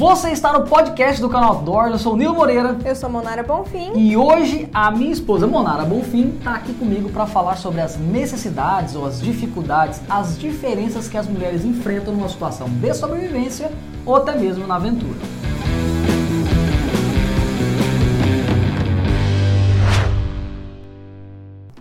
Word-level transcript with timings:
Você 0.00 0.30
está 0.30 0.50
no 0.50 0.66
podcast 0.66 1.20
do 1.20 1.28
canal 1.28 1.56
Outdoors, 1.56 1.92
eu 1.92 1.98
sou 1.98 2.14
o 2.14 2.16
Nilo 2.16 2.34
Moreira. 2.34 2.74
Eu 2.86 2.96
sou 2.96 3.10
Monara 3.10 3.42
Bonfim. 3.42 3.92
E 3.94 4.16
hoje 4.16 4.66
a 4.72 4.90
minha 4.90 5.12
esposa 5.12 5.46
Monara 5.46 5.84
Bonfim 5.84 6.38
está 6.38 6.54
aqui 6.54 6.72
comigo 6.72 7.10
para 7.10 7.26
falar 7.26 7.56
sobre 7.56 7.82
as 7.82 7.98
necessidades 7.98 8.94
ou 8.94 9.04
as 9.04 9.20
dificuldades, 9.20 10.00
as 10.08 10.38
diferenças 10.38 11.06
que 11.06 11.18
as 11.18 11.28
mulheres 11.28 11.66
enfrentam 11.66 12.14
numa 12.14 12.30
situação 12.30 12.66
de 12.66 12.94
sobrevivência 12.94 13.70
ou 14.06 14.16
até 14.16 14.34
mesmo 14.34 14.66
na 14.66 14.76
aventura. 14.76 15.18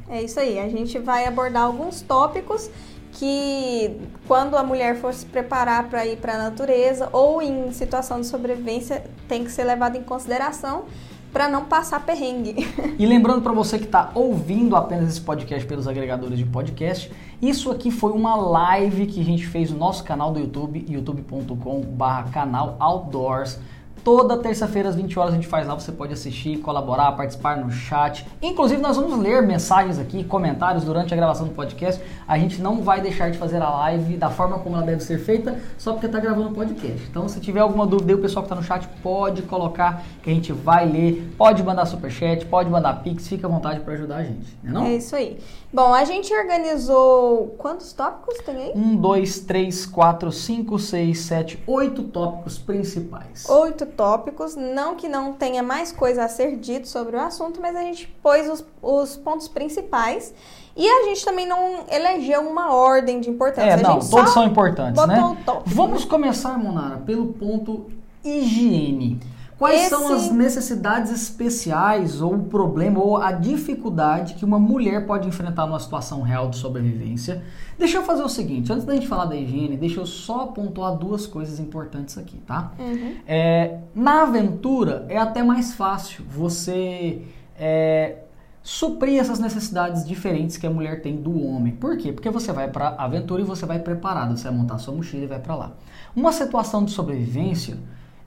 É 0.10 0.21
isso 0.21 0.42
aí, 0.42 0.60
a 0.60 0.68
gente 0.68 1.00
vai 1.00 1.25
abordar 1.25 1.64
alguns 1.64 2.01
tópicos 2.01 2.70
que 3.19 4.00
quando 4.25 4.55
a 4.55 4.64
mulher 4.64 4.96
for 4.96 5.14
se 5.14 5.25
preparar 5.25 5.89
para 5.89 6.05
ir 6.05 6.15
para 6.18 6.36
a 6.36 6.37
natureza 6.37 7.10
ou 7.11 7.41
em 7.41 7.69
situação 7.73 8.21
de 8.21 8.27
sobrevivência 8.27 9.04
tem 9.27 9.43
que 9.43 9.51
ser 9.51 9.65
levado 9.65 9.97
em 9.97 10.04
consideração 10.04 10.86
para 11.33 11.50
não 11.50 11.65
passar 11.65 12.05
perrengue. 12.05 12.55
E 12.97 13.05
lembrando 13.05 13.41
para 13.41 13.51
você 13.51 13.77
que 13.77 13.86
está 13.86 14.11
ouvindo 14.15 14.75
apenas 14.75 15.10
esse 15.10 15.21
podcast 15.21 15.68
pelos 15.68 15.87
agregadores 15.87 16.37
de 16.37 16.46
podcast, 16.46 17.11
isso 17.41 17.69
aqui 17.71 17.91
foi 17.91 18.11
uma 18.11 18.36
live 18.36 19.05
que 19.05 19.19
a 19.19 19.24
gente 19.24 19.46
fez 19.46 19.69
no 19.69 19.77
nosso 19.77 20.04
canal 20.04 20.32
do 20.32 20.39
YouTube, 20.39 20.86
youtube.com/canal 20.88 22.77
Outdoors 22.79 23.60
Toda 24.04 24.38
terça-feira 24.38 24.89
às 24.89 24.96
20 24.96 25.20
horas 25.20 25.34
a 25.34 25.36
gente 25.36 25.48
faz 25.48 25.68
lá, 25.68 25.74
você 25.74 25.92
pode 25.92 26.14
assistir, 26.14 26.58
colaborar, 26.60 27.12
participar 27.14 27.58
no 27.58 27.71
chat. 27.71 28.25
Inclusive 28.42 28.82
nós 28.82 28.98
vamos 28.98 29.20
ler 29.20 29.42
mensagens 29.42 30.00
aqui, 30.00 30.24
comentários 30.24 30.84
durante 30.84 31.14
a 31.14 31.18
gravação 31.18 31.48
do 31.48 31.54
podcast. 31.54 32.02
A 32.28 32.38
gente 32.38 32.62
não 32.62 32.81
vai 32.81 33.02
deixar 33.02 33.30
de 33.30 33.38
fazer 33.38 33.62
a 33.62 33.70
live 33.70 34.17
da 34.17 34.30
forma 34.30 34.59
como 34.59 34.75
ela 34.75 34.86
deve 34.86 35.02
ser 35.02 35.19
feita, 35.19 35.59
só 35.78 35.94
porque 35.94 36.06
está 36.06 36.19
gravando 36.19 36.50
o 36.50 36.53
podcast. 36.53 37.08
Então 37.09 37.28
se 37.28 37.39
tiver 37.39 37.59
alguma 37.59 37.86
dúvida, 37.86 38.16
o 38.16 38.19
pessoal 38.19 38.44
que 38.44 38.52
está 38.52 38.56
no 38.56 38.64
chat 38.64 38.88
pode 39.02 39.41
colocar 39.44 40.03
que 40.23 40.30
a 40.30 40.34
gente 40.34 40.52
vai 40.52 40.88
ler. 40.88 41.34
Pode 41.38 41.63
mandar 41.63 41.86
superchat, 41.86 42.45
pode 42.45 42.69
mandar 42.69 43.03
pix, 43.03 43.28
fica 43.28 43.47
à 43.47 43.50
vontade 43.50 43.80
para 43.81 43.94
ajudar 43.94 44.17
a 44.17 44.23
gente, 44.23 44.58
né 44.63 44.72
não? 44.72 44.86
É 44.86 44.95
isso 44.95 45.16
aí. 45.16 45.39
Bom, 45.72 45.94
a 45.94 46.03
gente 46.03 46.34
organizou 46.34 47.56
quantos 47.58 47.94
tópicos 47.94 48.39
tem 48.39 48.56
aí? 48.56 48.72
Um, 48.75 48.95
dois, 48.95 49.39
três, 49.41 49.86
quatro, 49.86 50.31
cinco, 50.31 50.80
seis, 50.80 51.19
sete, 51.19 51.61
oito 51.67 52.03
tópicos 52.03 52.58
principais. 52.58 53.47
Oito 53.47 53.86
tópicos, 53.89 54.55
não 54.55 54.95
que 54.95 55.07
não 55.07 55.33
tenha 55.33 55.61
mais 55.61 55.91
coisa 55.91 56.23
a 56.23 56.27
ser 56.27 56.55
dito 56.57 56.87
sobre 56.87 57.15
o 57.15 57.19
assunto, 57.19 57.59
mas 57.61 57.75
a 57.75 57.81
gente 57.81 58.07
pôs 58.21 58.49
os, 58.49 58.65
os 58.81 59.17
pontos 59.17 59.47
principais. 59.47 60.33
E 60.75 60.87
a 60.87 61.03
gente 61.05 61.25
também 61.25 61.45
não 61.45 61.83
elegeu 61.91 62.41
uma 62.41 62.73
ordem 62.73 63.19
de 63.19 63.29
importância. 63.29 63.71
É, 63.71 63.77
não, 63.81 63.99
todos 63.99 64.31
são 64.31 64.45
importantes, 64.45 65.05
né? 65.05 65.37
Tópico, 65.45 65.69
Vamos 65.69 66.03
né? 66.05 66.09
começar, 66.09 66.57
Monara, 66.57 66.97
pelo 66.97 67.33
ponto 67.33 67.87
higiene. 68.23 69.19
Quais 69.59 69.81
Esse... 69.81 69.89
são 69.89 70.13
as 70.13 70.31
necessidades 70.31 71.11
especiais 71.11 72.21
ou 72.21 72.33
o 72.33 72.43
problema 72.45 73.03
ou 73.03 73.17
a 73.17 73.33
dificuldade 73.33 74.35
que 74.35 74.45
uma 74.45 74.57
mulher 74.57 75.05
pode 75.05 75.27
enfrentar 75.27 75.67
numa 75.67 75.81
situação 75.81 76.21
real 76.21 76.49
de 76.49 76.55
sobrevivência? 76.55 77.43
Deixa 77.77 77.97
eu 77.97 78.03
fazer 78.03 78.23
o 78.23 78.29
seguinte, 78.29 78.71
antes 78.71 78.85
da 78.85 78.93
gente 78.93 79.05
falar 79.05 79.25
da 79.25 79.35
higiene, 79.35 79.75
deixa 79.75 79.99
eu 79.99 80.05
só 80.05 80.47
pontuar 80.47 80.95
duas 80.95 81.27
coisas 81.27 81.59
importantes 81.59 82.17
aqui, 82.17 82.38
tá? 82.38 82.71
Uhum. 82.79 83.16
É, 83.27 83.79
na 83.93 84.23
aventura 84.23 85.05
é 85.09 85.17
até 85.17 85.43
mais 85.43 85.73
fácil 85.73 86.23
você 86.29 87.21
é, 87.59 88.19
suprir 88.63 89.19
essas 89.19 89.39
necessidades 89.39 90.07
diferentes 90.07 90.55
que 90.55 90.66
a 90.66 90.69
mulher 90.69 91.01
tem 91.01 91.17
do 91.17 91.38
homem. 91.38 91.73
Por 91.73 91.97
quê? 91.97 92.13
Porque 92.13 92.29
você 92.29 92.53
vai 92.53 92.69
para 92.69 92.89
a 92.89 93.03
aventura 93.03 93.41
e 93.41 93.45
você 93.45 93.66
vai 93.66 93.79
preparado, 93.79 94.38
você 94.38 94.45
vai 94.47 94.57
montar 94.57 94.77
sua 94.77 94.94
mochila 94.94 95.25
e 95.25 95.27
vai 95.27 95.39
para 95.39 95.55
lá. 95.55 95.71
Uma 96.16 96.31
situação 96.31 96.85
de 96.85 96.91
sobrevivência 96.91 97.77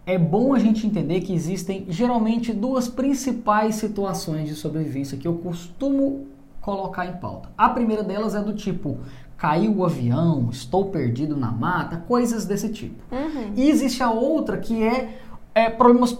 é 0.04 0.18
bom 0.18 0.52
a 0.52 0.58
gente 0.58 0.86
entender 0.86 1.20
que 1.20 1.32
existem 1.32 1.86
geralmente 1.88 2.52
duas 2.52 2.88
principais 2.88 3.76
situações 3.76 4.48
de 4.48 4.54
sobrevivência 4.54 5.16
que 5.16 5.28
eu 5.28 5.34
costumo 5.34 6.26
colocar 6.60 7.06
em 7.06 7.16
pauta. 7.16 7.50
A 7.56 7.68
primeira 7.68 8.02
delas 8.02 8.34
é 8.34 8.40
do 8.40 8.54
tipo 8.54 8.98
caiu 9.36 9.76
o 9.76 9.84
avião, 9.84 10.48
estou 10.52 10.84
perdido 10.86 11.36
na 11.36 11.50
mata, 11.50 11.96
coisas 11.96 12.44
desse 12.44 12.68
tipo. 12.68 13.02
Uhum. 13.12 13.52
E 13.56 13.68
existe 13.68 14.00
a 14.00 14.08
outra 14.08 14.56
que 14.56 14.84
é, 14.84 15.18
é 15.52 15.68
problemas, 15.68 16.16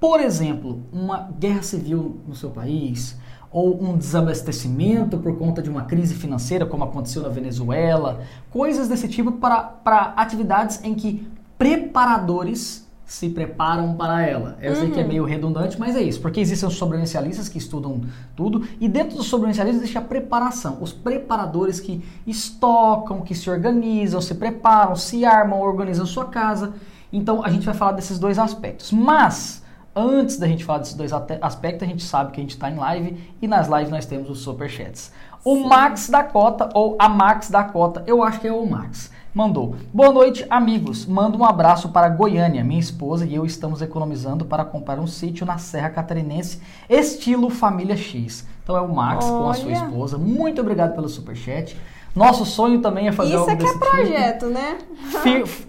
por 0.00 0.18
exemplo, 0.18 0.80
uma 0.90 1.28
guerra 1.38 1.60
civil 1.60 2.16
no 2.26 2.34
seu 2.34 2.48
país, 2.48 3.18
ou 3.52 3.80
um 3.84 3.98
desabastecimento 3.98 5.18
por 5.18 5.36
conta 5.36 5.62
de 5.62 5.68
uma 5.68 5.84
crise 5.84 6.14
financeira, 6.14 6.64
como 6.64 6.84
aconteceu 6.84 7.22
na 7.22 7.28
Venezuela, 7.28 8.22
coisas 8.50 8.88
desse 8.88 9.08
tipo 9.08 9.32
para, 9.32 9.62
para 9.62 10.14
atividades 10.16 10.82
em 10.82 10.94
que 10.94 11.28
preparadores 11.58 12.83
se 13.04 13.28
preparam 13.28 13.94
para 13.94 14.22
ela. 14.22 14.56
Eu 14.60 14.72
uhum. 14.72 14.80
sei 14.80 14.90
que 14.90 14.98
é 14.98 15.02
uhum. 15.02 15.08
meio 15.08 15.24
redundante, 15.24 15.78
mas 15.78 15.96
é 15.96 16.02
isso, 16.02 16.20
porque 16.20 16.40
existem 16.40 16.68
os 16.68 16.76
sobrevivencialistas 16.76 17.48
que 17.48 17.58
estudam 17.58 18.00
tudo 18.34 18.66
e 18.80 18.88
dentro 18.88 19.16
dos 19.16 19.26
sobrevivencialistas 19.26 19.82
existe 19.82 19.98
a 19.98 20.02
preparação, 20.02 20.78
os 20.80 20.92
preparadores 20.92 21.80
que 21.80 22.02
estocam, 22.26 23.22
que 23.22 23.34
se 23.34 23.50
organizam, 23.50 24.20
se 24.20 24.34
preparam, 24.34 24.96
se 24.96 25.24
armam, 25.24 25.60
organizam 25.60 26.06
sua 26.06 26.26
casa. 26.26 26.74
Então 27.12 27.44
a 27.44 27.50
gente 27.50 27.66
vai 27.66 27.74
falar 27.74 27.92
desses 27.92 28.18
dois 28.18 28.38
aspectos. 28.38 28.90
Mas 28.90 29.63
antes 29.94 30.36
da 30.36 30.46
gente 30.46 30.64
falar 30.64 30.80
desses 30.80 30.94
dois 30.94 31.12
aspectos, 31.12 31.82
a 31.82 31.90
gente 31.90 32.02
sabe 32.02 32.32
que 32.32 32.40
a 32.40 32.42
gente 32.42 32.52
está 32.52 32.70
em 32.70 32.76
live 32.76 33.34
e 33.40 33.46
nas 33.46 33.68
lives 33.68 33.90
nós 33.90 34.06
temos 34.06 34.28
os 34.30 34.40
superchats. 34.40 35.12
O 35.44 35.56
Sim. 35.56 35.68
Max 35.68 36.08
da 36.08 36.24
Cota 36.24 36.70
ou 36.74 36.96
a 36.98 37.08
Max 37.08 37.50
da 37.50 37.64
Cota, 37.64 38.02
eu 38.06 38.22
acho 38.22 38.40
que 38.40 38.48
é 38.48 38.52
o 38.52 38.66
Max 38.66 39.10
mandou: 39.34 39.74
Boa 39.92 40.12
noite, 40.12 40.46
amigos. 40.48 41.04
Mando 41.04 41.36
um 41.36 41.44
abraço 41.44 41.88
para 41.88 42.08
Goiânia. 42.08 42.62
Minha 42.62 42.78
esposa 42.78 43.26
e 43.26 43.34
eu 43.34 43.44
estamos 43.44 43.82
economizando 43.82 44.44
para 44.44 44.64
comprar 44.64 45.00
um 45.00 45.06
sítio 45.06 45.44
na 45.44 45.58
Serra 45.58 45.90
Catarinense, 45.90 46.62
estilo 46.88 47.50
Família 47.50 47.96
X. 47.96 48.46
Então 48.62 48.76
é 48.76 48.80
o 48.80 48.94
Max 48.94 49.24
Olha. 49.24 49.38
com 49.38 49.50
a 49.50 49.54
sua 49.54 49.72
esposa. 49.72 50.16
Muito 50.16 50.60
obrigado 50.60 50.94
pelo 50.94 51.08
superchat. 51.08 51.76
Nosso 52.14 52.46
sonho 52.46 52.80
também 52.80 53.08
é 53.08 53.12
fazer 53.12 53.30
Isso 53.30 53.38
algo 53.40 53.50
é 53.50 53.56
que 53.56 53.66
é 53.66 53.78
projeto, 53.78 54.46
tipo. 54.46 54.52
né? 54.52 54.78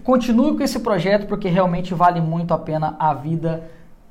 Continue 0.04 0.56
com 0.56 0.62
esse 0.62 0.78
projeto 0.78 1.26
porque 1.26 1.48
realmente 1.48 1.92
vale 1.92 2.20
muito 2.20 2.54
a 2.54 2.58
pena 2.58 2.94
a 3.00 3.12
vida 3.12 3.68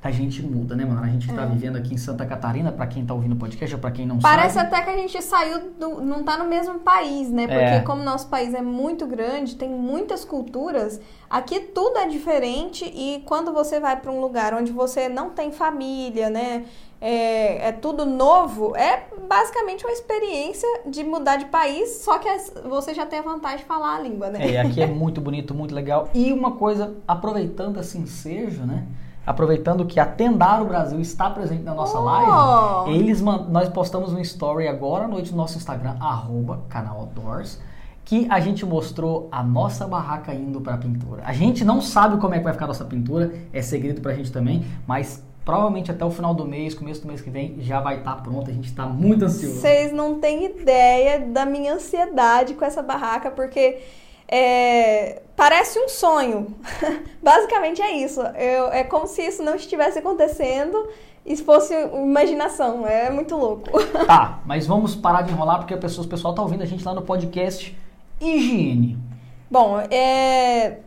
a 0.07 0.11
gente 0.11 0.43
muda, 0.43 0.75
né, 0.75 0.85
mano? 0.85 1.01
A 1.01 1.07
gente 1.07 1.27
que 1.27 1.33
tá 1.33 1.41
é. 1.41 1.45
vivendo 1.47 1.77
aqui 1.77 1.95
em 1.95 1.97
Santa 1.97 2.27
Catarina, 2.27 2.71
para 2.71 2.85
quem 2.85 3.03
tá 3.03 3.11
ouvindo 3.11 3.33
o 3.33 3.35
podcast 3.37 3.73
ou 3.73 3.81
pra 3.81 3.89
quem 3.89 4.05
não 4.05 4.19
Parece 4.19 4.53
sabe. 4.53 4.69
Parece 4.69 4.83
até 4.83 4.91
que 4.91 4.99
a 4.99 5.01
gente 5.01 5.23
saiu 5.23 5.71
do. 5.71 5.99
não 5.99 6.23
tá 6.23 6.37
no 6.37 6.45
mesmo 6.45 6.77
país, 6.77 7.31
né? 7.31 7.47
Porque 7.47 7.59
é. 7.59 7.79
como 7.79 8.03
nosso 8.03 8.27
país 8.27 8.53
é 8.53 8.61
muito 8.61 9.07
grande, 9.07 9.55
tem 9.55 9.67
muitas 9.67 10.23
culturas, 10.23 11.01
aqui 11.27 11.59
tudo 11.59 11.97
é 11.97 12.07
diferente 12.07 12.85
e 12.85 13.23
quando 13.25 13.51
você 13.51 13.79
vai 13.79 13.99
para 13.99 14.11
um 14.11 14.21
lugar 14.21 14.53
onde 14.53 14.71
você 14.71 15.09
não 15.09 15.31
tem 15.31 15.51
família, 15.51 16.29
né? 16.29 16.65
É, 17.01 17.69
é, 17.69 17.71
tudo 17.71 18.05
novo, 18.05 18.75
é 18.75 19.07
basicamente 19.27 19.83
uma 19.83 19.91
experiência 19.91 20.67
de 20.85 21.03
mudar 21.03 21.37
de 21.37 21.45
país, 21.45 22.03
só 22.03 22.19
que 22.19 22.29
você 22.69 22.93
já 22.93 23.07
tem 23.07 23.19
a 23.19 23.21
vantagem 23.23 23.57
de 23.57 23.65
falar 23.65 23.95
a 23.95 23.99
língua, 23.99 24.29
né? 24.29 24.53
É, 24.53 24.61
aqui 24.61 24.81
é 24.81 24.87
muito 24.87 25.19
bonito, 25.19 25.53
muito 25.53 25.73
legal. 25.73 26.09
E 26.13 26.31
uma 26.31 26.51
coisa, 26.51 26.95
aproveitando 27.07 27.79
esse 27.79 27.97
ensejo, 27.97 28.63
né? 28.65 28.85
Aproveitando 29.25 29.85
que 29.85 29.99
a 29.99 30.05
Tendaro 30.05 30.65
Brasil 30.65 30.99
está 30.99 31.29
presente 31.29 31.63
na 31.63 31.73
nossa 31.73 31.99
oh. 31.99 32.03
live, 32.03 32.99
eles 32.99 33.21
nós 33.21 33.69
postamos 33.69 34.13
um 34.13 34.19
story 34.19 34.67
agora 34.67 35.05
à 35.05 35.07
noite 35.07 35.31
no 35.31 35.37
nosso 35.37 35.57
Instagram, 35.57 35.95
arroba 35.99 36.61
canal 36.69 36.99
Outdoors, 36.99 37.59
que 38.03 38.27
a 38.29 38.39
gente 38.39 38.65
mostrou 38.65 39.27
a 39.31 39.41
nossa 39.41 39.87
barraca 39.87 40.33
indo 40.33 40.61
para 40.61 40.75
a 40.75 40.77
pintura. 40.77 41.23
A 41.25 41.33
gente 41.33 41.65
não 41.65 41.81
sabe 41.81 42.17
como 42.17 42.35
é 42.35 42.37
que 42.37 42.43
vai 42.43 42.53
ficar 42.53 42.65
a 42.65 42.67
nossa 42.67 42.85
pintura, 42.85 43.33
é 43.51 43.61
segredo 43.61 43.99
para 43.99 44.11
a 44.11 44.15
gente 44.15 44.31
também, 44.31 44.63
mas 44.85 45.23
provavelmente 45.43 45.91
até 45.91 46.03
o 46.03 46.11
final 46.11 46.33
do 46.33 46.45
mês, 46.45 46.73
começo 46.73 47.01
do 47.01 47.07
mês 47.07 47.21
que 47.21 47.29
vem, 47.29 47.55
já 47.59 47.79
vai 47.79 47.99
estar 47.99 48.15
tá 48.15 48.21
pronta. 48.21 48.49
A 48.49 48.53
gente 48.53 48.67
está 48.67 48.85
muito 48.85 49.25
ansioso. 49.25 49.59
Vocês 49.59 49.91
não 49.91 50.19
têm 50.19 50.45
ideia 50.45 51.19
da 51.19 51.45
minha 51.45 51.73
ansiedade 51.73 52.55
com 52.55 52.65
essa 52.65 52.81
barraca, 52.81 53.29
porque 53.29 53.79
é, 54.27 55.21
parece 55.35 55.79
um 55.79 55.87
sonho. 55.87 56.55
Basicamente 57.21 57.81
é 57.81 57.91
isso. 57.91 58.21
Eu, 58.21 58.67
é 58.71 58.83
como 58.83 59.07
se 59.07 59.21
isso 59.21 59.43
não 59.43 59.55
estivesse 59.55 59.99
acontecendo 59.99 60.87
e 61.25 61.35
fosse 61.35 61.73
imaginação. 61.73 62.85
É 62.85 63.09
muito 63.09 63.35
louco. 63.35 63.69
Tá, 64.05 64.39
mas 64.45 64.67
vamos 64.67 64.95
parar 64.95 65.23
de 65.23 65.31
enrolar 65.31 65.57
porque 65.59 65.73
a 65.73 65.77
pessoa, 65.77 66.05
o 66.05 66.09
pessoal 66.09 66.33
tá 66.35 66.41
ouvindo 66.41 66.61
a 66.61 66.65
gente 66.65 66.85
lá 66.85 66.93
no 66.93 67.01
podcast 67.01 67.75
Higiene. 68.21 68.99
Bom, 69.49 69.79
é, 69.79 70.77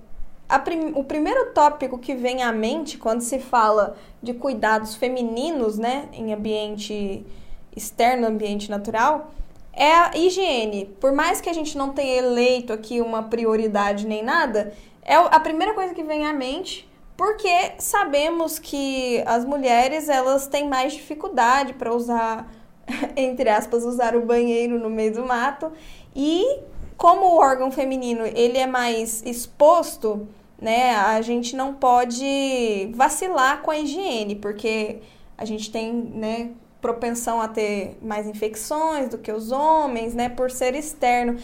prim, 0.64 0.92
o 0.94 1.02
primeiro 1.02 1.52
tópico 1.52 1.98
que 1.98 2.14
vem 2.14 2.42
à 2.42 2.52
mente 2.52 2.96
quando 2.96 3.22
se 3.22 3.40
fala 3.40 3.96
de 4.22 4.34
cuidados 4.34 4.94
femininos, 4.94 5.78
né, 5.78 6.08
em 6.12 6.32
ambiente 6.32 7.26
externo, 7.74 8.26
ambiente 8.26 8.70
natural, 8.70 9.32
é 9.78 9.92
a 9.92 10.10
higiene. 10.14 10.86
Por 11.00 11.12
mais 11.12 11.40
que 11.40 11.48
a 11.48 11.52
gente 11.52 11.78
não 11.78 11.90
tenha 11.90 12.16
eleito 12.16 12.72
aqui 12.72 13.00
uma 13.00 13.22
prioridade 13.22 14.06
nem 14.06 14.22
nada, 14.22 14.74
é 15.02 15.14
a 15.14 15.40
primeira 15.40 15.72
coisa 15.72 15.94
que 15.94 16.02
vem 16.02 16.26
à 16.26 16.32
mente, 16.32 16.88
porque 17.16 17.72
sabemos 17.78 18.58
que 18.58 19.22
as 19.24 19.44
mulheres 19.44 20.08
elas 20.08 20.48
têm 20.48 20.68
mais 20.68 20.92
dificuldade 20.92 21.74
para 21.74 21.94
usar, 21.94 22.52
entre 23.16 23.48
aspas, 23.48 23.84
usar 23.84 24.16
o 24.16 24.26
banheiro 24.26 24.78
no 24.78 24.90
meio 24.90 25.14
do 25.14 25.24
mato 25.24 25.70
e 26.14 26.60
como 26.96 27.26
o 27.26 27.38
órgão 27.38 27.70
feminino 27.70 28.24
ele 28.26 28.58
é 28.58 28.66
mais 28.66 29.22
exposto 29.24 30.26
né, 30.60 30.90
a 30.96 31.20
gente 31.22 31.54
não 31.54 31.72
pode 31.72 32.90
vacilar 32.92 33.62
com 33.62 33.70
a 33.70 33.78
higiene, 33.78 34.34
porque 34.34 34.98
a 35.36 35.44
gente 35.44 35.70
tem, 35.70 35.92
né, 35.92 36.50
propensão 36.80 37.40
a 37.40 37.48
ter 37.48 37.98
mais 38.02 38.26
infecções 38.26 39.08
do 39.08 39.18
que 39.18 39.32
os 39.32 39.50
homens, 39.50 40.14
né, 40.14 40.28
por 40.28 40.50
ser 40.50 40.74
externo. 40.74 41.36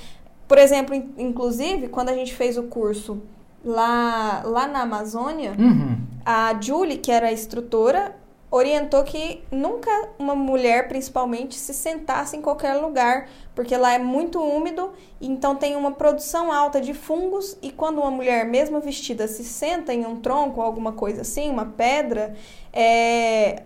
Por 0.47 0.59
exemplo, 0.59 0.95
inclusive, 1.19 1.89
quando 1.89 2.11
a 2.11 2.15
gente 2.15 2.35
fez 2.35 2.57
o 2.59 2.65
curso 2.65 3.23
lá, 3.65 4.43
lá 4.45 4.67
na 4.69 4.83
Amazônia, 4.83 5.55
Uhum. 5.59 5.97
a 6.25 6.55
Julie, 6.61 6.99
que 6.99 7.11
era 7.11 7.29
a 7.29 7.33
instrutora, 7.33 8.15
orientou 8.51 9.03
que 9.03 9.43
nunca 9.51 9.91
uma 10.17 10.37
mulher, 10.37 10.87
principalmente, 10.87 11.57
se 11.57 11.75
sentasse 11.75 12.37
em 12.37 12.41
qualquer 12.43 12.75
lugar, 12.75 13.29
porque 13.53 13.77
lá 13.77 13.95
é 13.95 13.99
muito 13.99 14.41
úmido, 14.41 14.93
então 15.21 15.57
tem 15.57 15.75
uma 15.75 15.91
produção 15.91 16.53
alta 16.53 16.81
de 16.81 16.95
fungos, 16.95 17.59
e 17.61 17.73
quando 17.73 17.99
uma 18.01 18.13
mulher, 18.13 18.45
mesmo 18.45 18.79
vestida, 18.81 19.27
se 19.27 19.43
senta 19.43 19.93
em 19.93 20.07
um 20.07 20.21
tronco, 20.21 20.61
alguma 20.61 20.93
coisa 20.93 21.23
assim, 21.23 21.51
uma 21.51 21.65
pedra, 21.67 22.35
é, 22.73 23.65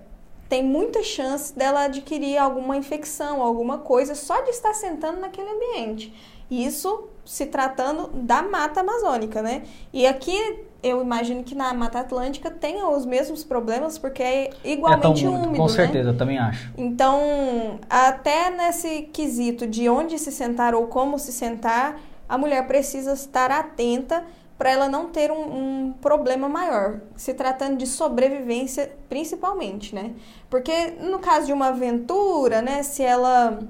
tem 0.49 0.65
muita 0.65 1.03
chance 1.03 1.57
dela 1.57 1.85
adquirir 1.85 2.39
alguma 2.39 2.77
infecção, 2.77 3.43
alguma 3.43 3.79
coisa, 3.79 4.15
só 4.15 4.41
de 4.43 4.51
estar 4.51 4.75
sentando 4.75 5.21
naquele 5.21 5.51
ambiente. 5.51 6.13
Isso 6.51 7.09
se 7.25 7.47
tratando 7.47 8.09
da 8.15 8.43
mata 8.43 8.81
amazônica, 8.81 9.43
né? 9.43 9.65
E 9.93 10.07
aqui 10.07 10.65
eu 10.83 11.03
imagino 11.03 11.43
que 11.43 11.55
na 11.55 11.75
Mata 11.75 12.01
Atlântica 12.01 12.51
tenha 12.51 12.89
os 12.89 13.05
mesmos 13.05 13.43
problemas, 13.43 13.99
porque 13.99 14.23
é 14.23 14.51
igualmente 14.65 15.27
é 15.27 15.29
tão 15.29 15.35
úmido, 15.43 15.57
Com 15.57 15.67
né? 15.67 15.73
certeza, 15.73 16.11
eu 16.11 16.17
também 16.17 16.39
acho. 16.39 16.73
Então, 16.77 17.81
até 17.91 18.51
nesse 18.51 19.03
quesito 19.13 19.67
de 19.67 19.89
onde 19.89 20.19
se 20.19 20.31
sentar 20.31 20.75
ou 20.75 20.87
como 20.87 21.19
se 21.19 21.33
sentar, 21.33 22.01
a 22.29 22.39
mulher 22.39 22.67
precisa 22.67 23.13
estar 23.13 23.51
atenta 23.51 24.25
para 24.59 24.71
ela 24.71 24.89
não 24.89 25.09
ter 25.09 25.31
um, 25.31 25.87
um, 25.87 25.93
problema 25.93 26.49
maior, 26.49 27.01
se 27.15 27.33
tratando 27.33 27.77
de 27.77 27.87
sobrevivência 27.87 28.93
principalmente, 29.09 29.95
né? 29.95 30.15
Porque 30.51 30.91
no 31.01 31.21
caso 31.21 31.47
de 31.47 31.53
uma 31.53 31.69
aventura, 31.69 32.61
né, 32.61 32.83
se 32.83 33.05
ela 33.05 33.61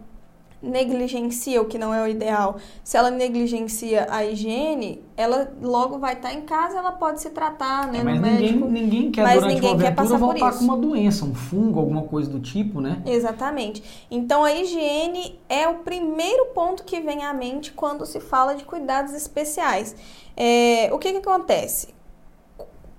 negligencia 0.61 1.63
o 1.63 1.67
que 1.67 1.79
não 1.79 1.95
é 1.95 2.03
o 2.03 2.07
ideal, 2.09 2.57
se 2.83 2.97
ela 2.97 3.11
negligencia 3.11 4.07
a 4.11 4.25
higiene, 4.25 5.03
ela 5.17 5.53
logo 5.63 5.99
vai 5.99 6.15
estar 6.15 6.33
em 6.35 6.41
casa, 6.43 6.79
ela 6.79 6.93
pode 6.93 7.21
se 7.21 7.31
tratar, 7.31 7.87
né, 7.93 8.01
É, 8.01 8.03
mas 8.03 8.21
no 8.21 8.27
ninguém, 8.27 8.41
médico. 8.53 8.69
ninguém 8.69 9.11
quer 9.13 9.23
mas 9.23 9.35
durante 9.35 9.55
ninguém 9.55 9.71
uma 9.75 9.83
quer 9.83 9.95
passar 9.95 10.19
por 10.19 10.27
voltar 10.27 10.51
isso. 10.51 10.59
com 10.59 10.65
uma 10.65 10.77
doença, 10.77 11.25
um 11.25 11.35
fungo, 11.35 11.79
alguma 11.79 12.03
coisa 12.03 12.29
do 12.29 12.41
tipo, 12.41 12.81
né? 12.81 13.03
Exatamente. 13.07 13.83
Então 14.11 14.43
a 14.45 14.53
higiene 14.53 15.39
é 15.49 15.69
o 15.69 15.77
primeiro 15.77 16.47
ponto 16.47 16.83
que 16.85 17.01
vem 17.01 17.25
à 17.25 17.33
mente 17.33 17.73
quando 17.73 18.05
se 18.05 18.19
fala 18.19 18.55
de 18.55 18.65
cuidados 18.65 19.13
especiais. 19.15 19.95
É, 20.37 20.89
o 20.93 20.99
que, 20.99 21.13
que 21.13 21.19
acontece? 21.19 21.89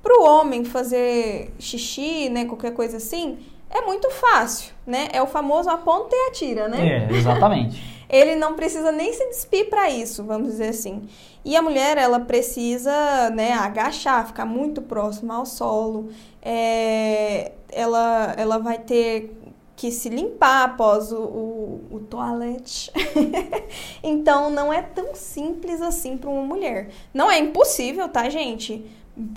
Para 0.02 0.18
o 0.18 0.24
homem 0.24 0.64
fazer 0.64 1.54
xixi, 1.60 2.30
né, 2.30 2.46
qualquer 2.46 2.74
coisa 2.74 2.98
assim, 2.98 3.38
é 3.70 3.82
muito 3.82 4.10
fácil, 4.10 4.74
né? 4.86 5.10
É 5.14 5.22
o 5.22 5.28
famoso 5.28 5.70
aponta 5.70 6.16
e 6.16 6.30
atira, 6.30 6.68
né? 6.68 7.08
É, 7.08 7.14
exatamente. 7.14 8.00
Ele 8.10 8.36
não 8.36 8.56
precisa 8.56 8.92
nem 8.92 9.14
se 9.14 9.24
despir 9.28 9.70
para 9.70 9.88
isso, 9.90 10.24
vamos 10.24 10.48
dizer 10.48 10.70
assim. 10.70 11.08
E 11.46 11.56
a 11.56 11.62
mulher, 11.62 11.96
ela 11.96 12.20
precisa, 12.20 13.30
né, 13.30 13.54
agachar, 13.54 14.26
ficar 14.26 14.46
muito 14.46 14.82
próxima 14.82 15.36
ao 15.36 15.46
solo. 15.46 16.10
É, 16.42 17.52
ela, 17.72 18.34
ela 18.36 18.58
vai 18.58 18.80
ter 18.80 19.32
que 19.76 19.92
se 19.92 20.10
limpar 20.10 20.66
após 20.66 21.12
o, 21.12 21.22
o, 21.22 21.82
o 21.92 22.00
toalete. 22.00 22.92
então, 24.04 24.50
não 24.50 24.74
é 24.74 24.82
tão 24.82 25.14
simples 25.14 25.82
assim 25.82 26.18
para 26.18 26.30
uma 26.30 26.44
mulher. 26.44 26.90
Não 27.14 27.32
é 27.32 27.38
impossível, 27.38 28.10
tá, 28.10 28.28
gente? 28.28 28.86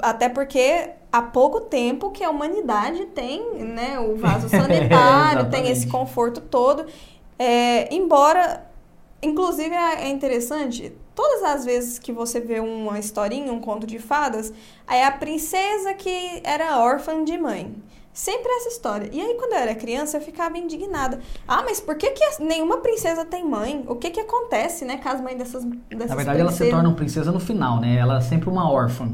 Até 0.00 0.28
porque 0.28 0.90
há 1.10 1.22
pouco 1.22 1.60
tempo 1.60 2.10
que 2.10 2.24
a 2.24 2.30
humanidade 2.30 3.06
tem 3.06 3.64
né, 3.64 3.98
o 4.00 4.16
vaso 4.16 4.48
sanitário, 4.48 5.48
tem 5.50 5.68
esse 5.68 5.86
conforto 5.86 6.40
todo. 6.40 6.86
É, 7.38 7.92
embora, 7.94 8.66
inclusive 9.22 9.74
é 9.74 10.08
interessante, 10.08 10.92
todas 11.14 11.42
as 11.42 11.64
vezes 11.64 11.98
que 11.98 12.12
você 12.12 12.40
vê 12.40 12.60
uma 12.60 12.98
historinha, 12.98 13.52
um 13.52 13.60
conto 13.60 13.86
de 13.86 13.98
fadas, 13.98 14.52
é 14.88 15.04
a 15.04 15.10
princesa 15.12 15.92
que 15.94 16.40
era 16.44 16.78
órfã 16.78 17.24
de 17.24 17.36
mãe. 17.36 17.74
Sempre 18.12 18.52
essa 18.52 18.68
história. 18.68 19.08
E 19.10 19.18
aí, 19.18 19.34
quando 19.38 19.54
eu 19.54 19.58
era 19.58 19.74
criança, 19.74 20.18
eu 20.18 20.20
ficava 20.20 20.58
indignada. 20.58 21.18
Ah, 21.48 21.62
mas 21.62 21.80
por 21.80 21.94
que, 21.94 22.10
que 22.10 22.42
nenhuma 22.42 22.76
princesa 22.78 23.24
tem 23.24 23.42
mãe? 23.42 23.84
O 23.88 23.96
que 23.96 24.10
que 24.10 24.20
acontece, 24.20 24.84
né, 24.84 24.98
com 24.98 25.08
as 25.08 25.18
mães 25.22 25.38
dessas, 25.38 25.64
dessas 25.64 26.10
Na 26.10 26.16
verdade, 26.16 26.40
ela 26.40 26.50
se 26.50 26.58
princesas? 26.58 26.74
torna 26.74 26.88
uma 26.90 26.96
princesa 26.96 27.32
no 27.32 27.40
final, 27.40 27.80
né? 27.80 27.96
Ela 27.96 28.18
é 28.18 28.20
sempre 28.20 28.50
uma 28.50 28.70
órfã. 28.70 29.10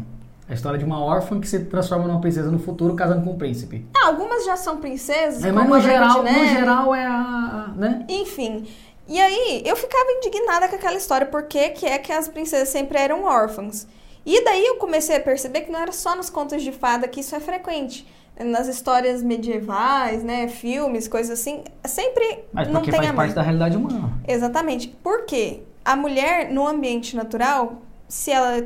A 0.49 0.55
história 0.55 0.79
de 0.79 0.85
uma 0.85 0.99
órfã 1.05 1.39
que 1.41 1.47
se 1.47 1.61
transforma 1.67 2.07
numa 2.09 2.21
princesa 2.21 2.51
no 2.51 2.59
futuro 2.59 2.95
casando 2.95 3.23
com 3.23 3.33
um 3.33 3.39
príncipe. 3.39 3.85
Ah, 3.95 4.07
algumas 4.07 4.45
já 4.47 4.57
são 4.57 4.79
princesas, 4.79 5.45
É, 5.45 5.53
mas 5.53 5.69
no 5.69 5.81
geral, 5.81 6.25
de 6.25 6.33
no 6.33 6.47
geral 6.47 6.95
é 6.95 7.05
a. 7.07 7.73
né? 7.77 8.07
Enfim. 8.09 8.67
E 9.07 9.19
aí, 9.21 9.63
eu 9.65 9.77
ficava 9.77 10.11
indignada 10.13 10.69
com 10.69 10.77
aquela 10.77 10.97
história, 10.97 11.27
porque 11.27 11.71
que 11.71 11.87
é 11.87 11.99
que 11.99 12.13
as 12.13 12.29
princesas 12.29 12.69
sempre 12.69 12.99
eram 12.99 13.25
órfãs. 13.25 13.87
E 14.25 14.45
daí 14.45 14.67
eu 14.67 14.77
comecei 14.77 15.17
a 15.17 15.21
perceber 15.21 15.63
que 15.63 15.71
não 15.73 15.81
era 15.81 15.93
só 15.93 16.15
nos 16.15 16.29
contos 16.29 16.63
de 16.63 16.73
fada 16.73 17.09
que 17.09 17.21
isso 17.21 17.35
é 17.35 17.41
frequente. 17.41 18.07
Nas 18.39 18.69
histórias 18.69 19.23
medievais, 19.23 20.23
né, 20.23 20.47
filmes, 20.49 21.09
coisas 21.09 21.41
assim, 21.41 21.65
sempre 21.85 22.45
Mas 22.53 22.69
não 22.69 22.83
tem 22.83 22.95
faz 22.95 23.09
a 23.09 23.13
parte 23.15 23.35
da 23.35 23.43
realidade 23.43 23.77
humana. 23.77 24.13
Exatamente. 24.29 24.89
Por 25.03 25.25
quê? 25.25 25.63
A 25.85 25.97
mulher, 25.97 26.51
no 26.51 26.69
ambiente 26.69 27.17
natural, 27.17 27.81
se 28.07 28.31
ela 28.31 28.61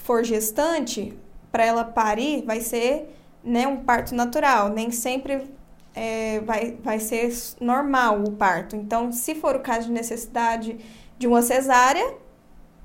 for 0.00 0.24
gestante, 0.24 1.16
para 1.50 1.64
ela 1.64 1.84
parir, 1.84 2.44
vai 2.44 2.60
ser 2.60 3.14
né, 3.42 3.66
um 3.66 3.78
parto 3.78 4.14
natural. 4.14 4.68
Nem 4.68 4.90
sempre 4.90 5.50
é, 5.94 6.40
vai, 6.40 6.76
vai 6.82 6.98
ser 6.98 7.32
normal 7.60 8.22
o 8.22 8.32
parto. 8.32 8.76
Então, 8.76 9.12
se 9.12 9.34
for 9.34 9.56
o 9.56 9.60
caso 9.60 9.86
de 9.86 9.92
necessidade 9.92 10.78
de 11.18 11.26
uma 11.26 11.42
cesárea, 11.42 12.14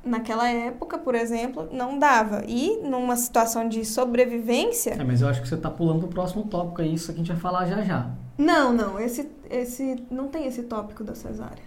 naquela 0.03 0.47
época, 0.47 0.97
por 0.97 1.15
exemplo, 1.15 1.67
não 1.71 1.97
dava. 1.97 2.44
E 2.47 2.77
numa 2.83 3.15
situação 3.15 3.67
de 3.67 3.83
sobrevivência. 3.85 4.91
É, 4.91 5.03
mas 5.03 5.21
eu 5.21 5.27
acho 5.27 5.41
que 5.41 5.47
você 5.47 5.57
tá 5.57 5.69
pulando 5.69 6.00
pro 6.00 6.09
próximo 6.09 6.44
tópico 6.44 6.81
aí, 6.81 6.94
isso 6.94 7.07
que 7.07 7.13
a 7.13 7.17
gente 7.17 7.31
vai 7.31 7.41
falar 7.41 7.65
já 7.65 7.81
já. 7.81 8.09
Não, 8.38 8.73
não, 8.73 9.00
esse, 9.00 9.29
esse 9.50 10.03
não 10.12 10.27
tem 10.27 10.45
esse 10.45 10.63
tópico 10.63 11.03
da 11.03 11.15
cesárea. 11.15 11.63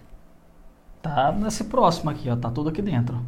Tá 1.01 1.33
nesse 1.33 1.65
próximo 1.65 2.11
aqui, 2.11 2.29
ó. 2.29 2.37
Tá 2.37 2.51
tudo 2.51 2.69
aqui 2.69 2.83
dentro. 2.83 3.23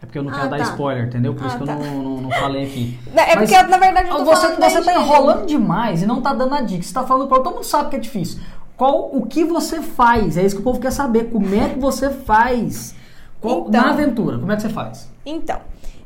É 0.00 0.06
porque 0.06 0.18
eu 0.18 0.22
não 0.22 0.30
Ah, 0.32 0.36
quero 0.36 0.50
dar 0.50 0.58
tá. 0.58 0.62
spoiler, 0.64 1.06
entendeu? 1.06 1.34
Por 1.34 1.44
isso 1.46 1.54
Ah, 1.56 1.58
que 1.58 1.62
eu 1.64 1.66
tá. 1.66 1.74
não, 1.76 2.02
não, 2.02 2.20
não 2.22 2.30
falei 2.30 2.64
aqui. 2.66 2.98
É 3.16 3.34
Mas 3.36 3.50
porque, 3.50 3.62
na 3.68 3.78
verdade, 3.78 4.08
eu 4.08 4.16
tô 4.16 4.24
você, 4.24 4.48
você 4.54 4.82
tá 4.82 4.94
enrolando 4.94 5.46
demais 5.46 6.02
e 6.02 6.06
não 6.06 6.22
tá 6.22 6.32
dando 6.32 6.54
a 6.54 6.60
dica. 6.60 6.82
Você 6.82 6.94
tá 6.94 7.04
falando 7.04 7.26
qual 7.28 7.42
todo 7.42 7.54
mundo 7.56 7.64
sabe 7.64 7.90
que 7.90 7.96
é 7.96 7.98
difícil. 7.98 8.40
Qual 8.76 9.10
o 9.12 9.26
que 9.26 9.42
você 9.44 9.82
faz? 9.82 10.36
É 10.36 10.44
isso 10.44 10.54
que 10.54 10.60
o 10.60 10.64
povo 10.64 10.78
quer 10.80 10.92
saber. 10.92 11.30
Como 11.30 11.52
é 11.52 11.70
que 11.70 11.80
você 11.80 12.10
faz? 12.10 12.94
Qual- 13.40 13.66
Então. 13.68 13.70
na 13.82 13.90
aventura, 13.90 14.38
como 14.38 14.52
é 14.52 14.56
que 14.56 14.62
você 14.62 14.68
faz? 14.68 15.08
Então, 15.26 15.60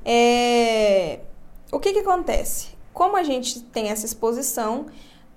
é, 0.04 1.20
o 1.70 1.78
que 1.78 1.92
que 1.92 1.99
acontece? 2.00 2.68
Como 2.94 3.16
a 3.16 3.22
gente 3.22 3.61
tem 3.61 3.88
essa 3.90 4.04
exposição, 4.06 4.87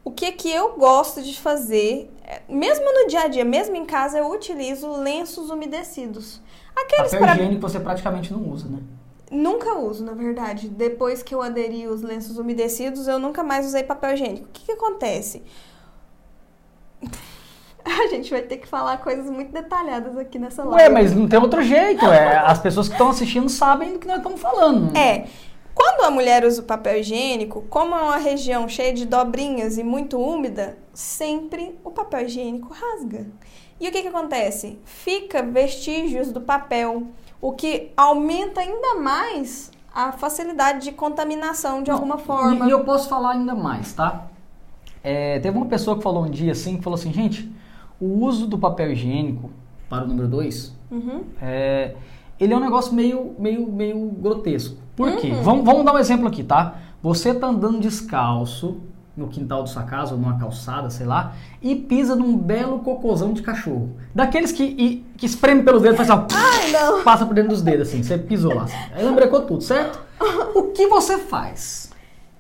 o 0.03 0.11
que 0.11 0.31
que 0.33 0.49
eu 0.51 0.75
gosto 0.77 1.21
de 1.21 1.37
fazer, 1.39 2.11
é, 2.23 2.41
mesmo 2.49 2.85
no 2.85 3.07
dia 3.07 3.21
a 3.21 3.27
dia, 3.27 3.43
mesmo 3.45 3.75
em 3.75 3.85
casa, 3.85 4.17
eu 4.17 4.29
utilizo 4.31 4.89
lenços 4.91 5.49
umedecidos. 5.49 6.41
Aqueles 6.75 7.11
Papel 7.11 7.19
para 7.19 7.35
higiênico 7.35 7.61
você 7.61 7.79
praticamente 7.79 8.33
não 8.33 8.49
usa, 8.49 8.67
né? 8.67 8.79
Nunca 9.31 9.77
uso, 9.79 10.03
na 10.03 10.13
verdade. 10.13 10.69
Depois 10.69 11.23
que 11.23 11.33
eu 11.33 11.41
aderi 11.41 11.87
os 11.87 12.01
lenços 12.01 12.37
umedecidos, 12.37 13.07
eu 13.07 13.17
nunca 13.17 13.43
mais 13.43 13.65
usei 13.65 13.83
papel 13.83 14.13
higiênico. 14.13 14.45
O 14.45 14.49
que, 14.51 14.65
que 14.65 14.71
acontece? 14.71 15.43
A 17.85 18.07
gente 18.07 18.31
vai 18.31 18.41
ter 18.41 18.57
que 18.57 18.67
falar 18.67 18.97
coisas 18.97 19.29
muito 19.29 19.51
detalhadas 19.51 20.17
aqui 20.17 20.39
nessa 20.39 20.63
live. 20.63 20.81
Ué, 20.81 20.89
mas 20.89 21.13
não 21.13 21.27
tem 21.27 21.39
outro 21.39 21.61
jeito. 21.61 22.03
É, 22.05 22.37
as 22.37 22.59
pessoas 22.59 22.87
que 22.87 22.95
estão 22.95 23.09
assistindo 23.09 23.47
sabem 23.47 23.93
do 23.93 23.99
que 23.99 24.07
nós 24.07 24.17
estamos 24.17 24.41
falando. 24.41 24.95
É. 24.97 25.27
Quando 25.75 26.05
a 26.05 26.09
mulher 26.09 26.43
usa 26.45 26.61
o 26.61 26.65
papel 26.65 26.99
higiênico, 26.99 27.63
como 27.69 27.93
é 27.93 28.01
uma 28.01 28.17
região 28.17 28.67
cheia 28.67 28.91
de 28.91 29.05
dobrinhas 29.05 29.77
e 29.77 29.83
muito 29.83 30.17
úmida, 30.19 30.79
sempre 30.93 31.77
o 31.83 31.91
papel 31.91 32.21
higiênico 32.21 32.73
rasga. 32.73 33.27
E 33.79 33.87
o 33.87 33.91
que, 33.91 34.01
que 34.01 34.07
acontece? 34.07 34.79
Fica 34.85 35.43
vestígios 35.43 36.31
do 36.31 36.39
papel, 36.41 37.07
o 37.41 37.51
que 37.51 37.91
aumenta 37.97 38.61
ainda 38.61 38.95
mais 38.95 39.71
a 39.93 40.11
facilidade 40.11 40.83
de 40.85 40.91
contaminação 40.91 41.83
de 41.83 41.91
alguma 41.91 42.17
forma. 42.17 42.67
E, 42.67 42.71
eu 42.71 42.83
posso 42.83 43.07
falar 43.07 43.31
ainda 43.31 43.55
mais, 43.55 43.93
tá? 43.93 44.27
É, 45.03 45.39
teve 45.39 45.55
uma 45.55 45.67
pessoa 45.67 45.97
que 45.97 46.03
falou 46.03 46.25
um 46.25 46.29
dia 46.29 46.51
assim, 46.51 46.77
que 46.77 46.83
falou 46.83 46.97
assim, 46.97 47.13
gente, 47.13 47.49
o 47.99 48.25
uso 48.25 48.47
do 48.47 48.57
papel 48.57 48.91
higiênico, 48.91 49.51
para 49.89 50.03
o 50.03 50.07
número 50.07 50.27
2, 50.27 50.73
Uhum. 50.91 51.23
é, 51.41 51.95
ele 52.39 52.53
é 52.53 52.57
um 52.57 52.59
negócio 52.59 52.93
meio, 52.93 53.35
meio, 53.39 53.71
meio 53.71 53.97
grotesco. 54.11 54.77
Por 54.95 55.15
quê? 55.17 55.31
Uhum. 55.31 55.41
Vamos, 55.43 55.65
vamos 55.65 55.85
dar 55.85 55.93
um 55.93 55.97
exemplo 55.99 56.27
aqui, 56.27 56.43
tá? 56.43 56.75
Você 57.01 57.33
tá 57.33 57.47
andando 57.47 57.79
descalço 57.79 58.81
no 59.15 59.27
quintal 59.27 59.61
da 59.61 59.67
sua 59.67 59.83
casa 59.83 60.13
ou 60.13 60.19
numa 60.19 60.37
calçada, 60.37 60.89
sei 60.89 61.05
lá, 61.05 61.33
e 61.61 61.75
pisa 61.75 62.15
num 62.15 62.37
belo 62.37 62.79
cocôzão 62.79 63.31
de 63.33 63.41
cachorro. 63.41 63.95
Daqueles 64.13 64.51
que, 64.51 64.63
e, 64.63 65.05
que 65.17 65.25
espreme 65.25 65.63
pelos 65.63 65.81
dedos, 65.81 65.97
faz 65.97 66.09
assim, 66.09 66.25
Ai, 66.33 67.03
passa 67.03 67.25
por 67.25 67.33
dentro 67.33 67.51
dos 67.51 67.61
dedos, 67.61 67.87
assim, 67.87 68.03
você 68.03 68.17
pisou 68.17 68.53
lá. 68.53 68.63
Assim. 68.63 68.75
Aí 68.93 69.05
lembrecou 69.05 69.41
tudo, 69.41 69.61
certo? 69.61 69.99
O 70.53 70.63
que 70.63 70.87
você 70.87 71.17
faz? 71.17 71.85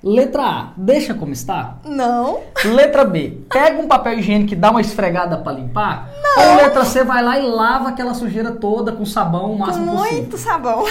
Letra 0.03 0.43
A, 0.43 0.73
deixa 0.77 1.15
como 1.15 1.33
está? 1.33 1.77
Não. 1.83 2.41
Letra 2.63 3.03
B, 3.03 3.39
pega 3.49 3.81
um 3.81 3.87
papel 3.87 4.19
higiênico 4.19 4.53
e 4.53 4.55
dá 4.55 4.69
uma 4.69 4.81
esfregada 4.81 5.37
para 5.37 5.53
limpar? 5.53 6.11
Não. 6.21 6.51
Ou 6.51 6.55
letra 6.57 6.85
C, 6.85 7.03
vai 7.03 7.23
lá 7.23 7.39
e 7.39 7.41
lava 7.41 7.89
aquela 7.89 8.13
sujeira 8.13 8.51
toda 8.51 8.91
com 8.91 9.03
sabão 9.03 9.53
o 9.53 9.57
máximo 9.57 9.87
com 9.87 9.97
possível? 9.97 10.17
muito 10.17 10.37
sabão. 10.37 10.83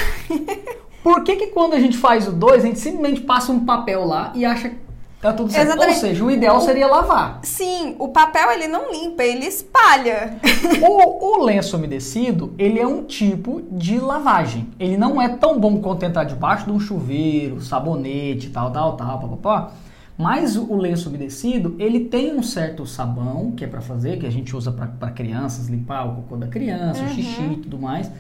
Por 1.04 1.22
que, 1.22 1.36
que 1.36 1.46
quando 1.48 1.74
a 1.74 1.78
gente 1.78 1.98
faz 1.98 2.26
o 2.26 2.32
2, 2.32 2.64
a 2.64 2.66
gente 2.66 2.80
simplesmente 2.80 3.20
passa 3.20 3.52
um 3.52 3.64
papel 3.64 4.04
lá 4.06 4.32
e 4.34 4.44
acha 4.44 4.70
que 4.70 4.76
tá 5.24 5.32
tudo 5.32 5.50
certo? 5.50 5.68
Exatamente. 5.68 5.94
Ou 5.94 6.00
seja, 6.00 6.24
o 6.24 6.30
ideal 6.30 6.60
seria 6.60 6.86
lavar. 6.86 7.40
Sim, 7.42 7.96
o 7.98 8.08
papel 8.08 8.50
ele 8.50 8.68
não 8.68 8.92
limpa, 8.92 9.24
ele 9.24 9.46
espalha. 9.46 10.36
o, 10.86 11.38
o 11.40 11.44
lenço 11.44 11.78
umedecido, 11.78 12.52
ele 12.58 12.78
é 12.78 12.86
um 12.86 13.04
tipo 13.04 13.62
de 13.70 13.98
lavagem. 13.98 14.68
Ele 14.78 14.98
não 14.98 15.20
é 15.20 15.28
tão 15.28 15.58
bom 15.58 15.80
quanto 15.80 16.04
entrar 16.04 16.24
debaixo 16.24 16.66
de 16.66 16.72
um 16.72 16.78
chuveiro, 16.78 17.60
sabonete, 17.62 18.50
tal, 18.50 18.70
tal, 18.70 18.96
tal, 18.96 19.18
papapá. 19.18 19.72
Mas 20.16 20.56
o 20.56 20.76
lenço 20.76 21.08
umedecido, 21.08 21.74
ele 21.78 22.00
tem 22.00 22.36
um 22.36 22.42
certo 22.42 22.86
sabão, 22.86 23.50
que 23.50 23.64
é 23.64 23.66
para 23.66 23.80
fazer, 23.80 24.18
que 24.18 24.26
a 24.26 24.30
gente 24.30 24.54
usa 24.54 24.70
para 24.70 25.10
crianças, 25.10 25.68
limpar 25.68 26.06
o 26.06 26.16
cocô 26.16 26.36
da 26.36 26.46
criança, 26.46 27.00
uhum. 27.00 27.06
o 27.06 27.10
xixi 27.10 27.42
e 27.42 27.56
tudo 27.56 27.78
mais. 27.78 28.10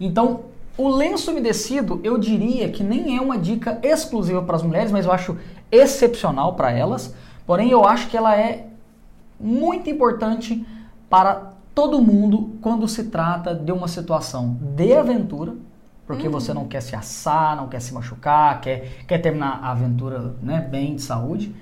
Então, 0.00 0.40
o 0.76 0.88
lenço 0.88 1.30
umedecido, 1.30 2.00
eu 2.02 2.18
diria 2.18 2.68
que 2.68 2.82
nem 2.82 3.16
é 3.16 3.20
uma 3.20 3.38
dica 3.38 3.78
exclusiva 3.80 4.42
para 4.42 4.56
as 4.56 4.62
mulheres, 4.62 4.90
mas 4.90 5.06
eu 5.06 5.12
acho 5.12 5.36
excepcional 5.74 6.54
para 6.54 6.70
elas. 6.70 7.14
Porém, 7.46 7.70
eu 7.70 7.84
acho 7.84 8.08
que 8.08 8.16
ela 8.16 8.36
é 8.36 8.68
muito 9.38 9.90
importante 9.90 10.66
para 11.10 11.52
todo 11.74 12.00
mundo 12.00 12.56
quando 12.60 12.86
se 12.88 13.04
trata 13.04 13.54
de 13.54 13.72
uma 13.72 13.88
situação 13.88 14.56
de 14.76 14.94
aventura, 14.94 15.54
porque 16.06 16.26
uhum. 16.26 16.32
você 16.32 16.54
não 16.54 16.66
quer 16.66 16.80
se 16.80 16.94
assar, 16.94 17.56
não 17.56 17.68
quer 17.68 17.80
se 17.80 17.92
machucar, 17.92 18.60
quer, 18.60 19.04
quer 19.06 19.18
terminar 19.18 19.60
a 19.62 19.72
aventura 19.72 20.34
né, 20.42 20.60
bem 20.60 20.94
de 20.94 21.02
saúde 21.02 21.54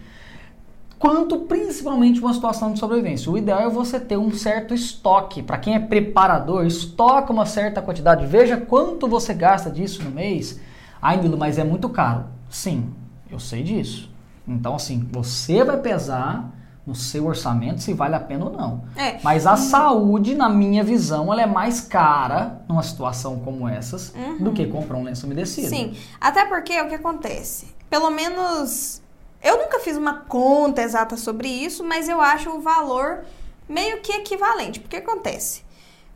quanto 1.03 1.37
principalmente 1.37 2.21
uma 2.21 2.33
situação 2.33 2.73
de 2.73 2.79
sobrevivência. 2.79 3.29
O 3.29 3.37
ideal 3.37 3.59
é 3.63 3.69
você 3.69 3.99
ter 3.99 4.17
um 4.17 4.31
certo 4.31 4.73
estoque. 4.73 5.43
Para 5.43 5.59
quem 5.59 5.75
é 5.75 5.81
preparador, 5.81 6.65
estoca 6.65 7.33
uma 7.33 7.45
certa 7.45 7.83
quantidade. 7.83 8.25
Veja 8.25 8.57
quanto 8.57 9.09
você 9.09 9.35
gasta 9.35 9.69
disso 9.69 10.01
no 10.05 10.13
mês. 10.13 10.61
Ai, 11.03 11.17
Nilo, 11.17 11.37
mas 11.37 11.59
é 11.59 11.65
muito 11.65 11.89
caro. 11.89 12.27
Sim, 12.49 12.95
eu 13.33 13.41
sei 13.41 13.63
disso. 13.63 14.11
Então, 14.47 14.75
assim, 14.75 15.09
você 15.11 15.65
vai 15.65 15.79
pesar 15.79 16.53
no 16.87 16.95
seu 16.95 17.27
orçamento 17.27 17.81
se 17.81 17.95
vale 17.95 18.15
a 18.15 18.21
pena 18.21 18.45
ou 18.45 18.53
não. 18.53 18.85
É. 18.97 19.19
Mas 19.23 19.47
a 19.47 19.57
saúde, 19.57 20.35
na 20.35 20.49
minha 20.49 20.83
visão, 20.83 21.33
ela 21.33 21.43
é 21.43 21.47
mais 21.47 21.81
cara 21.81 22.61
numa 22.69 22.83
situação 22.83 23.39
como 23.41 23.69
essas 23.69 24.13
uhum. 24.15 24.39
do 24.39 24.53
que 24.53 24.67
comprar 24.67 24.97
um 24.97 25.05
lenço 25.05 25.27
umedecido. 25.27 25.69
Sim, 25.69 25.97
até 26.21 26.45
porque 26.45 26.81
o 26.81 26.89
que 26.89 26.97
acontece? 26.97 27.69
Pelo 27.89 28.11
menos 28.11 29.01
eu 29.43 29.59
nunca 29.59 29.81
fiz 29.81 29.97
uma 29.97 30.21
conta 30.21 30.83
exata 30.83 31.17
sobre 31.17 31.49
isso, 31.49 31.85
mas 31.85 32.09
eu 32.09 32.21
acho 32.21 32.51
o 32.51 32.61
valor 32.61 33.25
meio 33.69 34.01
que 34.01 34.13
equivalente. 34.13 34.81
Porque 34.81 34.97
acontece? 34.97 35.63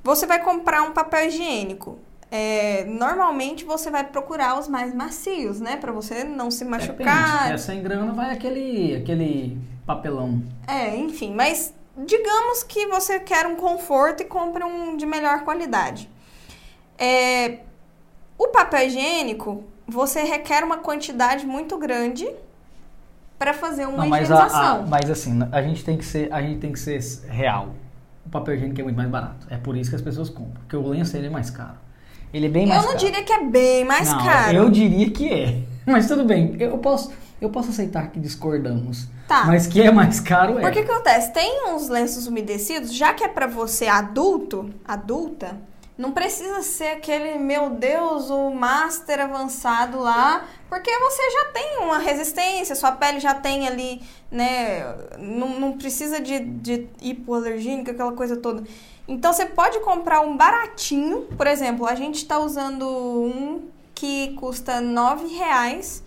Você 0.03 0.27
vai 0.27 0.43
comprar 0.43 0.83
um 0.83 0.93
papel 0.93 1.29
higiênico. 1.29 1.99
É, 2.31 2.85
normalmente 2.85 3.65
você 3.65 3.91
vai 3.91 4.05
procurar 4.05 4.59
os 4.59 4.67
mais 4.67 4.93
macios, 4.95 5.61
né? 5.61 5.77
Pra 5.77 5.93
você 5.93 6.25
não 6.25 6.51
se 6.51 6.65
machucar. 6.65 7.53
É, 7.53 7.57
100 7.57 7.83
gramas 7.83 8.17
vai 8.17 8.33
aquele, 8.33 8.97
aquele 8.97 9.59
papelão. 9.87 10.43
É, 10.67 10.97
enfim, 10.97 11.33
mas 11.33 11.73
digamos 11.97 12.63
que 12.65 12.87
você 12.87 13.21
quer 13.21 13.47
um 13.47 13.57
conforto 13.57 14.23
e 14.23 14.27
compre 14.27 14.65
um 14.65 14.97
de 14.97 15.07
melhor 15.07 15.45
qualidade. 15.45 16.11
É, 16.99 17.61
o 18.37 18.49
papel 18.49 18.87
higiênico, 18.87 19.65
você 19.87 20.23
requer 20.23 20.65
uma 20.65 20.79
quantidade 20.79 21.47
muito 21.47 21.79
grande 21.79 22.29
para 23.39 23.55
fazer 23.55 23.87
uma 23.87 23.99
não, 23.99 24.09
mas 24.09 24.25
higienização. 24.25 24.61
A, 24.61 24.73
a, 24.81 24.87
mas 24.87 25.11
assim, 25.11 25.39
a 25.53 25.63
gente 25.63 25.85
tem 25.85 25.97
que 25.97 26.05
ser, 26.05 26.33
a 26.33 26.43
gente 26.43 26.59
tem 26.59 26.73
que 26.73 26.79
ser 26.79 27.01
real. 27.29 27.75
O 28.25 28.29
papel 28.29 28.55
higiênico 28.57 28.81
é 28.81 28.85
muito 28.85 28.97
mais 28.97 29.09
barato. 29.09 29.47
É 29.49 29.57
por 29.57 29.77
isso 29.77 29.91
que 29.91 29.97
as 29.97 30.03
pessoas 30.03 30.29
compram, 30.29 30.55
porque 30.55 30.77
o 30.77 30.89
lenço 30.89 31.17
ele 31.17 31.29
é 31.29 31.31
mais 31.31 31.51
caro. 31.51 31.86
Ele 32.33 32.47
é 32.47 32.49
bem 32.49 32.67
mais 32.67 32.81
caro. 32.83 32.89
Eu 32.89 32.93
não 32.93 32.99
diria 32.99 33.23
que 33.23 33.33
é 33.33 33.45
bem 33.45 33.85
mais 33.85 34.11
não, 34.11 34.25
caro. 34.25 34.57
Eu 34.57 34.71
diria 34.71 35.11
que 35.11 35.33
é. 35.33 35.59
Mas 35.87 36.09
tudo 36.09 36.25
bem, 36.25 36.57
eu 36.59 36.79
posso, 36.79 37.13
eu 37.41 37.49
posso 37.51 37.71
aceitar 37.71 38.11
que 38.11 38.19
discordamos. 38.19 39.09
Tá. 39.29 39.45
Mas 39.45 39.67
que 39.67 39.81
é 39.81 39.91
mais 39.91 40.21
caro 40.21 40.59
é. 40.59 40.63
Porque 40.63 40.83
que 40.83 40.91
acontece? 40.91 41.33
Tem 41.33 41.69
uns 41.69 41.89
lenços 41.89 42.27
umedecidos, 42.27 42.93
já 42.95 43.13
que 43.13 43.25
é 43.25 43.29
para 43.29 43.47
você 43.47 43.87
adulto, 43.87 44.71
adulta, 44.85 45.57
não 45.99 46.13
precisa 46.13 46.61
ser 46.61 46.89
aquele, 46.89 47.39
meu 47.39 47.71
Deus, 47.71 48.29
o 48.29 48.51
master 48.51 49.19
avançado 49.21 49.99
lá, 49.99 50.45
porque 50.69 50.91
você 50.91 51.31
já 51.31 51.45
tem 51.53 51.79
uma 51.79 51.99
resistência, 51.99 52.77
sua 52.77 52.93
pele 52.93 53.19
já 53.19 53.33
tem 53.33 53.67
ali, 53.67 54.03
né? 54.31 54.95
Não, 55.19 55.59
não 55.59 55.73
precisa 55.73 56.21
de, 56.21 56.39
de 56.39 56.87
hipoalergênica, 57.01 57.93
aquela 57.93 58.13
coisa 58.13 58.37
toda. 58.37 58.63
Então 59.09 59.33
você 59.33 59.47
pode 59.47 59.79
comprar 59.81 60.21
um 60.21 60.37
baratinho, 60.37 61.23
por 61.37 61.47
exemplo, 61.47 61.87
a 61.87 61.95
gente 61.95 62.17
está 62.17 62.39
usando 62.39 62.89
um 62.89 63.69
que 63.95 64.35
custa 64.35 64.81
nove 64.81 65.29
reais, 65.29 66.03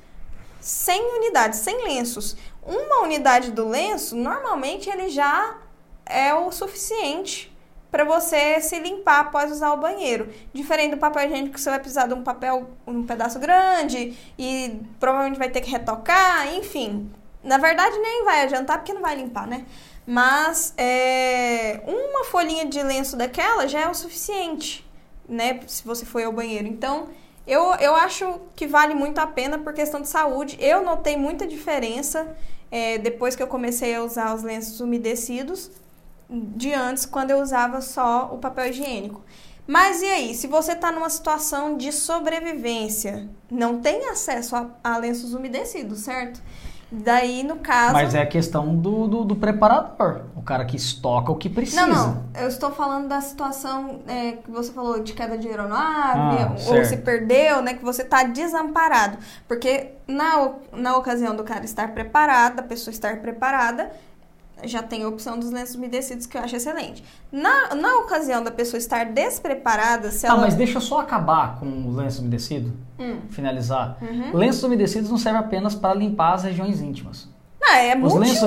100 0.60 1.18
unidades, 1.18 1.60
100 1.60 1.84
lenços. 1.86 2.36
Uma 2.62 3.04
unidade 3.04 3.52
do 3.52 3.68
lenço, 3.68 4.16
normalmente 4.16 4.90
ele 4.90 5.10
já 5.10 5.58
é 6.06 6.34
o 6.34 6.52
suficiente 6.52 7.56
para 7.92 8.04
você 8.04 8.62
se 8.62 8.80
limpar 8.80 9.22
após 9.22 9.52
usar 9.52 9.74
o 9.74 9.78
banheiro. 9.78 10.30
Diferente 10.54 10.92
do 10.92 10.98
papel 10.98 11.26
higiênico, 11.26 11.56
que 11.56 11.62
você 11.62 11.70
vai 11.70 11.80
precisar 11.80 12.08
de 12.08 12.14
um 12.14 12.24
papel, 12.24 12.70
um 12.86 13.04
pedaço 13.06 13.40
grande 13.40 14.16
e 14.38 14.80
provavelmente 15.00 15.40
vai 15.40 15.50
ter 15.50 15.62
que 15.62 15.72
retocar, 15.72 16.54
enfim. 16.54 17.12
Na 17.44 17.58
verdade, 17.58 17.98
nem 17.98 18.26
vai 18.26 18.42
adiantar 18.42 18.78
porque 18.78 18.94
não 18.94 19.02
vai 19.02 19.16
limpar, 19.16 19.48
né? 19.48 19.66
Mas 20.10 20.74
é, 20.76 21.82
uma 21.86 22.26
folhinha 22.26 22.66
de 22.66 22.82
lenço 22.82 23.16
daquela 23.16 23.68
já 23.68 23.82
é 23.82 23.88
o 23.88 23.94
suficiente, 23.94 24.84
né? 25.28 25.60
Se 25.68 25.84
você 25.86 26.04
for 26.04 26.24
ao 26.24 26.34
banheiro. 26.34 26.68
Então, 26.68 27.10
eu, 27.46 27.76
eu 27.76 27.96
acho 27.96 28.42
que 28.56 28.66
vale 28.66 28.96
muito 28.96 29.20
a 29.20 29.28
pena 29.28 29.60
por 29.60 29.72
questão 29.72 30.02
de 30.02 30.10
saúde. 30.10 30.58
Eu 30.60 30.84
notei 30.84 31.16
muita 31.16 31.46
diferença 31.46 32.36
é, 32.72 32.98
depois 32.98 33.36
que 33.36 33.44
eu 33.44 33.48
comecei 33.48 33.94
a 33.94 34.04
usar 34.04 34.34
os 34.34 34.42
lenços 34.42 34.80
umedecidos 34.80 35.70
de 36.28 36.74
antes, 36.74 37.06
quando 37.06 37.30
eu 37.30 37.40
usava 37.40 37.80
só 37.80 38.32
o 38.34 38.40
papel 38.40 38.66
higiênico. 38.70 39.22
Mas 39.68 40.02
e 40.02 40.06
aí, 40.08 40.34
se 40.34 40.48
você 40.48 40.72
está 40.72 40.92
numa 40.92 41.12
situação 41.12 41.78
de 41.78 41.92
sobrevivência, 41.92 43.30
não 43.52 43.80
tem 43.80 44.10
acesso 44.10 44.56
a, 44.56 44.72
a, 44.84 44.98
lenços 44.98 45.36
umedecidos, 45.36 46.00
certo? 46.00 46.42
Daí, 46.92 47.44
no 47.44 47.58
caso. 47.58 47.94
Mas 47.94 48.16
é 48.16 48.22
a 48.22 48.26
questão 48.26 48.76
do, 48.76 49.08
do, 49.08 49.24
do, 49.24 49.36
preparador, 49.36 50.22
o 50.36 50.42
cara 50.42 50.66
que 50.66 50.76
estoca 50.76 51.32
o 51.32 51.36
que 51.36 51.48
precisa. 51.48 51.86
Não, 51.86 52.08
não. 52.08 52.24
Eu 52.36 52.48
estou 52.48 52.72
falando 52.72 53.08
da 53.08 53.22
situação 53.22 54.00
é, 54.08 54.34
que 54.34 54.50
você 54.50 54.72
falou 54.72 55.00
de 55.04 55.14
queda 55.14 55.38
de 55.38 55.48
aeronave, 55.48 56.44
ah, 56.44 56.56
ou 56.68 56.84
se 56.84 56.98
perdeu, 56.98 57.62
né? 57.62 57.76
Que 57.76 57.84
você 57.84 58.02
está 58.02 58.24
desamparado. 58.24 59.20
Porque 59.48 59.92
na, 60.08 60.52
na 60.74 60.98
ocasião 60.98 61.36
do 61.36 61.44
cara 61.44 61.64
estar 61.64 61.90
preparado, 61.94 62.56
da 62.56 62.64
pessoa 62.64 62.92
estar 62.92 63.18
preparada, 63.22 63.92
já 64.64 64.84
tem 64.84 65.04
a 65.04 65.08
opção 65.08 65.40
dos 65.40 65.52
lenços 65.52 65.76
umedecidos 65.76 66.26
que 66.26 66.38
eu 66.38 66.42
acho 66.42 66.56
excelente. 66.56 67.04
Na, 67.32 67.76
na 67.76 67.98
ocasião 67.98 68.44
da 68.44 68.52
pessoa 68.52 68.78
estar 68.78 69.06
despreparada, 69.06 70.12
se 70.12 70.26
ah, 70.26 70.30
ela... 70.30 70.40
Ah, 70.40 70.42
mas 70.42 70.56
deixa 70.56 70.78
eu 70.78 70.82
só 70.82 71.00
acabar 71.00 71.60
com 71.60 71.66
o 71.66 71.96
lenço 71.96 72.22
umedecido, 72.22 72.74
hum. 73.00 73.20
finalizar. 73.30 73.98
Uhum. 74.02 74.36
Lenços 74.36 74.64
umedecidos 74.64 75.10
não 75.10 75.18
servem 75.18 75.42
apenas 75.42 75.76
para 75.76 75.94
limpar 75.94 76.34
as 76.34 76.44
regiões 76.44 76.82
íntimas. 76.82 77.28
Não, 77.60 77.74
é 77.74 77.96
Os 77.98 78.16
lenços 78.16 78.42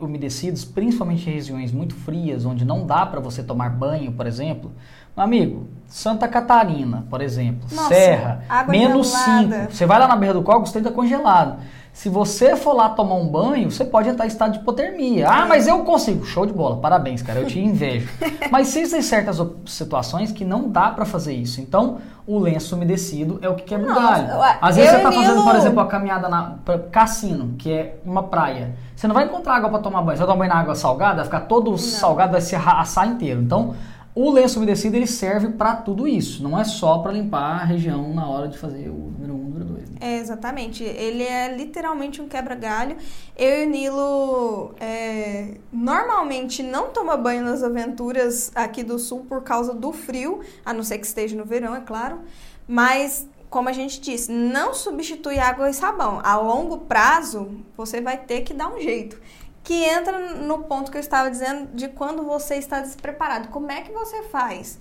umedecidos, 0.00 0.64
principalmente 0.64 1.28
em 1.28 1.34
regiões 1.34 1.72
muito 1.72 1.94
frias, 1.94 2.46
onde 2.46 2.64
não 2.64 2.86
dá 2.86 3.04
para 3.04 3.20
você 3.20 3.42
tomar 3.42 3.70
banho, 3.70 4.12
por 4.12 4.26
exemplo. 4.26 4.72
Meu 5.16 5.24
amigo, 5.24 5.68
Santa 5.86 6.28
Catarina, 6.28 7.04
por 7.10 7.20
exemplo, 7.20 7.68
Nossa, 7.72 7.88
Serra, 7.88 8.44
menos 8.68 9.08
5. 9.08 9.72
Você 9.72 9.84
vai 9.84 9.98
lá 9.98 10.06
na 10.06 10.16
Berra 10.16 10.34
do 10.34 10.42
você 10.42 10.78
está 10.78 10.90
congelado. 10.90 11.58
Se 11.92 12.08
você 12.08 12.56
for 12.56 12.72
lá 12.72 12.88
tomar 12.88 13.16
um 13.16 13.26
banho, 13.26 13.70
você 13.70 13.84
pode 13.84 14.08
entrar 14.08 14.24
em 14.24 14.28
estado 14.28 14.52
de 14.52 14.58
hipotermia. 14.60 15.28
Ah, 15.28 15.44
mas 15.46 15.66
eu 15.66 15.80
consigo. 15.80 16.24
Show 16.24 16.46
de 16.46 16.52
bola. 16.52 16.76
Parabéns, 16.76 17.20
cara. 17.20 17.40
Eu 17.40 17.46
te 17.46 17.58
invejo. 17.58 18.08
mas 18.50 18.68
existem 18.68 19.02
certas 19.02 19.38
situações 19.66 20.32
que 20.32 20.44
não 20.44 20.68
dá 20.70 20.90
para 20.90 21.04
fazer 21.04 21.34
isso. 21.34 21.60
Então, 21.60 21.98
o 22.26 22.38
lenço 22.38 22.76
umedecido 22.76 23.38
é 23.42 23.48
o 23.48 23.54
que 23.54 23.64
quebra 23.64 23.90
o 23.90 23.94
galho. 23.94 24.28
Às 24.60 24.76
vezes 24.76 24.92
você 24.92 24.98
tá 25.00 25.12
fazendo, 25.12 25.42
por 25.42 25.56
exemplo, 25.56 25.80
a 25.80 25.86
caminhada 25.86 26.28
na 26.28 26.58
pra 26.64 26.78
Cassino, 26.78 27.54
que 27.58 27.72
é 27.72 27.98
uma 28.04 28.22
praia. 28.22 28.74
Você 28.94 29.08
não 29.08 29.14
vai 29.14 29.24
encontrar 29.24 29.56
água 29.56 29.68
para 29.68 29.80
tomar 29.80 30.02
banho. 30.02 30.16
Você 30.16 30.24
vai 30.24 30.32
tomar 30.32 30.38
banho 30.38 30.54
na 30.54 30.60
água 30.60 30.74
salgada, 30.74 31.16
vai 31.16 31.24
ficar 31.24 31.40
todo 31.40 31.72
não. 31.72 31.78
salgado, 31.78 32.32
vai 32.32 32.40
se 32.40 32.54
assar 32.54 33.08
inteiro. 33.08 33.42
Então, 33.42 33.74
o 34.14 34.30
lenço 34.30 34.58
umedecido 34.58 34.96
ele 34.96 35.06
serve 35.06 35.48
para 35.50 35.76
tudo 35.76 36.06
isso. 36.06 36.42
Não 36.42 36.58
é 36.58 36.64
só 36.64 36.98
para 36.98 37.12
limpar 37.12 37.60
a 37.60 37.64
região 37.64 38.12
na 38.12 38.26
hora 38.26 38.48
de 38.48 38.58
fazer 38.58 38.88
o 38.88 38.92
número 38.92 39.34
1, 39.34 39.36
um, 39.36 39.44
número 39.44 39.64
2. 39.66 39.90
Né? 39.90 39.96
É, 40.00 40.18
exatamente. 40.18 40.82
Ele 40.82 41.22
é 41.22 41.54
literalmente 41.56 42.20
um 42.20 42.28
quebra-galho. 42.28 42.96
Eu 43.36 43.62
e 43.62 43.66
o 43.66 43.70
Nilo 43.70 44.74
é, 44.80 45.58
normalmente 45.72 46.62
não 46.62 46.88
toma 46.90 47.16
banho 47.16 47.44
nas 47.44 47.62
aventuras 47.62 48.50
aqui 48.54 48.82
do 48.82 48.98
sul 48.98 49.24
por 49.28 49.42
causa 49.42 49.72
do 49.72 49.92
frio, 49.92 50.40
a 50.64 50.72
não 50.72 50.82
ser 50.82 50.98
que 50.98 51.06
esteja 51.06 51.36
no 51.36 51.44
verão, 51.44 51.74
é 51.74 51.80
claro. 51.80 52.20
Mas 52.66 53.28
como 53.48 53.68
a 53.68 53.72
gente 53.72 54.00
disse, 54.00 54.30
não 54.30 54.72
substitui 54.72 55.38
água 55.38 55.68
e 55.68 55.74
sabão. 55.74 56.20
A 56.22 56.36
longo 56.36 56.78
prazo, 56.78 57.50
você 57.76 58.00
vai 58.00 58.16
ter 58.16 58.42
que 58.42 58.54
dar 58.54 58.72
um 58.72 58.80
jeito. 58.80 59.20
Que 59.62 59.84
entra 59.84 60.18
no 60.36 60.64
ponto 60.64 60.90
que 60.90 60.96
eu 60.96 61.00
estava 61.00 61.30
dizendo 61.30 61.68
de 61.74 61.88
quando 61.88 62.24
você 62.24 62.56
está 62.56 62.80
despreparado. 62.80 63.48
Como 63.48 63.70
é 63.70 63.82
que 63.82 63.92
você 63.92 64.22
faz? 64.24 64.78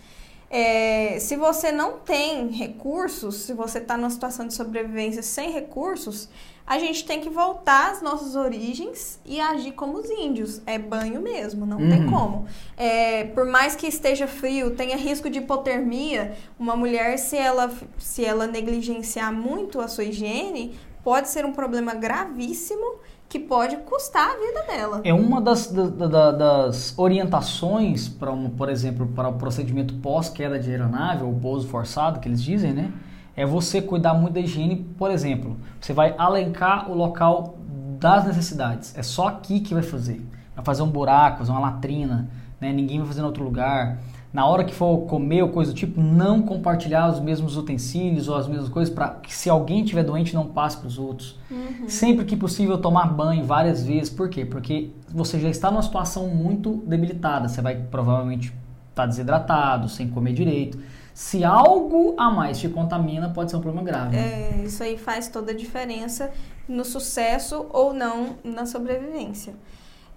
É, 0.50 1.18
se 1.20 1.36
você 1.36 1.72
não 1.72 2.00
tem 2.00 2.48
recursos, 2.48 3.36
se 3.36 3.54
você 3.54 3.78
está 3.78 3.96
numa 3.96 4.10
situação 4.10 4.48
de 4.48 4.56
sobrevivência 4.56 5.22
sem 5.22 5.52
recursos, 5.52 6.28
a 6.66 6.80
gente 6.80 7.06
tem 7.06 7.20
que 7.20 7.30
voltar 7.30 7.92
às 7.92 8.02
nossas 8.02 8.36
origens 8.36 9.20
e 9.26 9.40
agir 9.40 9.74
como 9.74 9.98
os 9.98 10.10
índios. 10.10 10.62
É 10.66 10.78
banho 10.80 11.22
mesmo, 11.22 11.66
não 11.66 11.78
uhum. 11.78 11.90
tem 11.90 12.08
como. 12.08 12.46
É, 12.78 13.26
por 13.26 13.46
mais 13.46 13.76
que 13.76 13.88
esteja 13.88 14.28
frio, 14.28 14.76
tenha 14.76 14.96
risco 14.96 15.30
de 15.30 15.40
hipotermia, 15.40 16.36
uma 16.60 16.76
mulher, 16.76 17.18
se 17.18 17.38
ela, 17.38 17.72
se 18.00 18.26
ela 18.26 18.48
negligenciar 18.48 19.32
muito 19.32 19.80
a 19.80 19.88
sua 19.88 20.04
higiene, 20.04 20.80
pode 21.04 21.30
ser 21.30 21.46
um 21.46 21.52
problema 21.52 21.94
gravíssimo 21.94 23.00
que 23.30 23.38
pode 23.38 23.78
custar 23.78 24.28
a 24.28 24.40
vida 24.40 24.64
dela. 24.64 25.02
É 25.04 25.14
uma 25.14 25.40
das, 25.40 25.72
da, 25.72 26.08
da, 26.08 26.32
das 26.32 26.98
orientações 26.98 28.10
para, 28.10 28.32
um, 28.32 28.50
por 28.50 28.70
exemplo, 28.70 29.06
para 29.06 29.30
o 29.30 29.34
procedimento 29.34 29.94
pós-queda 29.94 30.60
de 30.60 30.72
aeronave 30.72 31.24
ou 31.24 31.34
pouso 31.36 31.68
forçado, 31.68 32.20
que 32.20 32.28
eles 32.28 32.42
dizem, 32.42 32.74
né? 32.74 32.92
É 33.36 33.46
você 33.46 33.82
cuidar 33.82 34.16
muito 34.16 34.34
da 34.34 34.40
higiene, 34.40 34.78
por 34.98 35.12
exemplo, 35.12 35.56
você 35.80 35.94
vai 35.94 36.16
alencar 36.18 36.92
o 36.92 36.96
local 36.96 37.56
das 38.00 38.26
necessidades. 38.26 38.98
É 38.98 39.04
só 39.04 39.28
aqui 39.28 39.60
que 39.60 39.76
vai 39.76 39.84
fazer. 39.84 40.26
Vai 40.56 40.66
fazer 40.66 40.82
um 40.82 40.90
buraco, 40.90 41.38
fazer 41.38 41.52
uma 41.52 41.60
latrina, 41.60 42.28
né? 42.60 42.74
Ninguém 42.74 42.98
vai 42.98 43.08
fazer 43.08 43.22
em 43.22 43.26
outro 43.26 43.44
lugar 43.44 44.00
na 44.32 44.46
hora 44.46 44.64
que 44.64 44.74
for 44.74 45.06
comer 45.08 45.42
ou 45.42 45.50
coisa 45.50 45.72
do 45.72 45.76
tipo, 45.76 46.00
não 46.00 46.42
compartilhar 46.44 47.10
os 47.10 47.20
mesmos 47.20 47.58
utensílios 47.58 48.28
ou 48.28 48.36
as 48.36 48.48
mesmas 48.48 48.70
coisas 48.70 48.94
para 48.94 49.10
que 49.10 49.34
se 49.34 49.50
alguém 49.50 49.84
tiver 49.84 50.04
doente 50.04 50.36
não 50.36 50.46
passe 50.46 50.78
para 50.78 50.88
os 50.88 51.00
outros. 51.00 51.40
Uhum. 51.50 51.90
Sempre 51.90 52.26
que 52.26 52.38
possível 52.38 52.78
tomar 52.78 53.08
banho 53.08 53.44
várias 53.44 53.84
vezes. 53.84 54.10
Por 54.10 54.30
quê? 54.30 54.46
Porque 54.46 54.92
você 55.10 55.40
já 55.40 55.50
está 55.50 55.72
numa 55.72 55.82
situação 55.82 56.28
muito 56.28 56.76
debilitada. 56.86 57.48
Você 57.48 57.60
vai 57.60 57.76
provavelmente 57.76 58.48
estar 58.90 59.04
tá 59.04 59.06
desidratado, 59.08 59.90
sem 59.90 60.08
comer 60.10 60.34
direito. 60.34 60.78
Se 61.12 61.44
algo 61.44 62.14
a 62.18 62.30
mais 62.30 62.60
te 62.60 62.70
contamina, 62.70 63.30
pode 63.30 63.50
ser 63.50 63.58
um 63.58 63.62
problema 63.62 63.86
grave. 63.86 64.16
É, 64.16 64.62
isso 64.64 64.84
aí 64.84 64.96
faz 64.96 65.28
toda 65.28 65.52
a 65.52 65.56
diferença 65.56 66.32
no 66.68 66.86
sucesso 66.86 67.66
ou 67.74 67.94
não 67.94 68.38
na 68.44 68.68
sobrevivência. 68.68 69.56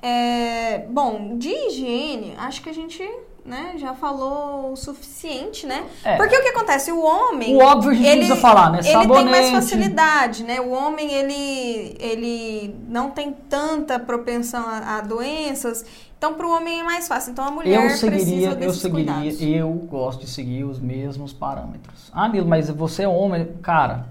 É, 0.03 0.81
bom, 0.91 1.39
de 1.39 1.49
higiene, 1.49 2.35
acho 2.37 2.61
que 2.61 2.69
a 2.69 2.75
gente 2.75 3.03
né, 3.45 3.75
já 3.77 3.93
falou 3.95 4.73
o 4.73 4.77
suficiente, 4.77 5.67
né? 5.67 5.85
É. 6.05 6.17
Porque 6.17 6.37
o 6.37 6.43
que 6.43 6.49
acontece? 6.49 6.93
O 6.93 7.03
homem. 7.03 7.57
O 7.57 7.59
óbvio 7.59 7.91
a 7.91 7.95
gente 7.95 8.07
ele, 8.07 8.17
precisa 8.19 8.41
falar, 8.41 8.71
né? 8.71 8.83
Sabonete. 8.83 9.13
Ele 9.13 9.23
tem 9.23 9.31
mais 9.31 9.51
facilidade, 9.51 10.45
né? 10.45 10.61
O 10.61 10.71
homem, 10.71 11.13
ele, 11.13 11.97
ele 11.99 12.77
não 12.89 13.11
tem 13.11 13.33
tanta 13.33 13.99
propensão 13.99 14.65
a, 14.65 14.99
a 14.99 15.01
doenças. 15.01 15.85
Então, 16.17 16.35
para 16.35 16.47
o 16.47 16.51
homem 16.55 16.81
é 16.81 16.85
mais 16.85 17.09
fácil. 17.09 17.33
Então, 17.33 17.45
a 17.45 17.51
mulher 17.51 17.85
eu 17.85 17.91
seguiria, 17.97 18.51
eu 18.61 18.73
seguiria, 18.73 19.13
cuidados. 19.13 19.43
eu 19.43 19.71
gosto 19.91 20.21
de 20.21 20.31
seguir 20.31 20.63
os 20.63 20.79
mesmos 20.79 21.33
parâmetros. 21.33 22.13
Ah, 22.13 22.29
Milo, 22.29 22.47
mas 22.47 22.71
você 22.71 23.03
é 23.03 23.09
homem, 23.09 23.49
cara. 23.61 24.07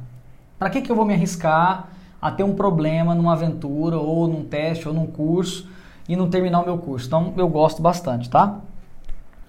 Para 0.60 0.70
que 0.70 0.82
que 0.82 0.92
eu 0.92 0.96
vou 0.96 1.06
me 1.06 1.14
arriscar 1.14 1.88
a 2.22 2.30
ter 2.30 2.44
um 2.44 2.54
problema 2.54 3.16
numa 3.16 3.32
aventura 3.32 3.98
ou 3.98 4.28
num 4.28 4.44
teste 4.44 4.90
ou 4.90 4.94
num 4.94 5.08
curso 5.08 5.70
e 6.08 6.18
não 6.18 6.30
terminar 6.30 6.60
o 6.60 6.66
meu 6.66 6.78
curso? 6.78 7.08
Então, 7.08 7.34
eu 7.38 7.48
gosto 7.48 7.82
bastante, 7.82 8.30
tá? 8.30 8.60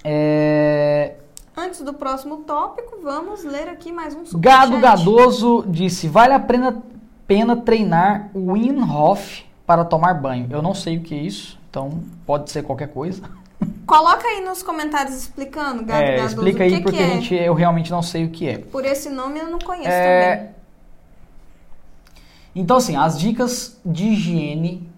É... 0.04 1.14
Antes 1.56 1.82
do 1.82 1.92
próximo 1.92 2.38
tópico, 2.38 2.98
vamos 3.02 3.44
ler 3.44 3.68
aqui 3.68 3.92
mais 3.92 4.14
um 4.14 4.24
superchat. 4.24 4.40
Gado 4.40 4.80
Gadoso 4.80 5.64
disse: 5.68 6.08
Vale 6.08 6.32
a 6.32 6.40
pena, 6.40 6.82
pena 7.26 7.56
treinar 7.56 8.30
o 8.32 8.54
Winhoff 8.54 9.44
para 9.66 9.84
tomar 9.84 10.14
banho. 10.14 10.48
Eu 10.50 10.62
não 10.62 10.74
sei 10.74 10.96
o 10.96 11.02
que 11.02 11.14
é 11.14 11.18
isso, 11.18 11.58
então 11.68 12.02
pode 12.26 12.50
ser 12.50 12.62
qualquer 12.62 12.88
coisa. 12.88 13.22
Coloca 13.86 14.26
aí 14.26 14.42
nos 14.42 14.62
comentários 14.62 15.14
explicando, 15.14 15.84
Gado 15.84 16.02
é, 16.02 16.16
Gadoso. 16.16 16.36
Explica 16.36 16.64
aí, 16.64 16.76
que 16.76 16.80
porque 16.80 16.96
que 16.96 17.02
é. 17.02 17.06
a 17.06 17.10
gente, 17.10 17.34
eu 17.34 17.54
realmente 17.54 17.90
não 17.90 18.02
sei 18.02 18.24
o 18.24 18.30
que 18.30 18.48
é. 18.48 18.58
Por 18.58 18.84
esse 18.84 19.10
nome 19.10 19.38
eu 19.38 19.50
não 19.50 19.58
conheço 19.58 19.88
é... 19.88 20.36
também. 20.36 20.52
Então, 22.54 22.76
assim, 22.78 22.96
as 22.96 23.18
dicas 23.18 23.78
de 23.84 24.08
higiene 24.08 24.90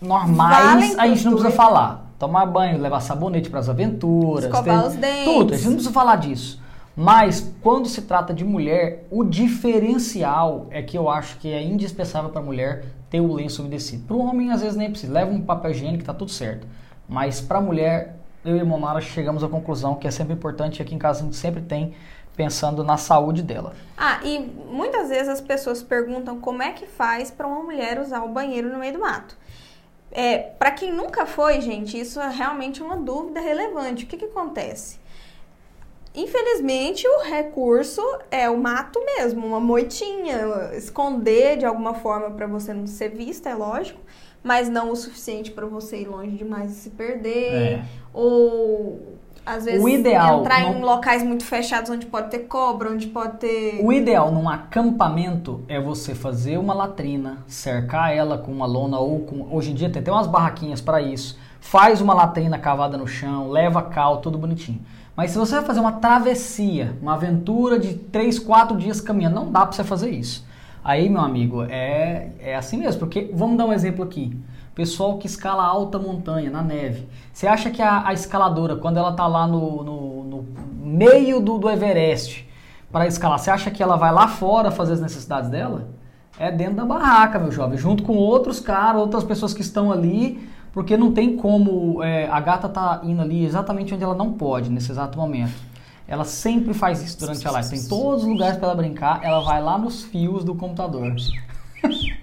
normais 0.00 0.98
a 0.98 1.06
gente 1.06 1.24
não 1.24 1.32
precisa 1.32 1.50
falar 1.54 2.07
tomar 2.18 2.46
banho, 2.46 2.80
levar 2.80 3.00
sabonete 3.00 3.48
para 3.48 3.60
as 3.60 3.68
aventuras, 3.68 4.44
escovar 4.44 4.86
os 4.86 4.94
dentes, 4.94 5.24
tudo. 5.24 5.54
A 5.54 5.56
gente 5.56 5.66
não 5.66 5.74
precisa 5.74 5.92
falar 5.92 6.16
disso. 6.16 6.60
Mas 6.96 7.52
quando 7.62 7.86
se 7.88 8.02
trata 8.02 8.34
de 8.34 8.44
mulher, 8.44 9.06
o 9.08 9.22
diferencial 9.22 10.66
é 10.70 10.82
que 10.82 10.98
eu 10.98 11.08
acho 11.08 11.38
que 11.38 11.48
é 11.52 11.62
indispensável 11.62 12.28
para 12.30 12.40
a 12.40 12.44
mulher 12.44 12.86
ter 13.08 13.20
o 13.20 13.32
lenço 13.32 13.62
umedecido. 13.62 14.04
Para 14.04 14.16
o 14.16 14.18
homem 14.18 14.50
às 14.50 14.62
vezes 14.62 14.76
nem 14.76 14.90
precisa, 14.90 15.12
leva 15.12 15.30
um 15.30 15.40
papel 15.40 15.70
higiênico 15.70 16.04
tá 16.04 16.12
tudo 16.12 16.32
certo. 16.32 16.66
Mas 17.08 17.40
para 17.40 17.58
a 17.58 17.60
mulher, 17.60 18.16
eu 18.44 18.56
e 18.56 18.60
a 18.60 18.64
Monara 18.64 19.00
chegamos 19.00 19.44
à 19.44 19.48
conclusão 19.48 19.94
que 19.94 20.08
é 20.08 20.10
sempre 20.10 20.34
importante, 20.34 20.82
aqui 20.82 20.92
em 20.94 20.98
casa 20.98 21.20
a 21.20 21.24
gente 21.24 21.36
sempre 21.36 21.62
tem 21.62 21.94
pensando 22.36 22.84
na 22.84 22.96
saúde 22.96 23.42
dela. 23.42 23.74
Ah, 23.96 24.20
e 24.24 24.38
muitas 24.38 25.08
vezes 25.08 25.28
as 25.28 25.40
pessoas 25.40 25.82
perguntam 25.82 26.40
como 26.40 26.62
é 26.62 26.72
que 26.72 26.86
faz 26.86 27.30
para 27.30 27.46
uma 27.46 27.62
mulher 27.62 28.00
usar 28.00 28.22
o 28.22 28.28
banheiro 28.28 28.72
no 28.72 28.78
meio 28.78 28.92
do 28.92 29.00
mato. 29.00 29.36
É, 30.10 30.38
para 30.38 30.70
quem 30.70 30.92
nunca 30.92 31.26
foi, 31.26 31.60
gente, 31.60 31.98
isso 31.98 32.20
é 32.20 32.30
realmente 32.30 32.82
uma 32.82 32.96
dúvida 32.96 33.40
relevante. 33.40 34.04
O 34.04 34.06
que, 34.06 34.16
que 34.16 34.24
acontece? 34.24 34.98
Infelizmente, 36.14 37.06
o 37.06 37.22
recurso 37.22 38.02
é 38.30 38.48
o 38.48 38.56
mato 38.56 38.98
mesmo, 39.04 39.46
uma 39.46 39.60
moitinha, 39.60 40.72
esconder 40.74 41.58
de 41.58 41.66
alguma 41.66 41.94
forma 41.94 42.30
para 42.30 42.46
você 42.46 42.72
não 42.72 42.86
ser 42.86 43.10
vista, 43.10 43.50
é 43.50 43.54
lógico, 43.54 44.00
mas 44.42 44.68
não 44.68 44.90
o 44.90 44.96
suficiente 44.96 45.50
para 45.50 45.66
você 45.66 45.98
ir 45.98 46.08
longe 46.08 46.36
demais 46.36 46.72
e 46.72 46.74
se 46.74 46.90
perder, 46.90 47.54
é. 47.54 47.84
ou 48.12 49.17
às 49.48 49.64
vezes 49.64 49.82
o 49.82 49.88
ideal, 49.88 50.40
entrar 50.40 50.60
em 50.62 50.82
locais 50.82 51.22
muito 51.22 51.42
fechados 51.42 51.90
onde 51.90 52.04
pode 52.04 52.30
ter 52.30 52.40
cobra, 52.40 52.90
onde 52.90 53.06
pode 53.06 53.38
ter. 53.38 53.80
O 53.82 53.90
ideal 53.90 54.30
num 54.30 54.46
acampamento 54.46 55.64
é 55.66 55.80
você 55.80 56.14
fazer 56.14 56.58
uma 56.58 56.74
latrina, 56.74 57.38
cercar 57.46 58.14
ela 58.14 58.36
com 58.36 58.52
uma 58.52 58.66
lona 58.66 58.98
ou 58.98 59.20
com. 59.20 59.48
Hoje 59.50 59.70
em 59.70 59.74
dia 59.74 59.88
tem 59.88 60.02
até 60.02 60.12
umas 60.12 60.26
barraquinhas 60.26 60.82
para 60.82 61.00
isso. 61.00 61.38
Faz 61.60 62.02
uma 62.02 62.12
latrina 62.12 62.58
cavada 62.58 62.98
no 62.98 63.06
chão, 63.06 63.48
leva 63.48 63.82
cal, 63.82 64.18
tudo 64.18 64.36
bonitinho. 64.36 64.82
Mas 65.16 65.30
se 65.30 65.38
você 65.38 65.56
vai 65.56 65.64
fazer 65.64 65.80
uma 65.80 65.92
travessia, 65.92 66.96
uma 67.00 67.14
aventura 67.14 67.78
de 67.78 67.94
3, 67.94 68.38
4 68.38 68.76
dias 68.76 69.00
caminhando, 69.00 69.36
não 69.36 69.50
dá 69.50 69.60
para 69.60 69.72
você 69.72 69.82
fazer 69.82 70.10
isso. 70.10 70.46
Aí, 70.84 71.08
meu 71.08 71.22
amigo, 71.22 71.64
é, 71.64 72.30
é 72.38 72.54
assim 72.54 72.76
mesmo. 72.76 73.00
Porque, 73.00 73.30
vamos 73.34 73.56
dar 73.56 73.66
um 73.66 73.72
exemplo 73.72 74.04
aqui 74.04 74.38
pessoal 74.78 75.18
que 75.18 75.26
escala 75.26 75.64
alta 75.64 75.98
montanha, 75.98 76.50
na 76.50 76.62
neve. 76.62 77.08
Você 77.32 77.48
acha 77.48 77.68
que 77.68 77.82
a, 77.82 78.06
a 78.06 78.12
escaladora, 78.12 78.76
quando 78.76 78.96
ela 78.96 79.10
está 79.10 79.26
lá 79.26 79.44
no, 79.44 79.82
no, 79.82 80.22
no 80.22 80.46
meio 80.80 81.40
do, 81.40 81.58
do 81.58 81.68
Everest 81.68 82.48
para 82.92 83.04
escalar, 83.04 83.40
você 83.40 83.50
acha 83.50 83.72
que 83.72 83.82
ela 83.82 83.96
vai 83.96 84.12
lá 84.12 84.28
fora 84.28 84.70
fazer 84.70 84.92
as 84.92 85.00
necessidades 85.00 85.50
dela? 85.50 85.88
É 86.38 86.52
dentro 86.52 86.76
da 86.76 86.84
barraca, 86.84 87.40
meu 87.40 87.50
jovem, 87.50 87.76
junto 87.76 88.04
com 88.04 88.12
outros 88.12 88.60
caras, 88.60 89.00
outras 89.00 89.24
pessoas 89.24 89.52
que 89.52 89.62
estão 89.62 89.90
ali, 89.90 90.48
porque 90.72 90.96
não 90.96 91.10
tem 91.10 91.36
como. 91.36 92.00
É, 92.00 92.28
a 92.28 92.38
gata 92.38 92.68
tá 92.68 93.00
indo 93.02 93.20
ali 93.20 93.44
exatamente 93.44 93.92
onde 93.92 94.04
ela 94.04 94.14
não 94.14 94.34
pode, 94.34 94.70
nesse 94.70 94.92
exato 94.92 95.18
momento. 95.18 95.60
Ela 96.06 96.24
sempre 96.24 96.72
faz 96.72 97.02
isso 97.02 97.18
durante 97.18 97.46
a 97.48 97.50
live. 97.50 97.68
Tem 97.68 97.82
todos 97.82 98.22
os 98.22 98.28
lugares 98.28 98.56
para 98.56 98.68
ela 98.68 98.76
brincar, 98.76 99.24
ela 99.24 99.40
vai 99.40 99.60
lá 99.60 99.76
nos 99.76 100.04
fios 100.04 100.44
do 100.44 100.54
computador. 100.54 101.16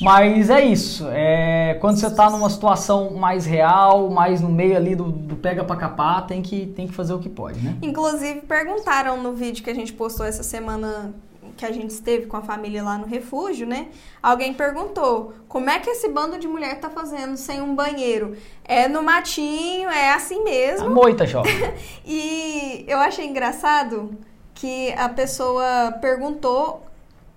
Mas 0.00 0.50
é 0.50 0.64
isso. 0.64 1.06
É, 1.10 1.76
quando 1.80 1.98
você 1.98 2.06
está 2.06 2.28
numa 2.30 2.50
situação 2.50 3.14
mais 3.14 3.46
real, 3.46 4.10
mais 4.10 4.40
no 4.40 4.48
meio 4.48 4.76
ali 4.76 4.94
do, 4.96 5.04
do, 5.04 5.36
pega 5.36 5.64
pra 5.64 5.76
capar, 5.76 6.26
tem 6.26 6.42
que, 6.42 6.66
tem 6.66 6.86
que 6.86 6.94
fazer 6.94 7.14
o 7.14 7.18
que 7.18 7.28
pode, 7.28 7.60
né? 7.60 7.76
Inclusive, 7.82 8.40
perguntaram 8.42 9.22
no 9.22 9.32
vídeo 9.32 9.62
que 9.62 9.70
a 9.70 9.74
gente 9.74 9.92
postou 9.92 10.26
essa 10.26 10.42
semana 10.42 11.14
que 11.56 11.64
a 11.64 11.70
gente 11.70 11.90
esteve 11.90 12.26
com 12.26 12.36
a 12.36 12.42
família 12.42 12.82
lá 12.82 12.98
no 12.98 13.06
refúgio, 13.06 13.66
né? 13.66 13.88
Alguém 14.22 14.52
perguntou 14.52 15.34
como 15.48 15.70
é 15.70 15.78
que 15.78 15.88
esse 15.88 16.08
bando 16.08 16.38
de 16.38 16.48
mulher 16.48 16.80
tá 16.80 16.90
fazendo 16.90 17.36
sem 17.36 17.62
um 17.62 17.74
banheiro? 17.74 18.36
É 18.64 18.88
no 18.88 19.02
matinho, 19.02 19.88
é 19.88 20.12
assim 20.12 20.42
mesmo. 20.42 20.86
A 20.86 20.90
moita, 20.90 21.26
jovem. 21.26 21.52
e 22.04 22.84
eu 22.88 22.98
achei 22.98 23.26
engraçado 23.26 24.10
que 24.52 24.92
a 24.94 25.08
pessoa 25.08 25.92
perguntou, 26.00 26.82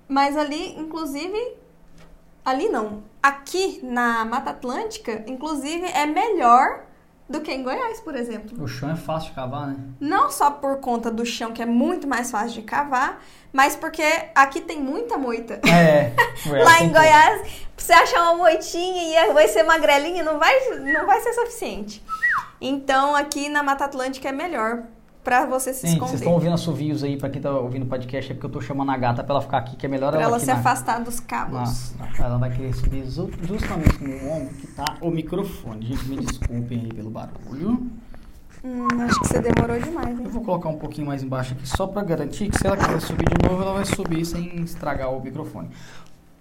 mas 0.08 0.36
ali, 0.36 0.80
inclusive, 0.80 1.56
Ali 2.48 2.70
não. 2.70 3.04
Aqui 3.22 3.82
na 3.84 4.24
Mata 4.24 4.52
Atlântica, 4.52 5.22
inclusive, 5.28 5.86
é 5.86 6.06
melhor 6.06 6.86
do 7.30 7.42
que 7.42 7.52
em 7.52 7.62
Goiás, 7.62 8.00
por 8.00 8.16
exemplo. 8.16 8.64
O 8.64 8.66
chão 8.66 8.90
é 8.90 8.96
fácil 8.96 9.32
de 9.32 9.36
cavar, 9.36 9.68
né? 9.68 9.76
Não 10.00 10.32
só 10.32 10.50
por 10.50 10.78
conta 10.78 11.12
do 11.12 11.26
chão, 11.26 11.52
que 11.52 11.62
é 11.62 11.66
muito 11.66 12.08
mais 12.08 12.32
fácil 12.32 12.54
de 12.54 12.62
cavar, 12.62 13.22
mas 13.52 13.76
porque 13.76 14.02
aqui 14.34 14.62
tem 14.62 14.82
muita 14.82 15.18
moita. 15.18 15.60
É. 15.68 16.14
Lá 16.64 16.82
em 16.82 16.90
Goiás, 16.90 17.66
você 17.76 17.92
achar 17.92 18.22
uma 18.22 18.36
moitinha 18.36 19.28
e 19.28 19.34
vai 19.34 19.50
ser 19.50 19.64
magrelinha, 19.64 20.24
não 20.24 20.40
vai, 20.40 20.54
não 20.94 21.06
vai 21.06 21.20
ser 21.20 21.34
suficiente. 21.34 22.02
Então, 22.62 23.14
aqui 23.14 23.50
na 23.50 23.62
Mata 23.62 23.84
Atlântica 23.84 24.30
é 24.30 24.32
melhor. 24.32 24.84
Pra 25.28 25.46
você 25.46 25.74
se 25.74 25.82
Sim, 25.82 25.88
esconder. 25.88 26.08
vocês 26.08 26.22
estão 26.22 26.32
ouvindo 26.32 26.54
assovios 26.54 27.04
aí, 27.04 27.18
pra 27.18 27.30
quem 27.30 27.42
tá 27.42 27.52
ouvindo 27.52 27.84
o 27.84 27.86
podcast, 27.86 28.32
é 28.32 28.34
porque 28.34 28.46
eu 28.46 28.50
tô 28.50 28.62
chamando 28.62 28.92
a 28.92 28.98
gata 28.98 29.22
pra 29.26 29.34
ela 29.34 29.42
ficar 29.42 29.58
aqui, 29.58 29.76
que 29.76 29.86
é 29.86 29.90
melhor 29.90 30.12
Pra 30.14 30.22
ela 30.22 30.30
ela 30.32 30.40
se 30.40 30.46
na- 30.48 30.54
afastar 30.54 31.04
dos 31.04 31.20
cabos. 31.20 31.94
na- 32.00 32.26
Ela 32.26 32.38
vai 32.38 32.50
querer 32.50 32.74
subir 32.74 33.06
ju- 33.06 33.30
justamente 33.44 34.02
no 34.02 34.32
ombro 34.32 34.54
que 34.54 34.68
tá 34.68 34.86
o 35.02 35.12
microfone. 35.12 35.86
Gente, 35.86 36.08
me 36.08 36.16
desculpem 36.16 36.80
aí 36.80 36.94
pelo 36.94 37.10
barulho. 37.10 37.88
Hum, 38.64 38.88
acho 39.02 39.20
que 39.20 39.28
você 39.28 39.42
demorou 39.42 39.78
demais, 39.80 40.18
Eu 40.18 40.24
hein? 40.24 40.32
vou 40.32 40.42
colocar 40.44 40.70
um 40.70 40.78
pouquinho 40.78 41.06
mais 41.08 41.22
embaixo 41.22 41.54
aqui, 41.54 41.68
só 41.68 41.86
pra 41.88 42.02
garantir 42.04 42.50
que 42.50 42.58
se 42.58 42.66
ela 42.66 42.78
quiser 42.78 43.02
subir 43.02 43.26
de 43.26 43.50
novo, 43.50 43.62
ela 43.62 43.74
vai 43.74 43.86
subir 43.86 44.24
sem 44.26 44.62
estragar 44.62 45.12
o 45.14 45.22
microfone. 45.22 45.70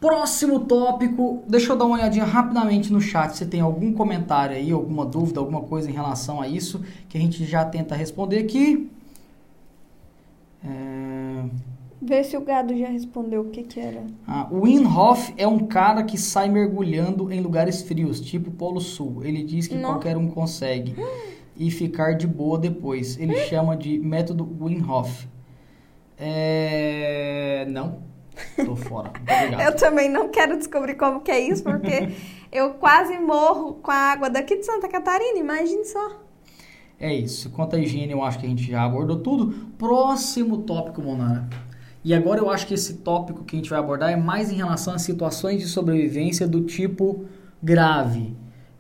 Próximo 0.01 0.61
tópico, 0.61 1.43
deixa 1.49 1.73
eu 1.73 1.77
dar 1.77 1.87
uma 1.87 1.97
olhadinha 1.97 2.25
rapidamente 2.25 2.93
no 2.93 3.01
chat, 3.01 3.35
se 3.35 3.47
tem 3.47 3.61
algum 3.61 3.93
comentário 3.93 4.55
aí, 4.55 4.71
alguma 4.71 5.07
dúvida, 5.07 5.41
alguma 5.41 5.63
coisa 5.63 5.89
em 5.91 5.93
relação 5.95 6.41
a 6.41 6.47
isso, 6.47 6.85
que 7.09 7.17
a 7.17 7.21
gente 7.21 7.45
já 7.47 7.65
tenta 7.65 7.95
responder 7.95 8.39
aqui. 8.39 8.91
É... 10.63 11.45
Vê 12.01 12.23
se 12.23 12.37
o 12.37 12.43
gado 12.43 12.77
já 12.77 12.89
respondeu 12.89 13.41
o 13.41 13.45
que 13.47 13.63
que 13.63 13.81
era. 13.81 14.05
Ah, 14.29 14.47
o 14.51 14.65
Winhoff 14.65 15.33
é 15.37 15.49
um 15.49 15.61
cara 15.61 16.05
que 16.05 16.19
sai 16.19 16.49
mergulhando 16.51 17.33
em 17.33 17.41
lugares 17.41 17.81
frios, 17.81 18.21
tipo 18.21 18.51
Polo 18.51 18.81
Sul. 18.81 19.25
Ele 19.25 19.43
diz 19.43 19.67
que 19.67 19.77
Não. 19.77 19.91
qualquer 19.91 20.17
um 20.17 20.29
consegue 20.29 20.95
e 21.57 21.71
ficar 21.71 22.13
de 22.13 22.27
boa 22.27 22.59
depois. 22.59 23.19
Ele 23.19 23.35
chama 23.47 23.75
de 23.75 23.99
método 23.99 24.47
Winhoff. 24.61 25.27
É... 26.19 27.67
Não, 27.71 27.99
tô 28.65 28.77
fora. 28.77 29.11
Obrigado. 29.21 29.61
Eu 29.61 29.77
também 29.77 30.09
não 30.09 30.29
quero 30.29 30.57
descobrir 30.57 30.95
como 30.95 31.21
que 31.21 31.31
é 31.31 31.41
isso, 31.41 31.63
porque 31.63 32.11
eu 32.53 32.75
quase 32.75 33.19
morro 33.19 33.75
com 33.75 33.91
a 33.91 34.13
água 34.13 34.31
daqui 34.31 34.57
de 34.57 34.67
Santa 34.67 34.89
Catarina, 34.89 35.39
imagine 35.39 35.85
só. 35.85 36.21
É 36.99 37.15
isso. 37.15 37.51
Quanto 37.51 37.77
à 37.77 37.79
higiene, 37.79 38.13
eu 38.13 38.23
acho 38.23 38.39
que 38.39 38.47
a 38.47 38.49
gente 38.49 38.71
já 38.71 38.83
abordou 38.83 39.19
tudo. 39.19 39.53
Próximo 39.77 40.59
tópico, 40.59 41.03
Monara. 41.03 41.49
E 42.03 42.15
agora 42.15 42.41
eu 42.41 42.49
acho 42.49 42.67
que 42.67 42.75
esse 42.75 42.95
tópico 42.99 43.45
que 43.45 43.57
a 43.57 43.59
gente 43.59 43.69
vai 43.69 43.79
abordar 43.79 44.11
é 44.11 44.17
mais 44.17 44.51
em 44.51 44.57
relação 44.57 44.95
a 44.95 44.99
situações 44.99 45.61
de 45.61 45.67
sobrevivência 45.67 46.47
do 46.47 46.63
tipo 46.63 47.25
grave. 47.63 48.35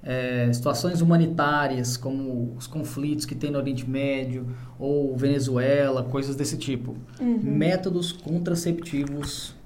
É, 0.09 0.53
situações 0.53 1.01
humanitárias, 1.01 1.97
como 1.97 2.55
os 2.57 2.69
conflitos 2.69 3.27
que 3.27 3.35
tem 3.35 3.51
no 3.51 3.59
Oriente 3.59 3.88
Médio, 3.90 4.47
ou 4.79 5.16
Venezuela, 5.16 6.05
coisas 6.05 6.37
desse 6.37 6.57
tipo. 6.57 6.95
Métodos 7.21 8.12
contraceptivos 8.12 9.57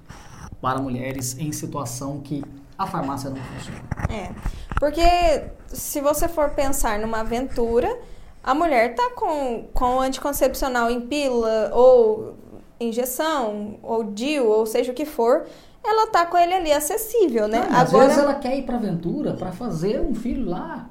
para 0.59 0.79
mulheres 0.79 1.37
em 1.37 1.51
situação 1.51 2.19
que 2.21 2.43
a 2.77 2.87
farmácia 2.87 3.29
não 3.29 3.37
funciona. 3.37 3.83
É, 4.09 4.31
porque 4.79 5.43
se 5.67 6.01
você 6.01 6.27
for 6.27 6.49
pensar 6.49 6.97
numa 6.97 7.19
aventura, 7.19 7.99
a 8.43 8.55
mulher 8.55 8.95
tá 8.95 9.11
com, 9.15 9.67
com 9.73 9.99
anticoncepcional 9.99 10.89
em 10.89 11.01
pílula 11.01 11.69
ou 11.73 12.35
injeção, 12.79 13.77
ou 13.83 14.03
DIU, 14.03 14.47
ou 14.47 14.65
seja 14.65 14.91
o 14.91 14.95
que 14.95 15.05
for, 15.05 15.45
ela 15.83 16.07
tá 16.07 16.25
com 16.25 16.37
ele 16.37 16.53
ali 16.53 16.71
acessível, 16.71 17.47
né? 17.47 17.67
Não, 17.69 17.77
Às 17.79 17.91
vezes 17.91 18.17
ela 18.17 18.35
quer 18.35 18.57
ir 18.57 18.63
pra 18.63 18.75
aventura 18.77 19.33
pra 19.33 19.51
fazer 19.51 19.99
um 19.99 20.13
filho 20.13 20.49
lá 20.49 20.87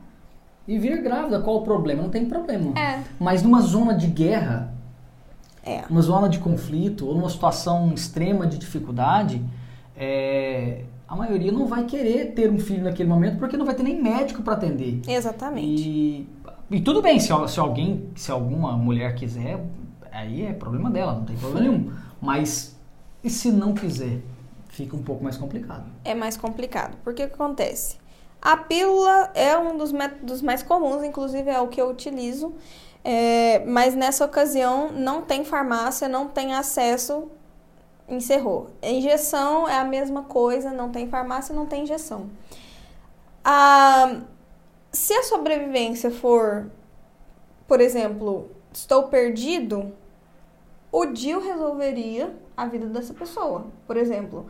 e 0.67 0.79
vir 0.79 1.01
grávida. 1.03 1.41
Qual 1.41 1.57
o 1.59 1.63
problema? 1.63 2.03
Não 2.03 2.11
tem 2.11 2.27
problema. 2.27 2.79
É. 2.79 3.01
Mas 3.19 3.43
numa 3.43 3.61
zona 3.61 3.95
de 3.95 4.07
guerra, 4.09 4.73
É. 5.65 5.83
numa 5.89 6.03
zona 6.03 6.29
de 6.29 6.39
conflito 6.39 7.07
ou 7.07 7.15
numa 7.15 7.29
situação 7.31 7.93
extrema 7.95 8.47
de 8.47 8.59
dificuldade, 8.59 9.43
é, 9.97 10.83
a 11.09 11.15
maioria 11.17 11.53
não 11.53 11.67
vai 11.67 11.85
querer 11.85 12.33
ter 12.33 12.51
um 12.51 12.59
filho 12.59 12.85
naquele 12.85 13.09
momento 13.09 13.39
porque 13.39 13.57
não 13.57 13.67
vai 13.67 13.75
ter 13.75 13.83
nem 13.83 14.01
médico 14.01 14.43
pra 14.43 14.55
atender. 14.55 15.01
Exatamente. 15.09 15.83
E, 15.89 16.29
e 16.71 16.81
tudo 16.81 17.01
bem, 17.03 17.19
se, 17.21 17.29
se 17.49 17.61
alguém, 17.61 18.07
se 18.17 18.31
alguma 18.31 18.73
mulher 18.77 19.15
quiser, 19.15 19.65
aí 20.11 20.47
é 20.47 20.53
problema 20.53 20.91
dela, 20.91 21.15
não 21.15 21.25
tem 21.25 21.37
problema 21.37 21.61
nenhum. 21.69 21.91
Mas 22.21 22.77
e 23.23 23.29
se 23.31 23.51
não 23.53 23.75
quiser? 23.75 24.21
Fica 24.81 24.97
um 24.97 25.03
pouco 25.03 25.23
mais 25.23 25.37
complicado. 25.37 25.85
É 26.03 26.15
mais 26.15 26.39
complicado. 26.39 26.97
Porque 27.05 27.27
que 27.27 27.35
acontece? 27.35 27.99
A 28.41 28.57
pílula 28.57 29.31
é 29.35 29.55
um 29.59 29.77
dos 29.77 29.93
métodos 29.93 30.41
mais 30.41 30.63
comuns, 30.63 31.05
inclusive 31.05 31.51
é 31.51 31.61
o 31.61 31.69
que 31.69 31.79
eu 31.79 31.91
utilizo. 31.91 32.55
É, 33.05 33.63
mas 33.67 33.95
nessa 33.95 34.25
ocasião 34.25 34.91
não 34.91 35.21
tem 35.21 35.45
farmácia, 35.45 36.09
não 36.09 36.29
tem 36.29 36.55
acesso, 36.55 37.29
encerrou. 38.09 38.71
A 38.81 38.89
injeção 38.89 39.69
é 39.69 39.77
a 39.77 39.85
mesma 39.85 40.23
coisa, 40.23 40.73
não 40.73 40.91
tem 40.91 41.07
farmácia, 41.07 41.55
não 41.55 41.67
tem 41.67 41.83
injeção. 41.83 42.31
A, 43.45 44.23
se 44.91 45.13
a 45.13 45.23
sobrevivência 45.25 46.11
for, 46.11 46.71
por 47.69 47.83
exemplo, 47.83 48.51
estou 48.73 49.09
perdido, 49.09 49.93
o 50.91 51.05
DIU 51.05 51.39
resolveria 51.39 52.35
a 52.57 52.67
vida 52.67 52.87
dessa 52.87 53.15
pessoa. 53.15 53.67
Por 53.87 53.97
exemplo, 53.97 54.47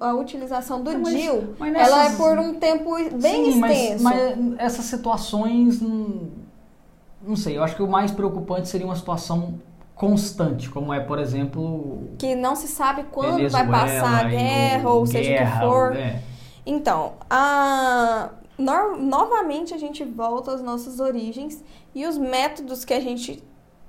a 0.00 0.14
utilização 0.14 0.82
do 0.82 0.96
mas- 0.98 1.14
DIU, 1.14 1.54
mas 1.58 1.74
ela 1.74 2.00
é 2.00 2.02
nessas- 2.04 2.16
por 2.18 2.38
um 2.38 2.54
tempo 2.54 2.94
bem 3.20 3.52
Sim, 3.52 3.58
mas- 3.60 3.72
extenso. 3.76 4.04
Mas, 4.04 4.38
essas 4.58 4.84
situações, 4.84 5.80
não 5.82 7.34
sei, 7.36 7.56
eu 7.58 7.64
acho 7.64 7.74
que 7.76 7.82
o 7.82 7.88
mais 7.88 8.10
preocupante 8.10 8.68
seria 8.68 8.86
uma 8.86 8.94
situação 8.96 9.60
constante, 9.94 10.68
como 10.70 10.92
é, 10.92 11.00
por 11.00 11.18
exemplo, 11.18 12.04
Que 12.18 12.34
não 12.34 12.54
se 12.54 12.68
sabe 12.68 13.04
quando 13.10 13.30
vai 13.50 13.66
Venezuela 13.66 13.70
passar 13.70 14.26
a 14.26 14.28
guerra, 14.28 14.90
o- 14.90 14.96
ou 14.98 15.06
seja 15.06 15.30
o 15.30 15.34
guerra, 15.34 15.60
que 15.60 15.66
for. 15.66 15.96
é. 15.96 16.22
Então, 16.64 17.14
a... 17.30 18.30
no- 18.58 18.96
novamente 18.98 19.72
a 19.74 19.78
gente 19.78 20.04
volta 20.04 20.52
às 20.52 20.62
nossas 20.62 21.00
origens 21.00 21.64
e 21.94 22.06
os 22.06 22.18
métodos 22.18 22.84
que 22.84 22.92
a 22.94 23.00
gente 23.00 23.42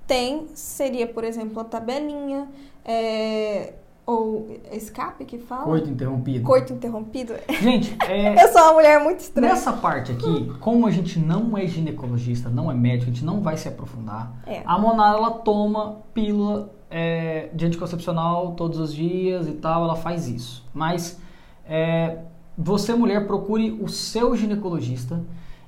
tem 0.08 0.48
seria, 0.54 1.06
por 1.08 1.24
exemplo, 1.24 1.60
a 1.60 1.64
tabelinha, 1.66 2.48
é, 2.86 3.74
ou 4.08 4.58
escape 4.72 5.26
que 5.26 5.38
fala? 5.38 5.66
Coito 5.66 5.90
interrompido. 5.90 6.46
Coito 6.46 6.72
interrompido. 6.72 7.34
Gente, 7.62 7.94
é, 8.08 8.42
Eu 8.42 8.48
sou 8.54 8.62
uma 8.62 8.74
mulher 8.74 9.04
muito 9.04 9.20
estranha. 9.20 9.54
nessa 9.54 9.74
parte 9.74 10.14
aqui, 10.14 10.50
como 10.62 10.88
a 10.88 10.92
gente 10.92 11.20
não 11.20 11.58
é 11.58 11.68
ginecologista, 11.68 12.50
não 12.50 12.72
é 12.72 12.74
médico, 12.74 13.12
a 13.12 13.14
gente 13.14 13.26
não 13.26 13.42
vai 13.42 13.58
se 13.58 13.68
aprofundar. 13.68 14.32
É. 14.48 14.62
A 14.66 14.80
Monara, 14.80 15.18
ela 15.18 15.32
toma 15.32 15.98
pílula 16.14 16.74
é, 16.90 17.50
de 17.54 17.66
anticoncepcional 17.66 18.54
todos 18.54 18.80
os 18.80 18.96
dias 18.96 19.46
e 19.46 19.52
tal, 19.52 19.84
ela 19.84 19.96
faz 19.98 20.30
isso. 20.30 20.66
Mas 20.74 21.20
é, 21.68 22.20
você, 22.58 22.94
mulher, 22.96 23.28
procure 23.28 23.72
o 23.72 23.90
seu 23.90 24.38
ginecologista 24.38 25.22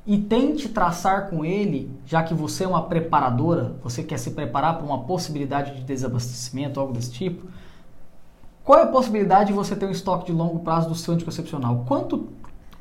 e 0.08 0.18
tente 0.18 0.70
traçar 0.70 1.30
com 1.30 1.44
ele, 1.44 1.92
já 2.06 2.24
que 2.24 2.34
você 2.34 2.64
é 2.64 2.68
uma 2.68 2.84
preparadora, 2.84 3.76
você 3.84 4.02
quer 4.02 4.18
se 4.18 4.32
preparar 4.32 4.78
para 4.78 4.86
uma 4.86 5.04
possibilidade 5.04 5.76
de 5.76 5.84
desabastecimento, 5.84 6.80
algo 6.80 6.94
desse 6.94 7.12
tipo. 7.12 7.46
Qual 8.70 8.78
é 8.80 8.84
a 8.84 8.86
possibilidade 8.86 9.48
de 9.48 9.54
você 9.54 9.76
ter 9.76 9.88
um 9.88 9.90
estoque 9.90 10.28
de 10.28 10.32
longo 10.32 10.60
prazo 10.60 10.90
do 10.90 10.94
seu 10.94 11.16
anticoncepcional? 11.16 11.86
Quanto, 11.88 12.30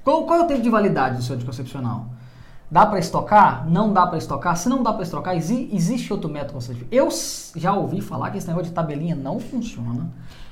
qual, 0.05 0.25
qual 0.25 0.41
é 0.41 0.43
o 0.43 0.47
tempo 0.47 0.61
de 0.61 0.69
validade 0.69 1.17
do 1.17 1.23
seu 1.23 1.35
anticoncepcional? 1.35 2.05
Dá 2.71 2.85
para 2.85 2.99
estocar? 2.99 3.67
Não 3.67 3.91
dá 3.91 4.07
para 4.07 4.19
estocar? 4.19 4.55
Se 4.59 4.69
não 4.69 4.83
dá 4.83 4.93
para 4.93 5.03
estocar, 5.03 5.35
exi- 5.35 5.71
existe 5.73 6.13
outro 6.13 6.29
método 6.29 6.53
contraceptivo. 6.53 6.89
Eu 6.93 7.09
já 7.57 7.73
ouvi 7.73 8.03
falar 8.03 8.31
que 8.31 8.37
esse 8.37 8.47
negócio 8.47 8.69
de 8.69 8.75
tabelinha 8.75 9.17
não 9.17 9.41
funciona. 9.41 10.11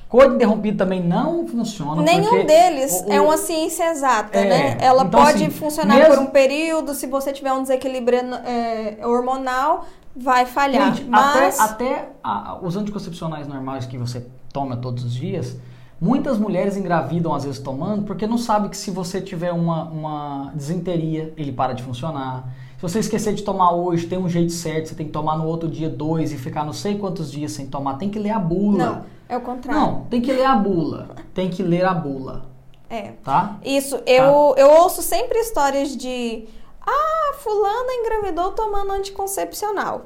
Cor 0.09 0.25
interrompido 0.33 0.75
também 0.75 1.03
não 1.03 1.47
funciona. 1.47 2.01
Nenhum 2.01 2.43
deles 2.43 2.91
o- 3.05 3.05
o- 3.07 3.13
é 3.13 3.21
uma 3.21 3.37
ciência 3.37 3.91
exata, 3.91 4.39
É, 4.39 4.49
né? 4.49 4.77
Ela 4.81 5.03
então, 5.03 5.21
pode 5.21 5.43
assim, 5.43 5.51
funcionar 5.51 5.97
mesmo- 5.97 6.15
por 6.15 6.23
um 6.23 6.27
período, 6.31 6.95
se 6.95 7.05
você 7.05 7.31
tiver 7.31 7.53
um 7.53 7.61
desequilíbrio 7.61 8.17
é, 8.43 9.05
hormonal, 9.05 9.85
vai 10.15 10.47
falhar. 10.47 10.95
Gente, 10.95 11.07
Mas 11.07 11.59
até, 11.59 11.93
até 11.93 12.09
a- 12.23 12.57
os 12.59 12.75
anticoncepcionais 12.75 13.47
normais 13.47 13.85
que 13.85 13.99
você 13.99 14.25
toma 14.57 14.75
todos 14.77 15.03
os 15.03 15.13
dias, 15.13 15.55
muitas 16.01 16.39
mulheres 16.39 16.75
engravidam 16.75 17.31
às 17.35 17.43
vezes 17.43 17.59
tomando 17.59 18.03
porque 18.03 18.25
não 18.25 18.37
sabe 18.39 18.69
que 18.69 18.77
se 18.77 18.89
você 18.89 19.21
tiver 19.21 19.51
uma, 19.51 19.83
uma 19.83 20.51
desinteria, 20.55 21.31
ele 21.37 21.51
para 21.51 21.73
de 21.73 21.83
funcionar. 21.83 22.49
Se 22.77 22.81
você 22.81 22.99
esquecer 22.99 23.33
de 23.35 23.43
tomar 23.43 23.71
hoje, 23.71 24.07
tem 24.07 24.17
um 24.17 24.27
jeito 24.29 24.51
certo, 24.51 24.87
você 24.89 24.95
tem 24.95 25.05
que 25.05 25.11
tomar 25.11 25.37
no 25.37 25.45
outro 25.45 25.69
dia 25.69 25.89
dois 25.89 26.31
e 26.31 26.37
ficar 26.37 26.63
não 26.65 26.73
sei 26.73 26.97
quantos 26.97 27.31
dias 27.31 27.51
sem 27.51 27.67
tomar. 27.67 27.97
Tem 27.99 28.09
que 28.09 28.17
ler 28.19 28.31
a 28.31 28.39
bula. 28.39 28.77
não, 28.85 29.05
é 29.29 29.37
o 29.37 29.41
contrário. 29.41 29.79
Não, 29.79 30.01
tem 30.09 30.21
que 30.21 30.31
ler 30.31 30.45
a 30.45 30.55
bula. 30.55 31.09
Tem 31.35 31.49
que 31.49 31.61
ler 31.63 31.85
a 31.85 31.93
bula, 31.93 32.45
É. 32.89 33.11
tá? 33.23 33.57
Isso, 33.63 33.95
eu, 34.07 34.55
eu 34.57 34.69
ouço 34.81 35.01
sempre 35.03 35.37
histórias 35.39 35.95
de 35.95 36.47
ah, 36.85 37.33
fulana 37.43 37.93
engravidou 37.93 38.51
tomando 38.53 38.91
anticoncepcional. 38.91 40.05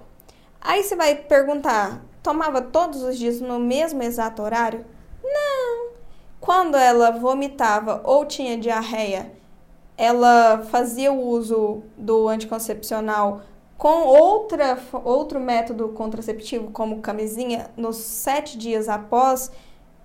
Aí 0.62 0.84
você 0.84 0.96
vai 0.96 1.16
perguntar, 1.16 2.02
tomava 2.22 2.62
todos 2.62 3.04
os 3.04 3.18
dias 3.18 3.42
no 3.42 3.60
mesmo 3.60 4.02
exato 4.04 4.42
horário? 4.42 4.86
Não. 5.24 5.92
Quando 6.40 6.76
ela 6.76 7.12
vomitava 7.12 8.02
ou 8.04 8.26
tinha 8.26 8.58
diarreia, 8.58 9.32
ela 9.98 10.64
fazia 10.70 11.12
o 11.12 11.22
uso 11.22 11.84
do 11.98 12.28
anticoncepcional 12.28 13.42
com 13.78 14.04
outra, 14.06 14.78
outro 15.04 15.40
método 15.40 15.90
contraceptivo, 15.90 16.70
como 16.72 17.02
camisinha, 17.02 17.72
nos 17.76 17.98
sete 17.98 18.58
dias 18.58 18.88
após 18.88 19.52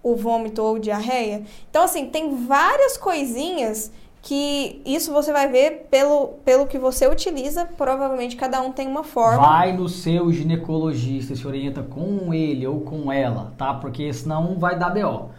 o 0.02 0.14
vômito 0.14 0.62
ou 0.62 0.78
diarreia. 0.78 1.44
Então, 1.68 1.82
assim, 1.82 2.08
tem 2.08 2.46
várias 2.46 2.96
coisinhas 2.96 3.90
que 4.26 4.82
isso 4.84 5.12
você 5.12 5.32
vai 5.32 5.46
ver 5.46 5.86
pelo, 5.88 6.38
pelo 6.44 6.66
que 6.66 6.80
você 6.80 7.06
utiliza, 7.06 7.64
provavelmente 7.64 8.34
cada 8.34 8.60
um 8.60 8.72
tem 8.72 8.88
uma 8.88 9.04
forma. 9.04 9.40
Vai 9.40 9.72
no 9.72 9.88
seu 9.88 10.32
ginecologista, 10.32 11.36
se 11.36 11.46
orienta 11.46 11.80
com 11.84 12.34
ele 12.34 12.66
ou 12.66 12.80
com 12.80 13.12
ela, 13.12 13.52
tá? 13.56 13.72
Porque 13.74 14.12
senão 14.12 14.58
vai 14.58 14.76
dar 14.76 14.90
BO. 14.90 15.30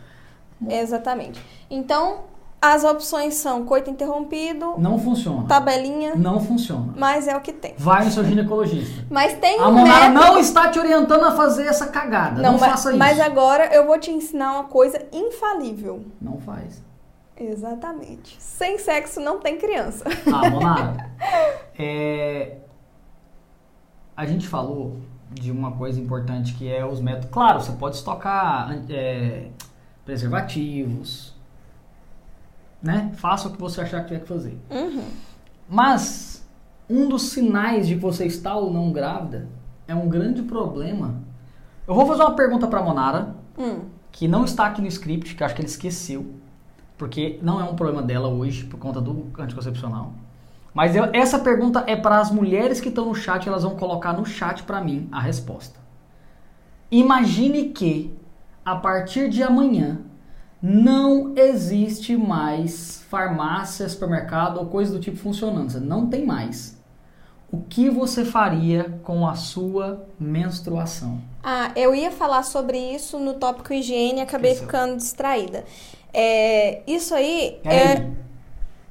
Exatamente. 0.69 1.37
Então, 1.69 2.19
as 2.61 2.85
opções 2.85 3.33
são 3.33 3.65
coito 3.65 3.89
interrompido, 3.89 4.75
Não 4.77 4.97
funciona. 4.97 5.45
tabelinha, 5.49 6.15
Não 6.15 6.39
funciona. 6.39 6.93
mas 6.95 7.27
é 7.27 7.35
o 7.35 7.41
que 7.41 7.51
tem. 7.51 7.73
Vai 7.77 8.05
no 8.05 8.11
seu 8.11 8.23
ginecologista. 8.23 9.05
Mas 9.11 9.33
tem 9.37 9.59
A 9.59 9.67
um 9.67 9.83
método... 9.83 10.13
não 10.13 10.39
está 10.39 10.69
te 10.69 10.79
orientando 10.79 11.25
a 11.25 11.31
fazer 11.35 11.67
essa 11.67 11.87
cagada. 11.87 12.41
Não, 12.41 12.53
mas, 12.53 12.61
faça 12.71 12.89
isso. 12.91 12.97
mas 12.97 13.19
agora 13.19 13.65
eu 13.75 13.85
vou 13.85 13.99
te 13.99 14.11
ensinar 14.11 14.53
uma 14.53 14.63
coisa 14.63 15.05
infalível. 15.11 16.05
Não 16.21 16.37
faz. 16.39 16.86
Exatamente. 17.39 18.35
Sem 18.41 18.77
sexo 18.79 19.19
não 19.19 19.39
tem 19.39 19.57
criança. 19.57 20.05
Ah, 20.33 20.49
Monara. 20.51 21.11
é, 21.77 22.57
A 24.15 24.25
gente 24.25 24.47
falou 24.47 24.97
de 25.31 25.51
uma 25.51 25.71
coisa 25.73 25.99
importante 25.99 26.53
que 26.55 26.71
é 26.71 26.85
os 26.85 26.99
métodos. 26.99 27.29
Claro, 27.29 27.61
você 27.61 27.71
pode 27.73 27.95
estocar 27.97 28.75
é, 28.89 29.49
preservativos, 30.05 31.35
né? 32.81 33.11
Faça 33.15 33.47
o 33.47 33.51
que 33.51 33.59
você 33.59 33.81
achar 33.81 34.01
que 34.01 34.07
tiver 34.07 34.21
que 34.21 34.27
fazer. 34.27 34.57
Uhum. 34.69 35.03
Mas 35.69 36.45
um 36.89 37.07
dos 37.09 37.23
sinais 37.29 37.87
de 37.87 37.95
que 37.95 38.01
você 38.01 38.25
está 38.25 38.55
ou 38.55 38.71
não 38.71 38.91
grávida 38.91 39.47
é 39.87 39.93
um 39.93 40.07
grande 40.07 40.41
problema. 40.43 41.15
Eu 41.87 41.93
vou 41.93 42.05
fazer 42.05 42.21
uma 42.23 42.35
pergunta 42.35 42.67
para 42.67 42.81
Monara, 42.81 43.35
Hum. 43.57 43.81
que 44.11 44.27
não 44.27 44.45
está 44.45 44.67
aqui 44.67 44.81
no 44.81 44.87
script, 44.87 45.33
que 45.35 45.41
eu 45.41 45.45
acho 45.45 45.55
que 45.55 45.61
ele 45.61 45.67
esqueceu, 45.69 46.25
porque 46.97 47.39
não 47.41 47.59
é 47.59 47.63
um 47.63 47.75
problema 47.75 48.01
dela 48.01 48.27
hoje 48.27 48.63
por 48.65 48.79
conta 48.79 48.99
do 48.99 49.27
anticoncepcional. 49.37 50.13
Mas 50.73 50.95
eu- 50.95 51.09
essa 51.13 51.39
pergunta 51.39 51.83
é 51.87 51.95
para 51.95 52.19
as 52.19 52.29
mulheres 52.31 52.79
que 52.79 52.89
estão 52.89 53.05
no 53.05 53.15
chat, 53.15 53.47
elas 53.47 53.63
vão 53.63 53.75
colocar 53.75 54.13
no 54.13 54.25
chat 54.25 54.63
para 54.63 54.81
mim 54.81 55.07
a 55.11 55.19
resposta. 55.19 55.79
Imagine 56.91 57.69
que 57.69 58.13
a 58.63 58.75
partir 58.75 59.29
de 59.29 59.43
amanhã 59.43 59.99
não 60.61 61.33
existe 61.35 62.15
mais 62.17 63.03
farmácia, 63.09 63.87
supermercado 63.87 64.57
ou 64.57 64.65
coisa 64.67 64.93
do 64.93 64.99
tipo 64.99 65.17
funcionando, 65.17 65.71
Você 65.71 65.79
não 65.79 66.07
tem 66.07 66.25
mais. 66.25 66.77
O 67.51 67.61
que 67.61 67.89
você 67.89 68.25
faria 68.25 68.99
com 69.03 69.25
a 69.25 69.33
sua 69.35 70.05
menstruação? 70.19 71.21
Ah, 71.41 71.71
eu 71.77 71.95
ia 71.95 72.11
falar 72.11 72.43
sobre 72.43 72.77
isso 72.77 73.17
no 73.19 73.35
tópico 73.35 73.71
higiene 73.73 74.19
e 74.19 74.21
acabei 74.21 74.51
Esqueceu. 74.51 74.67
ficando 74.67 74.97
distraída. 74.97 75.63
É, 76.19 76.81
isso 76.87 77.13
aí 77.13 77.59
é. 77.63 77.91
Aí, 77.93 78.17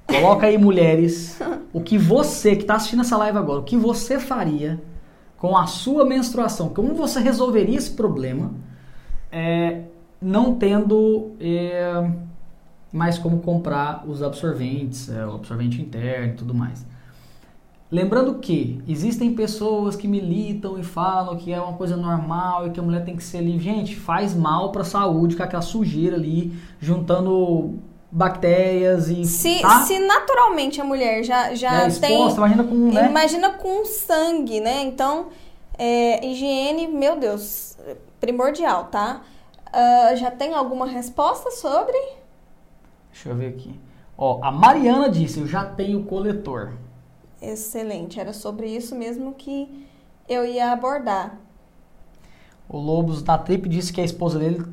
Coloca 0.06 0.46
aí, 0.46 0.56
mulheres, 0.56 1.36
o 1.72 1.80
que 1.80 1.98
você 1.98 2.54
que 2.54 2.62
está 2.62 2.76
assistindo 2.76 3.00
essa 3.00 3.16
live 3.16 3.36
agora, 3.36 3.58
o 3.58 3.64
que 3.64 3.76
você 3.76 4.20
faria 4.20 4.80
com 5.36 5.56
a 5.56 5.66
sua 5.66 6.04
menstruação? 6.04 6.68
Como 6.68 6.94
você 6.94 7.18
resolveria 7.18 7.76
esse 7.76 7.90
problema 7.90 8.52
é, 9.32 9.82
não 10.22 10.54
tendo 10.54 11.32
é, 11.40 12.08
mais 12.92 13.18
como 13.18 13.40
comprar 13.40 14.04
os 14.06 14.22
absorventes, 14.22 15.08
é, 15.08 15.26
o 15.26 15.34
absorvente 15.34 15.82
interno 15.82 16.34
e 16.34 16.36
tudo 16.36 16.54
mais? 16.54 16.86
Lembrando 17.90 18.34
que 18.40 18.82
existem 18.88 19.32
pessoas 19.34 19.94
que 19.94 20.08
militam 20.08 20.78
e 20.78 20.82
falam 20.82 21.36
que 21.36 21.52
é 21.52 21.60
uma 21.60 21.74
coisa 21.74 21.96
normal 21.96 22.66
e 22.66 22.70
que 22.70 22.80
a 22.80 22.82
mulher 22.82 23.04
tem 23.04 23.14
que 23.14 23.22
ser 23.22 23.40
livre. 23.40 23.62
Gente, 23.62 23.94
faz 23.94 24.34
mal 24.34 24.72
para 24.72 24.82
a 24.82 24.84
saúde 24.84 25.36
com 25.36 25.42
aquela 25.42 25.62
sujeira 25.62 26.16
ali, 26.16 26.52
juntando 26.80 27.74
bactérias 28.10 29.08
e. 29.08 29.24
Se, 29.24 29.60
tá? 29.60 29.82
se 29.82 29.98
naturalmente 30.00 30.80
a 30.80 30.84
mulher 30.84 31.22
já, 31.22 31.54
já 31.54 31.82
é 31.82 31.90
tem. 31.90 32.12
exposta, 32.12 32.40
imagina 32.40 32.64
com, 32.64 32.74
né? 32.92 33.08
Imagina 33.08 33.50
com 33.50 33.84
sangue, 33.84 34.60
né? 34.60 34.82
Então, 34.82 35.26
é, 35.78 36.26
higiene, 36.26 36.88
meu 36.88 37.16
Deus, 37.16 37.76
primordial, 38.20 38.86
tá? 38.86 39.22
Ah, 39.72 40.14
já 40.14 40.30
tem 40.30 40.54
alguma 40.54 40.86
resposta 40.86 41.50
sobre? 41.50 41.98
Deixa 43.12 43.28
eu 43.28 43.36
ver 43.36 43.48
aqui. 43.48 43.78
Ó, 44.16 44.40
a 44.42 44.50
Mariana 44.50 45.10
disse, 45.10 45.38
eu 45.38 45.46
já 45.46 45.64
tenho 45.64 46.02
coletor. 46.04 46.72
Excelente, 47.40 48.18
era 48.18 48.32
sobre 48.32 48.66
isso 48.68 48.94
mesmo 48.94 49.34
que 49.34 49.86
eu 50.28 50.44
ia 50.44 50.72
abordar. 50.72 51.38
O 52.68 52.78
Lobos 52.78 53.22
da 53.22 53.38
Trip 53.38 53.68
disse 53.68 53.92
que 53.92 54.00
a 54.00 54.04
esposa 54.04 54.38
dele 54.38 54.64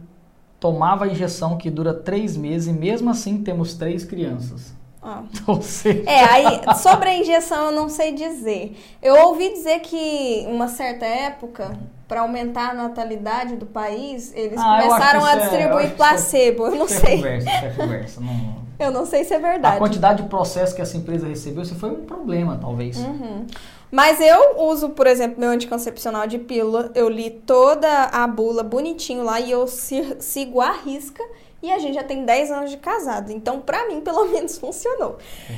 tomava 0.59 1.05
a 1.05 1.07
injeção 1.07 1.57
que 1.57 1.69
dura 1.69 1.93
três 1.93 2.35
meses 2.37 2.67
e 2.67 2.73
mesmo 2.73 3.09
assim 3.09 3.43
temos 3.43 3.73
três 3.75 4.03
crianças. 4.05 4.73
Ou 5.45 5.61
seja, 5.61 6.09
É, 6.09 6.23
aí, 6.23 6.61
sobre 6.77 7.09
a 7.09 7.17
injeção 7.17 7.65
eu 7.65 7.71
não 7.73 7.89
sei 7.89 8.13
dizer. 8.13 8.77
Eu 9.01 9.27
ouvi 9.27 9.49
dizer 9.51 9.81
que 9.81 10.45
uma 10.47 10.69
certa 10.69 11.05
época, 11.05 11.77
para 12.07 12.21
aumentar 12.21 12.69
a 12.69 12.73
natalidade 12.73 13.57
do 13.57 13.65
país, 13.65 14.31
eles 14.33 14.57
Ah, 14.57 14.81
começaram 14.81 15.25
a 15.25 15.33
é- 15.33 15.39
distribuir 15.39 15.85
é- 15.87 15.89
placebo. 15.89 16.67
Eu 16.67 16.75
não 16.77 16.85
isso 16.85 16.95
é 16.95 16.99
sei. 16.99 17.15
conversa, 17.17 17.49
isso 17.49 17.65
é 17.65 17.69
conversa. 17.71 18.21
Não... 18.21 18.62
Eu 18.79 18.91
não 18.91 19.05
sei 19.05 19.23
se 19.23 19.33
é 19.33 19.37
A 19.37 19.39
verdade. 19.39 19.77
quantidade 19.77 20.23
de 20.23 20.29
processo 20.29 20.75
que 20.75 20.81
essa 20.81 20.97
empresa 20.97 21.27
recebeu, 21.27 21.63
isso 21.63 21.75
foi 21.75 21.89
um 21.91 22.05
problema, 22.05 22.57
talvez. 22.59 22.97
Uhum. 22.97 23.45
Mas 23.91 24.19
eu 24.19 24.59
uso, 24.63 24.89
por 24.89 25.05
exemplo, 25.05 25.39
meu 25.39 25.49
anticoncepcional 25.51 26.25
de 26.27 26.39
pílula. 26.39 26.91
Eu 26.95 27.07
li 27.07 27.29
toda 27.29 27.87
a 28.05 28.25
bula 28.27 28.63
bonitinho 28.63 29.23
lá 29.23 29.39
e 29.39 29.51
eu 29.51 29.67
si- 29.67 30.15
sigo 30.19 30.59
a 30.61 30.71
risca. 30.71 31.23
E 31.61 31.71
a 31.71 31.77
gente 31.79 31.93
já 31.93 32.03
tem 32.03 32.25
10 32.25 32.51
anos 32.51 32.71
de 32.71 32.77
casado. 32.77 33.31
Então, 33.31 33.61
pra 33.61 33.87
mim, 33.87 34.01
pelo 34.01 34.25
menos, 34.25 34.57
funcionou. 34.57 35.17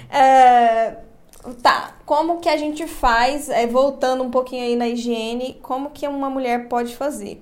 É, 0.09 0.97
Tá, 1.61 1.91
como 2.07 2.39
que 2.39 2.49
a 2.49 2.57
gente 2.57 2.87
faz, 2.87 3.49
é, 3.49 3.67
voltando 3.67 4.23
um 4.23 4.31
pouquinho 4.31 4.63
aí 4.63 4.75
na 4.75 4.87
higiene, 4.87 5.59
como 5.61 5.91
que 5.91 6.07
uma 6.07 6.27
mulher 6.27 6.67
pode 6.67 6.95
fazer? 6.95 7.39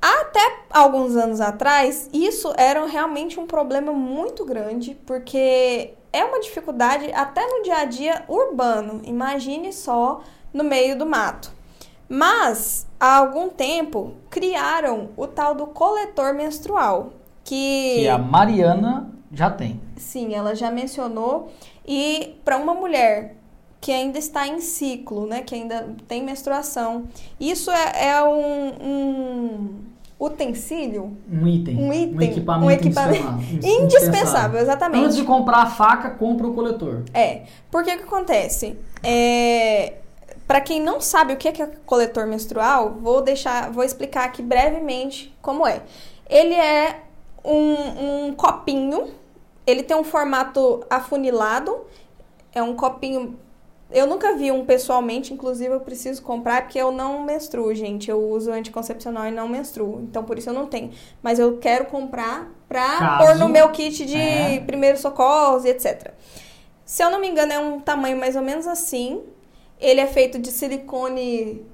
Até 0.00 0.40
alguns 0.70 1.16
anos 1.16 1.40
atrás, 1.40 2.08
isso 2.12 2.52
era 2.56 2.86
realmente 2.86 3.38
um 3.38 3.46
problema 3.46 3.92
muito 3.92 4.44
grande, 4.44 4.96
porque 5.06 5.94
é 6.12 6.24
uma 6.24 6.40
dificuldade 6.40 7.12
até 7.12 7.44
no 7.46 7.62
dia 7.62 7.78
a 7.78 7.84
dia 7.84 8.24
urbano. 8.28 9.00
Imagine 9.04 9.72
só 9.72 10.22
no 10.52 10.62
meio 10.62 10.96
do 10.96 11.04
mato. 11.04 11.52
Mas, 12.08 12.86
há 12.98 13.16
algum 13.16 13.48
tempo, 13.48 14.14
criaram 14.30 15.10
o 15.16 15.26
tal 15.26 15.54
do 15.54 15.66
coletor 15.66 16.32
menstrual, 16.32 17.10
que... 17.44 17.96
Que 17.96 18.08
a 18.08 18.16
Mariana 18.16 19.10
já 19.32 19.50
tem. 19.50 19.80
Sim, 19.96 20.34
ela 20.34 20.54
já 20.54 20.70
mencionou. 20.70 21.52
E 21.86 22.40
para 22.44 22.56
uma 22.56 22.72
mulher 22.72 23.36
que 23.80 23.92
ainda 23.92 24.18
está 24.18 24.46
em 24.46 24.60
ciclo, 24.60 25.26
né, 25.26 25.42
que 25.42 25.54
ainda 25.54 25.94
tem 26.06 26.22
menstruação, 26.22 27.04
isso 27.38 27.70
é, 27.70 28.08
é 28.08 28.22
um, 28.24 28.68
um 28.82 29.68
utensílio 30.20 31.16
Um 31.30 31.46
item. 31.46 31.76
Um 31.76 31.92
item, 31.92 32.16
Um 32.16 32.22
equipamento, 32.22 32.66
um 32.66 32.70
equipamento 32.70 33.42
indispensável. 33.52 33.84
indispensável, 33.84 34.60
exatamente. 34.60 35.04
Antes 35.04 35.16
de 35.16 35.24
comprar 35.24 35.62
a 35.62 35.66
faca, 35.66 36.10
compra 36.10 36.46
o 36.46 36.54
coletor. 36.54 37.04
É, 37.14 37.42
porque 37.70 37.90
o 37.94 37.98
que 37.98 38.02
acontece? 38.02 38.76
É, 39.02 39.94
para 40.48 40.60
quem 40.62 40.80
não 40.80 41.00
sabe 41.00 41.34
o 41.34 41.36
que 41.36 41.46
é 41.46 41.66
coletor 41.84 42.26
menstrual, 42.26 42.96
vou 43.00 43.20
deixar, 43.20 43.70
vou 43.70 43.84
explicar 43.84 44.24
aqui 44.24 44.42
brevemente 44.42 45.32
como 45.40 45.66
é. 45.66 45.82
Ele 46.28 46.54
é 46.54 47.02
um, 47.44 48.28
um 48.28 48.32
copinho, 48.32 49.08
ele 49.66 49.82
tem 49.82 49.96
um 49.96 50.02
formato 50.02 50.84
afunilado, 50.88 51.76
é 52.54 52.62
um 52.62 52.74
copinho. 52.74 53.38
Eu 53.90 54.06
nunca 54.06 54.34
vi 54.34 54.52
um 54.52 54.66
pessoalmente, 54.66 55.32
inclusive 55.32 55.72
eu 55.72 55.80
preciso 55.80 56.22
comprar 56.22 56.62
porque 56.62 56.78
eu 56.78 56.92
não 56.92 57.24
menstruo, 57.24 57.74
gente. 57.74 58.10
Eu 58.10 58.20
uso 58.20 58.52
anticoncepcional 58.52 59.26
e 59.26 59.30
não 59.30 59.48
menstruo, 59.48 60.00
então 60.02 60.24
por 60.24 60.36
isso 60.36 60.50
eu 60.50 60.54
não 60.54 60.66
tenho. 60.66 60.92
Mas 61.22 61.38
eu 61.38 61.56
quero 61.56 61.86
comprar 61.86 62.52
pra 62.68 62.98
Caso, 62.98 63.26
pôr 63.26 63.36
no 63.36 63.48
meu 63.48 63.70
kit 63.70 64.04
de 64.04 64.16
é. 64.16 64.60
primeiros 64.60 65.00
socorros 65.00 65.64
e 65.64 65.70
etc. 65.70 66.12
Se 66.84 67.02
eu 67.02 67.10
não 67.10 67.18
me 67.18 67.28
engano, 67.28 67.52
é 67.52 67.58
um 67.58 67.80
tamanho 67.80 68.18
mais 68.18 68.36
ou 68.36 68.42
menos 68.42 68.66
assim. 68.66 69.22
Ele 69.80 70.00
é 70.00 70.06
feito 70.06 70.38
de 70.38 70.50
silicone. 70.50 71.64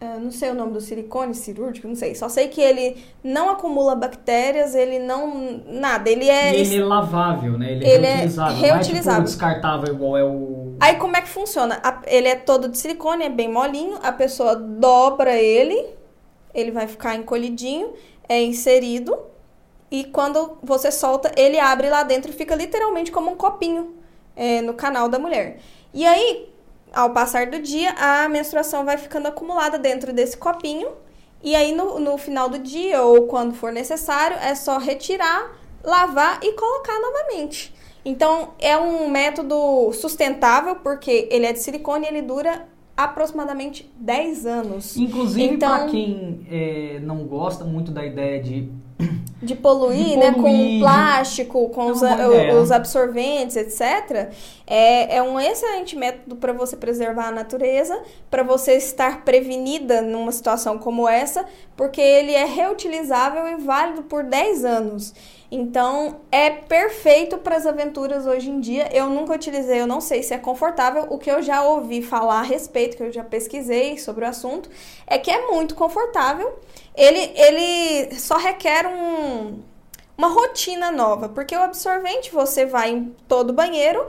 Eh, 0.00 0.18
não 0.18 0.30
sei 0.30 0.50
o 0.50 0.54
nome 0.54 0.72
do 0.72 0.80
silicone 0.80 1.34
cirúrgico, 1.34 1.86
não 1.86 1.94
sei. 1.94 2.14
Só 2.14 2.28
sei 2.28 2.48
que 2.48 2.60
ele 2.60 2.96
não 3.22 3.50
acumula 3.50 3.94
bactérias, 3.94 4.74
ele 4.74 4.98
não. 4.98 5.60
Nada. 5.66 6.08
Ele 6.08 6.26
é. 6.28 6.56
E 6.56 6.60
ele 6.60 6.78
é 6.78 6.84
lavável, 6.84 7.58
né? 7.58 7.72
Ele, 7.72 7.86
Ele 7.86 8.06
é 8.06 8.10
é 8.10 8.14
reutilizável. 8.14 8.56
Não 8.56 8.64
é 8.64 8.72
reutilizável. 8.72 9.24
tipo 9.24 9.30
descartável 9.30 9.94
igual 9.94 10.16
é 10.16 10.24
o... 10.24 10.74
Aí 10.80 10.96
como 10.96 11.16
é 11.16 11.20
que 11.20 11.28
funciona? 11.28 11.80
Ele 12.06 12.28
é 12.28 12.34
todo 12.34 12.68
de 12.68 12.78
silicone, 12.78 13.24
é 13.24 13.28
bem 13.28 13.52
molinho, 13.52 13.98
a 14.02 14.10
pessoa 14.10 14.56
dobra 14.56 15.36
ele, 15.36 15.86
ele 16.54 16.70
vai 16.70 16.86
ficar 16.86 17.14
encolhidinho, 17.14 17.92
é 18.26 18.42
inserido, 18.42 19.18
e 19.90 20.04
quando 20.04 20.56
você 20.62 20.90
solta, 20.90 21.32
ele 21.36 21.58
abre 21.58 21.90
lá 21.90 22.04
dentro 22.04 22.30
e 22.30 22.34
fica 22.34 22.54
literalmente 22.54 23.10
como 23.10 23.30
um 23.30 23.36
copinho 23.36 23.94
é, 24.36 24.62
no 24.62 24.72
canal 24.72 25.08
da 25.08 25.18
mulher. 25.18 25.58
E 25.92 26.06
aí, 26.06 26.48
ao 26.92 27.10
passar 27.10 27.46
do 27.46 27.60
dia, 27.60 27.92
a 27.98 28.28
menstruação 28.28 28.84
vai 28.84 28.96
ficando 28.98 29.28
acumulada 29.28 29.78
dentro 29.78 30.12
desse 30.12 30.36
copinho, 30.36 30.88
e 31.42 31.54
aí 31.54 31.72
no, 31.74 31.98
no 31.98 32.18
final 32.18 32.48
do 32.48 32.58
dia, 32.58 33.02
ou 33.02 33.26
quando 33.26 33.54
for 33.54 33.72
necessário, 33.72 34.36
é 34.38 34.54
só 34.54 34.78
retirar, 34.78 35.52
lavar 35.82 36.38
e 36.42 36.52
colocar 36.52 36.98
novamente. 37.00 37.74
Então, 38.04 38.50
é 38.58 38.76
um 38.78 39.08
método 39.08 39.92
sustentável, 39.92 40.76
porque 40.76 41.28
ele 41.30 41.46
é 41.46 41.52
de 41.52 41.58
silicone 41.60 42.06
e 42.06 42.08
ele 42.08 42.22
dura 42.22 42.66
aproximadamente 42.96 43.90
10 43.96 44.46
anos. 44.46 44.96
Inclusive, 44.96 45.54
Então- 45.54 45.68
para 45.70 45.86
quem 45.86 46.46
é, 46.50 46.98
não 47.02 47.24
gosta 47.24 47.64
muito 47.64 47.90
da 47.90 48.04
ideia 48.04 48.42
de 48.42 48.70
de 49.42 49.54
poluir, 49.54 50.10
De 50.10 50.16
né, 50.16 50.32
poluir, 50.32 50.42
com 50.42 50.66
de- 50.68 50.78
plástico, 50.80 51.68
com 51.70 51.88
É 51.88 51.92
os, 51.92 52.62
os 52.62 52.70
absorventes, 52.70 53.56
etc. 53.56 54.32
É, 54.66 55.16
é 55.16 55.22
um 55.22 55.38
excelente 55.40 55.96
método 55.96 56.36
para 56.36 56.52
você 56.52 56.76
preservar 56.76 57.28
a 57.28 57.30
natureza, 57.32 57.98
para 58.30 58.42
você 58.42 58.74
estar 58.74 59.24
prevenida 59.24 60.02
numa 60.02 60.30
situação 60.32 60.78
como 60.78 61.08
essa, 61.08 61.44
porque 61.76 62.00
ele 62.00 62.32
é 62.32 62.44
reutilizável 62.44 63.48
e 63.48 63.56
válido 63.56 64.02
por 64.02 64.22
10 64.24 64.64
anos. 64.64 65.14
Então, 65.52 66.20
é 66.30 66.48
perfeito 66.50 67.36
para 67.38 67.56
as 67.56 67.66
aventuras 67.66 68.24
hoje 68.24 68.48
em 68.48 68.60
dia. 68.60 68.88
Eu 68.92 69.08
nunca 69.08 69.34
utilizei, 69.34 69.80
eu 69.80 69.86
não 69.86 70.00
sei 70.00 70.22
se 70.22 70.32
é 70.32 70.38
confortável. 70.38 71.06
O 71.10 71.18
que 71.18 71.28
eu 71.28 71.42
já 71.42 71.64
ouvi 71.64 72.02
falar 72.02 72.38
a 72.38 72.42
respeito, 72.44 72.96
que 72.96 73.02
eu 73.02 73.10
já 73.12 73.24
pesquisei 73.24 73.98
sobre 73.98 74.24
o 74.24 74.28
assunto, 74.28 74.70
é 75.08 75.18
que 75.18 75.28
é 75.28 75.48
muito 75.50 75.74
confortável. 75.74 76.56
Ele, 77.00 77.32
ele 77.34 78.14
só 78.16 78.36
requer 78.36 78.86
um, 78.86 79.62
uma 80.18 80.28
rotina 80.28 80.92
nova, 80.92 81.30
porque 81.30 81.56
o 81.56 81.62
absorvente 81.62 82.30
você 82.30 82.66
vai 82.66 82.90
em 82.90 83.16
todo 83.26 83.54
banheiro, 83.54 84.06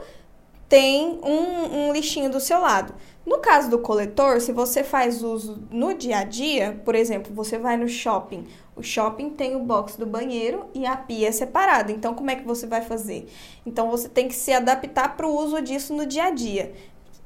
tem 0.68 1.18
um, 1.24 1.88
um 1.88 1.92
lixinho 1.94 2.28
do 2.28 2.38
seu 2.38 2.60
lado. 2.60 2.94
No 3.24 3.38
caso 3.38 3.70
do 3.70 3.78
coletor, 3.78 4.42
se 4.42 4.52
você 4.52 4.84
faz 4.84 5.22
uso 5.22 5.66
no 5.70 5.94
dia 5.94 6.18
a 6.18 6.24
dia, 6.24 6.82
por 6.84 6.94
exemplo, 6.94 7.32
você 7.34 7.56
vai 7.56 7.78
no 7.78 7.88
shopping, 7.88 8.46
o 8.76 8.82
shopping 8.82 9.30
tem 9.30 9.56
o 9.56 9.60
box 9.60 9.96
do 9.96 10.04
banheiro 10.04 10.66
e 10.74 10.84
a 10.84 10.94
pia 10.94 11.28
é 11.28 11.32
separada. 11.32 11.92
Então, 11.92 12.14
como 12.14 12.30
é 12.30 12.36
que 12.36 12.46
você 12.46 12.66
vai 12.66 12.82
fazer? 12.82 13.26
Então, 13.64 13.90
você 13.90 14.06
tem 14.06 14.28
que 14.28 14.34
se 14.34 14.52
adaptar 14.52 15.16
para 15.16 15.26
o 15.26 15.34
uso 15.34 15.62
disso 15.62 15.94
no 15.94 16.04
dia 16.04 16.24
a 16.24 16.30
dia. 16.30 16.74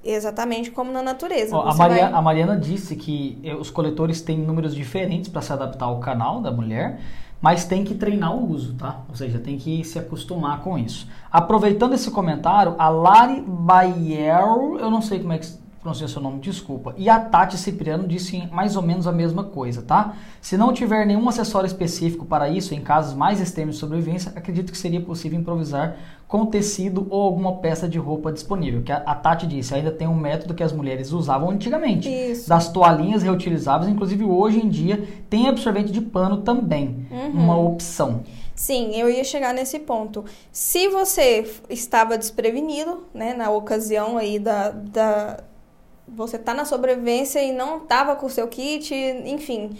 Exatamente 0.08 0.70
como 0.70 0.92
na 0.92 1.02
natureza. 1.02 1.56
Ó, 1.56 1.62
a, 1.68 1.74
Maria- 1.74 2.04
vai- 2.08 2.12
a 2.12 2.22
Mariana 2.22 2.56
disse 2.56 2.94
que 2.96 3.38
eh, 3.42 3.54
os 3.54 3.70
coletores 3.70 4.20
têm 4.20 4.38
números 4.38 4.74
diferentes 4.74 5.28
para 5.28 5.42
se 5.42 5.52
adaptar 5.52 5.86
ao 5.86 5.98
canal 5.98 6.40
da 6.40 6.50
mulher, 6.52 7.00
mas 7.40 7.64
tem 7.64 7.84
que 7.84 7.94
treinar 7.94 8.34
o 8.34 8.50
uso, 8.50 8.74
tá? 8.74 9.00
Ou 9.08 9.14
seja, 9.14 9.38
tem 9.38 9.58
que 9.58 9.84
se 9.84 9.98
acostumar 9.98 10.60
com 10.62 10.78
isso. 10.78 11.06
Aproveitando 11.30 11.92
esse 11.94 12.10
comentário, 12.10 12.74
a 12.78 12.88
Lari 12.88 13.42
Bayer, 13.46 14.40
eu 14.80 14.90
não 14.90 15.02
sei 15.02 15.18
como 15.20 15.32
é 15.32 15.38
que 15.38 15.46
pronuncia 15.80 16.08
seu 16.08 16.20
nome, 16.20 16.40
desculpa, 16.40 16.94
e 16.96 17.08
a 17.08 17.20
Tati 17.20 17.56
Cipriano 17.56 18.08
disse 18.08 18.44
mais 18.50 18.74
ou 18.74 18.82
menos 18.82 19.06
a 19.06 19.12
mesma 19.12 19.44
coisa, 19.44 19.82
tá? 19.82 20.14
Se 20.40 20.56
não 20.56 20.72
tiver 20.72 21.06
nenhum 21.06 21.28
acessório 21.28 21.66
específico 21.68 22.24
para 22.24 22.48
isso, 22.48 22.74
em 22.74 22.80
casos 22.80 23.14
mais 23.14 23.40
extremos 23.40 23.76
de 23.76 23.80
sobrevivência, 23.80 24.32
acredito 24.34 24.72
que 24.72 24.78
seria 24.78 25.00
possível 25.00 25.38
improvisar 25.38 25.94
com 26.28 26.44
tecido 26.46 27.06
ou 27.08 27.22
alguma 27.22 27.56
peça 27.58 27.88
de 27.88 27.98
roupa 27.98 28.32
disponível. 28.32 28.82
Que 28.82 28.92
a, 28.92 28.96
a 28.98 29.14
Tati 29.14 29.46
disse, 29.46 29.74
ainda 29.74 29.90
tem 29.90 30.08
um 30.08 30.14
método 30.14 30.54
que 30.54 30.62
as 30.62 30.72
mulheres 30.72 31.12
usavam 31.12 31.50
antigamente, 31.50 32.08
Isso. 32.08 32.48
das 32.48 32.68
toalhinhas 32.68 33.22
reutilizáveis, 33.22 33.90
inclusive 33.90 34.24
hoje 34.24 34.58
em 34.58 34.68
dia 34.68 35.06
tem 35.30 35.48
absorvente 35.48 35.92
de 35.92 36.00
pano 36.00 36.38
também, 36.38 37.06
uma 37.32 37.58
opção. 37.58 38.22
Sim, 38.54 38.98
eu 38.98 39.10
ia 39.10 39.22
chegar 39.22 39.52
nesse 39.52 39.78
ponto. 39.78 40.24
Se 40.50 40.88
você 40.88 41.46
estava 41.68 42.16
desprevenido, 42.16 43.04
né, 43.12 43.34
na 43.34 43.50
ocasião 43.50 44.16
aí 44.16 44.38
da, 44.38 44.70
da 44.70 45.44
você 46.08 46.38
tá 46.38 46.54
na 46.54 46.64
sobrevivência 46.64 47.42
e 47.42 47.52
não 47.52 47.80
tava 47.80 48.16
com 48.16 48.26
o 48.26 48.30
seu 48.30 48.46
kit, 48.48 48.94
enfim, 48.94 49.76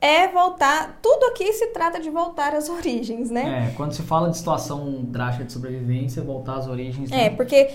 é 0.00 0.28
voltar. 0.28 0.98
Tudo 1.02 1.26
aqui 1.26 1.52
se 1.52 1.68
trata 1.68 2.00
de 2.00 2.10
voltar 2.10 2.54
às 2.54 2.68
origens, 2.68 3.30
né? 3.30 3.68
É, 3.68 3.76
quando 3.76 3.92
se 3.92 4.02
fala 4.02 4.30
de 4.30 4.36
situação 4.36 5.04
drástica 5.04 5.44
de 5.44 5.52
sobrevivência, 5.52 6.22
voltar 6.22 6.56
às 6.56 6.66
origens. 6.66 7.10
É, 7.10 7.16
né? 7.16 7.30
porque 7.30 7.70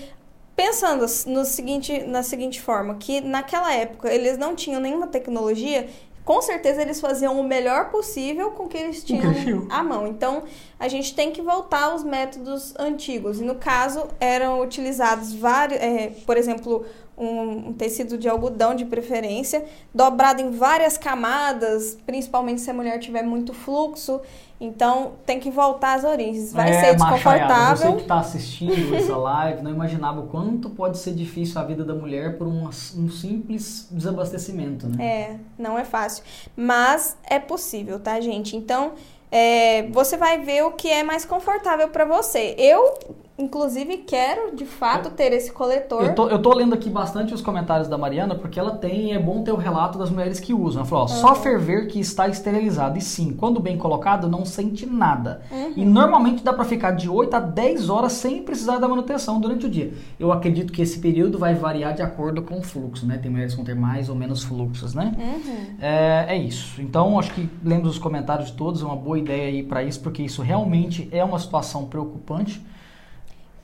pensando 0.56 1.04
no 1.26 1.44
seguinte, 1.44 2.04
na 2.04 2.22
seguinte 2.22 2.60
forma, 2.60 2.94
que 2.94 3.20
naquela 3.20 3.72
época 3.72 4.12
eles 4.12 4.38
não 4.38 4.54
tinham 4.54 4.80
nenhuma 4.80 5.06
tecnologia, 5.06 5.88
com 6.24 6.40
certeza 6.40 6.80
eles 6.80 7.00
faziam 7.00 7.38
o 7.38 7.44
melhor 7.44 7.90
possível 7.90 8.52
com 8.52 8.64
o 8.64 8.68
que 8.68 8.78
eles 8.78 9.04
tinham. 9.04 9.66
à 9.68 9.82
mão. 9.82 10.06
Então, 10.06 10.44
a 10.78 10.88
gente 10.88 11.14
tem 11.14 11.30
que 11.30 11.42
voltar 11.42 11.84
aos 11.84 12.02
métodos 12.02 12.74
antigos. 12.78 13.40
E 13.40 13.44
no 13.44 13.56
caso, 13.56 14.08
eram 14.18 14.62
utilizados 14.62 15.34
vários, 15.34 15.78
é, 15.80 16.12
por 16.24 16.38
exemplo, 16.38 16.86
um, 17.16 17.68
um 17.68 17.72
tecido 17.72 18.18
de 18.18 18.28
algodão 18.28 18.74
de 18.74 18.84
preferência, 18.84 19.64
dobrado 19.94 20.42
em 20.42 20.50
várias 20.50 20.98
camadas, 20.98 21.96
principalmente 22.06 22.60
se 22.60 22.70
a 22.70 22.74
mulher 22.74 22.98
tiver 22.98 23.22
muito 23.22 23.52
fluxo. 23.52 24.20
Então, 24.60 25.12
tem 25.26 25.40
que 25.40 25.50
voltar 25.50 25.94
às 25.94 26.04
origens. 26.04 26.52
Vai 26.52 26.70
É, 26.70 26.72
ser 26.72 26.98
machaiada, 26.98 27.14
desconfortável. 27.16 27.90
Você 27.90 27.96
que 27.96 28.02
está 28.02 28.18
assistindo 28.20 28.94
essa 28.94 29.16
live 29.16 29.62
não 29.62 29.70
imaginava 29.70 30.20
o 30.20 30.26
quanto 30.28 30.70
pode 30.70 30.96
ser 30.98 31.12
difícil 31.12 31.60
a 31.60 31.64
vida 31.64 31.84
da 31.84 31.94
mulher 31.94 32.38
por 32.38 32.46
um, 32.46 32.66
um 32.68 33.10
simples 33.10 33.88
desabastecimento, 33.90 34.86
né? 34.86 35.04
É, 35.04 35.36
não 35.58 35.78
é 35.78 35.84
fácil. 35.84 36.22
Mas 36.56 37.16
é 37.24 37.38
possível, 37.38 37.98
tá, 37.98 38.20
gente? 38.20 38.56
Então, 38.56 38.92
é, 39.30 39.82
você 39.90 40.16
vai 40.16 40.38
ver 40.38 40.62
o 40.64 40.70
que 40.70 40.88
é 40.88 41.02
mais 41.02 41.24
confortável 41.24 41.88
para 41.88 42.04
você. 42.04 42.54
Eu, 42.56 42.94
inclusive, 43.36 43.98
quero 43.98 44.54
de 44.54 44.64
fato 44.64 45.10
ter 45.10 45.32
esse 45.32 45.52
coletor. 45.52 46.04
Eu 46.04 46.14
tô, 46.14 46.28
eu 46.28 46.40
tô 46.40 46.54
lendo 46.54 46.74
aqui 46.74 46.88
bastante 46.88 47.34
os 47.34 47.42
comentários 47.42 47.88
da 47.88 47.98
Mariana, 47.98 48.34
porque 48.34 48.58
ela 48.58 48.76
tem, 48.76 49.12
é 49.12 49.18
bom 49.18 49.42
ter 49.42 49.52
o 49.52 49.56
relato 49.56 49.98
das 49.98 50.10
mulheres 50.10 50.38
que 50.38 50.54
usam. 50.54 50.80
Ela 50.80 50.88
falou, 50.88 51.04
ó, 51.04 51.08
só 51.08 51.34
ferver 51.34 51.88
que 51.88 51.98
está 51.98 52.28
esterilizado. 52.28 52.96
E 52.96 53.00
sim, 53.00 53.32
quando 53.32 53.58
bem 53.60 53.76
colocado, 53.76 54.28
não 54.28 54.44
sente 54.44 54.86
nada. 54.86 55.42
E 55.76 55.84
normalmente 55.84 56.44
dá 56.44 56.52
pra 56.52 56.64
ficar 56.64 56.92
de 56.92 57.08
8 57.08 57.34
a 57.34 57.40
10 57.40 57.90
horas 57.90 58.12
sem 58.12 58.42
precisar 58.42 58.78
da 58.78 58.86
manutenção 58.88 59.40
durante 59.40 59.66
o 59.66 59.70
dia. 59.70 59.92
Eu 60.18 60.32
acredito 60.32 60.72
que 60.72 60.82
esse 60.82 60.98
período 60.98 61.38
vai 61.38 61.54
variar 61.54 61.94
de 61.94 62.02
acordo 62.02 62.42
com 62.42 62.58
o 62.58 62.62
fluxo, 62.62 63.06
né? 63.06 63.18
Tem 63.18 63.30
mulheres 63.30 63.52
que 63.52 63.56
vão 63.56 63.64
ter 63.64 63.74
mais 63.74 64.08
ou 64.08 64.14
menos 64.14 64.44
fluxos, 64.44 64.94
né? 64.94 65.12
Uhum. 65.18 65.76
É, 65.80 66.26
é 66.28 66.36
isso. 66.36 66.80
Então, 66.80 67.18
acho 67.18 67.32
que 67.34 67.48
lendo 67.64 67.86
os 67.86 67.98
comentários 67.98 68.48
de 68.48 68.54
todos, 68.54 68.82
é 68.82 68.84
uma 68.84 68.96
boa 68.96 69.18
ideia 69.18 69.48
aí 69.48 69.62
pra 69.62 69.82
isso, 69.82 70.00
porque 70.00 70.22
isso 70.22 70.40
realmente 70.40 71.08
é 71.10 71.24
uma 71.24 71.38
situação 71.38 71.86
preocupante. 71.86 72.64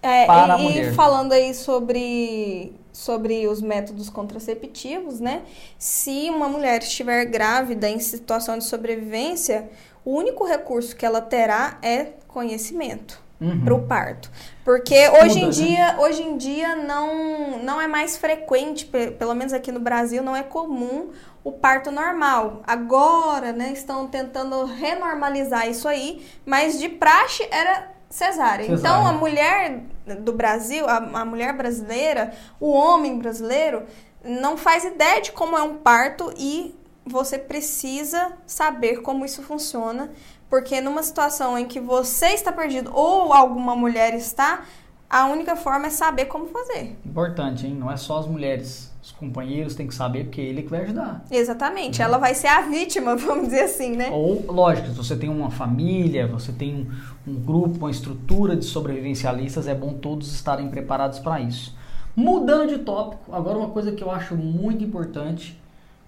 É, 0.02 0.26
para 0.26 0.54
a 0.54 0.58
e, 0.58 0.62
mulher. 0.62 0.92
e 0.92 0.94
falando 0.94 1.32
aí 1.32 1.54
sobre, 1.54 2.72
sobre 2.92 3.46
os 3.46 3.60
métodos 3.60 4.08
contraceptivos, 4.08 5.20
né? 5.20 5.42
Se 5.78 6.30
uma 6.30 6.48
mulher 6.48 6.80
estiver 6.82 7.24
grávida 7.26 7.88
em 7.88 7.98
situação 7.98 8.56
de 8.58 8.64
sobrevivência, 8.64 9.68
o 10.04 10.12
único 10.16 10.44
recurso 10.44 10.96
que 10.96 11.04
ela 11.04 11.20
terá 11.20 11.78
é 11.82 12.12
conhecimento. 12.28 13.20
Uhum. 13.40 13.64
para 13.64 13.74
o 13.74 13.86
parto. 13.86 14.30
Porque 14.62 15.08
hoje 15.08 15.38
em 15.38 15.44
né? 15.46 15.48
dia, 15.50 15.96
hoje 15.98 16.22
em 16.22 16.36
dia 16.36 16.76
não, 16.76 17.58
não 17.62 17.80
é 17.80 17.88
mais 17.88 18.18
frequente, 18.18 18.84
pe- 18.84 19.12
pelo 19.12 19.34
menos 19.34 19.54
aqui 19.54 19.72
no 19.72 19.80
Brasil, 19.80 20.22
não 20.22 20.36
é 20.36 20.42
comum 20.42 21.08
o 21.42 21.50
parto 21.50 21.90
normal. 21.90 22.60
Agora, 22.66 23.50
né, 23.50 23.72
estão 23.72 24.06
tentando 24.06 24.66
renormalizar 24.66 25.66
isso 25.70 25.88
aí, 25.88 26.22
mas 26.44 26.78
de 26.78 26.90
praxe 26.90 27.48
era 27.50 27.88
cesárea. 28.10 28.66
Cesárea. 28.66 28.74
Então, 28.74 29.06
a 29.06 29.12
mulher 29.12 29.84
do 30.20 30.32
Brasil, 30.32 30.86
a, 30.88 30.96
a 31.20 31.24
mulher 31.24 31.56
brasileira, 31.56 32.32
o 32.58 32.70
homem 32.70 33.18
brasileiro, 33.18 33.84
não 34.24 34.56
faz 34.56 34.84
ideia 34.84 35.22
de 35.22 35.32
como 35.32 35.56
é 35.56 35.62
um 35.62 35.76
parto 35.76 36.32
e 36.36 36.74
você 37.06 37.38
precisa 37.38 38.32
saber 38.46 39.00
como 39.02 39.24
isso 39.24 39.42
funciona, 39.42 40.10
porque 40.48 40.80
numa 40.80 41.02
situação 41.02 41.56
em 41.56 41.64
que 41.64 41.80
você 41.80 42.28
está 42.28 42.52
perdido 42.52 42.90
ou 42.92 43.32
alguma 43.32 43.74
mulher 43.74 44.14
está, 44.14 44.64
a 45.08 45.26
única 45.26 45.56
forma 45.56 45.88
é 45.88 45.90
saber 45.90 46.26
como 46.26 46.46
fazer. 46.46 46.96
Importante, 47.04 47.66
hein? 47.66 47.74
Não 47.74 47.90
é 47.90 47.96
só 47.96 48.18
as 48.20 48.26
mulheres. 48.26 48.90
Os 49.02 49.12
companheiros 49.12 49.74
têm 49.74 49.86
que 49.86 49.94
saber, 49.94 50.24
porque 50.24 50.40
ele 50.40 50.60
é 50.60 50.62
que 50.62 50.68
vai 50.68 50.82
ajudar. 50.82 51.24
Exatamente, 51.30 52.02
ela 52.02 52.18
vai 52.18 52.34
ser 52.34 52.48
a 52.48 52.60
vítima, 52.60 53.16
vamos 53.18 53.46
dizer 53.46 53.62
assim, 53.62 53.96
né? 53.96 54.10
Ou, 54.10 54.44
lógico, 54.52 54.88
se 54.88 54.94
você 54.94 55.16
tem 55.16 55.28
uma 55.28 55.50
família, 55.50 56.28
você 56.28 56.52
tem 56.52 56.86
um, 57.19 57.19
um 57.30 57.40
grupo, 57.40 57.78
uma 57.78 57.90
estrutura 57.90 58.56
de 58.56 58.64
sobrevivencialistas, 58.64 59.68
é 59.68 59.74
bom 59.74 59.94
todos 59.94 60.32
estarem 60.32 60.68
preparados 60.68 61.18
para 61.18 61.40
isso. 61.40 61.74
Mudando 62.16 62.70
de 62.70 62.78
tópico, 62.78 63.34
agora 63.34 63.56
uma 63.56 63.70
coisa 63.70 63.92
que 63.92 64.02
eu 64.02 64.10
acho 64.10 64.34
muito 64.34 64.82
importante, 64.82 65.58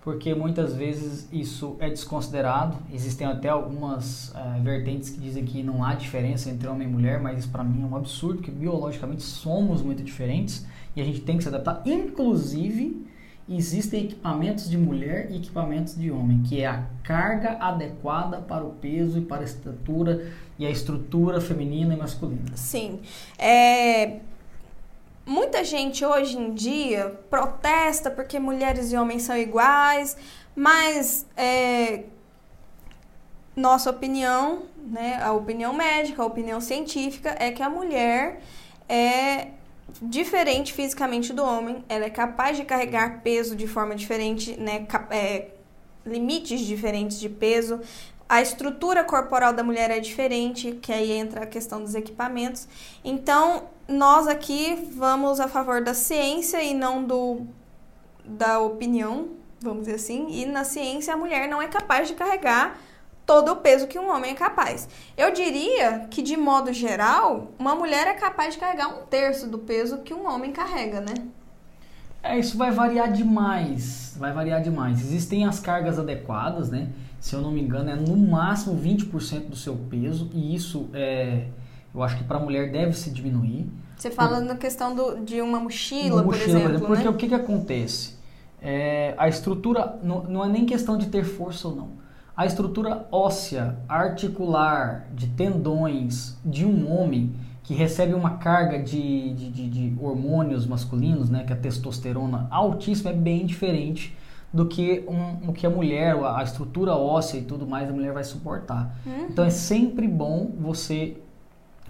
porque 0.02 0.34
muitas 0.34 0.74
vezes 0.74 1.28
isso 1.32 1.76
é 1.78 1.88
desconsiderado. 1.88 2.76
Existem 2.92 3.24
até 3.24 3.48
algumas 3.48 4.34
eh, 4.34 4.60
vertentes 4.60 5.10
que 5.10 5.20
dizem 5.20 5.44
que 5.44 5.62
não 5.62 5.84
há 5.84 5.94
diferença 5.94 6.50
entre 6.50 6.66
homem 6.66 6.88
e 6.88 6.90
mulher, 6.90 7.20
mas 7.20 7.38
isso 7.38 7.48
para 7.50 7.62
mim 7.62 7.82
é 7.82 7.86
um 7.86 7.96
absurdo, 7.96 8.38
porque 8.38 8.50
biologicamente 8.50 9.22
somos 9.22 9.80
muito 9.80 10.02
diferentes 10.02 10.66
e 10.96 11.00
a 11.00 11.04
gente 11.04 11.20
tem 11.20 11.36
que 11.36 11.44
se 11.44 11.48
adaptar. 11.48 11.82
Inclusive, 11.86 13.06
existem 13.48 14.04
equipamentos 14.04 14.68
de 14.68 14.76
mulher 14.76 15.28
e 15.30 15.36
equipamentos 15.36 15.94
de 15.94 16.10
homem, 16.10 16.42
que 16.42 16.60
é 16.60 16.66
a 16.66 16.84
carga 17.02 17.56
adequada 17.60 18.38
para 18.38 18.64
o 18.64 18.70
peso 18.70 19.18
e 19.18 19.20
para 19.20 19.42
a 19.42 19.44
estatura 19.44 20.32
e 20.62 20.66
a 20.66 20.70
estrutura 20.70 21.40
feminina 21.40 21.94
e 21.94 21.96
masculina. 21.96 22.56
Sim. 22.56 23.00
É, 23.38 24.20
Muita 25.24 25.62
gente 25.62 26.04
hoje 26.04 26.36
em 26.36 26.52
dia 26.52 27.16
protesta 27.30 28.10
porque 28.10 28.40
mulheres 28.40 28.92
e 28.92 28.96
homens 28.96 29.22
são 29.22 29.36
iguais, 29.36 30.16
mas 30.54 31.24
é, 31.36 32.04
nossa 33.54 33.88
opinião, 33.88 34.64
né, 34.76 35.22
a 35.22 35.32
opinião 35.32 35.72
médica, 35.72 36.22
a 36.22 36.26
opinião 36.26 36.60
científica 36.60 37.36
é 37.38 37.52
que 37.52 37.62
a 37.62 37.70
mulher 37.70 38.40
é 38.88 39.48
diferente 40.00 40.72
fisicamente 40.72 41.32
do 41.32 41.44
homem, 41.44 41.84
ela 41.88 42.06
é 42.06 42.10
capaz 42.10 42.56
de 42.56 42.64
carregar 42.64 43.22
peso 43.22 43.54
de 43.54 43.68
forma 43.68 43.94
diferente, 43.94 44.56
né? 44.58 44.86
É, 45.08 45.50
limites 46.04 46.60
diferentes 46.60 47.20
de 47.20 47.28
peso. 47.28 47.80
A 48.32 48.40
estrutura 48.40 49.04
corporal 49.04 49.52
da 49.52 49.62
mulher 49.62 49.90
é 49.90 50.00
diferente, 50.00 50.72
que 50.80 50.90
aí 50.90 51.12
entra 51.12 51.42
a 51.42 51.46
questão 51.46 51.82
dos 51.82 51.94
equipamentos. 51.94 52.66
Então, 53.04 53.64
nós 53.86 54.26
aqui 54.26 54.88
vamos 54.96 55.38
a 55.38 55.48
favor 55.48 55.84
da 55.84 55.92
ciência 55.92 56.62
e 56.62 56.72
não 56.72 57.04
do 57.04 57.42
da 58.24 58.58
opinião, 58.58 59.28
vamos 59.60 59.80
dizer 59.80 59.96
assim. 59.96 60.28
E 60.30 60.46
na 60.46 60.64
ciência 60.64 61.12
a 61.12 61.16
mulher 61.18 61.46
não 61.46 61.60
é 61.60 61.68
capaz 61.68 62.08
de 62.08 62.14
carregar 62.14 62.78
todo 63.26 63.52
o 63.52 63.56
peso 63.56 63.86
que 63.86 63.98
um 63.98 64.10
homem 64.10 64.30
é 64.30 64.34
capaz. 64.34 64.88
Eu 65.14 65.30
diria 65.30 66.06
que, 66.10 66.22
de 66.22 66.34
modo 66.34 66.72
geral, 66.72 67.48
uma 67.58 67.74
mulher 67.74 68.06
é 68.06 68.14
capaz 68.14 68.54
de 68.54 68.60
carregar 68.60 68.88
um 68.88 69.04
terço 69.04 69.46
do 69.46 69.58
peso 69.58 69.98
que 69.98 70.14
um 70.14 70.26
homem 70.26 70.52
carrega, 70.52 71.02
né? 71.02 71.12
É, 72.22 72.38
isso 72.38 72.56
vai 72.56 72.70
variar 72.70 73.12
demais. 73.12 74.16
Vai 74.16 74.32
variar 74.32 74.62
demais. 74.62 75.02
Existem 75.02 75.44
as 75.44 75.60
cargas 75.60 75.98
adequadas, 75.98 76.70
né? 76.70 76.88
Se 77.22 77.36
eu 77.36 77.40
não 77.40 77.52
me 77.52 77.62
engano, 77.62 77.88
é 77.88 77.94
no 77.94 78.16
máximo 78.16 78.76
20% 78.76 79.48
do 79.48 79.54
seu 79.54 79.76
peso, 79.76 80.28
e 80.34 80.54
isso 80.54 80.88
é. 80.92 81.46
Eu 81.94 82.02
acho 82.02 82.16
que 82.18 82.24
para 82.24 82.38
a 82.38 82.40
mulher 82.40 82.72
deve 82.72 82.94
se 82.94 83.10
diminuir. 83.10 83.70
Você 83.96 84.10
fala 84.10 84.38
por... 84.38 84.44
na 84.44 84.56
questão 84.56 84.94
do, 84.94 85.20
de 85.24 85.40
uma 85.40 85.60
mochila, 85.60 86.16
uma 86.16 86.24
por 86.24 86.34
exemplo. 86.34 86.50
Por 86.50 86.70
exemplo 86.70 86.86
porque 86.88 87.04
né? 87.04 87.10
o 87.10 87.14
que, 87.14 87.28
que 87.28 87.34
acontece? 87.34 88.16
É, 88.60 89.14
a 89.16 89.28
estrutura 89.28 89.98
não, 90.02 90.24
não 90.24 90.44
é 90.44 90.48
nem 90.48 90.66
questão 90.66 90.98
de 90.98 91.06
ter 91.06 91.22
força 91.22 91.68
ou 91.68 91.76
não 91.76 92.02
a 92.36 92.46
estrutura 92.46 93.06
óssea, 93.12 93.76
articular, 93.88 95.06
de 95.14 95.28
tendões 95.28 96.36
de 96.44 96.64
um 96.64 96.90
homem 96.90 97.34
que 97.62 97.74
recebe 97.74 98.14
uma 98.14 98.38
carga 98.38 98.82
de, 98.82 99.34
de, 99.34 99.50
de, 99.50 99.68
de 99.68 99.94
hormônios 100.02 100.66
masculinos, 100.66 101.30
né, 101.30 101.44
que 101.44 101.52
é 101.52 101.56
a 101.56 101.58
testosterona 101.58 102.48
altíssima, 102.50 103.10
é 103.10 103.14
bem 103.14 103.46
diferente 103.46 104.16
do 104.52 104.66
que 104.66 105.04
um, 105.08 105.50
o 105.50 105.52
que 105.52 105.66
a 105.66 105.70
mulher, 105.70 106.14
a 106.16 106.42
estrutura 106.42 106.94
óssea 106.94 107.38
e 107.38 107.42
tudo 107.42 107.66
mais, 107.66 107.88
a 107.88 107.92
mulher 107.92 108.12
vai 108.12 108.22
suportar. 108.22 108.94
Uhum. 109.06 109.26
Então 109.30 109.44
é 109.44 109.50
sempre 109.50 110.06
bom 110.06 110.50
você 110.60 111.16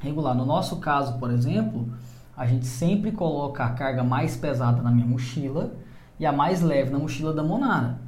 regular. 0.00 0.34
No 0.34 0.46
nosso 0.46 0.76
caso, 0.76 1.18
por 1.18 1.30
exemplo, 1.30 1.88
a 2.36 2.46
gente 2.46 2.66
sempre 2.66 3.10
coloca 3.10 3.64
a 3.64 3.70
carga 3.70 4.04
mais 4.04 4.36
pesada 4.36 4.80
na 4.80 4.90
minha 4.90 5.06
mochila 5.06 5.74
e 6.20 6.26
a 6.26 6.32
mais 6.32 6.62
leve 6.62 6.90
na 6.90 6.98
mochila 6.98 7.32
da 7.32 7.42
Monara. 7.42 7.98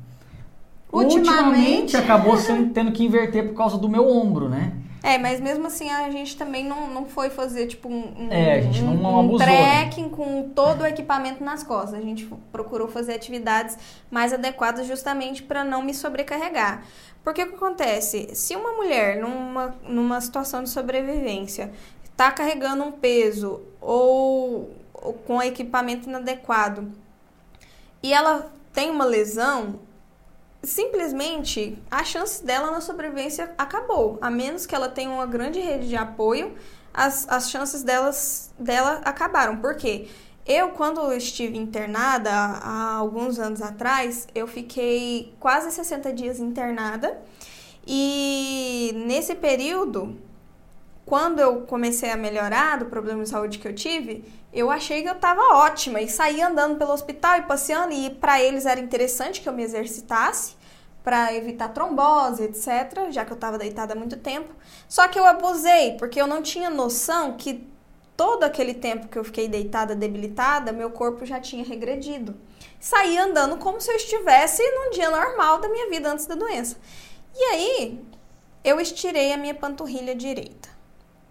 Ultimamente, 0.93 1.97
acabou 1.97 2.37
sendo, 2.39 2.73
tendo 2.73 2.93
que 2.93 3.05
inverter 3.05 3.49
por 3.49 3.57
causa 3.57 3.77
do 3.77 3.89
meu 3.89 4.09
ombro, 4.09 4.49
né? 4.49 4.73
É, 5.05 5.19
mas 5.19 5.39
mesmo 5.39 5.67
assim 5.67 5.91
a 5.91 6.11
gente 6.11 6.35
também 6.35 6.65
não, 6.65 6.89
não 6.89 7.05
foi 7.05 7.29
fazer 7.29 7.67
tipo 7.67 7.91
um, 7.91 8.29
é, 8.31 8.55
a 8.55 8.61
gente 8.63 8.81
não, 8.81 8.95
não 8.95 9.17
um 9.17 9.21
abusou, 9.21 9.47
né? 9.47 9.83
trekking 9.83 10.05
né? 10.05 10.09
com 10.09 10.49
todo 10.49 10.81
o 10.81 10.87
equipamento 10.87 11.45
nas 11.45 11.63
costas. 11.63 11.99
A 11.99 12.01
gente 12.01 12.27
procurou 12.51 12.89
fazer 12.89 13.13
atividades 13.13 13.77
mais 14.11 14.33
adequadas 14.33 14.87
justamente 14.87 15.43
para 15.43 15.63
não 15.63 15.83
me 15.83 15.93
sobrecarregar. 15.93 16.85
Porque 17.23 17.43
o 17.43 17.49
que 17.49 17.55
acontece? 17.55 18.35
Se 18.35 18.57
uma 18.57 18.73
mulher 18.73 19.21
numa, 19.21 19.75
numa 19.87 20.19
situação 20.23 20.63
de 20.63 20.71
sobrevivência 20.71 21.71
está 22.05 22.31
carregando 22.31 22.83
um 22.83 22.93
peso 22.93 23.61
ou, 23.83 24.75
ou 24.95 25.13
com 25.13 25.43
equipamento 25.43 26.09
inadequado 26.09 26.91
e 28.03 28.11
ela 28.11 28.51
tem 28.73 28.91
uma 28.91 29.05
lesão, 29.05 29.81
simplesmente 30.65 31.79
a 31.91 32.03
chance 32.05 32.45
dela 32.45 32.71
na 32.71 32.81
sobrevivência 32.81 33.55
acabou. 33.57 34.19
A 34.21 34.31
menos 34.31 34.67
que 34.67 34.75
ela 34.75 34.89
tenha 34.89 35.11
uma 35.11 35.27
grande 35.27 35.61
rede 35.61 35.89
de 35.89 35.97
apoio, 35.97 36.55
as, 36.93 37.29
as 37.29 37.51
chances 37.51 37.83
delas, 37.83 38.53
dela 38.59 39.01
acabaram. 39.05 39.59
Por 39.59 39.77
quê? 39.77 40.09
Eu, 40.47 40.71
quando 40.71 41.13
estive 41.13 41.57
internada 41.57 42.31
há 42.31 42.95
alguns 42.97 43.39
anos 43.39 43.63
atrás, 43.63 44.29
eu 44.35 44.47
fiquei 44.47 45.35
quase 45.41 45.71
60 45.71 46.13
dias 46.13 46.39
internada. 46.39 47.19
E 47.87 48.93
nesse 49.07 49.35
período, 49.35 50.19
quando 51.07 51.39
eu 51.39 51.63
comecei 51.63 52.11
a 52.11 52.17
melhorar 52.17 52.79
do 52.79 52.87
problema 52.87 53.23
de 53.23 53.29
saúde 53.29 53.59
que 53.59 53.67
eu 53.67 53.75
tive, 53.75 54.25
eu 54.55 54.71
achei 54.71 55.03
que 55.03 55.09
eu 55.09 55.15
estava 55.15 55.57
ótima 55.57 56.01
e 56.01 56.09
saí 56.09 56.41
andando 56.41 56.79
pelo 56.79 56.93
hospital 56.93 57.39
e 57.39 57.43
passeando 57.43 57.93
e 57.93 58.09
para 58.09 58.41
eles 58.41 58.65
era 58.65 58.79
interessante 58.79 59.41
que 59.41 59.49
eu 59.49 59.53
me 59.53 59.65
exercitasse 59.65 60.55
para 61.03 61.35
evitar 61.35 61.69
trombose, 61.69 62.45
etc, 62.45 63.11
já 63.11 63.25
que 63.25 63.33
eu 63.33 63.35
estava 63.35 63.59
deitada 63.59 63.93
há 63.93 63.97
muito 63.97 64.17
tempo. 64.17 64.55
Só 64.89 65.07
que 65.09 65.19
eu 65.19 65.27
abusei, 65.27 65.97
porque 65.99 66.21
eu 66.21 66.27
não 66.27 66.41
tinha 66.41 66.71
noção 66.71 67.37
que 67.37 67.69
todo 68.17 68.45
aquele 68.45 68.73
tempo 68.75 69.09
que 69.09 69.19
eu 69.19 69.25
fiquei 69.25 69.49
deitada, 69.49 69.95
debilitada, 69.95 70.73
meu 70.73 70.91
corpo 70.91 71.27
já 71.27 71.41
tinha 71.41 71.65
regredido. 71.65 72.35
Saí 72.81 73.19
andando 73.19 73.59
como 73.59 73.81
se 73.81 73.91
eu 73.91 73.97
estivesse 73.97 74.63
num 74.63 74.91
dia 74.91 75.11
normal 75.11 75.59
da 75.59 75.69
minha 75.69 75.91
vida 75.91 76.11
antes 76.11 76.27
da 76.27 76.35
doença. 76.37 76.77
E 77.35 77.43
aí, 77.43 78.05
eu 78.63 78.81
estirei 78.81 79.33
a 79.33 79.37
minha 79.37 79.55
panturrilha 79.55 80.15
direita. 80.15 80.74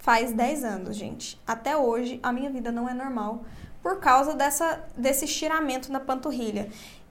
Faz 0.03 0.33
10 0.33 0.65
anos, 0.65 0.97
gente. 0.97 1.41
Até 1.47 1.77
hoje, 1.77 2.19
a 2.21 2.33
minha 2.33 2.49
vida 2.49 2.73
não 2.73 2.89
é 2.89 2.93
normal 2.93 3.45
por 3.81 4.01
causa 4.01 4.33
dessa, 4.33 4.83
desse 4.97 5.23
estiramento 5.23 5.89
na 5.93 5.99
panturrilha. 6.01 6.67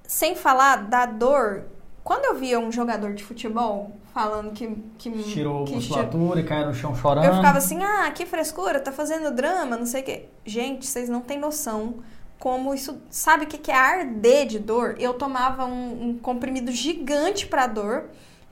Sem 0.07 0.37
falar 0.37 0.77
da 0.91 1.07
dor. 1.07 1.65
Quando 2.05 2.27
eu 2.27 2.35
via 2.35 2.61
um 2.61 2.71
jogador 2.71 3.15
de 3.15 3.25
futebol 3.25 3.93
falando 4.13 4.53
que. 4.53 4.77
que 4.99 5.11
Tirou 5.23 5.65
que 5.65 5.75
musculatura 5.75 6.41
e 6.41 6.45
caiu 6.45 6.67
no 6.67 6.75
chão 6.75 6.95
chorando. 6.95 7.25
Eu 7.25 7.37
ficava 7.37 7.57
assim, 7.57 7.83
ah, 7.83 8.11
que 8.11 8.27
frescura, 8.27 8.79
tá 8.79 8.93
fazendo 8.93 9.35
drama, 9.35 9.75
não 9.75 9.87
sei 9.87 10.03
o 10.03 10.05
quê. 10.05 10.27
Gente, 10.45 10.87
vocês 10.87 11.09
não 11.09 11.23
têm 11.23 11.39
noção 11.39 11.95
como 12.39 12.75
isso. 12.75 13.01
Sabe 13.09 13.47
o 13.47 13.49
que 13.49 13.71
é 13.71 13.75
arder 13.75 14.47
de 14.47 14.59
dor? 14.59 14.97
Eu 14.99 15.15
tomava 15.15 15.65
um, 15.65 16.11
um 16.11 16.19
comprimido 16.19 16.71
gigante 16.71 17.47
para 17.47 17.67
dor. 17.67 18.11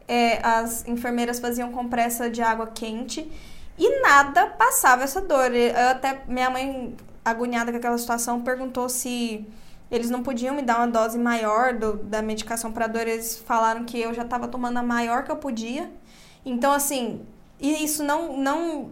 É, 0.09 0.41
as 0.43 0.88
enfermeiras 0.88 1.38
faziam 1.38 1.70
compressa 1.70 2.30
de 2.30 2.41
água 2.41 2.68
quente 2.68 3.30
e 3.81 4.03
nada 4.03 4.47
passava 4.47 5.05
essa 5.05 5.22
dor. 5.22 5.55
Eu 5.55 5.89
até 5.89 6.22
minha 6.28 6.51
mãe, 6.51 6.95
agoniada 7.24 7.72
com 7.72 7.78
aquela 7.78 7.97
situação, 7.97 8.43
perguntou 8.43 8.91
se 8.91 9.47
eles 9.91 10.11
não 10.11 10.22
podiam 10.22 10.55
me 10.55 10.61
dar 10.61 10.76
uma 10.76 10.87
dose 10.87 11.18
maior 11.18 11.72
do, 11.72 11.95
da 11.95 12.20
medicação 12.20 12.70
para 12.72 12.87
dor. 12.87 13.09
Eles 13.09 13.39
falaram 13.39 13.87
que 13.87 13.99
eu 13.99 14.12
já 14.12 14.22
estava 14.22 14.47
tomando 14.47 14.76
a 14.76 14.83
maior 14.83 15.24
que 15.24 15.31
eu 15.31 15.37
podia. 15.37 15.91
Então, 16.45 16.72
assim, 16.72 17.22
isso 17.59 18.05
não. 18.05 18.37
não 18.37 18.91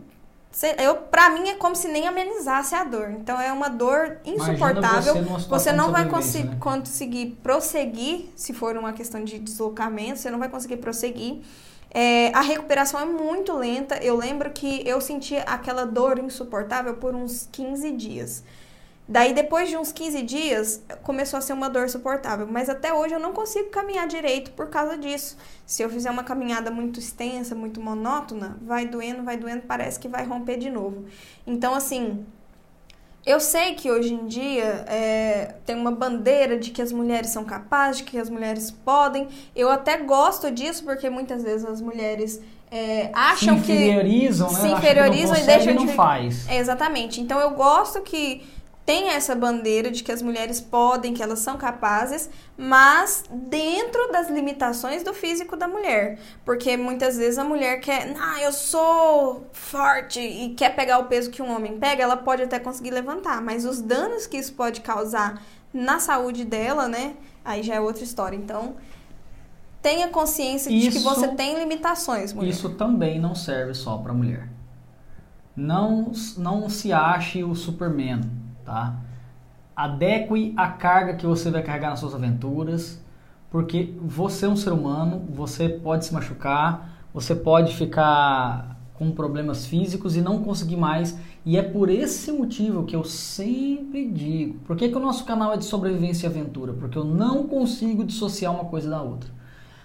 eu, 0.79 0.97
pra 0.97 1.29
mim 1.29 1.51
é 1.51 1.55
como 1.55 1.77
se 1.77 1.87
nem 1.87 2.09
amenizasse 2.09 2.75
a 2.75 2.83
dor. 2.83 3.11
Então 3.11 3.39
é 3.39 3.53
uma 3.53 3.69
dor 3.69 4.17
insuportável. 4.25 5.23
Você, 5.23 5.49
você, 5.49 5.73
não 5.73 5.93
vai 5.93 6.09
conseguir, 6.09 6.49
né? 6.49 6.57
conseguir 6.59 7.39
prosseguir, 7.43 8.31
se 8.35 8.55
for 8.55 8.75
uma 8.75 8.95
questão 8.95 9.23
de 9.23 9.39
deslocamento, 9.39 10.19
você 10.19 10.31
não 10.31 10.39
vai 10.39 10.49
conseguir 10.49 10.79
prosseguir. 10.79 11.43
É, 11.91 12.29
a 12.35 12.41
recuperação 12.41 13.01
é 13.01 13.05
muito 13.05 13.53
lenta. 13.55 13.97
Eu 13.97 14.17
lembro 14.17 14.51
que 14.51 14.87
eu 14.87 15.01
senti 15.01 15.37
aquela 15.37 15.85
dor 15.85 16.19
insuportável 16.19 16.95
por 16.97 17.15
uns 17.15 17.49
15 17.51 17.93
dias. 17.93 18.45
Daí, 19.11 19.33
depois 19.33 19.71
de 19.71 19.77
uns 19.77 19.91
15 19.91 20.23
dias, 20.23 20.83
começou 21.03 21.39
a 21.39 21.41
ser 21.41 21.55
uma 21.55 21.71
dor 21.71 21.89
suportável. 21.89 22.47
Mas 22.47 22.69
até 22.69 22.93
hoje 22.93 23.15
eu 23.15 23.19
não 23.19 23.33
consigo 23.33 23.71
caminhar 23.71 24.07
direito 24.07 24.51
por 24.51 24.69
causa 24.69 24.99
disso. 24.99 25.39
Se 25.65 25.83
eu 25.83 25.89
fizer 25.89 26.11
uma 26.11 26.23
caminhada 26.23 26.71
muito 26.71 27.01
extensa, 27.01 27.55
muito 27.55 27.81
monótona, 27.81 28.59
vai 28.61 28.87
doendo, 28.87 29.23
vai 29.23 29.39
doendo, 29.39 29.63
parece 29.63 29.99
que 29.99 30.09
vai 30.09 30.27
romper 30.27 30.59
de 30.59 30.69
novo. 30.69 31.07
Então, 31.47 31.75
assim, 31.75 32.27
eu 33.29 33.41
sei 33.41 33.75
que 33.75 33.91
hoje 33.91 34.15
em 34.15 34.27
dia 34.27 34.87
é, 34.89 35.55
tem 35.67 35.77
uma 35.77 35.91
bandeira 35.91 36.59
de 36.59 36.71
que 36.71 36.81
as 36.81 36.91
mulheres 36.91 37.29
são 37.29 37.45
capazes, 37.45 37.99
de 37.99 38.05
que 38.05 38.17
as 38.17 38.31
mulheres 38.31 38.71
podem. 38.71 39.29
Eu 39.55 39.69
até 39.69 39.99
gosto 39.99 40.51
disso, 40.51 40.83
porque 40.83 41.11
muitas 41.11 41.43
vezes 41.43 41.67
as 41.67 41.83
mulheres 41.83 42.41
é, 42.71 43.11
acham 43.13 43.63
se 43.63 43.73
inferiorizam, 43.73 44.49
que 44.49 44.55
né? 44.55 44.61
se 44.61 44.69
inferiorizam 44.69 45.37
e 45.37 45.43
deixam 45.43 45.77
de. 45.77 45.85
Não 45.85 45.93
faz. 45.93 46.49
É, 46.49 46.57
exatamente. 46.57 47.21
Então 47.21 47.39
eu 47.39 47.51
gosto 47.51 48.01
que 48.01 48.43
tem 48.89 49.11
essa 49.11 49.35
bandeira 49.35 49.91
de 49.91 50.03
que 50.03 50.11
as 50.11 50.23
mulheres 50.23 50.63
podem, 50.63 51.13
que 51.13 51.23
elas 51.23 51.41
são 51.41 51.59
capazes, 51.59 52.31
mas 52.57 53.23
dentro 53.31 54.11
das 54.11 54.31
limitações 54.31 55.03
do 55.03 55.13
físico 55.13 55.59
da 55.59 55.69
mulher. 55.69 56.19
Porque 56.43 56.75
muitas 56.75 57.19
vezes 57.19 57.37
a 57.37 57.45
mulher 57.45 57.81
quer, 57.81 58.15
ah, 58.19 58.41
eu 58.41 58.51
sou 58.51 59.47
forte 59.53 60.19
e 60.19 60.55
quer 60.55 60.75
pegar 60.75 61.01
o 61.01 61.05
peso 61.05 61.31
que 61.31 61.43
um 61.43 61.55
homem 61.55 61.79
pega, 61.79 62.03
ela 62.03 62.17
pode 62.17 62.45
até 62.45 62.59
conseguir 62.59 62.91
levantar, 62.91 63.43
mas 63.43 63.67
os 63.67 63.83
danos 63.83 64.27
que 64.27 64.39
isso 64.39 64.55
pode 64.55 64.81
causar 64.81 65.43
na 65.71 66.01
saúde 66.01 66.47
dela, 66.47 66.89
né? 66.89 67.15
Aí 67.45 67.63
já 67.63 67.75
é 67.75 67.81
outra 67.81 68.03
história. 68.03 68.39
Então, 68.39 68.77
tenha 69.83 70.09
consciência 70.09 70.71
isso, 70.71 70.93
de 70.93 70.97
que 70.97 71.05
você 71.05 71.29
tem 71.29 71.59
limitações, 71.59 72.33
mulher. 72.33 72.49
Isso 72.49 72.71
também 72.71 73.21
não 73.21 73.35
serve 73.35 73.75
só 73.75 73.99
para 73.99 74.15
mulher. 74.15 74.49
Não, 75.55 76.11
não 76.39 76.71
se 76.71 76.91
ache 76.91 77.45
o 77.45 77.55
Superman 77.55 78.48
tá? 78.69 78.97
Adeque 79.75 80.53
a 80.57 80.69
carga 80.69 81.15
que 81.15 81.27
você 81.27 81.51
vai 81.51 81.63
carregar 81.63 81.91
nas 81.91 82.01
suas 82.01 82.15
aventuras, 82.15 83.03
porque 83.51 83.95
você 83.99 84.45
é 84.45 84.49
um 84.49 84.57
ser 84.57 84.73
humano, 84.73 85.25
você 85.31 85.69
pode 85.69 86.05
se 86.05 86.13
machucar, 86.13 87.07
você 87.15 87.35
pode 87.35 87.75
ficar 87.75 88.77
com 88.93 89.11
problemas 89.11 89.65
físicos 89.65 90.17
e 90.17 90.21
não 90.21 90.43
conseguir 90.43 90.77
mais. 90.77 91.17
E 91.47 91.57
é 91.57 91.63
por 91.63 91.89
esse 91.89 92.31
motivo 92.31 92.85
que 92.85 92.95
eu 92.95 93.05
sempre 93.05 94.11
digo: 94.11 94.59
por 94.67 94.77
que, 94.77 94.89
que 94.89 94.97
o 94.97 95.01
nosso 95.01 95.25
canal 95.25 95.55
é 95.55 95.57
de 95.57 95.65
sobrevivência 95.65 96.27
e 96.27 96.31
aventura? 96.31 96.75
Porque 96.75 96.99
eu 96.99 97.05
não 97.05 97.47
consigo 97.47 98.05
dissociar 98.05 98.53
uma 98.53 98.67
coisa 98.67 98.91
da 98.91 99.01
outra. 99.01 99.31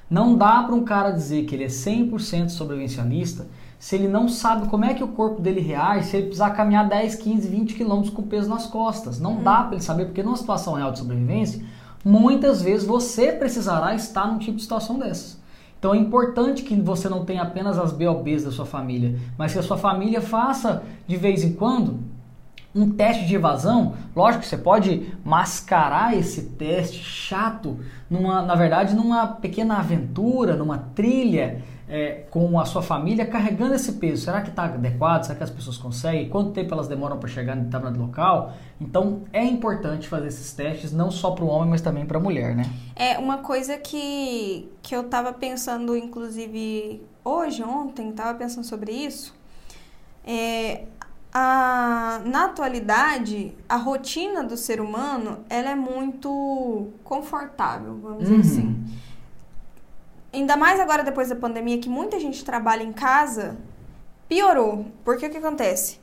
Não 0.09 0.35
dá 0.35 0.61
para 0.63 0.75
um 0.75 0.83
cara 0.83 1.11
dizer 1.11 1.45
que 1.45 1.55
ele 1.55 1.63
é 1.63 1.67
100% 1.67 2.49
sobrevivencialista 2.49 3.47
se 3.83 3.97
ele 3.97 4.07
não 4.07 4.29
sabe 4.29 4.69
como 4.69 4.85
é 4.85 4.93
que 4.93 5.03
o 5.03 5.09
corpo 5.09 5.41
dele 5.41 5.59
reage, 5.59 6.07
se 6.07 6.15
ele 6.15 6.27
precisar 6.27 6.51
caminhar 6.51 6.87
10, 6.87 7.15
15, 7.15 7.49
20 7.49 7.73
quilômetros 7.73 8.13
com 8.13 8.23
peso 8.23 8.47
nas 8.47 8.65
costas. 8.65 9.19
Não 9.19 9.33
hum. 9.33 9.43
dá 9.43 9.61
para 9.61 9.73
ele 9.73 9.83
saber, 9.83 10.05
porque 10.05 10.23
numa 10.23 10.37
situação 10.37 10.75
real 10.75 10.93
de 10.93 10.99
sobrevivência, 10.99 11.61
muitas 12.01 12.61
vezes 12.61 12.87
você 12.87 13.33
precisará 13.33 13.93
estar 13.93 14.25
num 14.25 14.37
tipo 14.37 14.55
de 14.55 14.63
situação 14.63 14.97
dessas. 14.97 15.37
Então 15.77 15.93
é 15.93 15.97
importante 15.97 16.63
que 16.63 16.73
você 16.75 17.09
não 17.09 17.25
tenha 17.25 17.41
apenas 17.41 17.77
as 17.77 17.91
BOBs 17.91 18.45
da 18.45 18.51
sua 18.51 18.65
família, 18.65 19.19
mas 19.37 19.51
que 19.51 19.59
a 19.59 19.63
sua 19.63 19.77
família 19.77 20.21
faça 20.21 20.81
de 21.05 21.17
vez 21.17 21.43
em 21.43 21.51
quando 21.51 21.99
um 22.73 22.89
teste 22.89 23.25
de 23.25 23.35
evasão. 23.35 23.95
Lógico 24.15 24.43
que 24.43 24.47
você 24.47 24.57
pode 24.57 25.13
mascarar 25.25 26.17
esse 26.17 26.43
teste 26.43 27.03
chato, 27.03 27.77
numa, 28.09 28.41
na 28.43 28.55
verdade, 28.55 28.95
numa 28.95 29.27
pequena 29.27 29.79
aventura, 29.79 30.55
numa 30.55 30.77
trilha 30.77 31.61
é, 31.93 32.25
com 32.31 32.59
a 32.59 32.65
sua 32.65 32.81
família 32.81 33.23
carregando 33.23 33.75
esse 33.75 33.91
peso. 33.93 34.23
Será 34.23 34.41
que 34.41 34.49
está 34.49 34.63
adequado? 34.63 35.25
Será 35.25 35.37
que 35.37 35.43
as 35.43 35.51
pessoas 35.51 35.77
conseguem? 35.77 36.27
Quanto 36.27 36.49
tempo 36.49 36.73
elas 36.73 36.87
demoram 36.87 37.19
para 37.19 37.29
chegar 37.29 37.55
em 37.55 37.65
determinado 37.65 37.99
local? 37.99 38.51
Então 38.81 39.21
é 39.31 39.43
importante 39.45 40.07
fazer 40.07 40.29
esses 40.29 40.51
testes 40.53 40.91
não 40.91 41.11
só 41.11 41.29
para 41.29 41.45
o 41.45 41.47
homem, 41.47 41.69
mas 41.69 41.81
também 41.81 42.03
para 42.03 42.17
a 42.17 42.19
mulher, 42.19 42.55
né? 42.55 42.63
É 42.95 43.19
uma 43.19 43.37
coisa 43.37 43.77
que, 43.77 44.71
que 44.81 44.95
eu 44.95 45.01
estava 45.01 45.31
pensando, 45.31 45.95
inclusive 45.95 46.99
hoje, 47.23 47.61
ontem, 47.61 48.09
estava 48.09 48.35
pensando 48.39 48.65
sobre 48.65 48.91
isso. 48.91 49.35
É, 50.25 50.85
a, 51.31 52.21
na 52.25 52.45
atualidade, 52.45 53.53
a 53.69 53.75
rotina 53.75 54.43
do 54.43 54.57
ser 54.57 54.81
humano 54.81 55.41
ela 55.47 55.69
é 55.69 55.75
muito 55.75 56.87
confortável, 57.03 57.99
vamos 58.01 58.27
uhum. 58.27 58.41
dizer 58.41 58.61
assim. 58.61 58.83
Ainda 60.33 60.57
mais 60.57 60.79
agora 60.79 61.03
depois 61.03 61.29
da 61.29 61.35
pandemia, 61.35 61.77
que 61.77 61.87
muita 61.87 62.19
gente 62.19 62.43
trabalha 62.43 62.81
em 62.81 62.91
casa, 62.91 63.55
piorou. 64.27 64.87
Porque 65.05 65.27
o 65.27 65.29
que 65.29 65.37
acontece? 65.37 65.99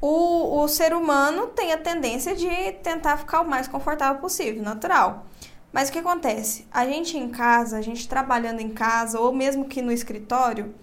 O, 0.00 0.60
o 0.60 0.68
ser 0.68 0.94
humano 0.94 1.48
tem 1.48 1.72
a 1.72 1.78
tendência 1.78 2.34
de 2.34 2.48
tentar 2.82 3.16
ficar 3.16 3.40
o 3.40 3.48
mais 3.48 3.66
confortável 3.66 4.20
possível, 4.20 4.62
natural. 4.62 5.26
Mas 5.72 5.88
o 5.88 5.92
que 5.92 5.98
acontece? 5.98 6.66
A 6.70 6.86
gente 6.86 7.18
em 7.18 7.28
casa, 7.28 7.76
a 7.76 7.82
gente 7.82 8.08
trabalhando 8.08 8.60
em 8.60 8.70
casa, 8.70 9.20
ou 9.20 9.32
mesmo 9.32 9.66
que 9.66 9.82
no 9.82 9.92
escritório, 9.92 10.74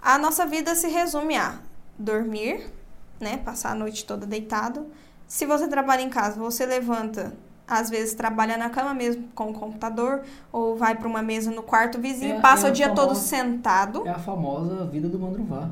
a 0.00 0.16
nossa 0.16 0.46
vida 0.46 0.74
se 0.74 0.88
resume 0.88 1.36
a 1.36 1.58
dormir, 1.98 2.72
né? 3.20 3.36
Passar 3.38 3.72
a 3.72 3.74
noite 3.74 4.04
toda 4.04 4.26
deitado. 4.26 4.86
Se 5.26 5.44
você 5.46 5.68
trabalha 5.68 6.02
em 6.02 6.10
casa, 6.10 6.38
você 6.38 6.66
levanta 6.66 7.32
às 7.66 7.88
vezes 7.88 8.14
trabalha 8.14 8.56
na 8.56 8.68
cama 8.70 8.92
mesmo 8.92 9.28
com 9.34 9.50
o 9.50 9.54
computador 9.54 10.22
ou 10.50 10.76
vai 10.76 10.94
para 10.94 11.08
uma 11.08 11.22
mesa 11.22 11.50
no 11.50 11.62
quarto 11.62 12.00
vizinho, 12.00 12.36
é, 12.36 12.40
passa 12.40 12.68
é 12.68 12.70
o 12.70 12.72
dia 12.72 12.88
famosa, 12.88 13.06
todo 13.08 13.16
sentado. 13.16 14.06
É 14.06 14.10
a 14.10 14.18
famosa 14.18 14.84
vida 14.86 15.08
do 15.08 15.18
mandruvá. 15.18 15.70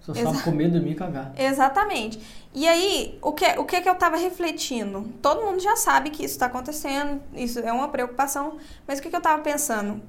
Só 0.00 0.12
Exa 0.12 0.24
sabe 0.30 0.42
comer, 0.42 0.70
dormir 0.70 0.92
e 0.92 0.94
cagar. 0.94 1.32
Exatamente. 1.36 2.20
E 2.54 2.66
aí, 2.66 3.18
o 3.22 3.32
que, 3.32 3.44
o 3.58 3.64
que 3.64 3.80
que 3.80 3.88
eu 3.88 3.94
tava 3.94 4.16
refletindo? 4.16 5.06
Todo 5.20 5.44
mundo 5.44 5.60
já 5.60 5.76
sabe 5.76 6.10
que 6.10 6.24
isso 6.24 6.34
está 6.34 6.46
acontecendo, 6.46 7.20
isso 7.34 7.58
é 7.60 7.72
uma 7.72 7.88
preocupação, 7.88 8.56
mas 8.86 8.98
o 8.98 9.02
que, 9.02 9.10
que 9.10 9.16
eu 9.16 9.20
tava 9.20 9.42
pensando? 9.42 10.00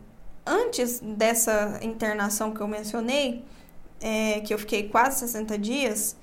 Antes 0.45 0.99
dessa 1.01 1.80
internação 1.84 2.51
que 2.51 2.61
eu 2.61 2.67
mencionei, 2.67 3.43
é, 3.99 4.39
que 4.39 4.53
eu 4.53 4.57
fiquei 4.57 4.89
quase 4.89 5.19
60 5.19 5.57
dias, 5.57 6.15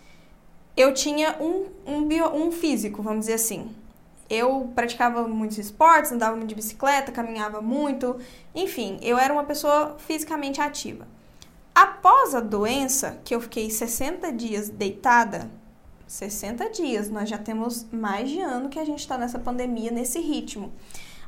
eu 0.76 0.92
tinha 0.94 1.36
um, 1.40 1.66
um, 1.86 2.04
bio, 2.04 2.34
um 2.34 2.50
físico, 2.50 3.02
vamos 3.02 3.20
dizer 3.20 3.34
assim. 3.34 3.70
Eu 4.28 4.70
praticava 4.74 5.26
muitos 5.26 5.58
esportes, 5.58 6.12
andava 6.12 6.36
muito 6.36 6.50
de 6.50 6.54
bicicleta, 6.54 7.10
caminhava 7.10 7.62
muito, 7.62 8.18
enfim, 8.54 8.98
eu 9.00 9.16
era 9.16 9.32
uma 9.32 9.44
pessoa 9.44 9.96
fisicamente 9.98 10.60
ativa. 10.60 11.06
Após 11.74 12.34
a 12.34 12.40
doença, 12.40 13.20
que 13.24 13.34
eu 13.34 13.40
fiquei 13.40 13.70
60 13.70 14.32
dias 14.32 14.68
deitada, 14.68 15.50
60 16.06 16.70
dias, 16.70 17.10
nós 17.10 17.28
já 17.28 17.38
temos 17.38 17.86
mais 17.92 18.28
de 18.28 18.40
ano 18.40 18.68
que 18.68 18.78
a 18.78 18.84
gente 18.84 19.00
está 19.00 19.16
nessa 19.16 19.38
pandemia, 19.38 19.90
nesse 19.90 20.20
ritmo. 20.20 20.72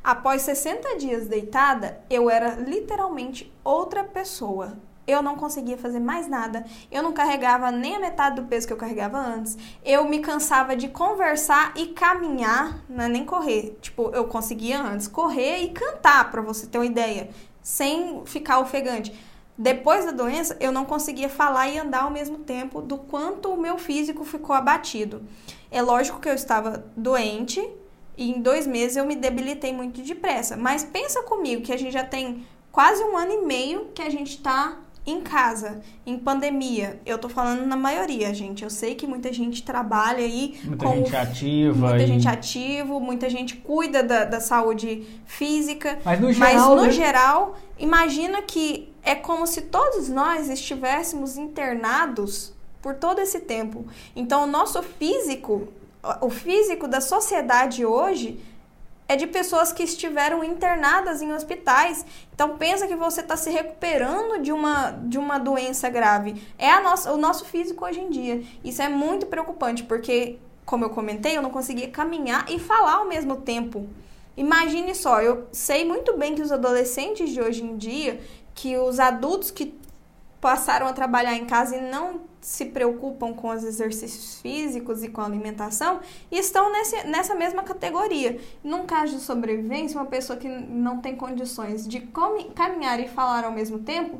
Após 0.03 0.41
60 0.41 0.97
dias 0.97 1.27
deitada, 1.27 2.03
eu 2.09 2.29
era 2.29 2.55
literalmente 2.55 3.51
outra 3.63 4.03
pessoa 4.03 4.77
eu 5.07 5.21
não 5.21 5.35
conseguia 5.35 5.77
fazer 5.77 5.99
mais 5.99 6.27
nada. 6.27 6.65
Eu 6.91 7.01
não 7.03 7.11
carregava 7.11 7.71
nem 7.71 7.95
a 7.95 7.99
metade 7.99 8.35
do 8.35 8.47
peso 8.47 8.67
que 8.67 8.73
eu 8.73 8.77
carregava 8.77 9.17
antes. 9.17 9.57
Eu 9.83 10.07
me 10.07 10.19
cansava 10.19 10.75
de 10.75 10.87
conversar 10.87 11.73
e 11.75 11.87
caminhar, 11.87 12.83
não 12.87 13.05
é 13.05 13.07
nem 13.07 13.25
correr. 13.25 13.77
Tipo, 13.81 14.11
eu 14.13 14.25
conseguia 14.25 14.81
antes 14.81 15.07
correr 15.07 15.57
e 15.63 15.69
cantar, 15.69 16.29
para 16.31 16.41
você 16.41 16.67
ter 16.67 16.77
uma 16.77 16.85
ideia, 16.85 17.29
sem 17.61 18.23
ficar 18.25 18.59
ofegante. 18.59 19.13
Depois 19.57 20.05
da 20.05 20.11
doença, 20.11 20.57
eu 20.59 20.71
não 20.71 20.85
conseguia 20.85 21.29
falar 21.29 21.67
e 21.67 21.77
andar 21.77 22.03
ao 22.03 22.11
mesmo 22.11 22.39
tempo 22.39 22.81
do 22.81 22.97
quanto 22.97 23.53
o 23.53 23.61
meu 23.61 23.77
físico 23.77 24.23
ficou 24.23 24.55
abatido. 24.55 25.21
É 25.69 25.81
lógico 25.81 26.19
que 26.19 26.29
eu 26.29 26.33
estava 26.33 26.85
doente 26.95 27.61
e 28.17 28.31
em 28.31 28.41
dois 28.41 28.65
meses 28.65 28.97
eu 28.97 29.05
me 29.05 29.15
debilitei 29.15 29.73
muito 29.73 30.01
depressa. 30.01 30.57
Mas 30.57 30.83
pensa 30.83 31.21
comigo 31.23 31.61
que 31.61 31.71
a 31.71 31.77
gente 31.77 31.91
já 31.91 32.03
tem 32.03 32.45
quase 32.71 33.03
um 33.03 33.17
ano 33.17 33.33
e 33.33 33.45
meio 33.45 33.89
que 33.93 34.01
a 34.01 34.09
gente 34.09 34.37
está 34.37 34.77
em 35.05 35.19
casa, 35.21 35.81
em 36.05 36.17
pandemia, 36.17 36.99
eu 37.05 37.17
tô 37.17 37.27
falando 37.27 37.65
na 37.65 37.75
maioria, 37.75 38.31
gente. 38.33 38.63
Eu 38.63 38.69
sei 38.69 38.93
que 38.93 39.07
muita 39.07 39.33
gente 39.33 39.63
trabalha 39.63 40.23
aí. 40.23 40.59
Muita 40.63 40.85
com 40.85 40.95
gente 40.95 41.15
ativa. 41.15 41.87
Muita 41.89 42.03
e... 42.03 42.07
gente 42.07 42.27
ativo, 42.27 42.99
muita 42.99 43.29
gente 43.29 43.55
cuida 43.55 44.03
da, 44.03 44.25
da 44.25 44.39
saúde 44.39 45.07
física. 45.25 45.97
Mas 46.05 46.19
no 46.19 46.31
geral. 46.31 46.53
Mas 46.53 46.67
no 46.67 46.83
né? 46.83 46.91
geral, 46.91 47.57
imagina 47.79 48.43
que 48.43 48.93
é 49.01 49.15
como 49.15 49.47
se 49.47 49.61
todos 49.61 50.07
nós 50.07 50.49
estivéssemos 50.49 51.35
internados 51.35 52.53
por 52.79 52.95
todo 52.95 53.19
esse 53.19 53.39
tempo. 53.39 53.85
Então, 54.15 54.43
o 54.43 54.47
nosso 54.47 54.83
físico, 54.83 55.67
o 56.21 56.29
físico 56.29 56.87
da 56.87 57.01
sociedade 57.01 57.83
hoje 57.83 58.39
é 59.11 59.15
de 59.17 59.27
pessoas 59.27 59.73
que 59.73 59.83
estiveram 59.83 60.41
internadas 60.41 61.21
em 61.21 61.33
hospitais. 61.33 62.05
Então 62.33 62.57
pensa 62.57 62.87
que 62.87 62.95
você 62.95 63.19
está 63.19 63.35
se 63.35 63.49
recuperando 63.49 64.41
de 64.41 64.53
uma, 64.53 64.91
de 64.91 65.17
uma 65.17 65.37
doença 65.37 65.89
grave. 65.89 66.41
É 66.57 66.71
a 66.71 66.79
nossa, 66.79 67.11
o 67.11 67.17
nosso 67.17 67.43
físico 67.43 67.83
hoje 67.83 67.99
em 67.99 68.09
dia. 68.09 68.41
Isso 68.63 68.81
é 68.81 68.87
muito 68.87 69.25
preocupante, 69.25 69.83
porque, 69.83 70.39
como 70.65 70.85
eu 70.85 70.89
comentei, 70.91 71.35
eu 71.35 71.41
não 71.41 71.49
conseguia 71.49 71.89
caminhar 71.89 72.49
e 72.49 72.57
falar 72.57 72.99
ao 72.99 73.05
mesmo 73.05 73.35
tempo. 73.35 73.85
Imagine 74.37 74.95
só, 74.95 75.21
eu 75.21 75.45
sei 75.51 75.83
muito 75.83 76.15
bem 76.15 76.33
que 76.33 76.41
os 76.41 76.51
adolescentes 76.51 77.31
de 77.31 77.41
hoje 77.41 77.65
em 77.65 77.75
dia, 77.75 78.17
que 78.55 78.77
os 78.77 78.97
adultos 78.97 79.51
que 79.51 79.73
passaram 80.41 80.87
a 80.87 80.93
trabalhar 80.93 81.35
em 81.35 81.45
casa 81.45 81.77
e 81.77 81.91
não 81.91 82.21
se 82.41 82.65
preocupam 82.65 83.31
com 83.33 83.49
os 83.49 83.63
exercícios 83.63 84.41
físicos 84.41 85.03
e 85.03 85.09
com 85.09 85.21
a 85.21 85.25
alimentação 85.25 85.99
estão 86.31 86.71
nesse, 86.71 87.03
nessa 87.05 87.35
mesma 87.35 87.61
categoria. 87.61 88.39
Num 88.63 88.87
caso 88.87 89.15
de 89.15 89.21
sobrevivência, 89.21 89.99
uma 89.99 90.07
pessoa 90.07 90.39
que 90.39 90.47
não 90.47 90.97
tem 90.97 91.15
condições 91.15 91.87
de 91.87 91.99
caminhar 92.55 92.99
e 92.99 93.07
falar 93.07 93.45
ao 93.45 93.51
mesmo 93.51 93.79
tempo, 93.79 94.19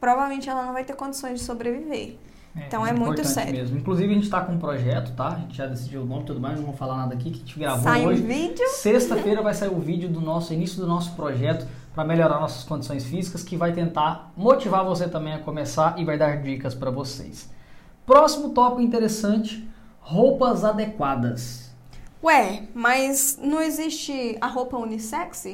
provavelmente 0.00 0.48
ela 0.48 0.64
não 0.64 0.72
vai 0.72 0.84
ter 0.84 0.94
condições 0.94 1.40
de 1.40 1.44
sobreviver. 1.44 2.16
É, 2.56 2.66
então 2.66 2.86
é, 2.86 2.90
é 2.90 2.92
muito 2.92 3.24
sério. 3.26 3.52
Mesmo. 3.52 3.78
Inclusive 3.78 4.08
a 4.08 4.14
gente 4.14 4.24
está 4.24 4.40
com 4.42 4.52
um 4.52 4.58
projeto, 4.58 5.12
tá? 5.16 5.28
A 5.28 5.38
gente 5.40 5.56
já 5.56 5.66
decidiu 5.66 6.02
o 6.02 6.06
nome 6.06 6.22
e 6.22 6.26
tudo 6.26 6.38
mais, 6.38 6.56
não 6.56 6.66
vou 6.66 6.76
falar 6.76 6.98
nada 6.98 7.14
aqui, 7.14 7.30
que 7.30 7.36
a 7.36 7.40
gente 7.40 7.58
gravou 7.58 7.82
Sai 7.82 8.06
hoje. 8.06 8.22
Um 8.22 8.26
vídeo. 8.26 8.68
Sexta-feira 8.68 9.42
vai 9.42 9.54
sair 9.54 9.70
o 9.70 9.80
vídeo 9.80 10.08
do 10.08 10.20
nosso 10.20 10.54
início 10.54 10.80
do 10.80 10.86
nosso 10.86 11.16
projeto 11.16 11.66
para 11.94 12.04
melhorar 12.04 12.40
nossas 12.40 12.64
condições 12.64 13.04
físicas, 13.04 13.44
que 13.44 13.56
vai 13.56 13.72
tentar 13.72 14.32
motivar 14.36 14.84
você 14.84 15.08
também 15.08 15.32
a 15.32 15.38
começar 15.38 15.98
e 15.98 16.04
vai 16.04 16.18
dar 16.18 16.42
dicas 16.42 16.74
para 16.74 16.90
vocês. 16.90 17.48
Próximo 18.04 18.50
tópico 18.50 18.82
interessante: 18.82 19.66
roupas 20.00 20.64
adequadas. 20.64 21.72
Ué, 22.22 22.64
mas 22.74 23.38
não 23.40 23.60
existe 23.60 24.36
a 24.40 24.46
roupa 24.46 24.76
unissex? 24.76 25.46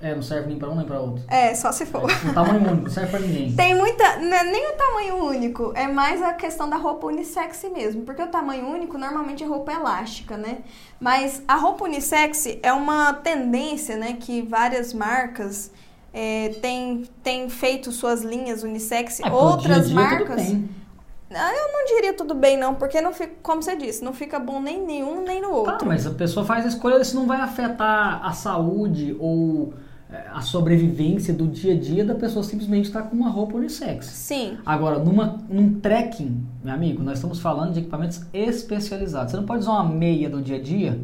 É, 0.00 0.14
não 0.14 0.20
serve 0.20 0.48
nem 0.48 0.58
para 0.58 0.68
um 0.68 0.76
nem 0.76 0.84
para 0.84 1.00
outro. 1.00 1.24
É, 1.26 1.54
só 1.54 1.72
se 1.72 1.86
for. 1.86 2.10
É, 2.10 2.30
um 2.30 2.34
tamanho 2.34 2.60
único, 2.60 2.82
não 2.82 2.90
serve 2.90 3.10
para 3.10 3.20
ninguém. 3.20 3.52
Tem 3.54 3.74
muita. 3.74 4.18
Não 4.18 4.36
é 4.36 4.44
nem 4.44 4.70
o 4.70 4.76
tamanho 4.76 5.16
único, 5.24 5.72
é 5.74 5.88
mais 5.88 6.20
a 6.22 6.34
questão 6.34 6.68
da 6.68 6.76
roupa 6.76 7.06
unissex 7.06 7.64
mesmo. 7.72 8.02
Porque 8.02 8.22
o 8.22 8.26
tamanho 8.26 8.66
único 8.66 8.98
normalmente 8.98 9.42
é 9.42 9.46
roupa 9.46 9.72
elástica, 9.72 10.36
né? 10.36 10.58
Mas 11.00 11.42
a 11.48 11.56
roupa 11.56 11.84
unissex 11.84 12.46
é 12.62 12.72
uma 12.72 13.14
tendência, 13.14 13.96
né? 13.96 14.18
Que 14.20 14.42
várias 14.42 14.92
marcas 14.92 15.72
é, 16.12 16.50
têm, 16.60 17.04
têm 17.22 17.48
feito 17.48 17.90
suas 17.90 18.22
linhas 18.22 18.62
unissex. 18.62 19.20
É, 19.20 19.30
Outras 19.30 19.88
dia 19.88 19.96
-dia 19.96 20.02
marcas. 20.02 20.42
Ah, 21.30 21.52
eu 21.52 21.72
não 21.72 21.84
diria 21.86 22.12
tudo 22.12 22.34
bem, 22.34 22.56
não, 22.56 22.74
porque 22.74 23.00
não 23.00 23.12
fica, 23.12 23.32
como 23.42 23.60
você 23.60 23.74
disse, 23.74 24.04
não 24.04 24.12
fica 24.12 24.38
bom 24.38 24.60
nem 24.60 24.80
nenhum 24.86 25.24
nem 25.24 25.42
no 25.42 25.50
outro. 25.50 25.78
Tá, 25.78 25.84
mas 25.84 26.06
a 26.06 26.10
pessoa 26.12 26.46
faz 26.46 26.64
a 26.64 26.68
escolha 26.68 27.02
se 27.02 27.16
não 27.16 27.26
vai 27.26 27.40
afetar 27.40 28.24
a 28.24 28.32
saúde 28.32 29.16
ou 29.18 29.74
a 30.32 30.40
sobrevivência 30.40 31.34
do 31.34 31.48
dia 31.48 31.74
a 31.74 31.78
dia 31.78 32.04
da 32.04 32.14
pessoa 32.14 32.44
simplesmente 32.44 32.86
estar 32.86 33.02
tá 33.02 33.08
com 33.08 33.16
uma 33.16 33.28
roupa 33.28 33.56
unissex. 33.56 34.06
Sim. 34.06 34.56
Agora, 34.64 34.98
numa, 34.98 35.38
num 35.48 35.80
trekking, 35.80 36.46
meu 36.62 36.72
amigo, 36.72 37.02
nós 37.02 37.14
estamos 37.14 37.40
falando 37.40 37.72
de 37.72 37.80
equipamentos 37.80 38.22
especializados. 38.32 39.32
Você 39.32 39.36
não 39.36 39.44
pode 39.44 39.60
usar 39.60 39.72
uma 39.72 39.84
meia 39.84 40.30
do 40.30 40.40
dia 40.40 40.56
a 40.56 40.62
dia 40.62 41.00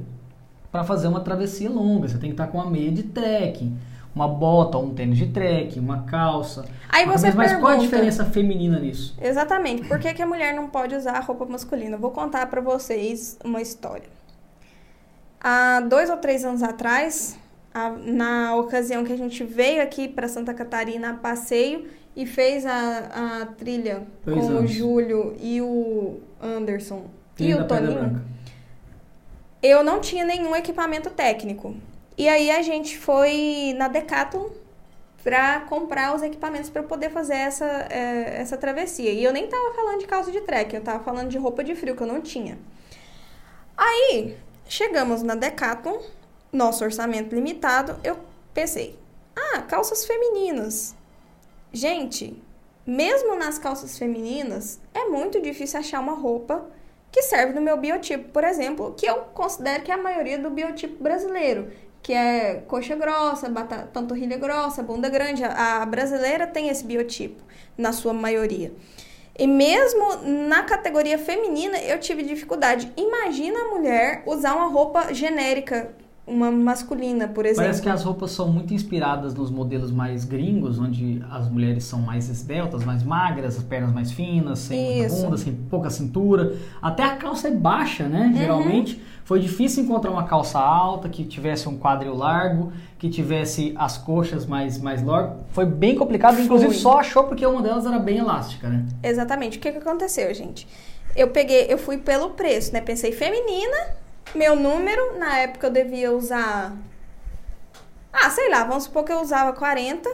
para 0.70 0.84
fazer 0.84 1.08
uma 1.08 1.20
travessia 1.20 1.68
longa. 1.68 2.06
Você 2.08 2.16
tem 2.18 2.30
que 2.30 2.34
estar 2.34 2.46
tá 2.46 2.52
com 2.52 2.58
uma 2.58 2.70
meia 2.70 2.92
de 2.92 3.02
trekking, 3.02 3.76
uma 4.14 4.28
bota 4.28 4.78
ou 4.78 4.86
um 4.86 4.94
tênis 4.94 5.18
de 5.18 5.26
trekking, 5.26 5.80
uma 5.80 6.02
calça. 6.04 6.64
Aí 6.88 7.04
você 7.04 7.32
mas, 7.32 7.50
pergunta, 7.50 7.60
qual 7.60 7.72
a 7.72 7.76
diferença 7.76 8.24
feminina 8.24 8.78
nisso? 8.78 9.16
Exatamente. 9.20 9.88
Por 9.88 9.98
que, 9.98 10.14
que 10.14 10.22
a 10.22 10.26
mulher 10.26 10.54
não 10.54 10.68
pode 10.68 10.94
usar 10.94 11.18
roupa 11.20 11.44
masculina? 11.44 11.96
Vou 11.96 12.12
contar 12.12 12.46
para 12.46 12.60
vocês 12.60 13.36
uma 13.44 13.60
história. 13.60 14.08
Há 15.40 15.80
dois 15.80 16.08
ou 16.08 16.18
três 16.18 16.44
anos 16.44 16.62
atrás, 16.62 17.36
a, 17.74 17.90
na 17.90 18.56
ocasião 18.56 19.04
que 19.04 19.12
a 19.12 19.16
gente 19.16 19.42
veio 19.44 19.82
aqui 19.82 20.08
para 20.08 20.28
Santa 20.28 20.52
Catarina 20.52 21.10
a 21.10 21.14
passeio 21.14 21.88
e 22.14 22.26
fez 22.26 22.66
a, 22.66 23.42
a 23.42 23.46
trilha 23.46 24.02
Dois 24.24 24.38
com 24.38 24.54
o 24.56 24.66
Júlio 24.66 25.36
e 25.40 25.60
o 25.60 26.20
Anderson 26.40 27.06
e 27.38 27.54
da 27.54 27.62
o 27.62 27.66
Toninho, 27.66 28.22
eu 29.62 29.82
não 29.82 30.00
tinha 30.00 30.24
nenhum 30.24 30.54
equipamento 30.54 31.08
técnico. 31.10 31.74
E 32.18 32.28
aí 32.28 32.50
a 32.50 32.62
gente 32.62 32.98
foi 32.98 33.74
na 33.76 33.88
Decathlon 33.88 34.50
para 35.22 35.60
comprar 35.60 36.14
os 36.14 36.22
equipamentos 36.22 36.68
para 36.68 36.82
poder 36.82 37.10
fazer 37.10 37.34
essa, 37.34 37.64
é, 37.64 38.40
essa 38.40 38.56
travessia. 38.56 39.12
E 39.12 39.22
eu 39.22 39.32
nem 39.32 39.46
tava 39.46 39.72
falando 39.72 40.00
de 40.00 40.06
calça 40.06 40.32
de 40.32 40.40
trek, 40.40 40.74
eu 40.74 40.82
tava 40.82 41.02
falando 41.04 41.28
de 41.28 41.38
roupa 41.38 41.62
de 41.62 41.74
frio 41.74 41.96
que 41.96 42.02
eu 42.02 42.06
não 42.06 42.20
tinha. 42.20 42.58
Aí 43.76 44.36
chegamos 44.68 45.22
na 45.22 45.34
Decathlon, 45.34 46.00
nosso 46.52 46.84
orçamento 46.84 47.34
limitado, 47.34 47.98
eu 48.04 48.18
pensei: 48.54 48.98
"Ah, 49.36 49.62
calças 49.62 50.04
femininas". 50.04 50.94
Gente, 51.72 52.36
mesmo 52.86 53.34
nas 53.36 53.58
calças 53.58 53.98
femininas, 53.98 54.80
é 54.94 55.06
muito 55.08 55.40
difícil 55.40 55.80
achar 55.80 56.00
uma 56.00 56.14
roupa 56.14 56.66
que 57.10 57.22
serve 57.22 57.54
no 57.54 57.60
meu 57.60 57.76
biotipo, 57.76 58.28
por 58.30 58.44
exemplo, 58.44 58.94
que 58.96 59.06
eu 59.06 59.16
considero 59.34 59.82
que 59.82 59.90
é 59.90 59.94
a 59.94 59.98
maioria 59.98 60.38
do 60.38 60.50
biotipo 60.50 61.02
brasileiro, 61.02 61.70
que 62.02 62.12
é 62.12 62.62
coxa 62.66 62.96
grossa, 62.96 63.48
bata- 63.48 63.88
panturrilha 63.92 64.36
grossa, 64.38 64.82
bunda 64.82 65.08
grande. 65.08 65.44
A 65.44 65.82
a 65.82 65.86
brasileira 65.86 66.46
tem 66.46 66.68
esse 66.68 66.84
biotipo, 66.84 67.42
na 67.76 67.92
sua 67.92 68.12
maioria. 68.12 68.72
E 69.38 69.46
mesmo 69.46 70.16
na 70.48 70.62
categoria 70.62 71.18
feminina, 71.18 71.78
eu 71.78 71.98
tive 71.98 72.22
dificuldade. 72.22 72.92
Imagina 72.96 73.60
a 73.60 73.68
mulher 73.68 74.22
usar 74.26 74.54
uma 74.54 74.66
roupa 74.66 75.12
genérica, 75.14 75.94
uma 76.26 76.50
masculina, 76.52 77.26
por 77.26 77.44
exemplo. 77.44 77.64
Parece 77.64 77.82
que 77.82 77.88
as 77.88 78.04
roupas 78.04 78.30
são 78.30 78.48
muito 78.48 78.72
inspiradas 78.72 79.34
nos 79.34 79.50
modelos 79.50 79.90
mais 79.90 80.24
gringos, 80.24 80.78
onde 80.78 81.22
as 81.30 81.48
mulheres 81.48 81.84
são 81.84 82.00
mais 82.00 82.28
esbeltas, 82.28 82.84
mais 82.84 83.02
magras, 83.02 83.56
as 83.56 83.62
pernas 83.62 83.92
mais 83.92 84.12
finas, 84.12 84.60
sem 84.60 85.04
Isso. 85.04 85.16
bunda, 85.16 85.36
sem 85.36 85.52
pouca 85.52 85.90
cintura. 85.90 86.56
Até 86.80 87.02
a 87.02 87.16
calça 87.16 87.48
é 87.48 87.50
baixa, 87.50 88.06
né? 88.08 88.26
Uhum. 88.26 88.36
Geralmente 88.36 89.02
foi 89.24 89.40
difícil 89.40 89.82
encontrar 89.82 90.10
uma 90.10 90.24
calça 90.24 90.60
alta, 90.60 91.08
que 91.08 91.24
tivesse 91.24 91.68
um 91.68 91.76
quadril 91.76 92.14
largo, 92.14 92.72
que 92.98 93.08
tivesse 93.08 93.74
as 93.76 93.98
coxas 93.98 94.46
mais, 94.46 94.78
mais 94.78 95.02
largas. 95.02 95.38
Foi 95.50 95.66
bem 95.66 95.96
complicado, 95.96 96.40
inclusive 96.40 96.72
Foi. 96.72 96.80
só 96.80 97.00
achou 97.00 97.24
porque 97.24 97.44
uma 97.44 97.62
delas 97.62 97.84
era 97.84 97.98
bem 97.98 98.18
elástica, 98.18 98.68
né? 98.68 98.86
Exatamente. 99.02 99.58
O 99.58 99.60
que, 99.60 99.72
que 99.72 99.78
aconteceu, 99.78 100.32
gente? 100.32 100.68
Eu 101.16 101.28
peguei, 101.28 101.66
eu 101.68 101.78
fui 101.78 101.98
pelo 101.98 102.30
preço, 102.30 102.72
né? 102.72 102.80
Pensei 102.80 103.12
feminina, 103.12 103.76
meu 104.34 104.56
número, 104.56 105.18
na 105.18 105.38
época 105.38 105.66
eu 105.66 105.70
devia 105.70 106.12
usar. 106.12 106.74
Ah, 108.12 108.30
sei 108.30 108.50
lá, 108.50 108.64
vamos 108.64 108.84
supor 108.84 109.04
que 109.04 109.12
eu 109.12 109.20
usava 109.20 109.52
40. 109.52 110.08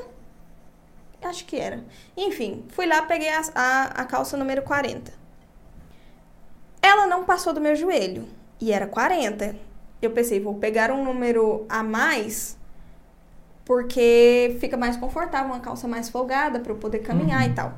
Acho 1.22 1.44
que 1.44 1.56
era. 1.56 1.82
Enfim, 2.16 2.64
fui 2.70 2.86
lá, 2.86 3.02
peguei 3.02 3.28
a, 3.28 3.42
a, 3.54 3.82
a 3.84 4.04
calça 4.04 4.36
número 4.36 4.62
40. 4.62 5.12
Ela 6.80 7.06
não 7.06 7.24
passou 7.24 7.52
do 7.52 7.60
meu 7.60 7.74
joelho. 7.74 8.28
E 8.60 8.72
era 8.72 8.86
40. 8.86 9.56
Eu 10.00 10.10
pensei, 10.12 10.38
vou 10.40 10.54
pegar 10.54 10.92
um 10.92 11.04
número 11.04 11.66
a 11.68 11.82
mais, 11.82 12.56
porque 13.64 14.56
fica 14.60 14.76
mais 14.76 14.96
confortável, 14.96 15.48
uma 15.52 15.60
calça 15.60 15.88
mais 15.88 16.08
folgada 16.08 16.60
para 16.60 16.72
eu 16.72 16.76
poder 16.76 17.00
caminhar 17.00 17.42
Uhum. 17.42 17.50
e 17.50 17.54
tal. 17.54 17.74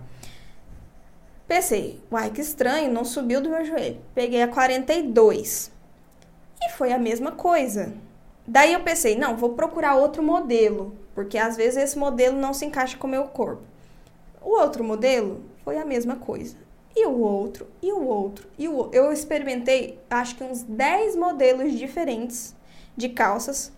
Pensei, 1.49 2.01
uai, 2.13 2.31
que 2.31 2.41
estranho, 2.41 2.93
não 2.93 3.05
subiu 3.05 3.41
do 3.41 3.49
meu 3.49 3.65
joelho. 3.65 4.01
Peguei 4.15 4.43
a 4.43 4.49
42. 4.49 5.73
E 6.63 6.71
foi 6.73 6.93
a 6.93 6.99
mesma 6.99 7.33
coisa. 7.33 7.93
Daí 8.47 8.73
eu 8.73 8.81
pensei, 8.81 9.17
não, 9.17 9.37
vou 9.37 9.51
procurar 9.51 9.95
outro 9.95 10.23
modelo, 10.23 10.95
porque 11.15 11.39
às 11.39 11.57
vezes 11.57 11.77
esse 11.77 11.99
modelo 11.99 12.39
não 12.39 12.53
se 12.53 12.65
encaixa 12.65 12.97
com 12.97 13.07
o 13.07 13.11
meu 13.11 13.25
corpo. 13.25 13.63
O 14.43 14.59
outro 14.59 14.83
modelo 14.83 15.43
foi 15.65 15.79
a 15.79 15.85
mesma 15.85 16.17
coisa. 16.17 16.57
E 16.97 17.07
o 17.07 17.21
outro, 17.21 17.67
e 17.81 17.93
o 17.93 18.05
outro, 18.05 18.49
e 18.59 18.67
o 18.67 18.75
outro. 18.75 18.99
Eu 18.99 19.13
experimentei, 19.13 20.01
acho 20.11 20.35
que 20.35 20.43
uns 20.43 20.63
10 20.63 21.15
modelos 21.17 21.73
diferentes 21.79 22.55
de 22.97 23.09
calças. 23.09 23.73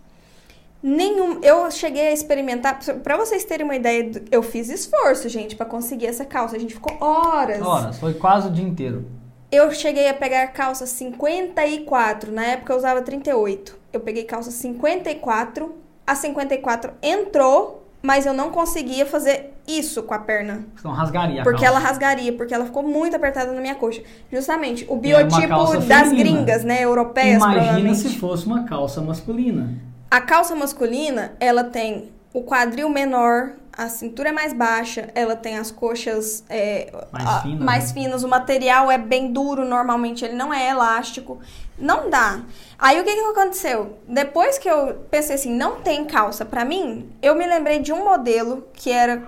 Nenhum, 0.81 1.39
eu 1.41 1.69
cheguei 1.69 2.07
a 2.07 2.11
experimentar, 2.11 2.79
pra 3.03 3.15
vocês 3.15 3.45
terem 3.45 3.63
uma 3.63 3.75
ideia, 3.75 4.11
eu 4.31 4.41
fiz 4.41 4.69
esforço, 4.69 5.29
gente, 5.29 5.55
pra 5.55 5.65
conseguir 5.65 6.07
essa 6.07 6.25
calça. 6.25 6.55
A 6.55 6.59
gente 6.59 6.73
ficou 6.73 6.97
horas. 6.99 7.61
Horas, 7.61 7.99
foi 7.99 8.15
quase 8.15 8.47
o 8.47 8.51
dia 8.51 8.65
inteiro. 8.65 9.05
Eu 9.53 9.71
cheguei 9.71 10.09
a 10.09 10.15
pegar 10.15 10.47
calça 10.47 10.87
54, 10.87 12.31
na 12.31 12.43
época 12.43 12.73
eu 12.73 12.77
usava 12.77 13.03
38. 13.03 13.77
Eu 13.93 13.99
peguei 13.99 14.23
calça 14.23 14.49
54, 14.49 15.71
a 16.07 16.15
54 16.15 16.91
entrou, 17.03 17.87
mas 18.01 18.25
eu 18.25 18.33
não 18.33 18.49
conseguia 18.49 19.05
fazer 19.05 19.53
isso 19.67 20.01
com 20.01 20.13
a 20.15 20.17
perna. 20.17 20.65
Senão 20.75 20.95
rasgaria 20.95 21.41
a 21.41 21.43
Porque 21.43 21.61
calça. 21.61 21.77
ela 21.77 21.87
rasgaria, 21.87 22.33
porque 22.33 22.51
ela 22.51 22.65
ficou 22.65 22.81
muito 22.81 23.15
apertada 23.15 23.51
na 23.51 23.61
minha 23.61 23.75
coxa. 23.75 24.01
Justamente, 24.31 24.87
o 24.89 24.95
biotipo 24.95 25.77
das 25.87 26.09
feminina. 26.09 26.15
gringas, 26.17 26.63
né, 26.63 26.83
europeias, 26.83 27.35
Imagina 27.35 27.93
se 27.93 28.09
fosse 28.17 28.47
uma 28.47 28.63
calça 28.63 29.01
masculina. 29.01 29.69
A 30.09 30.19
calça 30.19 30.55
masculina, 30.55 31.33
ela 31.39 31.63
tem 31.63 32.09
o 32.33 32.41
quadril 32.41 32.89
menor, 32.89 33.51
a 33.75 33.89
cintura 33.89 34.29
é 34.29 34.31
mais 34.31 34.53
baixa, 34.53 35.09
ela 35.15 35.35
tem 35.35 35.57
as 35.57 35.71
coxas 35.71 36.43
é, 36.49 36.91
Mais 37.11 37.27
a- 37.27 37.41
finas, 37.41 37.59
mais 37.65 37.87
né? 37.87 37.93
finas, 38.01 38.23
o 38.23 38.27
material 38.27 38.89
é 38.91 38.97
bem 38.97 39.31
duro, 39.33 39.65
normalmente 39.65 40.23
ele 40.23 40.35
não 40.35 40.53
é 40.53 40.69
elástico. 40.69 41.39
Não 41.77 42.09
dá. 42.09 42.41
Aí 42.77 43.01
o 43.01 43.03
que, 43.03 43.13
que 43.13 43.19
aconteceu? 43.21 43.97
Depois 44.07 44.57
que 44.59 44.69
eu 44.69 45.05
pensei 45.09 45.35
assim, 45.35 45.51
não 45.53 45.81
tem 45.81 46.05
calça 46.05 46.45
pra 46.45 46.63
mim, 46.63 47.09
eu 47.21 47.35
me 47.35 47.45
lembrei 47.47 47.79
de 47.79 47.91
um 47.91 48.03
modelo 48.05 48.67
que 48.73 48.91
era 48.91 49.23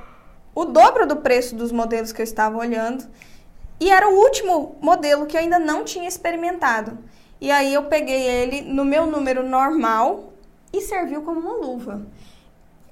o 0.53 0.63
dobro 0.65 1.07
do 1.07 1.17
preço 1.17 1.55
dos 1.55 1.71
modelos 1.71 2.11
que 2.11 2.21
eu 2.21 2.23
estava 2.23 2.57
olhando. 2.57 3.03
E 3.79 3.89
era 3.91 4.07
o 4.07 4.13
último 4.15 4.77
modelo 4.79 5.25
que 5.25 5.35
eu 5.35 5.41
ainda 5.41 5.59
não 5.59 5.83
tinha 5.83 6.07
experimentado. 6.07 6.97
E 7.41 7.51
aí 7.51 7.73
eu 7.73 7.83
peguei 7.83 8.21
ele 8.21 8.61
no 8.61 8.85
meu 8.85 9.05
número 9.05 9.43
normal 9.47 10.31
e 10.71 10.79
serviu 10.81 11.23
como 11.23 11.41
uma 11.41 11.53
luva. 11.57 12.01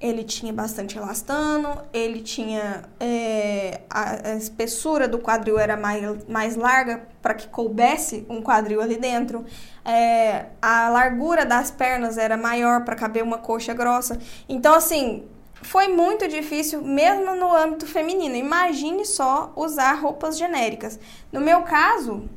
Ele 0.00 0.22
tinha 0.22 0.52
bastante 0.52 0.98
elastano, 0.98 1.80
ele 1.92 2.20
tinha 2.20 2.82
é, 3.00 3.80
a, 3.88 4.30
a 4.30 4.34
espessura 4.36 5.08
do 5.08 5.18
quadril 5.18 5.58
era 5.58 5.76
mais, 5.76 6.26
mais 6.28 6.56
larga 6.56 7.06
para 7.22 7.32
que 7.32 7.48
coubesse 7.48 8.26
um 8.28 8.42
quadril 8.42 8.82
ali 8.82 8.96
dentro. 8.96 9.46
É, 9.84 10.46
a 10.60 10.88
largura 10.90 11.46
das 11.46 11.70
pernas 11.70 12.18
era 12.18 12.36
maior 12.36 12.84
para 12.84 12.96
caber 12.96 13.22
uma 13.22 13.38
coxa 13.38 13.72
grossa. 13.72 14.18
Então, 14.48 14.74
assim, 14.74 15.24
foi 15.64 15.88
muito 15.88 16.28
difícil, 16.28 16.82
mesmo 16.82 17.34
no 17.34 17.54
âmbito 17.54 17.86
feminino. 17.86 18.36
Imagine 18.36 19.04
só 19.06 19.52
usar 19.56 19.94
roupas 19.94 20.36
genéricas. 20.36 21.00
No 21.32 21.40
meu 21.40 21.62
caso, 21.62 22.28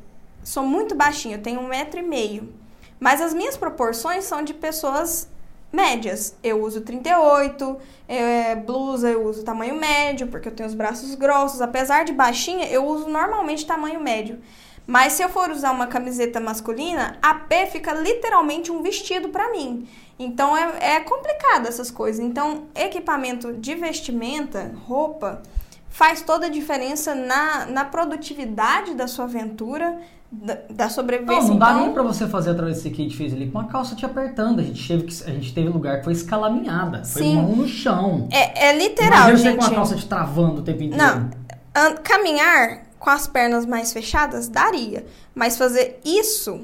sou 0.42 0.62
muito 0.62 0.94
baixinha, 0.94 1.36
eu 1.36 1.42
tenho 1.42 1.60
um 1.60 1.68
metro 1.68 2.00
e 2.00 2.02
meio. 2.02 2.52
Mas 2.98 3.20
as 3.20 3.34
minhas 3.34 3.56
proporções 3.56 4.24
são 4.24 4.42
de 4.42 4.54
pessoas 4.54 5.28
médias. 5.72 6.36
Eu 6.42 6.62
uso 6.62 6.80
38, 6.80 7.76
é, 8.08 8.56
blusa 8.56 9.10
eu 9.10 9.24
uso 9.24 9.44
tamanho 9.44 9.74
médio, 9.74 10.28
porque 10.28 10.48
eu 10.48 10.54
tenho 10.54 10.68
os 10.68 10.74
braços 10.74 11.14
grossos. 11.14 11.60
Apesar 11.60 12.04
de 12.04 12.12
baixinha, 12.12 12.66
eu 12.66 12.86
uso 12.86 13.08
normalmente 13.08 13.66
tamanho 13.66 14.00
médio. 14.00 14.38
Mas 14.86 15.12
se 15.12 15.22
eu 15.22 15.28
for 15.28 15.50
usar 15.50 15.70
uma 15.70 15.86
camiseta 15.86 16.40
masculina, 16.40 17.18
a 17.20 17.34
P 17.34 17.66
fica 17.66 17.92
literalmente 17.92 18.72
um 18.72 18.82
vestido 18.82 19.28
pra 19.28 19.50
mim. 19.50 19.86
Então 20.18 20.56
é, 20.56 20.96
é 20.96 21.00
complicado 21.00 21.68
essas 21.68 21.90
coisas. 21.90 22.24
Então, 22.24 22.68
equipamento 22.74 23.52
de 23.52 23.74
vestimenta, 23.74 24.74
roupa, 24.86 25.42
faz 25.90 26.22
toda 26.22 26.46
a 26.46 26.50
diferença 26.50 27.14
na, 27.14 27.66
na 27.66 27.84
produtividade 27.84 28.94
da 28.94 29.06
sua 29.06 29.26
aventura, 29.26 30.00
da, 30.30 30.58
da 30.70 30.84
Não, 30.84 30.90
sobrevivência. 30.90 31.48
não 31.48 31.58
dá 31.58 31.70
então, 31.70 31.80
nem 31.84 31.92
pra 31.92 32.02
você 32.02 32.26
fazer 32.26 32.50
a 32.50 32.54
travessia 32.54 32.90
que 32.90 33.00
a 33.00 33.04
gente 33.04 33.16
fez 33.16 33.32
ali 33.32 33.50
com 33.50 33.58
a 33.58 33.64
calça 33.64 33.94
te 33.96 34.04
apertando. 34.04 34.60
A 34.60 34.62
gente 34.62 34.86
teve, 34.86 35.02
que, 35.04 35.24
a 35.24 35.32
gente 35.32 35.54
teve 35.54 35.68
lugar 35.68 35.98
que 35.98 36.04
foi 36.04 36.12
escalaminhada. 36.12 37.04
Foi 37.04 37.22
Sim. 37.22 37.36
mão 37.36 37.56
no 37.56 37.66
chão. 37.68 38.28
É, 38.30 38.68
é 38.68 38.76
literal, 38.78 39.28
Imagina 39.30 39.38
você 39.38 39.44
gente. 39.50 39.58
com 39.58 39.64
a 39.64 39.74
calça 39.74 39.96
te 39.96 40.06
travando 40.06 40.60
o 40.60 40.64
tempo 40.64 40.82
inteiro. 40.82 41.02
Não, 41.02 41.30
an- 41.74 41.94
caminhar 42.02 42.82
com 42.98 43.10
as 43.10 43.26
pernas 43.26 43.64
mais 43.64 43.92
fechadas 43.92 44.48
daria, 44.48 45.06
mas 45.34 45.56
fazer 45.56 46.00
isso, 46.04 46.60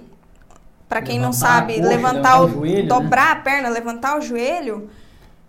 pra 0.89 1.01
quem 1.01 1.19
não 1.19 1.31
Levantar 1.31 1.47
a 1.47 1.51
sabe, 1.61 1.75
coxa, 1.77 1.89
levantar 1.89 2.13
levantar 2.13 2.41
o, 2.41 2.45
o 2.45 2.49
joelho, 2.51 2.83
né? 2.83 2.89
dobrar 2.89 3.33
a 3.33 3.37
perna, 3.37 3.69
levantar 3.69 4.19
o 4.19 4.21
joelho, 4.21 4.91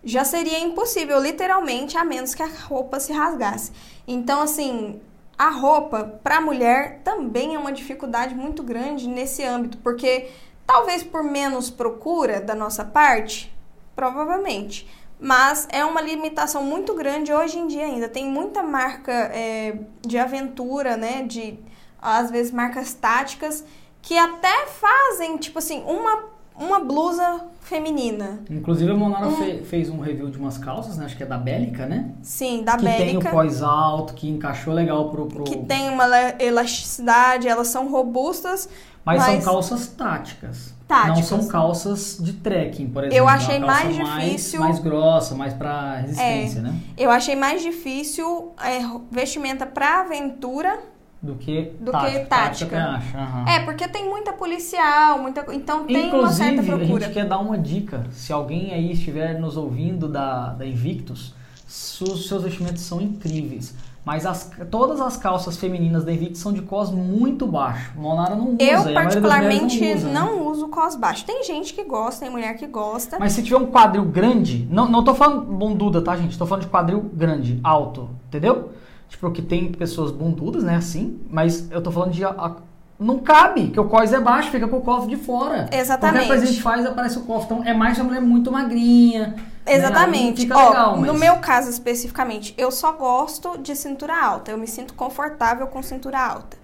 já 0.03 0.23
seria 0.23 0.59
impossível, 0.59 1.19
literalmente, 1.19 1.97
a 1.97 2.05
menos 2.05 2.35
que 2.35 2.43
a 2.43 2.47
roupa 2.67 2.99
se 2.99 3.11
rasgasse. 3.11 3.71
Então, 4.07 4.41
assim, 4.41 4.99
a 5.37 5.49
roupa 5.49 6.19
para 6.23 6.37
a 6.37 6.41
mulher 6.41 7.01
também 7.03 7.55
é 7.55 7.59
uma 7.59 7.71
dificuldade 7.71 8.33
muito 8.33 8.63
grande 8.63 9.07
nesse 9.07 9.43
âmbito, 9.43 9.77
porque 9.79 10.29
talvez 10.65 11.03
por 11.03 11.23
menos 11.23 11.69
procura 11.69 12.39
da 12.39 12.55
nossa 12.55 12.85
parte, 12.85 13.53
provavelmente, 13.95 14.87
mas 15.19 15.67
é 15.71 15.83
uma 15.83 16.01
limitação 16.01 16.63
muito 16.63 16.93
grande 16.93 17.33
hoje 17.33 17.57
em 17.57 17.67
dia 17.67 17.85
ainda. 17.85 18.09
Tem 18.09 18.25
muita 18.25 18.61
marca 18.61 19.11
é, 19.11 19.77
de 20.01 20.17
aventura, 20.17 20.97
né? 20.97 21.23
De 21.23 21.57
às 22.01 22.29
vezes 22.29 22.51
marcas 22.51 22.93
táticas 22.93 23.63
que 24.01 24.17
até 24.17 24.67
fazem, 24.67 25.37
tipo 25.37 25.57
assim, 25.57 25.83
uma, 25.83 26.25
uma 26.57 26.79
blusa 26.79 27.41
feminina. 27.61 28.39
Inclusive 28.49 28.91
a 28.91 28.95
Monara 28.95 29.27
um... 29.27 29.35
fe, 29.35 29.63
fez 29.63 29.89
um 29.89 29.99
review 29.99 30.29
de 30.29 30.37
umas 30.37 30.57
calças, 30.57 30.97
né? 30.97 31.05
Acho 31.05 31.17
que 31.17 31.23
é 31.23 31.25
da 31.25 31.37
Bélica, 31.37 31.85
né? 31.85 32.11
Sim, 32.21 32.63
da 32.63 32.77
que 32.77 32.85
Bélica. 32.85 33.03
Que 33.03 33.09
tem 33.09 33.17
o 33.17 33.31
pós 33.31 33.61
alto, 33.61 34.13
que 34.13 34.29
encaixou 34.29 34.73
legal 34.73 35.09
pro, 35.09 35.25
pro... 35.25 35.43
Que 35.43 35.57
tem 35.57 35.89
uma 35.89 36.05
elasticidade, 36.39 37.47
elas 37.47 37.67
são 37.67 37.89
robustas. 37.89 38.69
Mas, 39.03 39.21
mas... 39.21 39.43
são 39.43 39.53
calças 39.53 39.87
táticas. 39.87 40.73
Táticas. 40.87 41.17
Não 41.17 41.23
são 41.23 41.47
calças 41.47 42.17
de 42.19 42.33
trekking, 42.33 42.89
por 42.89 43.03
exemplo. 43.03 43.17
Eu 43.17 43.27
achei 43.27 43.59
mais 43.59 43.95
difícil. 43.95 44.59
Mais, 44.59 44.73
mais 44.73 44.79
grossa, 44.79 45.35
mais 45.35 45.53
para 45.53 45.95
resistência, 45.97 46.59
é, 46.59 46.61
né? 46.61 46.75
Eu 46.95 47.09
achei 47.09 47.35
mais 47.35 47.63
difícil 47.63 48.53
é, 48.63 48.81
vestimenta 49.11 49.65
para 49.65 50.01
aventura 50.01 50.79
do 51.21 51.35
que 51.35 51.71
do 51.79 51.91
tática. 51.91 52.19
que 52.19 52.29
tática. 52.29 53.01
Uhum. 53.15 53.47
É, 53.47 53.59
porque 53.61 53.87
tem 53.87 54.07
muita 54.07 54.33
policial, 54.33 55.19
muita, 55.19 55.45
então 55.53 55.85
tem 55.85 56.07
Inclusive, 56.07 56.17
uma 56.17 56.31
certa 56.31 56.63
procura. 56.63 56.83
a 56.83 57.07
gente 57.07 57.13
quer 57.13 57.25
dar 57.25 57.39
uma 57.39 57.57
dica. 57.57 58.05
Se 58.11 58.31
alguém 58.31 58.73
aí 58.73 58.91
estiver 58.91 59.39
nos 59.39 59.57
ouvindo 59.57 60.07
da, 60.07 60.49
da 60.49 60.65
Invictus, 60.65 61.33
os 61.67 62.27
seus 62.27 62.43
vestimentos 62.43 62.81
são 62.83 63.01
incríveis. 63.01 63.75
Mas 64.05 64.23
as, 64.23 64.51
todas 64.69 65.01
as 65.01 65.17
calças 65.17 65.57
femininas 65.57 66.03
da 66.03 66.13
Invictus 66.13 66.39
são 66.39 66.53
de 66.53 66.61
cos 66.61 66.91
muito 66.91 67.47
baixo. 67.47 67.91
Monara 67.95 68.35
não 68.35 68.49
usa. 68.49 68.61
Eu, 68.61 68.93
particularmente, 68.93 69.81
não, 69.81 69.95
usa, 69.95 70.09
não 70.09 70.35
né? 70.35 70.41
uso 70.51 70.67
cos 70.67 70.95
baixo. 70.95 71.25
Tem 71.25 71.43
gente 71.43 71.73
que 71.73 71.83
gosta, 71.83 72.21
tem 72.21 72.29
mulher 72.29 72.55
que 72.55 72.67
gosta. 72.67 73.17
Mas 73.17 73.33
se 73.33 73.41
tiver 73.41 73.57
um 73.57 73.65
quadril 73.65 74.05
grande, 74.05 74.67
não, 74.69 74.87
não 74.87 75.03
tô 75.03 75.15
falando 75.15 75.41
bunduda, 75.41 76.03
tá, 76.03 76.15
gente? 76.15 76.37
Tô 76.37 76.45
falando 76.45 76.65
de 76.65 76.69
quadril 76.69 77.09
grande, 77.11 77.59
alto, 77.63 78.11
entendeu? 78.27 78.69
Tipo, 79.07 79.31
que 79.31 79.41
tem 79.41 79.71
pessoas 79.71 80.11
bundudas, 80.11 80.63
né, 80.63 80.75
assim, 80.75 81.19
mas 81.29 81.69
eu 81.71 81.81
tô 81.81 81.91
falando 81.91 82.11
de... 82.11 82.25
A, 82.25 82.55
não 82.97 83.19
cabe, 83.19 83.71
que 83.71 83.79
o 83.79 83.89
cós 83.89 84.13
é 84.13 84.19
baixo, 84.19 84.49
fica 84.51 84.67
com 84.67 84.77
o 84.77 84.81
cofre 84.81 85.15
de 85.15 85.21
fora. 85.21 85.69
Exatamente. 85.71 86.27
Qualquer 86.27 86.27
coisa 86.27 86.43
que 86.43 86.47
a 86.47 86.51
gente 86.51 86.63
faz, 86.63 86.85
aparece 86.85 87.17
o 87.17 87.21
cofre. 87.21 87.45
Então, 87.53 87.63
é 87.67 87.73
mais 87.73 87.97
uma 87.97 88.05
mulher 88.05 88.21
muito 88.21 88.51
magrinha. 88.51 89.35
Né? 89.65 89.73
Exatamente. 89.73 90.45
Né? 90.45 90.55
Ó, 90.55 90.69
legal, 90.69 90.97
mas... 90.97 91.07
No 91.07 91.13
meu 91.13 91.37
caso 91.37 91.69
especificamente, 91.69 92.53
eu 92.57 92.71
só 92.71 92.93
gosto 92.93 93.57
de 93.57 93.75
cintura 93.75 94.17
alta. 94.17 94.51
Eu 94.51 94.57
me 94.57 94.65
sinto 94.65 94.93
confortável 94.93 95.67
com 95.67 95.83
cintura 95.83 96.19
alta. 96.19 96.57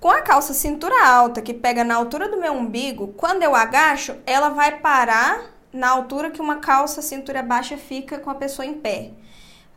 Com 0.00 0.10
a 0.10 0.22
calça 0.22 0.54
cintura 0.54 1.06
alta, 1.06 1.42
que 1.42 1.52
pega 1.52 1.84
na 1.84 1.96
altura 1.96 2.28
do 2.28 2.38
meu 2.38 2.54
umbigo, 2.54 3.08
quando 3.08 3.42
eu 3.42 3.54
agacho, 3.54 4.14
ela 4.24 4.48
vai 4.48 4.78
parar 4.78 5.40
na 5.70 5.90
altura 5.90 6.30
que 6.30 6.40
uma 6.40 6.56
calça 6.56 7.02
cintura 7.02 7.42
baixa 7.42 7.76
fica 7.76 8.18
com 8.18 8.30
a 8.30 8.34
pessoa 8.34 8.64
em 8.64 8.74
pé. 8.74 9.10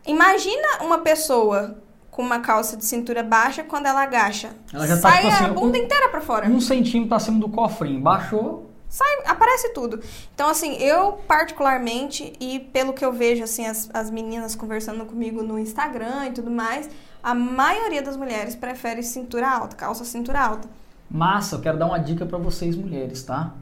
Imagina 0.06 0.80
uma 0.82 1.00
pessoa 1.00 1.78
com 2.10 2.22
uma 2.22 2.40
calça 2.40 2.76
de 2.76 2.84
cintura 2.86 3.24
baixa 3.24 3.64
quando 3.64 3.86
ela 3.86 4.04
agacha. 4.04 4.50
Ela 4.74 4.86
já 4.86 4.96
tá, 4.96 5.10
sai 5.10 5.22
tipo 5.22 5.28
assim, 5.34 5.46
a 5.46 5.48
bunda 5.50 5.78
um, 5.78 5.82
inteira 5.82 6.10
para 6.10 6.22
fora. 6.22 6.48
Um 6.48 6.60
centímetro 6.60 7.16
acima 7.16 7.40
do 7.40 7.48
cofrinho. 7.48 8.02
Baixou. 8.02 8.70
Sai, 8.90 9.08
aparece 9.26 9.74
tudo. 9.74 10.02
Então, 10.36 10.50
assim, 10.50 10.76
eu 10.76 11.14
particularmente, 11.26 12.34
e 12.42 12.60
pelo 12.60 12.92
que 12.92 13.06
eu 13.06 13.14
vejo, 13.14 13.42
assim, 13.42 13.66
as, 13.66 13.90
as 13.94 14.12
meninas 14.12 14.54
conversando 14.54 15.06
comigo 15.06 15.42
no 15.42 15.58
Instagram 15.58 16.28
e 16.28 16.32
tudo 16.32 16.52
mais, 16.52 16.90
a 17.24 17.34
maioria 17.34 18.02
das 18.02 18.18
mulheres 18.18 18.54
prefere 18.54 19.02
cintura 19.02 19.50
alta, 19.50 19.78
calça 19.78 20.04
cintura 20.04 20.42
alta. 20.42 20.68
Massa, 21.10 21.56
eu 21.56 21.62
quero 21.62 21.78
dar 21.78 21.86
uma 21.86 22.00
dica 22.00 22.26
para 22.26 22.38
vocês 22.38 22.76
mulheres, 22.76 23.24
tá? 23.24 23.54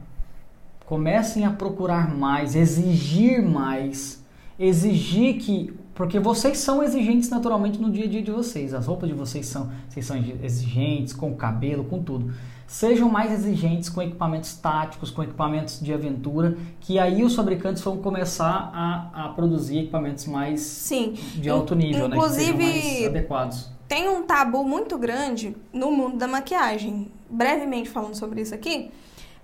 Comecem 0.84 1.44
a 1.44 1.50
procurar 1.50 2.12
mais, 2.12 2.56
exigir 2.56 3.40
mais, 3.40 4.24
exigir 4.58 5.38
que 5.38 5.72
porque 5.94 6.18
vocês 6.18 6.58
são 6.58 6.82
exigentes 6.82 7.28
naturalmente 7.28 7.78
no 7.78 7.90
dia 7.90 8.04
a 8.04 8.08
dia 8.08 8.22
de 8.22 8.30
vocês. 8.30 8.72
As 8.72 8.86
roupas 8.86 9.08
de 9.08 9.14
vocês 9.14 9.46
são, 9.46 9.70
vocês 9.88 10.06
são 10.06 10.16
exigentes 10.42 11.12
com 11.12 11.30
o 11.30 11.36
cabelo, 11.36 11.84
com 11.84 12.02
tudo. 12.02 12.32
Sejam 12.66 13.10
mais 13.10 13.32
exigentes 13.32 13.88
com 13.88 14.00
equipamentos 14.00 14.54
táticos, 14.54 15.10
com 15.10 15.24
equipamentos 15.24 15.80
de 15.80 15.92
aventura, 15.92 16.56
que 16.80 17.00
aí 17.00 17.24
os 17.24 17.34
fabricantes 17.34 17.82
vão 17.82 17.96
começar 17.96 18.70
a, 18.72 19.24
a 19.24 19.28
produzir 19.30 19.78
equipamentos 19.78 20.26
mais 20.26 20.60
Sim. 20.60 21.14
de 21.34 21.50
alto 21.50 21.74
nível, 21.74 22.06
Inclusive, 22.06 22.52
né? 22.52 22.72
Mais 22.72 23.06
adequados. 23.06 23.68
Tem 23.88 24.08
um 24.08 24.22
tabu 24.22 24.62
muito 24.62 24.96
grande 24.96 25.56
no 25.72 25.90
mundo 25.90 26.16
da 26.16 26.28
maquiagem. 26.28 27.10
Brevemente 27.28 27.90
falando 27.90 28.14
sobre 28.14 28.40
isso 28.40 28.54
aqui, 28.54 28.90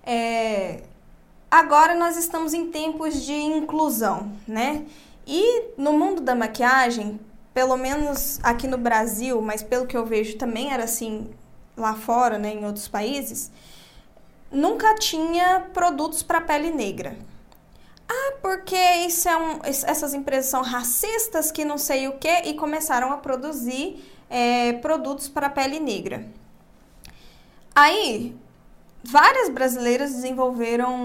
é... 0.05 0.83
agora 1.51 1.95
nós 1.95 2.15
estamos 2.15 2.53
em 2.53 2.71
tempos 2.71 3.25
de 3.25 3.33
inclusão, 3.33 4.31
né? 4.47 4.85
E 5.27 5.73
no 5.77 5.91
mundo 5.91 6.21
da 6.21 6.33
maquiagem, 6.33 7.19
pelo 7.53 7.75
menos 7.75 8.39
aqui 8.41 8.65
no 8.67 8.77
Brasil, 8.77 9.41
mas 9.41 9.61
pelo 9.61 9.85
que 9.85 9.97
eu 9.97 10.05
vejo 10.05 10.37
também 10.37 10.71
era 10.71 10.85
assim 10.85 11.29
lá 11.75 11.93
fora, 11.93 12.39
né, 12.39 12.53
em 12.53 12.65
outros 12.65 12.87
países, 12.87 13.51
nunca 14.49 14.95
tinha 14.95 15.67
produtos 15.73 16.23
para 16.23 16.39
pele 16.39 16.71
negra. 16.71 17.17
Ah, 18.09 18.33
porque 18.41 18.77
isso 19.05 19.27
é 19.27 19.35
um, 19.35 19.59
essas 19.63 20.13
empresas 20.13 20.49
são 20.49 20.61
racistas 20.61 21.51
que 21.51 21.65
não 21.65 21.77
sei 21.77 22.07
o 22.07 22.13
que 22.13 22.43
e 22.45 22.53
começaram 22.53 23.11
a 23.11 23.17
produzir 23.17 24.01
é, 24.29 24.73
produtos 24.73 25.27
para 25.27 25.49
pele 25.49 25.79
negra. 25.79 26.25
Aí 27.75 28.33
Várias 29.09 29.47
brasileiras 29.47 30.11
desenvolveram 30.11 30.97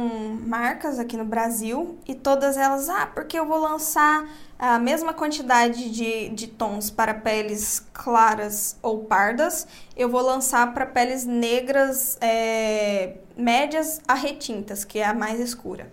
marcas 0.44 0.98
aqui 0.98 1.16
no 1.16 1.24
Brasil 1.24 2.00
e 2.04 2.16
todas 2.16 2.56
elas, 2.56 2.88
ah, 2.88 3.06
porque 3.06 3.38
eu 3.38 3.46
vou 3.46 3.60
lançar 3.60 4.28
a 4.58 4.76
mesma 4.76 5.14
quantidade 5.14 5.88
de, 5.88 6.28
de 6.30 6.48
tons 6.48 6.90
para 6.90 7.14
peles 7.14 7.86
claras 7.92 8.76
ou 8.82 9.04
pardas, 9.04 9.68
eu 9.96 10.08
vou 10.08 10.20
lançar 10.20 10.74
para 10.74 10.84
peles 10.84 11.24
negras 11.24 12.18
é, 12.20 13.18
médias 13.36 14.00
a 14.08 14.14
retintas, 14.14 14.84
que 14.84 14.98
é 14.98 15.06
a 15.06 15.14
mais 15.14 15.38
escura. 15.38 15.88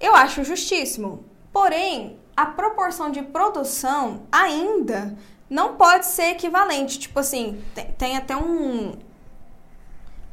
Eu 0.00 0.16
acho 0.16 0.42
justíssimo, 0.42 1.24
porém, 1.52 2.18
a 2.36 2.46
proporção 2.46 3.12
de 3.12 3.22
produção 3.22 4.22
ainda 4.32 5.16
não 5.48 5.76
pode 5.76 6.06
ser 6.06 6.30
equivalente. 6.30 6.98
Tipo 6.98 7.20
assim, 7.20 7.62
tem, 7.76 7.86
tem 7.92 8.16
até 8.16 8.36
um, 8.36 8.92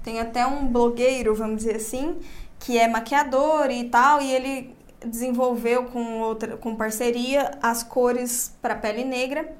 tem 0.05 0.19
até 0.19 0.45
um 0.45 0.67
blogueiro, 0.67 1.33
vamos 1.33 1.57
dizer 1.57 1.77
assim, 1.77 2.19
que 2.59 2.77
é 2.77 2.87
maquiador 2.87 3.71
e 3.71 3.89
tal, 3.89 4.21
e 4.21 4.31
ele 4.31 4.75
desenvolveu 5.03 5.85
com 5.85 6.19
outra 6.19 6.57
com 6.57 6.75
parceria 6.75 7.57
as 7.61 7.81
cores 7.81 8.55
para 8.61 8.75
pele 8.75 9.03
negra. 9.03 9.51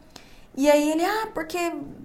E 0.56 0.70
aí 0.70 0.92
ele, 0.92 1.04
ah, 1.04 1.28
porque 1.34 1.58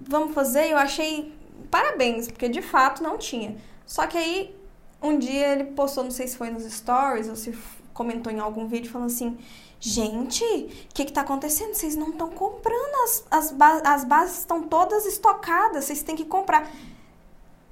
vamos 0.09 0.33
fazer? 0.33 0.71
Eu 0.71 0.77
achei 0.77 1.31
parabéns, 1.69 2.27
porque 2.27 2.49
de 2.49 2.63
fato 2.63 3.03
não 3.03 3.15
tinha. 3.15 3.55
Só 3.85 4.07
que 4.07 4.17
aí 4.17 4.55
um 5.01 5.19
dia 5.19 5.53
ele 5.53 5.65
postou, 5.65 6.03
não 6.03 6.11
sei 6.11 6.27
se 6.27 6.35
foi 6.35 6.49
nos 6.49 6.63
stories 6.63 7.29
ou 7.29 7.35
se 7.35 7.55
comentou 7.93 8.33
em 8.33 8.39
algum 8.39 8.67
vídeo 8.67 8.91
falando 8.91 9.11
assim: 9.11 9.37
Gente, 9.79 10.43
o 10.43 10.93
que 10.95 11.03
está 11.03 11.21
acontecendo? 11.21 11.75
Vocês 11.75 11.95
não 11.95 12.09
estão 12.09 12.29
comprando, 12.29 13.03
as, 13.03 13.23
as, 13.29 13.55
as 13.85 14.03
bases 14.03 14.39
estão 14.39 14.63
todas 14.63 15.05
estocadas, 15.05 15.85
vocês 15.85 16.01
têm 16.01 16.15
que 16.15 16.25
comprar. 16.25 16.69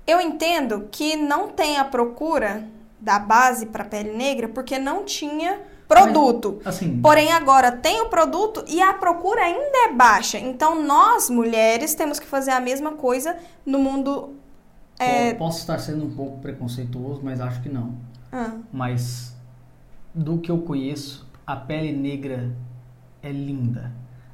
Eu 0.10 0.20
entendo 0.20 0.88
que 0.92 1.16
não 1.16 1.50
tem 1.50 1.78
a 1.78 1.86
procura 1.86 2.68
da 3.00 3.20
base 3.20 3.68
para 3.68 3.86
pele 3.86 4.12
negra 4.12 4.50
porque 4.50 4.80
não 4.80 5.06
tinha 5.06 5.60
produto. 5.88 6.58
Mas, 6.66 6.76
assim, 6.76 7.00
Porém, 7.00 7.32
agora 7.32 7.72
tem 7.72 8.02
o 8.02 8.10
produto 8.10 8.66
e 8.68 8.82
a 8.82 8.92
procura 8.92 9.44
ainda 9.44 9.88
é 9.88 9.94
baixa. 9.94 10.40
Então, 10.40 10.84
nós, 10.84 11.30
mulheres, 11.30 11.94
temos 11.94 12.20
que 12.20 12.26
fazer 12.26 12.50
a 12.50 12.60
mesma 12.60 12.94
coisa 12.94 13.38
no 13.64 13.78
mundo. 13.78 14.34
É... 14.98 15.36
Posso 15.36 15.60
estar 15.60 15.78
sendo 15.78 16.06
um 16.06 16.16
pouco 16.16 16.40
preconceituoso, 16.40 17.22
mas 17.24 17.40
acho 17.40 17.62
que 17.62 17.70
não. 17.70 17.94
Ah. 18.32 18.54
Mas, 18.74 19.36
do 20.12 20.40
que 20.40 20.50
eu 20.50 20.58
conheço, 20.58 21.30
a 21.46 21.56
pele 21.56 21.92
negra 21.92 22.52
é 23.22 23.32
linda. 23.32 23.92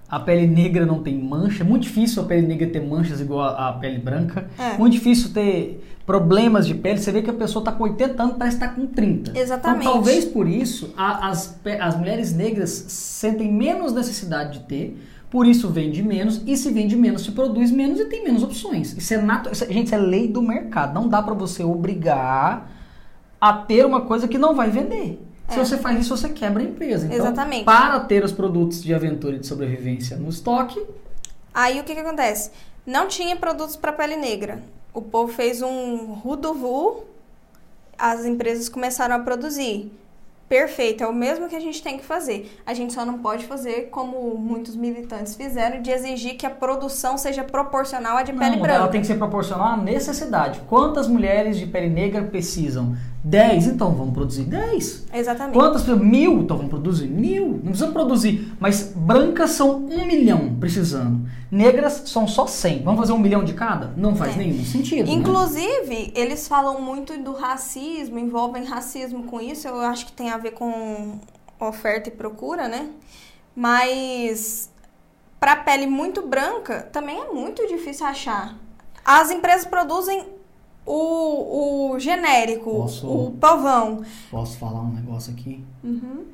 A 0.08 0.20
pele 0.20 0.46
negra 0.46 0.86
não 0.86 1.02
tem 1.02 1.18
mancha. 1.18 1.64
É 1.64 1.66
muito 1.66 1.84
difícil 1.84 2.22
a 2.22 2.26
pele 2.26 2.46
negra 2.46 2.68
ter 2.68 2.80
manchas 2.80 3.20
igual 3.20 3.42
a, 3.42 3.70
a 3.70 3.74
pele 3.74 3.98
branca. 3.98 4.48
É. 4.58 4.78
Muito 4.78 4.94
difícil 4.94 5.34
ter 5.34 5.84
problemas 6.06 6.68
de 6.68 6.76
pele. 6.76 7.00
Você 7.00 7.12
vê 7.12 7.22
que 7.22 7.30
a 7.30 7.34
pessoa 7.34 7.62
está 7.62 7.72
com 7.72 7.84
80 7.84 8.22
anos, 8.22 8.36
parece 8.38 8.58
estar 8.58 8.70
tá 8.70 8.76
com 8.76 8.86
30. 8.86 9.38
Exatamente. 9.38 9.82
Então, 9.82 9.94
talvez 9.94 10.26
por 10.26 10.48
isso, 10.48 10.94
a, 10.96 11.30
as, 11.30 11.60
as 11.80 11.98
mulheres 11.98 12.34
negras 12.34 12.70
sentem 12.70 13.52
menos 13.52 13.94
necessidade 13.94 14.60
de 14.60 14.66
ter. 14.66 14.98
Por 15.30 15.48
isso 15.48 15.70
vende 15.70 16.04
menos. 16.04 16.42
E 16.46 16.56
se 16.56 16.72
vende 16.72 16.96
menos, 16.96 17.24
se 17.24 17.32
produz 17.32 17.72
menos 17.72 18.00
e 18.00 18.06
tem 18.06 18.24
menos 18.24 18.44
opções. 18.44 18.96
Isso 18.96 19.14
é 19.14 19.18
natural. 19.22 19.56
Gente, 19.56 19.88
isso 19.88 19.96
é 19.96 19.98
lei 19.98 20.28
do 20.28 20.42
mercado. 20.42 20.94
Não 20.94 21.10
dá 21.10 21.22
para 21.22 21.34
você 21.34 21.64
obrigar 21.64 22.72
a 23.42 23.54
ter 23.54 23.86
uma 23.86 24.02
coisa 24.02 24.28
que 24.28 24.38
não 24.38 24.56
vai 24.56 24.70
vender. 24.70 25.20
Se 25.50 25.60
É. 25.60 25.64
você 25.66 25.78
faz 25.78 26.00
isso, 26.00 26.16
você 26.18 26.30
quebra 26.30 26.62
a 26.64 26.66
empresa. 26.66 27.06
Então, 27.06 27.18
Exatamente. 27.18 27.66
para 27.66 28.00
ter 28.02 28.24
os 28.24 28.32
produtos 28.32 28.82
de 28.82 28.94
aventura 28.94 29.36
e 29.36 29.40
de 29.40 29.48
sobrevivência 29.48 30.18
no 30.18 30.30
estoque, 30.30 30.84
Aí 31.54 31.80
o 31.80 31.86
que 31.86 31.94
que 31.94 32.02
acontece? 32.02 32.52
Não 32.86 33.08
tinha 33.08 33.34
produtos 33.38 33.78
para 33.78 33.94
pele 33.94 34.18
negra. 34.18 34.62
O 34.94 35.02
povo 35.02 35.32
fez 35.32 35.62
um 35.62 36.14
ruduvu, 36.14 37.06
as 37.98 38.26
empresas 38.26 38.68
começaram 38.68 39.16
a 39.16 39.20
produzir. 39.20 39.90
Perfeito, 40.48 41.04
é 41.04 41.08
o 41.08 41.14
mesmo 41.14 41.50
que 41.50 41.56
a 41.56 41.60
gente 41.60 41.82
tem 41.82 41.98
que 41.98 42.06
fazer. 42.06 42.56
A 42.66 42.74
gente 42.74 42.94
só 42.94 43.04
não 43.04 43.18
pode 43.18 43.46
fazer 43.46 43.90
como 43.90 44.36
muitos 44.38 44.76
militantes 44.76 45.36
fizeram, 45.36 45.82
de 45.82 45.90
exigir 45.90 46.36
que 46.38 46.46
a 46.46 46.50
produção 46.52 47.18
seja 47.18 47.44
proporcional 47.44 48.18
à 48.18 48.24
de 48.24 48.32
pele 48.32 48.52
não, 48.52 48.60
branca. 48.62 48.76
ela 48.76 48.88
tem 48.88 49.02
que 49.02 49.08
ser 49.08 49.16
proporcional 49.18 49.70
à 49.74 49.78
necessidade. 49.78 50.62
Quantas 50.68 51.08
mulheres 51.08 51.58
de 51.58 51.66
pele 51.66 51.90
negra 51.90 52.22
precisam? 52.24 52.96
10, 53.24 53.66
então 53.70 53.92
vamos 53.92 54.14
produzir 54.14 54.44
10. 54.44 55.08
Exatamente. 55.12 55.56
Quantas? 55.58 55.84
Mil, 55.88 56.42
então 56.42 56.58
vamos 56.58 56.70
produzir 56.70 57.08
mil. 57.08 57.48
Não 57.64 57.72
precisa 57.72 57.88
produzir, 57.88 58.54
mas 58.60 58.94
brancas 58.96 59.50
são 59.50 59.78
um 59.78 60.06
milhão 60.06 60.56
precisando. 60.60 61.28
Negras 61.50 62.04
são 62.06 62.28
só 62.28 62.46
100. 62.46 62.84
Vamos 62.84 63.00
fazer 63.00 63.14
um 63.14 63.18
milhão 63.18 63.44
de 63.44 63.54
cada? 63.54 63.92
Não 63.98 64.16
faz 64.16 64.36
É. 64.36 64.38
nenhum 64.38 64.64
sentido. 64.64 65.08
né? 65.08 65.14
Inclusive, 65.14 66.12
eles 66.14 66.48
falam 66.48 66.80
muito 66.80 67.18
do 67.18 67.34
racismo, 67.34 68.20
envolvem 68.20 68.64
racismo 68.64 69.24
com 69.24 69.42
isso. 69.42 69.68
Eu 69.68 69.80
acho 69.82 70.06
que 70.06 70.12
tem 70.12 70.30
a 70.30 70.35
ver 70.38 70.52
com 70.52 71.20
oferta 71.60 72.10
e 72.10 72.12
procura, 72.12 72.68
né? 72.68 72.90
Mas 73.56 74.70
para 75.40 75.56
pele 75.58 75.88
muito 75.88 76.28
branca 76.28 76.84
também 76.92 77.20
é 77.20 77.32
muito 77.32 77.66
difícil 77.68 78.06
achar. 78.06 78.56
As 79.04 79.30
empresas 79.32 79.66
produzem 79.66 80.28
o, 80.86 81.92
o 81.94 82.00
genérico, 82.00 82.72
Posso- 82.72 83.08
o 83.08 83.32
pavão. 83.32 84.04
Posso 84.30 84.58
falar 84.58 84.82
um 84.82 84.92
negócio 84.94 85.34
aqui? 85.34 85.64
Uhum. 85.84 86.26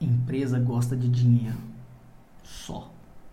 Empresa 0.00 0.58
gosta 0.60 0.96
de 0.96 1.08
dinheiro. 1.08 1.58
Só. 2.44 2.88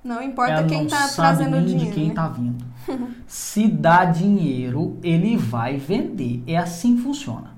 Não 0.05 0.21
importa 0.21 0.51
Ela 0.53 0.67
quem 0.67 0.85
tá 0.85 1.07
sabe 1.07 1.15
trazendo 1.15 1.57
o 1.57 1.61
nem 1.61 1.65
dinheiro. 1.65 1.89
de 1.89 1.95
quem 1.95 2.07
né? 2.09 2.13
tá 2.13 2.27
vindo. 2.27 2.63
Se 3.25 3.67
dá 3.67 4.05
dinheiro, 4.05 4.99
ele 5.01 5.35
vai 5.35 5.77
vender. 5.77 6.43
É 6.45 6.55
assim 6.55 6.95
que 6.95 7.01
funciona. 7.01 7.55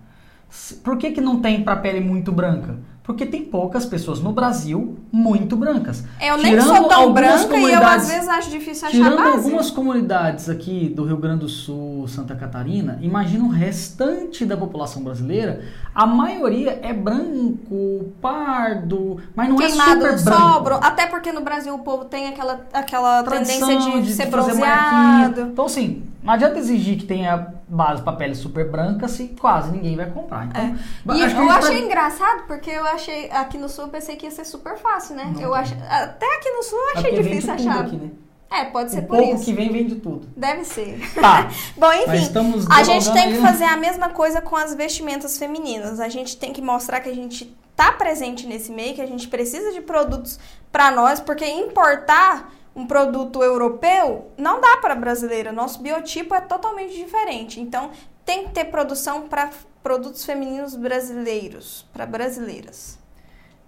Por 0.81 0.97
que, 0.97 1.11
que 1.11 1.19
não 1.19 1.41
tem 1.41 1.61
pra 1.61 1.75
pele 1.75 1.99
muito 1.99 2.31
branca? 2.31 2.79
Porque 3.07 3.25
tem 3.25 3.45
poucas 3.45 3.85
pessoas 3.85 4.19
no 4.19 4.33
Brasil 4.33 4.97
muito 5.09 5.55
brancas. 5.55 6.03
Eu 6.21 6.35
nem 6.39 6.51
Tirando 6.51 6.67
sou 6.67 6.89
tão 6.89 7.13
branca 7.13 7.57
e 7.57 7.71
eu 7.71 7.81
às 7.81 8.09
vezes 8.09 8.27
acho 8.27 8.49
difícil 8.49 8.85
achar 8.85 8.97
Tirando 8.97 9.15
base. 9.15 9.37
algumas 9.37 9.71
comunidades 9.71 10.49
aqui 10.49 10.89
do 10.89 11.05
Rio 11.05 11.15
Grande 11.15 11.39
do 11.39 11.47
Sul, 11.47 12.05
Santa 12.09 12.35
Catarina, 12.35 12.99
imagina 13.01 13.45
o 13.45 13.47
restante 13.47 14.43
da 14.45 14.57
população 14.57 15.01
brasileira. 15.01 15.63
A 15.95 16.05
maioria 16.05 16.81
é 16.83 16.91
branco, 16.91 18.11
pardo, 18.21 19.21
mas 19.33 19.47
não 19.47 19.55
Queimado 19.55 20.05
é 20.05 20.17
super 20.17 20.25
branco. 20.25 20.53
sobro, 20.53 20.75
até 20.75 21.07
porque 21.07 21.31
no 21.31 21.39
Brasil 21.39 21.73
o 21.73 21.79
povo 21.79 22.03
tem 22.03 22.27
aquela, 22.27 22.59
aquela 22.73 23.23
tradição 23.23 23.69
tendência 23.69 24.01
de, 24.01 24.11
ser 24.11 24.29
fazer 24.29 24.51
bronzeado. 24.51 25.41
Então, 25.43 25.65
assim, 25.65 26.03
não 26.27 26.33
adianta 26.33 26.59
exigir 26.59 26.97
que 26.99 27.05
tenha 27.05 27.53
base 27.67 28.01
pra 28.03 28.13
pele 28.13 28.35
super 28.35 28.69
branca 28.69 29.07
se 29.07 29.29
quase 29.39 29.71
ninguém 29.71 29.95
vai 29.95 30.11
comprar. 30.11 30.45
Então, 30.45 30.61
É. 30.61 31.17
E 31.17 31.23
acho 31.23 31.35
eu 31.37 31.49
achei 31.49 31.69
vai- 31.77 31.81
engraçado, 31.85 32.43
porque 32.45 32.69
eu 32.69 32.85
achei, 32.85 33.31
aqui 33.31 33.57
no 33.57 33.69
sul 33.69 33.85
eu 33.85 33.89
pensei 33.89 34.15
que 34.17 34.25
ia 34.25 34.31
ser 34.31 34.45
super 34.45 34.77
fácil, 34.77 35.15
né? 35.15 35.31
Não 35.33 35.41
eu 35.41 35.55
achei, 35.55 35.77
até 35.89 36.25
aqui 36.35 36.49
no 36.51 36.61
sul 36.63 36.77
eu 36.77 36.87
é 36.89 36.97
achei 36.99 37.11
vem 37.11 37.21
difícil 37.23 37.53
achar. 37.53 37.79
aqui, 37.81 37.95
né? 37.95 38.09
É, 38.49 38.65
pode 38.65 38.91
ser 38.91 38.99
O 38.99 39.03
por 39.07 39.17
pouco 39.17 39.35
isso. 39.35 39.45
que 39.45 39.53
vem, 39.53 39.71
vem 39.71 39.85
de 39.87 39.95
tudo. 39.95 40.27
Deve 40.37 40.63
ser. 40.63 40.99
Tá. 41.15 41.49
Bom, 41.77 41.91
enfim, 41.93 42.15
estamos 42.15 42.65
a 42.69 42.83
gente 42.83 43.11
tem 43.11 43.31
que 43.33 43.39
fazer 43.39 43.65
a 43.65 43.75
mesma 43.75 44.09
coisa 44.09 44.39
com 44.41 44.55
as 44.55 44.73
vestimentas 44.73 45.37
femininas. 45.37 45.99
A 45.99 46.07
gente 46.09 46.37
tem 46.37 46.53
que 46.53 46.61
mostrar 46.61 46.99
que 47.01 47.09
a 47.09 47.15
gente 47.15 47.53
tá 47.75 47.91
presente 47.91 48.47
nesse 48.47 48.71
meio, 48.71 48.95
que 48.95 49.01
a 49.01 49.05
gente 49.05 49.27
precisa 49.27 49.71
de 49.73 49.81
produtos 49.81 50.39
para 50.71 50.91
nós, 50.91 51.19
porque 51.19 51.45
importar 51.45 52.51
um 52.77 52.85
produto 52.85 53.41
europeu 53.41 54.27
não 54.37 54.61
dá 54.61 54.77
para 54.77 54.93
brasileira. 54.93 55.51
Nosso 55.51 55.81
biotipo 55.81 56.35
é 56.35 56.39
totalmente 56.39 56.95
diferente. 56.95 57.59
Então, 57.59 57.89
tem 58.23 58.45
que 58.45 58.51
ter 58.51 58.65
produção 58.65 59.27
para 59.27 59.49
produtos 59.81 60.23
femininos 60.23 60.75
brasileiros, 60.75 61.87
para 61.91 62.05
brasileiras. 62.05 62.99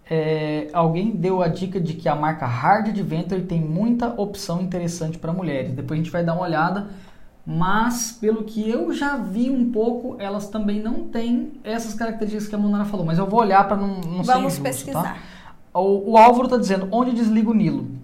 É, 0.07 0.67
alguém 0.73 1.09
deu 1.09 1.41
a 1.41 1.47
dica 1.47 1.79
de 1.79 1.95
que 1.95 2.07
a 2.07 2.15
marca 2.15 2.45
Hard 2.45 2.89
Adventure 2.89 3.41
tem 3.43 3.59
muita 3.59 4.09
opção 4.09 4.61
interessante 4.61 5.17
para 5.17 5.33
mulheres. 5.33 5.71
Depois 5.71 5.99
a 5.99 6.03
gente 6.03 6.11
vai 6.11 6.23
dar 6.23 6.33
uma 6.33 6.43
olhada, 6.43 6.89
mas 7.43 8.11
pelo 8.11 8.43
que 8.43 8.69
eu 8.69 8.93
já 8.93 9.17
vi 9.17 9.49
um 9.49 9.71
pouco, 9.71 10.17
elas 10.19 10.49
também 10.49 10.81
não 10.81 11.05
têm 11.05 11.53
essas 11.63 11.95
características 11.95 12.47
que 12.47 12.53
a 12.53 12.59
Monara 12.59 12.85
falou. 12.85 13.05
Mas 13.05 13.17
eu 13.17 13.25
vou 13.25 13.39
olhar 13.39 13.67
para 13.67 13.77
não, 13.77 14.01
não 14.01 14.23
ser 14.23 14.33
Vamos 14.33 14.53
injusto, 14.53 14.61
pesquisar. 14.61 15.15
Tá? 15.73 15.79
O, 15.79 16.11
o 16.11 16.17
Álvaro 16.17 16.47
tá 16.47 16.57
dizendo 16.57 16.87
onde 16.91 17.11
desliga 17.11 17.49
o 17.49 17.53
Nilo. 17.55 17.98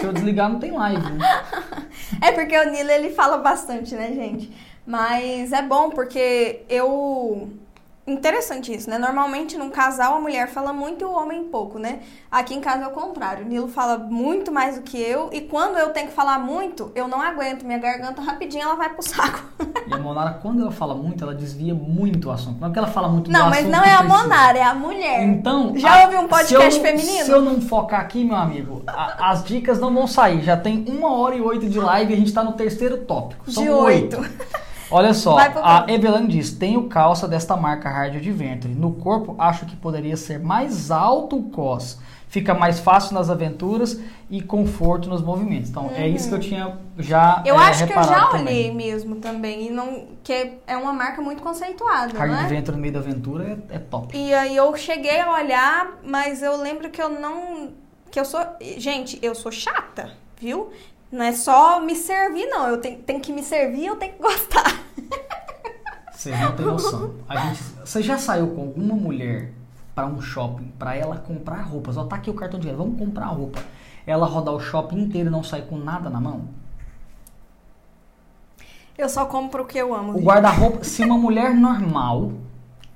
Se 0.00 0.06
eu 0.06 0.12
desligar, 0.12 0.50
não 0.50 0.58
tem 0.58 0.72
live. 0.72 1.12
Né? 1.12 1.18
É 2.20 2.32
porque 2.32 2.58
o 2.58 2.70
Nilo 2.70 2.90
ele 2.90 3.10
fala 3.10 3.38
bastante, 3.38 3.94
né, 3.94 4.08
gente? 4.12 4.52
Mas 4.86 5.52
é 5.52 5.62
bom 5.62 5.90
porque 5.90 6.62
eu. 6.68 7.50
Interessante 8.10 8.74
isso, 8.74 8.90
né? 8.90 8.98
Normalmente 8.98 9.56
num 9.56 9.70
casal 9.70 10.16
a 10.16 10.20
mulher 10.20 10.48
fala 10.48 10.72
muito 10.72 11.02
e 11.02 11.04
o 11.04 11.12
homem 11.12 11.44
pouco, 11.44 11.78
né? 11.78 12.00
Aqui 12.30 12.54
em 12.54 12.60
casa 12.60 12.84
é 12.84 12.86
o 12.86 12.90
contrário. 12.90 13.44
O 13.44 13.48
Nilo 13.48 13.68
fala 13.68 13.96
muito 13.98 14.50
mais 14.52 14.76
do 14.76 14.82
que 14.82 15.00
eu 15.00 15.30
e 15.32 15.42
quando 15.42 15.78
eu 15.78 15.90
tenho 15.90 16.08
que 16.08 16.12
falar 16.14 16.38
muito, 16.38 16.90
eu 16.94 17.06
não 17.08 17.20
aguento. 17.20 17.64
Minha 17.64 17.78
garganta 17.78 18.20
rapidinho 18.20 18.62
ela 18.64 18.74
vai 18.74 18.88
pro 18.90 19.02
saco. 19.02 19.40
E 19.90 19.92
a 19.94 19.98
Monara, 19.98 20.34
quando 20.40 20.62
ela 20.62 20.70
fala 20.70 20.94
muito, 20.94 21.24
ela 21.24 21.34
desvia 21.34 21.74
muito 21.74 22.28
o 22.28 22.30
assunto. 22.30 22.60
Não 22.60 22.66
é 22.66 22.70
porque 22.70 22.78
ela 22.78 22.86
fala 22.86 23.08
muito 23.08 23.24
do 23.28 23.32
Não, 23.32 23.50
mas 23.50 23.66
não 23.66 23.82
é 23.82 23.92
a. 23.92 24.02
Monara, 24.04 24.56
é 24.58 24.62
a 24.62 24.72
mulher. 24.74 25.24
Então, 25.24 25.72
Já 25.76 26.02
a- 26.02 26.04
ouviu 26.04 26.20
um 26.20 26.28
podcast 26.28 26.76
eu 26.78 26.82
feminino? 26.84 27.24
Se 27.24 27.30
eu 27.30 27.42
não 27.42 27.60
focar 27.60 28.00
aqui, 28.00 28.24
meu 28.24 28.36
amigo, 28.36 28.82
a- 28.86 29.30
as 29.32 29.42
dicas 29.42 29.80
não 29.80 29.92
vão 29.92 30.06
sair. 30.06 30.42
Já 30.42 30.56
tem 30.56 30.84
uma 30.88 31.12
hora 31.16 31.34
e 31.34 31.40
oito 31.40 31.68
de 31.68 31.78
live 31.80 32.12
e 32.12 32.14
a 32.14 32.18
gente 32.18 32.32
tá 32.32 32.44
no 32.44 32.52
terceiro 32.52 32.98
tópico. 32.98 33.50
São 33.50 33.64
De 33.64 33.70
oito. 33.70 34.18
oito. 34.20 34.30
Olha 34.90 35.14
só, 35.14 35.38
a. 35.38 35.86
Evelyn 35.88 36.26
diz: 36.26 36.52
tenho 36.52 36.88
calça 36.88 37.28
desta 37.28 37.56
marca 37.56 37.88
Hard 37.88 38.16
Adventure. 38.16 38.74
No 38.74 38.92
corpo, 38.92 39.34
acho 39.38 39.66
que 39.66 39.76
poderia 39.76 40.16
ser 40.16 40.38
mais 40.38 40.90
alto 40.90 41.36
o 41.36 41.42
cos. 41.44 41.98
Fica 42.30 42.54
mais 42.54 42.78
fácil 42.78 43.14
nas 43.14 43.28
aventuras 43.28 44.00
e 44.30 44.40
conforto 44.40 45.08
nos 45.08 45.20
movimentos. 45.20 45.68
Então, 45.68 45.90
é 45.96 46.06
isso 46.06 46.28
que 46.28 46.34
eu 46.34 46.38
tinha 46.38 46.78
já 46.96 47.38
Uhum. 47.38 47.46
Eu 47.46 47.60
é, 47.60 47.64
acho 47.64 47.86
que 47.88 47.92
eu 47.92 48.04
já 48.04 48.28
olhei 48.28 48.38
também. 48.38 48.74
mesmo 48.74 49.16
também. 49.16 49.66
E 49.66 49.70
não, 49.70 50.06
que 50.22 50.52
é 50.64 50.76
uma 50.76 50.92
marca 50.92 51.20
muito 51.20 51.42
conceituada, 51.42 52.16
Hard 52.16 52.30
é? 52.30 52.34
Adventure 52.36 52.76
no 52.76 52.80
meio 52.80 52.94
da 52.94 53.00
aventura 53.00 53.58
é, 53.68 53.76
é 53.76 53.78
top. 53.80 54.16
E 54.16 54.32
aí 54.32 54.54
eu 54.54 54.76
cheguei 54.76 55.18
a 55.18 55.32
olhar, 55.32 55.98
mas 56.04 56.40
eu 56.40 56.56
lembro 56.56 56.88
que 56.90 57.02
eu 57.02 57.08
não. 57.08 57.72
Que 58.12 58.20
eu 58.20 58.24
sou. 58.24 58.40
Gente, 58.78 59.18
eu 59.20 59.34
sou 59.34 59.50
chata, 59.50 60.12
viu? 60.40 60.70
Não 61.10 61.24
é 61.24 61.32
só 61.32 61.80
me 61.80 61.96
servir, 61.96 62.46
não. 62.46 62.68
Eu 62.68 62.80
tenho, 62.80 62.98
tenho 62.98 63.20
que 63.20 63.32
me 63.32 63.42
servir 63.42 63.86
eu 63.86 63.96
tenho 63.96 64.12
que 64.12 64.22
gostar. 64.22 64.79
Você 66.20 66.36
não 66.36 66.52
tem 66.54 66.66
noção. 66.66 67.14
A 67.26 67.36
gente, 67.46 67.62
você 67.82 68.02
já 68.02 68.18
saiu 68.18 68.48
com 68.48 68.60
alguma 68.60 68.94
mulher 68.94 69.54
para 69.94 70.06
um 70.06 70.20
shopping 70.20 70.70
para 70.78 70.94
ela 70.94 71.16
comprar 71.16 71.62
roupas? 71.62 71.96
Ó, 71.96 72.04
tá 72.04 72.16
aqui 72.16 72.28
o 72.28 72.34
cartão 72.34 72.60
de 72.60 72.66
dinheiro, 72.66 72.84
vamos 72.84 72.98
comprar 73.00 73.24
roupa. 73.28 73.58
Ela 74.06 74.26
rodar 74.26 74.52
o 74.52 74.60
shopping 74.60 75.00
inteiro 75.00 75.28
e 75.28 75.32
não 75.32 75.42
sair 75.42 75.62
com 75.62 75.78
nada 75.78 76.10
na 76.10 76.20
mão? 76.20 76.42
Eu 78.98 79.08
só 79.08 79.24
compro 79.24 79.62
o 79.62 79.66
que 79.66 79.78
eu 79.78 79.94
amo. 79.94 80.12
O 80.18 80.20
guarda-roupa, 80.22 80.84
se 80.84 81.02
uma 81.02 81.16
mulher 81.16 81.54
normal, 81.54 82.32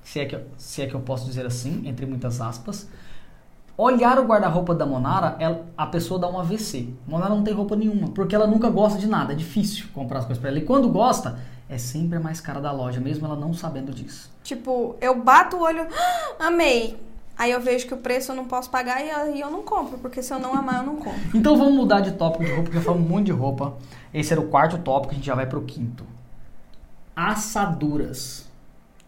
se 0.03 0.21
é, 0.21 0.27
que, 0.27 0.39
se 0.59 0.83
é 0.83 0.87
que 0.87 0.95
eu 0.95 1.01
posso 1.01 1.25
dizer 1.25 1.47
assim, 1.47 1.81
entre 1.89 2.05
muitas 2.05 2.43
aspas, 2.43 2.87
olhar 3.75 4.19
o 4.19 4.27
guarda-roupa 4.27 4.75
da 4.75 4.85
Monara, 4.85 5.35
ela- 5.39 5.65
a 5.79 5.87
pessoa 5.87 6.21
dá 6.21 6.29
um 6.29 6.39
AVC. 6.39 6.91
Monara 7.09 7.35
não 7.35 7.43
tem 7.43 7.55
roupa 7.55 7.75
nenhuma, 7.75 8.09
porque 8.09 8.35
ela 8.35 8.47
nunca 8.47 8.69
gosta 8.69 8.99
de 8.99 9.07
nada. 9.07 9.33
É 9.33 9.37
difícil 9.37 9.87
comprar 9.95 10.19
as 10.19 10.27
coisas 10.27 10.39
pra 10.43 10.51
ela. 10.51 10.59
E 10.59 10.63
quando 10.67 10.91
gosta, 10.91 11.39
é 11.69 11.79
sempre 11.79 12.19
a 12.19 12.21
mais 12.21 12.41
cara 12.41 12.61
da 12.61 12.71
loja, 12.73 13.01
mesmo 13.01 13.27
ela 13.27 13.37
não 13.37 13.55
sabendo 13.55 13.93
disso. 13.93 14.31
Tipo, 14.43 14.97
eu 15.01 15.21
bato 15.23 15.57
o 15.57 15.61
olho, 15.61 15.87
"Ah, 16.39 16.47
amei. 16.49 16.99
Aí 17.37 17.51
eu 17.51 17.61
vejo 17.61 17.87
que 17.87 17.95
o 17.95 17.97
preço 17.97 18.31
eu 18.31 18.37
não 18.37 18.45
posso 18.45 18.71
pagar 18.71 19.03
e 19.35 19.41
eu 19.41 19.51
não 19.51 19.63
compro, 19.63 19.99
porque 19.99 20.23
se 20.23 20.33
eu 20.33 20.39
não 20.39 20.55
amar, 20.55 20.77
eu 20.77 20.87
não 20.87 20.97
compro. 20.97 21.21
Então 21.35 21.57
vamos 21.57 21.75
mudar 21.75 22.01
de 22.01 22.13
tópico 22.13 22.45
de 22.45 22.51
roupa, 22.51 22.63
porque 22.65 22.79
já 22.79 22.85
falamos 22.85 23.09
muito 23.09 23.27
de 23.27 23.33
roupa. 23.33 23.77
Esse 24.13 24.33
era 24.33 24.41
o 24.41 24.49
quarto 24.49 24.79
tópico, 24.79 25.13
a 25.13 25.17
gente 25.17 25.27
já 25.27 25.35
vai 25.35 25.47
pro 25.47 25.63
quinto. 25.63 26.07
Assaduras. 27.17 28.47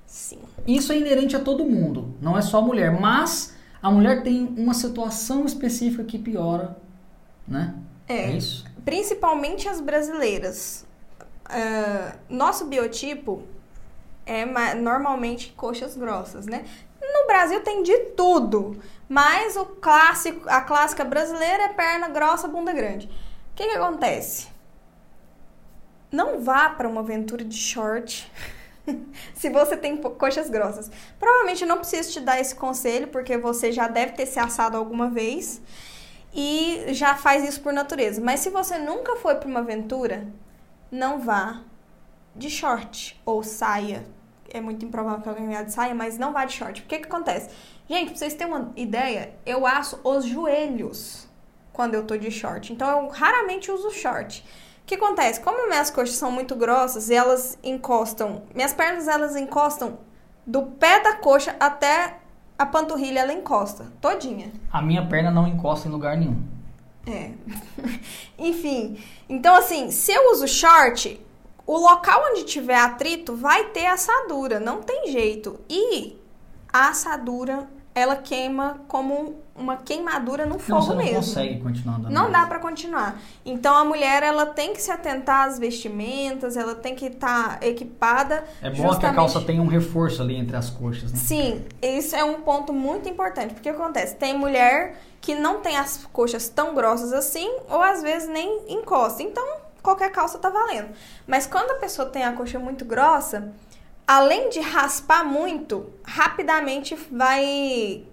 Sim. 0.07 0.38
Isso 0.66 0.92
é 0.92 0.98
inerente 0.98 1.36
a 1.36 1.40
todo 1.40 1.64
mundo, 1.64 2.14
não 2.20 2.36
é 2.36 2.42
só 2.42 2.59
a 2.59 2.62
mulher, 2.62 2.98
mas 3.00 3.54
a 3.82 3.90
mulher 3.90 4.22
tem 4.22 4.52
uma 4.57 4.74
situação 4.74 5.44
específica 5.44 6.02
que 6.02 6.18
piora, 6.18 6.76
né? 7.46 7.74
É. 8.09 8.30
isso? 8.30 8.64
Principalmente 8.84 9.68
as 9.68 9.80
brasileiras. 9.80 10.86
Ah, 11.49 12.16
nosso 12.28 12.66
biotipo 12.66 13.42
é 14.26 14.44
ma- 14.44 14.74
normalmente 14.74 15.53
coxas 15.57 15.97
grossas, 15.97 16.47
né? 16.47 16.64
No 17.01 17.26
Brasil 17.26 17.61
tem 17.62 17.82
de 17.82 17.97
tudo, 18.16 18.80
mas 19.09 19.57
o 19.57 19.64
clássico, 19.66 20.42
a 20.49 20.61
clássica 20.61 21.05
brasileira 21.05 21.64
é 21.64 21.68
perna 21.70 22.09
grossa, 22.09 22.49
bunda 22.49 22.72
grande. 22.72 23.07
O 23.07 23.57
que, 23.57 23.64
que 23.68 23.76
acontece? 23.76 24.49
Não 26.11 26.40
vá 26.40 26.68
para 26.70 26.88
uma 26.88 27.01
aventura 27.01 27.44
de 27.44 27.57
short 27.57 28.30
se 29.34 29.51
você 29.51 29.76
tem 29.76 29.97
coxas 29.97 30.49
grossas. 30.49 30.90
Provavelmente 31.18 31.62
eu 31.62 31.68
não 31.68 31.78
preciso 31.78 32.12
te 32.12 32.20
dar 32.20 32.40
esse 32.40 32.55
conselho, 32.55 33.09
porque 33.09 33.36
você 33.36 33.72
já 33.72 33.88
deve 33.88 34.12
ter 34.12 34.26
se 34.26 34.38
assado 34.38 34.76
alguma 34.76 35.11
vez 35.11 35.61
e 36.34 36.86
já 36.90 37.16
faz 37.16 37.49
isso 37.49 37.61
por 37.61 37.72
natureza. 37.72 38.20
Mas 38.20 38.40
se 38.40 38.51
você 38.51 38.78
nunca 38.78 39.16
foi 39.16 39.34
para 39.36 39.49
uma 39.49 39.61
aventura, 39.61 40.26
não 40.91 41.20
vá 41.20 41.61
de 42.34 42.51
short 42.51 43.20
ou 43.24 43.43
saia. 43.43 44.07
É 44.51 44.61
muito 44.61 44.84
improvável 44.84 45.20
que 45.20 45.28
alguém 45.28 45.49
vá 45.49 45.62
de 45.62 45.72
saia, 45.72 45.95
mas 45.95 46.18
não 46.18 46.32
vá 46.32 46.45
de 46.45 46.53
short. 46.53 46.82
Porque 46.82 46.99
que 46.99 47.07
acontece? 47.07 47.51
Gente, 47.89 48.11
pra 48.11 48.18
vocês 48.18 48.34
terem 48.34 48.53
uma 48.53 48.72
ideia, 48.76 49.34
eu 49.45 49.66
aço 49.66 50.01
os 50.05 50.24
joelhos 50.24 51.28
quando 51.72 51.95
eu 51.95 52.05
tô 52.05 52.16
de 52.16 52.30
short. 52.30 52.72
Então 52.72 52.89
eu 52.89 53.09
raramente 53.09 53.70
uso 53.70 53.91
short. 53.91 54.45
O 54.82 54.87
que 54.87 54.95
acontece? 54.95 55.41
Como 55.41 55.68
minhas 55.68 55.91
coxas 55.91 56.16
são 56.16 56.30
muito 56.30 56.55
grossas 56.55 57.11
e 57.11 57.14
elas 57.14 57.59
encostam, 57.62 58.43
minhas 58.55 58.72
pernas 58.72 59.09
elas 59.09 59.34
encostam 59.34 59.99
do 60.47 60.62
pé 60.62 61.01
da 61.03 61.16
coxa 61.16 61.57
até 61.59 62.18
a 62.59 62.64
panturrilha, 62.64 63.20
ela 63.20 63.32
encosta 63.32 63.93
todinha. 64.01 64.53
A 64.72 64.80
minha 64.80 65.07
perna 65.07 65.30
não 65.30 65.47
encosta 65.47 65.89
em 65.89 65.91
lugar 65.91 66.16
nenhum. 66.16 66.55
É. 67.07 67.30
Enfim, 68.38 69.02
então 69.28 69.54
assim, 69.54 69.90
se 69.90 70.12
eu 70.12 70.32
uso 70.32 70.48
short, 70.48 71.20
o 71.66 71.76
local 71.76 72.22
onde 72.30 72.44
tiver 72.44 72.76
atrito 72.76 73.34
vai 73.34 73.70
ter 73.70 73.86
assadura, 73.86 74.61
não 74.61 74.82
tem 74.82 75.11
jeito. 75.11 75.59
E 75.68 76.16
a 76.72 76.88
assadura 76.88 77.68
ela 77.97 78.14
queima 78.14 78.82
como 78.86 79.36
uma 79.57 79.78
queimadura 79.78 80.44
no 80.44 80.59
fogo 80.59 80.80
não, 80.80 80.82
você 80.82 80.90
não 80.90 80.97
mesmo. 80.99 81.14
consegue 81.14 81.61
continuar 81.61 81.97
andando. 81.97 82.12
Não 82.12 82.30
dá 82.30 82.44
para 82.44 82.59
continuar. 82.59 83.18
Então 83.42 83.74
a 83.74 83.86
mulher 83.86 84.22
ela 84.22 84.44
tem 84.44 84.74
que 84.74 84.82
se 84.82 84.90
atentar 84.90 85.49
às 85.49 85.59
vestimentas, 85.59 86.59
ela 86.59 86.74
tem 86.74 86.94
que 86.94 87.07
estar 87.07 87.59
tá 87.59 87.66
equipada. 87.66 88.44
É 88.61 88.68
bom 88.68 88.76
justamente... 88.76 89.01
que 89.01 89.07
a 89.07 89.14
calça 89.14 89.40
tenha 89.40 89.62
um 89.62 89.66
reforço 89.66 90.20
ali 90.20 90.36
entre 90.36 90.55
as 90.55 90.68
coxas, 90.68 91.11
né? 91.11 91.18
Sim, 91.18 91.64
isso 91.80 92.14
é 92.14 92.22
um 92.22 92.42
ponto 92.42 92.70
muito 92.70 93.09
importante, 93.09 93.55
porque 93.55 93.70
acontece, 93.70 94.14
tem 94.14 94.36
mulher 94.36 95.01
que 95.18 95.34
não 95.34 95.61
tem 95.61 95.78
as 95.78 96.07
coxas 96.12 96.51
tão 96.51 96.74
grossas 96.74 97.14
assim, 97.14 97.51
ou 97.70 97.82
às 97.82 98.03
vezes 98.03 98.28
nem 98.28 98.61
encosta. 98.68 99.22
Então, 99.22 99.42
qualquer 99.82 100.12
calça 100.12 100.38
tá 100.38 100.51
valendo. 100.51 100.90
Mas 101.26 101.47
quando 101.47 101.70
a 101.70 101.76
pessoa 101.76 102.09
tem 102.09 102.24
a 102.24 102.32
coxa 102.32 102.59
muito 102.59 102.84
grossa, 102.84 103.53
além 104.07 104.48
de 104.48 104.61
raspar 104.61 105.24
muito, 105.24 105.90
rapidamente 106.04 106.94
vai 107.11 108.04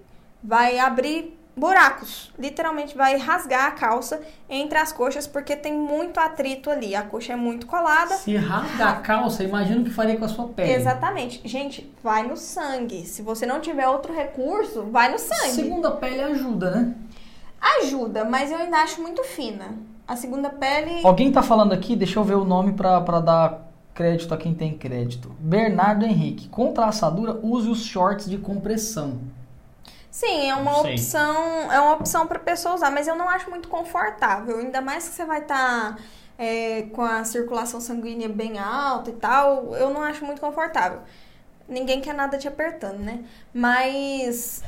vai 0.44 0.78
abrir 0.80 1.38
buracos. 1.56 2.32
Literalmente 2.38 2.98
vai 2.98 3.16
rasgar 3.18 3.68
a 3.68 3.72
calça 3.72 4.22
entre 4.50 4.78
as 4.78 4.92
coxas 4.92 5.28
porque 5.28 5.56
tem 5.56 5.74
muito 5.74 6.20
atrito 6.20 6.70
ali. 6.70 6.96
A 6.96 7.04
coxa 7.04 7.34
é 7.34 7.36
muito 7.36 7.68
colada. 7.68 8.16
Se 8.16 8.36
rasga 8.36 8.86
a 8.86 8.96
calça, 8.96 9.44
imagina 9.44 9.82
o 9.82 9.84
que 9.84 9.92
faria 9.92 10.18
com 10.18 10.26
a 10.26 10.30
sua 10.30 10.48
pele. 10.48 10.72
Exatamente. 10.72 11.42
Gente, 11.48 11.92
vai 12.04 12.24
no 12.24 12.36
sangue. 12.36 13.06
Se 13.06 13.22
você 13.22 13.46
não 13.46 13.60
tiver 13.60 13.88
outro 13.88 14.14
recurso, 14.14 14.84
vai 14.84 15.12
no 15.12 15.20
sangue. 15.20 15.52
Segunda 15.52 15.92
pele 15.92 16.22
ajuda, 16.22 16.72
né? 16.72 16.96
Ajuda, 17.82 18.26
mas 18.26 18.52
eu 18.52 18.58
ainda 18.58 18.78
acho 18.78 19.02
muito 19.02 19.24
fina. 19.24 19.78
A 20.06 20.18
segunda 20.18 20.50
pele. 20.50 21.06
Alguém 21.06 21.32
tá 21.32 21.42
falando 21.42 21.72
aqui, 21.72 21.96
deixa 21.96 22.20
eu 22.20 22.24
ver 22.24 22.36
o 22.36 22.44
nome 22.44 22.74
pra, 22.74 23.00
pra 23.00 23.22
dar 23.22 23.73
crédito 23.94 24.34
a 24.34 24.38
quem 24.38 24.54
tem 24.54 24.78
crédito. 24.78 25.36
Bernardo 25.40 26.06
Henrique. 26.06 26.48
Contra 26.50 26.86
a 26.86 26.90
assadura, 26.90 27.40
use 27.42 27.70
os 27.70 27.84
shorts 27.84 28.30
de 28.30 28.38
compressão. 28.38 29.20
Sim, 30.10 30.50
é 30.50 30.56
uma 30.56 30.80
opção, 30.80 31.72
é 31.72 31.80
uma 31.80 31.94
opção 31.94 32.28
para 32.28 32.38
pessoa 32.38 32.76
usar, 32.76 32.92
mas 32.92 33.08
eu 33.08 33.16
não 33.16 33.28
acho 33.28 33.50
muito 33.50 33.68
confortável, 33.68 34.60
ainda 34.60 34.80
mais 34.80 35.10
que 35.10 35.16
você 35.16 35.26
vai 35.26 35.42
estar 35.42 35.96
tá, 35.96 35.98
é, 36.38 36.84
com 36.94 37.02
a 37.02 37.24
circulação 37.24 37.82
sanguínea 37.82 38.30
bem 38.30 38.60
alta 38.60 39.10
e 39.10 39.14
tal, 39.14 39.74
eu 39.76 39.90
não 39.90 40.04
acho 40.04 40.24
muito 40.24 40.40
confortável. 40.40 41.00
Ninguém 41.68 42.00
quer 42.00 42.14
nada 42.14 42.38
te 42.38 42.48
apertando, 42.48 43.00
né? 43.00 43.24
Mas 43.52 44.64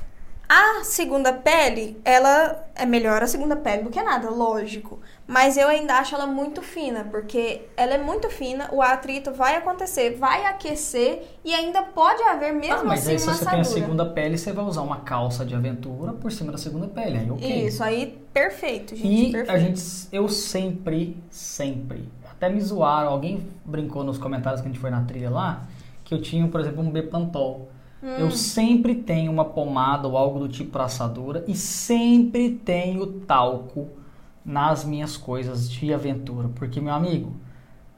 a 0.49 0.83
segunda 0.83 1.33
pele, 1.33 2.01
ela 2.03 2.67
é 2.73 2.85
melhor 2.85 3.21
a 3.21 3.27
segunda 3.27 3.55
pele 3.55 3.83
do 3.83 3.89
que 3.89 4.01
nada, 4.01 4.29
lógico. 4.29 4.99
Mas 5.27 5.57
eu 5.57 5.67
ainda 5.67 5.95
acho 5.95 6.13
ela 6.13 6.27
muito 6.27 6.61
fina, 6.61 7.03
porque 7.05 7.63
ela 7.75 7.95
é 7.95 7.97
muito 7.97 8.29
fina, 8.29 8.69
o 8.71 8.79
atrito 8.79 9.31
vai 9.31 9.55
acontecer, 9.55 10.15
vai 10.17 10.45
aquecer 10.45 11.23
e 11.43 11.51
ainda 11.51 11.81
pode 11.81 12.21
haver 12.21 12.53
mesmo 12.53 12.75
ah, 12.75 12.83
mas 12.83 13.01
assim 13.01 13.13
aí, 13.13 13.19
se 13.19 13.25
você 13.25 13.45
tem 13.45 13.59
a 13.59 13.63
segunda 13.63 14.05
pele, 14.05 14.37
você 14.37 14.51
vai 14.51 14.63
usar 14.63 14.83
uma 14.83 14.97
calça 14.97 15.43
de 15.43 15.55
aventura 15.55 16.13
por 16.13 16.31
cima 16.31 16.51
da 16.51 16.59
segunda 16.59 16.87
pele, 16.87 17.17
aí 17.17 17.31
ok. 17.31 17.65
Isso, 17.65 17.83
aí 17.83 18.19
perfeito, 18.31 18.95
gente, 18.95 19.07
E 19.07 19.31
perfeito. 19.31 19.51
a 19.51 19.57
gente, 19.57 19.81
eu 20.11 20.29
sempre, 20.29 21.17
sempre, 21.31 22.07
até 22.29 22.47
me 22.47 22.61
zoaram, 22.61 23.09
alguém 23.09 23.47
brincou 23.65 24.03
nos 24.03 24.19
comentários 24.19 24.61
que 24.61 24.67
a 24.67 24.71
gente 24.71 24.79
foi 24.79 24.91
na 24.91 25.03
trilha 25.05 25.31
lá, 25.31 25.65
que 26.03 26.13
eu 26.13 26.21
tinha, 26.21 26.47
por 26.47 26.59
exemplo, 26.61 26.83
um 26.83 26.91
Bepantol. 26.91 27.69
Hum. 28.03 28.09
Eu 28.19 28.29
sempre 28.29 28.93
tenho 28.93 29.31
uma 29.31 29.45
pomada 29.45 30.07
ou 30.07 30.15
algo 30.15 30.37
do 30.37 30.47
tipo 30.47 30.69
para 30.69 30.83
assadura 30.83 31.43
e 31.47 31.55
sempre 31.55 32.51
tenho 32.51 33.07
talco 33.21 34.04
nas 34.45 34.85
minhas 34.85 35.17
coisas 35.17 35.69
de 35.69 35.91
aventura, 35.91 36.49
porque 36.55 36.79
meu 36.79 36.93
amigo, 36.93 37.33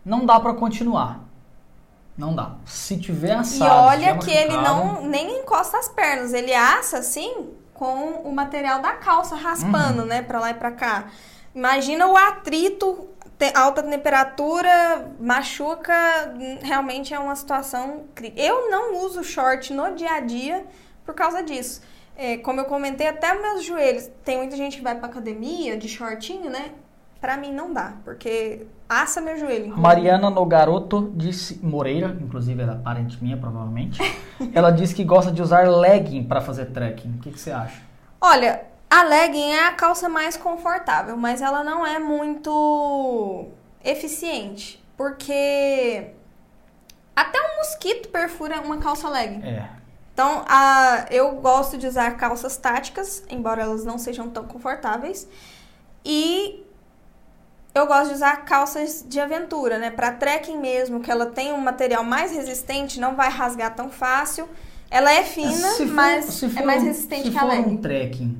não 0.05 0.25
dá 0.25 0.39
para 0.39 0.53
continuar. 0.53 1.25
Não 2.17 2.33
dá. 2.33 2.55
Se 2.65 2.97
tiver 2.97 3.33
assado, 3.33 3.69
E 3.69 4.07
olha 4.07 4.17
que 4.17 4.31
ele 4.31 4.55
não 4.57 5.03
nem 5.05 5.41
encosta 5.41 5.77
as 5.77 5.89
pernas, 5.89 6.33
ele 6.33 6.53
assa 6.53 6.99
assim 6.99 7.49
com 7.73 8.21
o 8.23 8.33
material 8.33 8.81
da 8.81 8.93
calça 8.93 9.35
raspando, 9.35 10.01
uhum. 10.01 10.07
né, 10.07 10.21
para 10.23 10.39
lá 10.39 10.49
e 10.49 10.53
para 10.55 10.71
cá. 10.71 11.09
Imagina 11.53 12.07
o 12.07 12.17
atrito, 12.17 13.07
alta 13.53 13.83
temperatura, 13.83 15.11
machuca, 15.19 15.93
realmente 16.63 17.13
é 17.13 17.19
uma 17.19 17.35
situação 17.35 18.05
Eu 18.35 18.71
não 18.71 19.05
uso 19.05 19.23
short 19.23 19.73
no 19.73 19.93
dia 19.93 20.13
a 20.13 20.19
dia 20.21 20.65
por 21.05 21.13
causa 21.13 21.43
disso 21.43 21.81
é, 22.17 22.37
como 22.37 22.59
eu 22.59 22.65
comentei, 22.65 23.07
até 23.07 23.39
meus 23.39 23.63
joelhos. 23.63 24.09
Tem 24.25 24.37
muita 24.37 24.57
gente 24.57 24.77
que 24.77 24.83
vai 24.83 24.95
pra 24.95 25.07
academia 25.07 25.77
de 25.77 25.87
shortinho, 25.87 26.49
né? 26.49 26.71
Pra 27.21 27.37
mim 27.37 27.53
não 27.53 27.71
dá, 27.71 27.93
porque 28.03 28.65
assa 28.89 29.21
meu 29.21 29.37
joelho. 29.37 29.77
Mariana 29.77 30.29
Nogaroto 30.29 31.11
disse, 31.15 31.59
Moreira, 31.63 32.17
inclusive 32.19 32.61
era 32.61 32.75
parente 32.75 33.23
minha, 33.23 33.37
provavelmente. 33.37 33.99
ela 34.53 34.71
disse 34.71 34.95
que 34.95 35.03
gosta 35.03 35.31
de 35.31 35.41
usar 35.41 35.69
legging 35.69 36.23
para 36.23 36.41
fazer 36.41 36.65
trekking. 36.67 37.17
O 37.17 37.19
que, 37.19 37.31
que 37.31 37.39
você 37.39 37.51
acha? 37.51 37.81
Olha, 38.19 38.63
a 38.89 39.03
legging 39.03 39.51
é 39.51 39.67
a 39.67 39.73
calça 39.73 40.09
mais 40.09 40.35
confortável, 40.35 41.15
mas 41.15 41.41
ela 41.41 41.63
não 41.63 41.85
é 41.85 41.99
muito 41.99 43.47
eficiente. 43.83 44.83
Porque 44.95 46.11
até 47.15 47.39
um 47.39 47.57
mosquito 47.57 48.09
perfura 48.09 48.61
uma 48.61 48.77
calça 48.77 49.07
legging. 49.07 49.43
É. 49.43 49.69
Então, 50.17 50.43
a, 50.47 51.05
eu 51.11 51.33
gosto 51.35 51.77
de 51.77 51.85
usar 51.85 52.09
calças 52.17 52.57
táticas, 52.57 53.23
embora 53.29 53.61
elas 53.61 53.85
não 53.85 53.99
sejam 53.99 54.27
tão 54.27 54.45
confortáveis. 54.45 55.27
E 56.03 56.65
eu 57.75 57.85
gosto 57.85 58.07
de 58.07 58.15
usar 58.15 58.37
calças 58.37 59.05
de 59.07 59.19
aventura, 59.19 59.77
né? 59.77 59.91
Para 59.91 60.11
trekking 60.11 60.57
mesmo, 60.57 61.01
que 61.01 61.11
ela 61.11 61.27
tem 61.27 61.53
um 61.53 61.61
material 61.61 62.03
mais 62.03 62.31
resistente, 62.31 62.99
não 62.99 63.15
vai 63.15 63.29
rasgar 63.29 63.75
tão 63.75 63.91
fácil. 63.91 64.49
Ela 64.89 65.13
é 65.13 65.21
fina, 65.21 65.51
for, 65.77 65.85
mas 65.85 66.41
é 66.41 66.65
mais 66.65 66.81
resistente 66.81 67.29
que 67.29 67.37
a 67.37 67.43
legging. 67.43 67.61
Se 67.61 67.69
for 67.69 67.73
um 67.73 67.77
trekking 67.77 68.37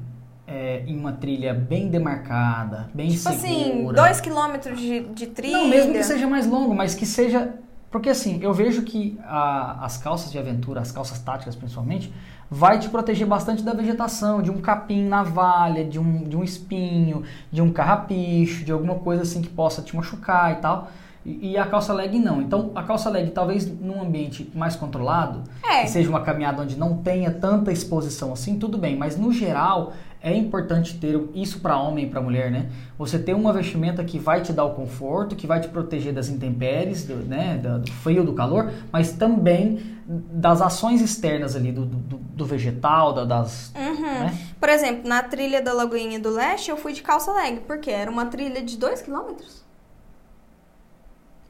é, 0.47 0.83
em 0.87 0.97
uma 0.97 1.11
trilha 1.11 1.53
bem 1.53 1.89
demarcada, 1.89 2.89
bem 2.91 3.09
tipo 3.09 3.29
assim, 3.29 3.39
segura... 3.39 3.65
Tipo 3.65 3.89
assim, 3.89 3.93
dois 3.93 4.19
quilômetros 4.19 4.79
de, 4.79 5.01
de 5.01 5.27
trilha... 5.27 5.59
Não, 5.59 5.67
mesmo 5.67 5.93
que 5.93 6.03
seja 6.03 6.25
mais 6.25 6.47
longo, 6.47 6.73
mas 6.73 6.95
que 6.95 7.05
seja 7.05 7.53
porque 7.97 8.11
assim, 8.11 8.37
eu 8.43 8.53
vejo 8.53 8.83
que 8.83 9.17
a, 9.23 9.83
as 9.83 9.97
calças 9.97 10.31
de 10.31 10.37
aventura, 10.37 10.79
as 10.79 10.91
calças 10.91 11.17
táticas 11.17 11.55
principalmente, 11.55 12.13
vai 12.47 12.77
te 12.77 12.87
proteger 12.89 13.25
bastante 13.25 13.63
da 13.63 13.73
vegetação, 13.73 14.39
de 14.39 14.51
um 14.51 14.61
capim 14.61 15.07
na 15.07 15.23
valha, 15.23 15.83
de 15.83 15.97
um, 15.97 16.23
de 16.23 16.37
um 16.37 16.43
espinho, 16.43 17.23
de 17.51 17.59
um 17.59 17.73
carrapicho, 17.73 18.63
de 18.63 18.71
alguma 18.71 18.99
coisa 18.99 19.23
assim 19.23 19.41
que 19.41 19.49
possa 19.49 19.81
te 19.81 19.95
machucar 19.95 20.51
e 20.51 20.55
tal. 20.57 20.91
E, 21.25 21.53
e 21.53 21.57
a 21.57 21.65
calça 21.65 21.91
leg 21.91 22.19
não. 22.19 22.39
Então 22.39 22.71
a 22.75 22.83
calça 22.83 23.09
leg 23.09 23.31
talvez 23.31 23.65
num 23.65 23.99
ambiente 23.99 24.47
mais 24.53 24.75
controlado, 24.75 25.41
é. 25.67 25.81
que 25.81 25.89
seja 25.89 26.07
uma 26.07 26.21
caminhada 26.21 26.61
onde 26.61 26.77
não 26.77 26.97
tenha 26.97 27.31
tanta 27.31 27.71
exposição 27.71 28.31
assim, 28.31 28.59
tudo 28.59 28.77
bem. 28.77 28.95
Mas 28.95 29.17
no 29.17 29.33
geral 29.33 29.93
é 30.27 30.35
importante 30.35 30.97
ter 30.97 31.19
isso 31.33 31.59
para 31.59 31.77
homem 31.77 32.05
e 32.05 32.09
para 32.09 32.21
mulher, 32.21 32.51
né? 32.51 32.69
Você 32.97 33.17
ter 33.17 33.33
uma 33.33 33.53
vestimenta 33.53 34.03
que 34.03 34.19
vai 34.19 34.41
te 34.41 34.51
dar 34.51 34.65
o 34.65 34.73
conforto, 34.73 35.35
que 35.35 35.47
vai 35.47 35.61
te 35.61 35.69
proteger 35.69 36.13
das 36.13 36.27
intempéries, 36.27 37.05
do, 37.05 37.15
né, 37.15 37.57
do 37.57 37.91
frio, 37.91 38.23
do 38.23 38.33
calor, 38.33 38.71
mas 38.91 39.13
também 39.13 39.97
das 40.05 40.61
ações 40.61 41.01
externas 41.01 41.55
ali 41.55 41.71
do, 41.71 41.85
do, 41.85 42.17
do 42.17 42.45
vegetal, 42.45 43.25
das. 43.25 43.71
Uhum. 43.75 44.01
Né? 44.01 44.37
Por 44.59 44.69
exemplo, 44.69 45.07
na 45.07 45.23
trilha 45.23 45.61
da 45.61 45.73
Lagoinha 45.73 46.19
do 46.19 46.29
Leste, 46.29 46.69
eu 46.69 46.77
fui 46.77 46.93
de 46.93 47.01
calça 47.01 47.31
leg, 47.31 47.61
porque 47.61 47.89
era 47.89 48.09
uma 48.09 48.25
trilha 48.25 48.61
de 48.61 48.77
2 48.77 49.01
quilômetros. 49.01 49.65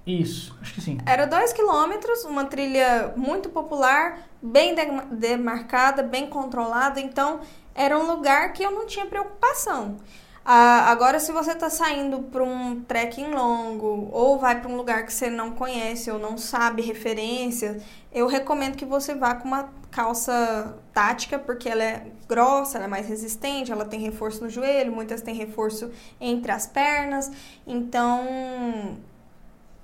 Isso, 0.05 0.57
acho 0.61 0.73
que 0.73 0.82
sim. 0.82 0.97
Era 1.05 1.25
2 1.25 1.51
quilômetros, 1.51 2.23
uma 2.23 2.45
trilha 2.45 3.13
muito 3.17 3.49
popular, 3.49 4.19
bem 4.41 4.73
demarcada, 5.11 6.01
bem 6.01 6.28
controlada, 6.28 7.01
então 7.01 7.41
era 7.78 7.97
um 7.97 8.07
lugar 8.07 8.51
que 8.51 8.63
eu 8.63 8.71
não 8.71 8.86
tinha 8.86 9.05
preocupação. 9.05 9.97
Ah, 10.43 10.89
agora, 10.89 11.19
se 11.19 11.32
você 11.32 11.53
tá 11.53 11.69
saindo 11.69 12.19
para 12.23 12.41
um 12.41 12.82
trekking 12.82 13.32
longo 13.32 14.09
ou 14.11 14.39
vai 14.39 14.59
para 14.59 14.71
um 14.71 14.78
lugar 14.78 15.05
que 15.05 15.13
você 15.13 15.30
não 15.30 15.51
conhece 15.51 16.09
ou 16.09 16.17
não 16.17 16.38
sabe 16.38 16.82
referência, 16.82 17.82
eu 18.13 18.28
recomendo 18.28 18.78
que 18.78 18.86
você 18.86 19.13
vá 19.13 19.36
com 19.36 19.45
uma 19.47 19.69
calça 19.91 20.78
tática, 20.93 21.38
porque 21.38 21.67
ela 21.67 21.84
é 21.84 22.07
grossa, 22.30 22.78
ela 22.78 22.86
é 22.86 22.88
mais 22.88 23.07
resistente, 23.07 23.71
ela 23.71 23.86
tem 23.86 23.99
reforço 23.99 24.41
no 24.43 24.49
joelho, 24.49 24.91
muitas 24.91 25.21
têm 25.21 25.36
reforço 25.36 25.91
entre 26.19 26.51
as 26.51 26.65
pernas. 26.65 27.30
Então, 27.67 28.97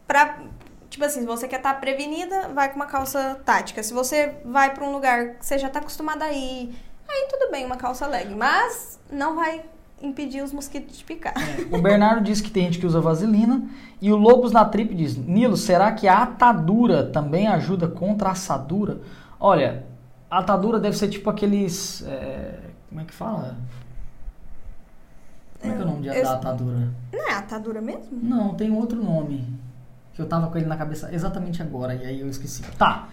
pra, 0.07 0.43
tipo 0.89 1.03
assim, 1.03 1.19
se 1.19 1.25
você 1.25 1.45
quer 1.47 1.57
estar 1.57 1.73
tá 1.73 1.79
prevenida, 1.79 2.47
vai 2.49 2.69
com 2.69 2.77
uma 2.77 2.87
calça 2.87 3.39
tática. 3.45 3.83
Se 3.83 3.93
você 3.93 4.37
vai 4.45 4.73
para 4.73 4.85
um 4.85 4.93
lugar 4.93 5.35
que 5.35 5.45
você 5.45 5.59
já 5.59 5.67
está 5.67 5.79
acostumada 5.79 6.23
a 6.23 6.31
ir, 6.31 6.73
aí 7.14 7.28
tudo 7.30 7.51
bem, 7.51 7.66
uma 7.66 7.78
calça 7.78 8.07
leg, 8.07 8.34
mas 8.36 8.99
não 9.11 9.36
vai 9.36 9.64
impedir 10.01 10.41
os 10.43 10.51
mosquitos 10.51 10.97
de 10.97 11.03
picar. 11.03 11.34
É, 11.38 11.76
o 11.76 11.82
Bernardo 11.82 12.24
disse 12.24 12.43
que 12.43 12.51
tem 12.51 12.66
gente 12.66 12.80
que 12.80 12.86
usa 12.86 12.99
vaselina 12.99 13.64
e 14.01 14.11
o 14.11 14.18
Lobos 14.18 14.51
na 14.51 14.66
Trip 14.66 14.93
diz: 14.93 15.16
Nilo, 15.16 15.55
será 15.55 15.91
que 15.91 16.07
a 16.07 16.24
atadura 16.24 17.05
também 17.05 17.47
ajuda 17.47 17.88
contra 17.88 18.30
a 18.30 18.32
assadura? 18.34 18.99
Olha, 19.39 19.86
a 20.30 20.39
atadura 20.39 20.80
deve 20.80 20.97
ser 20.97 21.07
tipo 21.09 21.30
aqueles. 21.30 22.03
É, 22.03 22.59
como 22.89 23.01
é 23.01 23.05
que 23.05 23.14
fala? 23.14 23.55
Como 25.61 25.74
é 25.74 25.76
que 25.78 25.82
é 25.82 25.86
o 25.86 25.88
nome 25.88 26.01
de, 26.01 26.07
eu, 26.09 26.24
da 26.24 26.34
atadura? 26.34 26.89
Não 27.14 27.30
é 27.30 27.34
atadura 27.34 27.82
mesmo? 27.82 28.09
Não, 28.11 28.53
tem 28.53 28.72
outro 28.72 29.01
nome. 29.01 29.47
Que 30.14 30.22
eu 30.22 30.28
tava 30.28 30.47
com 30.47 30.57
ele 30.57 30.68
na 30.68 30.78
cabeça 30.78 31.09
exatamente 31.11 31.61
agora 31.61 31.95
e 31.95 32.05
aí 32.05 32.20
eu 32.20 32.28
esqueci. 32.30 32.61
Tá. 32.78 33.07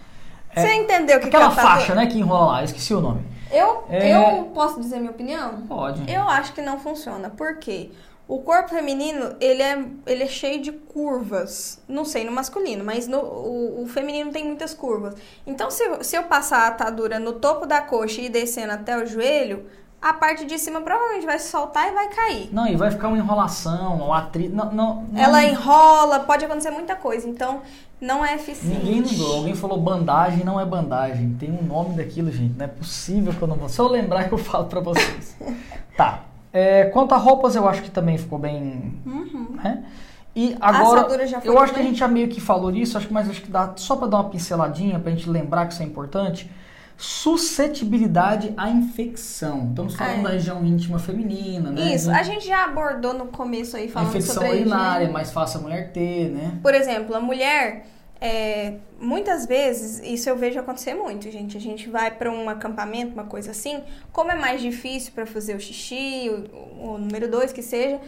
É, 0.54 0.60
Você 0.60 0.74
entendeu 0.74 1.18
o 1.18 1.20
que 1.20 1.28
Aquela 1.28 1.50
que 1.52 1.60
é 1.60 1.62
faixa, 1.62 1.94
né, 1.94 2.06
que 2.06 2.18
enrola 2.18 2.52
lá, 2.52 2.60
eu 2.60 2.64
esqueci 2.64 2.92
o 2.92 3.00
nome. 3.00 3.22
Eu, 3.50 3.84
é... 3.88 4.14
eu 4.14 4.44
posso 4.54 4.80
dizer 4.80 4.98
minha 4.98 5.10
opinião? 5.10 5.62
Pode. 5.66 6.10
Eu 6.10 6.22
acho 6.28 6.52
que 6.52 6.62
não 6.62 6.78
funciona. 6.78 7.30
Por 7.30 7.58
quê? 7.58 7.90
O 8.30 8.38
corpo 8.42 8.68
feminino, 8.68 9.34
ele 9.40 9.60
é, 9.60 9.84
ele 10.06 10.22
é 10.22 10.26
cheio 10.28 10.62
de 10.62 10.70
curvas. 10.70 11.82
Não 11.88 12.04
sei 12.04 12.22
no 12.22 12.30
masculino, 12.30 12.84
mas 12.84 13.08
no, 13.08 13.18
o, 13.18 13.82
o 13.82 13.86
feminino 13.88 14.30
tem 14.30 14.44
muitas 14.44 14.72
curvas. 14.72 15.16
Então, 15.44 15.68
se, 15.68 15.82
se 16.04 16.16
eu 16.16 16.22
passar 16.22 16.60
a 16.60 16.68
atadura 16.68 17.18
no 17.18 17.32
topo 17.32 17.66
da 17.66 17.80
coxa 17.80 18.20
e 18.20 18.26
ir 18.26 18.28
descendo 18.28 18.72
até 18.72 18.96
o 18.96 19.04
joelho, 19.04 19.66
a 20.00 20.14
parte 20.14 20.46
de 20.46 20.58
cima 20.58 20.80
provavelmente 20.80 21.26
vai 21.26 21.38
se 21.38 21.50
soltar 21.50 21.88
e 21.88 21.92
vai 21.92 22.08
cair. 22.08 22.48
Não, 22.52 22.66
e 22.66 22.74
vai 22.74 22.90
ficar 22.90 23.08
uma 23.08 23.18
enrolação, 23.18 23.96
uma 23.96 24.18
atrito. 24.18 24.54
Não, 24.54 24.72
não, 24.72 25.06
não, 25.12 25.20
Ela 25.20 25.44
enrola, 25.44 26.20
pode 26.20 26.44
acontecer 26.44 26.70
muita 26.70 26.96
coisa. 26.96 27.28
Então, 27.28 27.60
não 28.00 28.24
é 28.24 28.36
eficiente. 28.36 28.82
Ninguém 28.82 29.02
lembrou. 29.02 29.36
Alguém 29.36 29.54
falou 29.54 29.78
bandagem, 29.78 30.42
não 30.42 30.58
é 30.58 30.64
bandagem. 30.64 31.36
Tem 31.38 31.50
um 31.50 31.62
nome 31.62 31.96
daquilo, 31.96 32.32
gente. 32.32 32.56
Não 32.56 32.64
é 32.64 32.68
possível 32.68 33.32
que 33.34 33.42
eu 33.42 33.48
não 33.48 33.56
vou. 33.56 33.68
Se 33.68 33.78
eu 33.78 33.88
lembrar, 33.88 34.30
eu 34.32 34.38
falo 34.38 34.64
pra 34.66 34.80
vocês. 34.80 35.36
tá. 35.96 36.20
É, 36.50 36.84
quanto 36.86 37.14
a 37.14 37.18
roupas, 37.18 37.54
eu 37.54 37.68
acho 37.68 37.82
que 37.82 37.90
também 37.90 38.16
ficou 38.16 38.38
bem. 38.38 38.98
Uhum. 39.04 39.56
Né? 39.62 39.84
E 40.34 40.56
agora, 40.60 41.08
eu 41.44 41.58
acho 41.58 41.74
que 41.74 41.80
a 41.80 41.82
gente 41.82 41.98
já 41.98 42.08
meio 42.08 42.28
que 42.28 42.40
falou 42.40 42.70
isso, 42.70 42.96
acho 42.96 43.06
que, 43.06 43.12
mas 43.12 43.28
acho 43.28 43.42
que 43.42 43.50
dá 43.50 43.72
só 43.76 43.96
para 43.96 44.06
dar 44.06 44.18
uma 44.18 44.30
pinceladinha, 44.30 44.98
pra 44.98 45.10
gente 45.10 45.28
lembrar 45.28 45.66
que 45.66 45.74
isso 45.74 45.82
é 45.82 45.86
importante 45.86 46.48
suscetibilidade 47.00 48.52
à 48.58 48.68
infecção. 48.68 49.68
Estamos 49.70 49.94
falando 49.94 50.20
é. 50.20 50.22
da 50.22 50.28
região 50.30 50.62
íntima 50.62 50.98
feminina, 50.98 51.70
né? 51.70 51.94
Isso, 51.94 52.10
a 52.10 52.22
gente 52.22 52.46
já 52.46 52.64
abordou 52.64 53.14
no 53.14 53.26
começo 53.26 53.74
aí 53.74 53.88
falando 53.88 54.08
a 54.08 54.10
infecção 54.10 54.34
sobre 54.34 54.60
urinária, 54.60 55.06
é 55.06 55.08
mais 55.08 55.32
fácil 55.32 55.60
a 55.60 55.62
mulher 55.62 55.92
ter, 55.92 56.28
né? 56.28 56.58
Por 56.62 56.74
exemplo, 56.74 57.16
a 57.16 57.20
mulher 57.20 57.86
é, 58.20 58.74
muitas 59.00 59.46
vezes, 59.46 59.98
isso 60.04 60.28
eu 60.28 60.36
vejo 60.36 60.60
acontecer 60.60 60.92
muito, 60.92 61.30
gente. 61.30 61.56
A 61.56 61.60
gente 61.60 61.88
vai 61.88 62.10
para 62.10 62.30
um 62.30 62.50
acampamento, 62.50 63.14
uma 63.14 63.24
coisa 63.24 63.52
assim, 63.52 63.82
como 64.12 64.30
é 64.30 64.36
mais 64.36 64.60
difícil 64.60 65.12
para 65.14 65.24
fazer 65.24 65.56
o 65.56 65.60
xixi, 65.60 66.28
o, 66.28 66.92
o 66.92 66.98
número 66.98 67.30
dois 67.30 67.50
que 67.50 67.62
seja, 67.62 67.96
uh, 67.96 68.00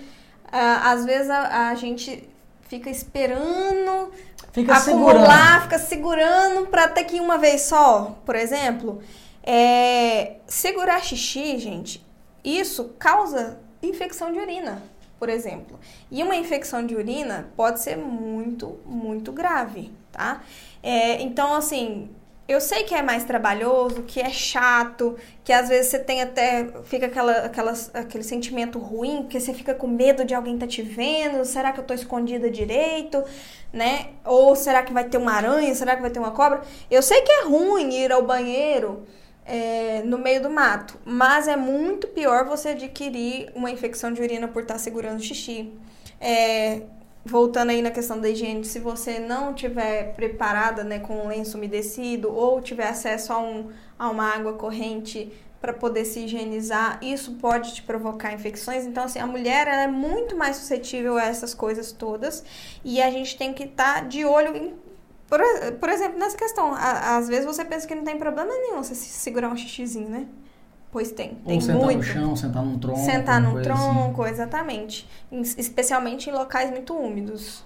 às 0.85 1.07
vezes 1.07 1.31
a, 1.31 1.71
a 1.71 1.75
gente 1.77 2.29
fica 2.73 2.89
esperando 2.89 4.11
fica 4.51 4.75
acumular, 4.75 5.15
segurando. 5.15 5.63
fica 5.63 5.79
segurando 5.79 6.67
para 6.69 6.89
ter 6.89 7.05
que 7.05 7.21
uma 7.21 7.37
vez 7.37 7.63
só, 7.63 8.19
por 8.25 8.35
exemplo. 8.35 9.03
É, 9.43 10.37
segurar 10.47 11.03
xixi, 11.03 11.59
gente, 11.59 12.03
isso 12.43 12.95
causa 12.99 13.61
infecção 13.83 14.33
de 14.33 14.39
urina, 14.39 14.83
por 15.19 15.29
exemplo. 15.29 15.79
E 16.11 16.23
uma 16.23 16.35
infecção 16.35 16.87
de 16.87 16.95
urina 16.95 17.51
pode 17.57 17.81
ser 17.81 17.97
muito, 17.99 18.79
muito 18.87 19.33
grave, 19.33 19.93
tá? 20.11 20.43
É, 20.83 21.21
então, 21.21 21.55
assim, 21.55 22.09
eu 22.49 22.61
sei 22.61 22.83
que 22.85 22.95
é 22.95 23.03
mais 23.03 23.25
trabalhoso, 23.25 24.03
que 24.03 24.21
é 24.21 24.29
chato, 24.31 25.17
que 25.45 25.53
às 25.53 25.69
vezes 25.69 25.91
você 25.91 25.99
tem 25.99 26.21
até. 26.23 26.69
fica 26.85 27.07
aquela, 27.07 27.33
aquela, 27.47 27.73
aquele 27.95 28.25
sentimento 28.25 28.79
ruim, 28.79 29.23
porque 29.23 29.39
você 29.39 29.55
fica 29.55 29.75
com 29.75 29.87
medo 29.87 30.25
de 30.25 30.35
alguém 30.35 30.59
tá 30.59 30.67
te 30.67 30.83
vendo. 30.83 31.45
Será 31.45 31.73
que 31.73 31.81
eu 31.81 31.85
tô 31.85 31.95
escondida 31.95 32.51
direito? 32.51 33.23
Né? 33.73 34.11
Ou 34.25 34.55
será 34.57 34.83
que 34.83 34.93
vai 34.93 35.05
ter 35.05 35.19
uma 35.19 35.33
aranha? 35.33 35.75
Será 35.75 35.97
que 35.97 36.03
vai 36.03 36.11
ter 36.11 36.19
uma 36.19 36.33
cobra? 36.33 36.63
Eu 36.91 37.01
sei 37.01 37.23
que 37.23 37.33
é 37.33 37.45
ruim 37.45 37.95
ir 37.95 38.13
ao 38.13 38.23
banheiro 38.23 39.07
é, 39.47 40.03
no 40.05 40.19
meio 40.19 40.43
do 40.43 40.51
mato, 40.51 40.99
mas 41.05 41.49
é 41.49 41.57
muito 41.57 42.09
pior 42.09 42.45
você 42.45 42.71
adquirir 42.71 43.51
uma 43.55 43.71
infecção 43.71 44.13
de 44.13 44.21
urina 44.21 44.49
por 44.49 44.63
estar 44.63 44.75
tá 44.75 44.81
segurando 44.81 45.23
xixi. 45.23 45.73
É, 46.21 46.83
voltando 47.25 47.71
aí 47.71 47.83
na 47.83 47.91
questão 47.91 48.21
da 48.21 48.29
higiene, 48.29 48.65
se 48.65 48.79
você 48.79 49.19
não 49.19 49.55
tiver 49.55 50.15
preparada, 50.15 50.83
né, 50.83 50.99
com 50.99 51.25
um 51.25 51.29
lenço 51.29 51.57
umedecido 51.57 52.33
ou 52.33 52.61
tiver 52.61 52.89
acesso 52.89 53.33
a, 53.33 53.39
um, 53.39 53.71
a 53.99 54.11
uma 54.11 54.35
água 54.35 54.55
corrente 54.55 55.33
para 55.61 55.73
poder 55.73 56.05
se 56.05 56.21
higienizar, 56.21 56.99
isso 57.01 57.35
pode 57.35 57.75
te 57.75 57.83
provocar 57.83 58.33
infecções. 58.33 58.85
Então, 58.85 59.05
assim, 59.05 59.21
a 59.21 59.27
mulher 59.27 59.69
é 59.69 59.87
muito 59.87 60.37
mais 60.37 60.57
suscetível 60.57 61.17
a 61.17 61.25
essas 61.25 61.55
coisas 61.55 61.93
todas 61.93 62.45
e 62.85 63.01
a 63.01 63.11
gente 63.11 63.39
tem 63.39 63.53
que 63.53 63.65
estar 63.65 63.95
tá 63.95 64.01
de 64.01 64.25
olho 64.25 64.57
em 64.57 64.75
por, 65.29 65.41
por 65.81 65.89
exemplo, 65.89 66.19
nessa 66.19 66.37
questão, 66.37 66.75
a, 66.75 67.17
às 67.17 67.27
vezes 67.27 67.47
você 67.47 67.65
pensa 67.65 67.89
que 67.89 67.95
não 67.95 68.05
tem 68.05 68.19
problema 68.19 68.53
nenhum 68.53 68.83
você 68.83 68.95
segurar 68.95 69.49
um 69.49 69.57
xixizinho, 69.57 70.11
né? 70.11 70.27
Pois 70.93 71.11
tem, 71.11 71.37
tem 71.37 71.55
Ou 71.55 71.61
sentar 71.63 71.81
muito. 71.81 71.97
no 71.97 72.03
chão, 72.03 72.37
sentar 72.37 72.63
num 72.63 72.79
tronco. 72.79 72.99
Sentar 72.99 73.41
num 73.41 73.57
assim. 73.57 73.63
tronco, 73.63 74.23
assim. 74.23 74.33
exatamente. 74.33 75.09
Especialmente 75.33 76.29
em 76.29 76.33
locais 76.35 76.71
muito 76.71 76.95
úmidos. 76.95 77.65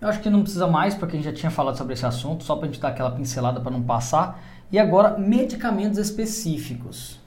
Eu 0.00 0.08
acho 0.08 0.20
que 0.20 0.28
não 0.28 0.42
precisa 0.42 0.66
mais, 0.66 0.92
porque 0.94 1.16
a 1.16 1.20
gente 1.20 1.30
já 1.30 1.32
tinha 1.32 1.50
falado 1.50 1.78
sobre 1.78 1.94
esse 1.94 2.04
assunto, 2.04 2.42
só 2.42 2.56
para 2.56 2.64
a 2.64 2.70
gente 2.70 2.80
dar 2.80 2.88
aquela 2.88 3.12
pincelada 3.12 3.60
para 3.60 3.70
não 3.70 3.82
passar. 3.82 4.42
E 4.72 4.78
agora, 4.78 5.16
medicamentos 5.18 5.98
específicos. 5.98 7.20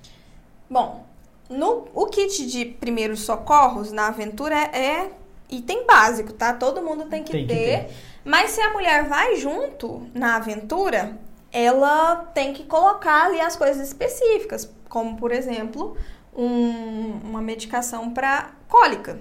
Bom, 0.70 1.06
no, 1.50 1.88
o 1.94 2.08
kit 2.08 2.46
de 2.46 2.66
primeiros 2.66 3.22
socorros 3.22 3.94
na 3.94 4.08
aventura 4.08 4.54
é, 4.54 4.78
é 4.78 5.12
item 5.50 5.86
básico, 5.88 6.34
tá? 6.34 6.52
Todo 6.54 6.82
mundo 6.82 7.06
tem 7.06 7.24
que, 7.24 7.32
tem 7.32 7.48
ter, 7.48 7.56
que 7.56 7.64
ter. 7.64 7.96
Mas 8.26 8.52
se 8.52 8.60
a 8.60 8.74
mulher 8.74 9.08
vai 9.08 9.38
junto 9.38 10.08
na 10.14 10.36
aventura, 10.36 11.18
ela 11.54 12.16
tem 12.34 12.52
que 12.52 12.64
colocar 12.64 13.28
ali 13.28 13.40
as 13.40 13.56
coisas 13.56 13.88
específicas, 13.88 14.70
como 14.90 15.16
por 15.16 15.32
exemplo, 15.32 15.96
um, 16.36 17.20
uma 17.24 17.42
medicação 17.42 18.12
para 18.12 18.52
cólica. 18.68 19.20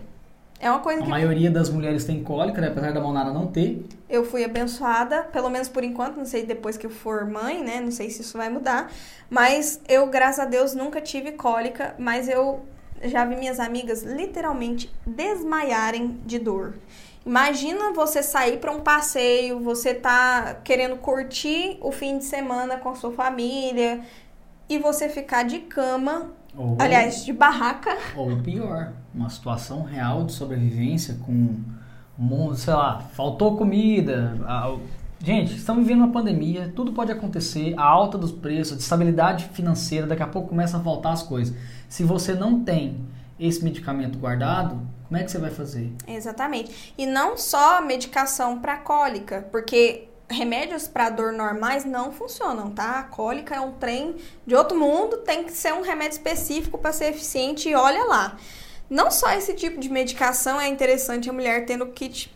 É 0.59 0.71
uma 0.71 0.79
coisa 0.79 1.01
a 1.01 1.03
que. 1.05 1.09
A 1.09 1.15
maioria 1.15 1.51
das 1.51 1.69
mulheres 1.69 2.05
tem 2.05 2.23
cólica, 2.23 2.61
né? 2.61 2.69
apesar 2.69 2.93
da 2.93 3.01
Monara 3.01 3.33
não 3.33 3.49
ter. 3.49 3.85
Eu 4.09 4.25
fui 4.25 4.45
abençoada, 4.45 5.25
pelo 5.25 5.51
menos 5.51 5.69
por 5.69 5.85
enquanto, 5.85 6.17
não 6.17 6.25
sei 6.25 6.47
depois 6.47 6.77
que 6.77 6.87
eu 6.87 6.91
for 6.91 7.27
mãe, 7.27 7.63
né? 7.63 7.81
Não 7.81 7.91
sei 7.91 8.09
se 8.11 8.23
isso 8.23 8.39
vai 8.39 8.49
mudar. 8.49 8.91
Mas 9.29 9.81
eu, 9.89 10.07
graças 10.07 10.39
a 10.39 10.45
Deus, 10.45 10.73
nunca 10.73 11.01
tive 11.01 11.33
cólica, 11.33 11.95
mas 11.99 12.29
eu 12.29 12.61
já 13.03 13.25
vi 13.25 13.35
minhas 13.35 13.59
amigas 13.59 14.05
literalmente 14.05 14.89
desmaiarem 15.05 16.21
de 16.25 16.39
dor. 16.39 16.75
Imagina 17.25 17.93
você 17.93 18.23
sair 18.23 18.59
para 18.59 18.73
um 18.73 18.81
passeio, 18.81 19.61
você 19.61 19.95
tá 19.95 20.57
querendo 20.65 20.97
curtir 20.97 21.79
o 21.81 21.93
fim 21.93 22.19
de 22.19 22.25
semana 22.25 22.77
com 22.79 22.89
a 22.89 22.95
sua 22.97 23.13
família 23.13 24.01
e 24.69 24.79
você 24.79 25.09
ficar 25.09 25.45
de 25.45 25.61
cama, 25.61 26.31
ou, 26.57 26.77
aliás, 26.81 27.25
de 27.25 27.33
barraca. 27.33 27.97
Ou 28.17 28.37
pior, 28.43 28.93
uma 29.15 29.31
situação 29.31 29.83
real 29.83 30.25
de 30.25 30.33
sobrevivência 30.33 31.17
com 31.25 31.61
mundo, 32.19 32.57
sei 32.57 32.75
lá, 32.75 33.01
faltou 33.13 33.57
comida. 33.57 34.37
Gente, 35.21 35.55
estamos 35.55 35.87
vivendo 35.87 36.03
uma 36.03 36.13
pandemia, 36.13 36.73
tudo 36.75 36.93
pode 36.93 37.13
acontecer, 37.13 37.75
a 37.77 37.85
alta 37.85 38.19
dos 38.19 38.33
preços, 38.33 38.77
a 38.77 38.81
estabilidade 38.81 39.45
financeira, 39.53 40.07
daqui 40.09 40.23
a 40.23 40.27
pouco 40.27 40.49
começa 40.49 40.77
a 40.77 40.81
faltar 40.81 41.13
as 41.13 41.23
coisas. 41.23 41.57
Se 41.89 42.03
você 42.03 42.35
não 42.35 42.65
tem 42.65 42.97
esse 43.39 43.63
medicamento 43.63 44.19
guardado, 44.19 44.81
como 45.13 45.21
é 45.21 45.25
que 45.25 45.31
você 45.31 45.37
vai 45.39 45.51
fazer? 45.51 45.93
Exatamente. 46.09 46.95
E 46.97 47.05
não 47.05 47.37
só 47.37 47.83
medicação 47.83 48.59
para 48.59 48.79
cólica, 48.79 49.47
porque 49.53 50.09
remédios 50.27 50.89
para 50.89 51.11
dor 51.11 51.35
normais 51.35 51.85
não 51.85 52.11
funcionam, 52.11 52.71
tá? 52.71 53.01
A 53.01 53.03
cólica 53.03 53.55
é 53.55 53.61
um 53.61 53.73
trem 53.73 54.17
de 54.47 54.55
outro 54.55 54.75
mundo, 54.75 55.19
tem 55.19 55.45
que 55.45 55.53
ser 55.53 55.75
um 55.75 55.83
remédio 55.83 56.17
específico 56.17 56.79
para 56.79 56.95
ser 56.95 57.11
eficiente 57.11 57.69
e 57.69 57.75
olha 57.75 58.05
lá. 58.05 58.39
Não 58.89 59.11
só 59.11 59.31
esse 59.33 59.53
tipo 59.53 59.79
de 59.79 59.91
medicação 59.91 60.59
é 60.59 60.67
interessante 60.67 61.29
a 61.29 61.33
mulher 61.35 61.67
tendo 61.67 61.85
o 61.85 61.93
kit 61.93 62.35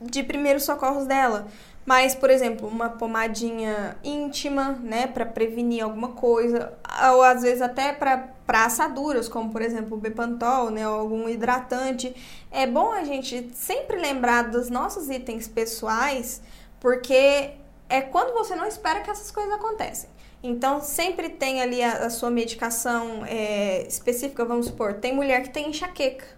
de 0.00 0.24
primeiros 0.24 0.64
socorros 0.64 1.06
dela, 1.06 1.46
Mas, 1.86 2.16
por 2.16 2.30
exemplo, 2.30 2.66
uma 2.66 2.88
pomadinha 2.88 3.96
íntima, 4.02 4.72
né, 4.82 5.06
para 5.06 5.24
prevenir 5.24 5.84
alguma 5.84 6.08
coisa, 6.08 6.72
ou 7.14 7.22
às 7.22 7.42
vezes 7.42 7.62
até 7.62 7.92
para 7.92 8.34
assaduras, 8.48 9.28
como 9.28 9.52
por 9.52 9.62
exemplo 9.62 9.96
o 9.96 10.00
Bepantol, 10.00 10.70
né, 10.70 10.86
ou 10.88 10.98
algum 10.98 11.28
hidratante. 11.28 12.12
É 12.50 12.66
bom 12.66 12.90
a 12.90 13.04
gente 13.04 13.50
sempre 13.54 13.98
lembrar 13.98 14.50
dos 14.50 14.68
nossos 14.68 15.08
itens 15.08 15.46
pessoais, 15.46 16.42
porque 16.80 17.52
é 17.88 18.00
quando 18.00 18.34
você 18.34 18.56
não 18.56 18.66
espera 18.66 19.00
que 19.00 19.10
essas 19.10 19.30
coisas 19.30 19.52
acontecem. 19.52 20.10
Então, 20.42 20.80
sempre 20.80 21.28
tem 21.28 21.62
ali 21.62 21.82
a, 21.82 22.06
a 22.06 22.10
sua 22.10 22.30
medicação 22.30 23.24
é, 23.26 23.86
específica, 23.86 24.44
vamos 24.44 24.66
supor. 24.66 24.94
Tem 24.94 25.14
mulher 25.14 25.42
que 25.42 25.50
tem 25.50 25.70
enxaqueca. 25.70 26.35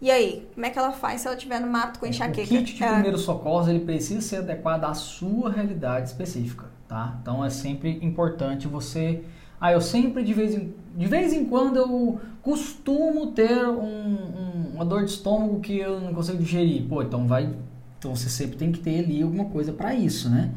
E 0.00 0.10
aí, 0.10 0.46
como 0.54 0.66
é 0.66 0.70
que 0.70 0.78
ela 0.78 0.92
faz 0.92 1.22
se 1.22 1.26
ela 1.26 1.36
estiver 1.36 1.58
no 1.60 1.66
mato 1.66 1.98
com 1.98 2.06
enxaqueca? 2.06 2.42
O 2.42 2.58
kit 2.58 2.74
de 2.74 2.84
é. 2.84 2.92
primeiros 2.92 3.22
socorros, 3.22 3.66
ele 3.68 3.80
precisa 3.80 4.20
ser 4.20 4.36
adequado 4.36 4.84
à 4.84 4.92
sua 4.92 5.50
realidade 5.50 6.08
específica, 6.08 6.66
tá? 6.86 7.16
Então, 7.22 7.44
é 7.44 7.50
sempre 7.50 7.98
importante 8.02 8.68
você... 8.68 9.24
Ah, 9.58 9.72
eu 9.72 9.80
sempre, 9.80 10.22
de 10.22 10.34
vez 10.34 10.54
em, 10.54 10.74
de 10.94 11.06
vez 11.06 11.32
em 11.32 11.46
quando, 11.46 11.76
eu 11.76 12.20
costumo 12.42 13.28
ter 13.28 13.66
um, 13.66 13.82
um, 13.82 14.72
uma 14.74 14.84
dor 14.84 15.02
de 15.02 15.10
estômago 15.12 15.60
que 15.60 15.78
eu 15.78 15.98
não 15.98 16.12
consigo 16.12 16.38
digerir. 16.38 16.86
Pô, 16.86 17.02
então 17.02 17.26
vai... 17.26 17.54
Então, 17.98 18.14
você 18.14 18.28
sempre 18.28 18.56
tem 18.56 18.70
que 18.70 18.80
ter 18.80 18.98
ali 18.98 19.22
alguma 19.22 19.46
coisa 19.46 19.72
para 19.72 19.94
isso, 19.94 20.28
né? 20.28 20.50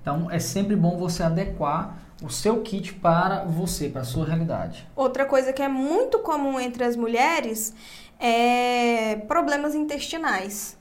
Então, 0.00 0.30
é 0.30 0.38
sempre 0.38 0.76
bom 0.76 0.96
você 0.96 1.24
adequar 1.24 1.98
o 2.22 2.30
seu 2.30 2.60
kit 2.60 2.94
para 2.94 3.44
você, 3.44 3.88
para 3.88 4.02
a 4.02 4.04
sua 4.04 4.24
realidade. 4.24 4.86
Outra 4.94 5.26
coisa 5.26 5.52
que 5.52 5.60
é 5.60 5.68
muito 5.68 6.20
comum 6.20 6.60
entre 6.60 6.84
as 6.84 6.94
mulheres 6.94 7.74
é 8.18 9.16
problemas 9.28 9.74
intestinais. 9.74 10.76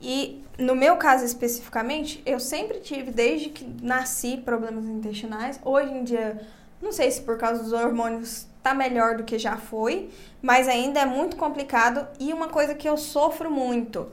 E 0.00 0.44
no 0.58 0.74
meu 0.74 0.96
caso 0.96 1.24
especificamente, 1.24 2.22
eu 2.24 2.40
sempre 2.40 2.80
tive, 2.80 3.10
desde 3.10 3.50
que 3.50 3.64
nasci, 3.82 4.36
problemas 4.38 4.86
intestinais. 4.86 5.60
Hoje 5.64 5.92
em 5.92 6.04
dia, 6.04 6.40
não 6.80 6.92
sei 6.92 7.10
se 7.10 7.22
por 7.22 7.38
causa 7.38 7.62
dos 7.62 7.72
hormônios 7.72 8.46
tá 8.62 8.74
melhor 8.74 9.16
do 9.16 9.24
que 9.24 9.38
já 9.38 9.56
foi, 9.56 10.10
mas 10.42 10.66
ainda 10.68 11.00
é 11.00 11.06
muito 11.06 11.36
complicado. 11.36 12.06
E 12.18 12.32
uma 12.32 12.48
coisa 12.48 12.74
que 12.74 12.88
eu 12.88 12.96
sofro 12.96 13.50
muito, 13.50 14.08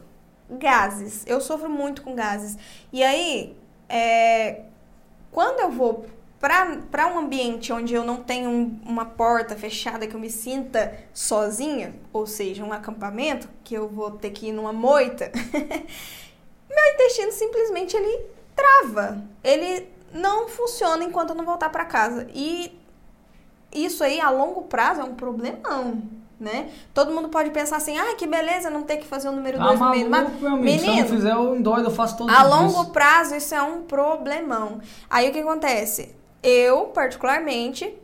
gases. 0.49 1.23
Eu 1.25 1.41
sofro 1.41 1.69
muito 1.69 2.01
com 2.01 2.15
gases. 2.15 2.57
E 2.91 3.03
aí, 3.03 3.55
é, 3.89 4.61
quando 5.31 5.59
eu 5.59 5.71
vou 5.71 6.05
para 6.43 7.07
um 7.07 7.19
ambiente 7.19 7.71
onde 7.71 7.93
eu 7.93 8.03
não 8.03 8.17
tenho 8.17 8.49
um, 8.49 8.79
uma 8.85 9.05
porta 9.05 9.55
fechada 9.55 10.05
que 10.05 10.13
eu 10.13 10.19
me 10.19 10.29
sinta 10.29 10.93
sozinha, 11.13 11.95
ou 12.11 12.27
seja, 12.27 12.65
um 12.65 12.73
acampamento, 12.73 13.47
que 13.63 13.73
eu 13.73 13.87
vou 13.87 14.11
ter 14.11 14.31
que 14.31 14.47
ir 14.47 14.51
numa 14.51 14.73
moita, 14.73 15.31
meu 16.69 16.93
intestino 16.93 17.31
simplesmente 17.31 17.95
ele 17.95 18.25
trava. 18.53 19.23
Ele 19.41 19.87
não 20.11 20.49
funciona 20.49 21.05
enquanto 21.05 21.29
eu 21.29 21.35
não 21.35 21.45
voltar 21.45 21.69
para 21.69 21.85
casa. 21.85 22.27
E 22.33 22.77
isso 23.71 24.03
aí 24.03 24.19
a 24.19 24.29
longo 24.29 24.63
prazo 24.63 24.99
é 24.99 25.03
um 25.05 25.15
problemão. 25.15 26.01
Né? 26.37 26.71
Todo 26.93 27.13
mundo 27.13 27.29
pode 27.29 27.51
pensar 27.51 27.77
assim, 27.77 27.97
ah, 27.97 28.15
que 28.15 28.27
beleza 28.27 28.69
não 28.69 28.83
ter 28.83 28.97
que 28.97 29.07
fazer 29.07 29.29
o 29.29 29.31
número 29.31 29.57
2 29.57 29.81
ah, 29.81 29.85
no 29.85 29.91
meio. 29.91 30.09
Mas, 30.09 30.41
meu 30.41 30.49
amigo, 30.49 30.65
menino, 30.65 30.81
se 30.81 30.89
eu 30.89 30.95
não 30.97 31.07
fizer, 31.07 31.31
eu 31.31 31.55
endoido, 31.55 31.87
eu 31.87 31.91
faço 31.91 32.17
todo 32.17 32.29
A 32.29 32.43
longo 32.43 32.91
prazo, 32.91 33.33
isso 33.33 33.55
é 33.55 33.61
um 33.61 33.83
problemão. 33.83 34.81
Aí 35.09 35.29
o 35.29 35.31
que 35.31 35.39
acontece? 35.39 36.13
Eu, 36.43 36.87
particularmente, 36.87 37.97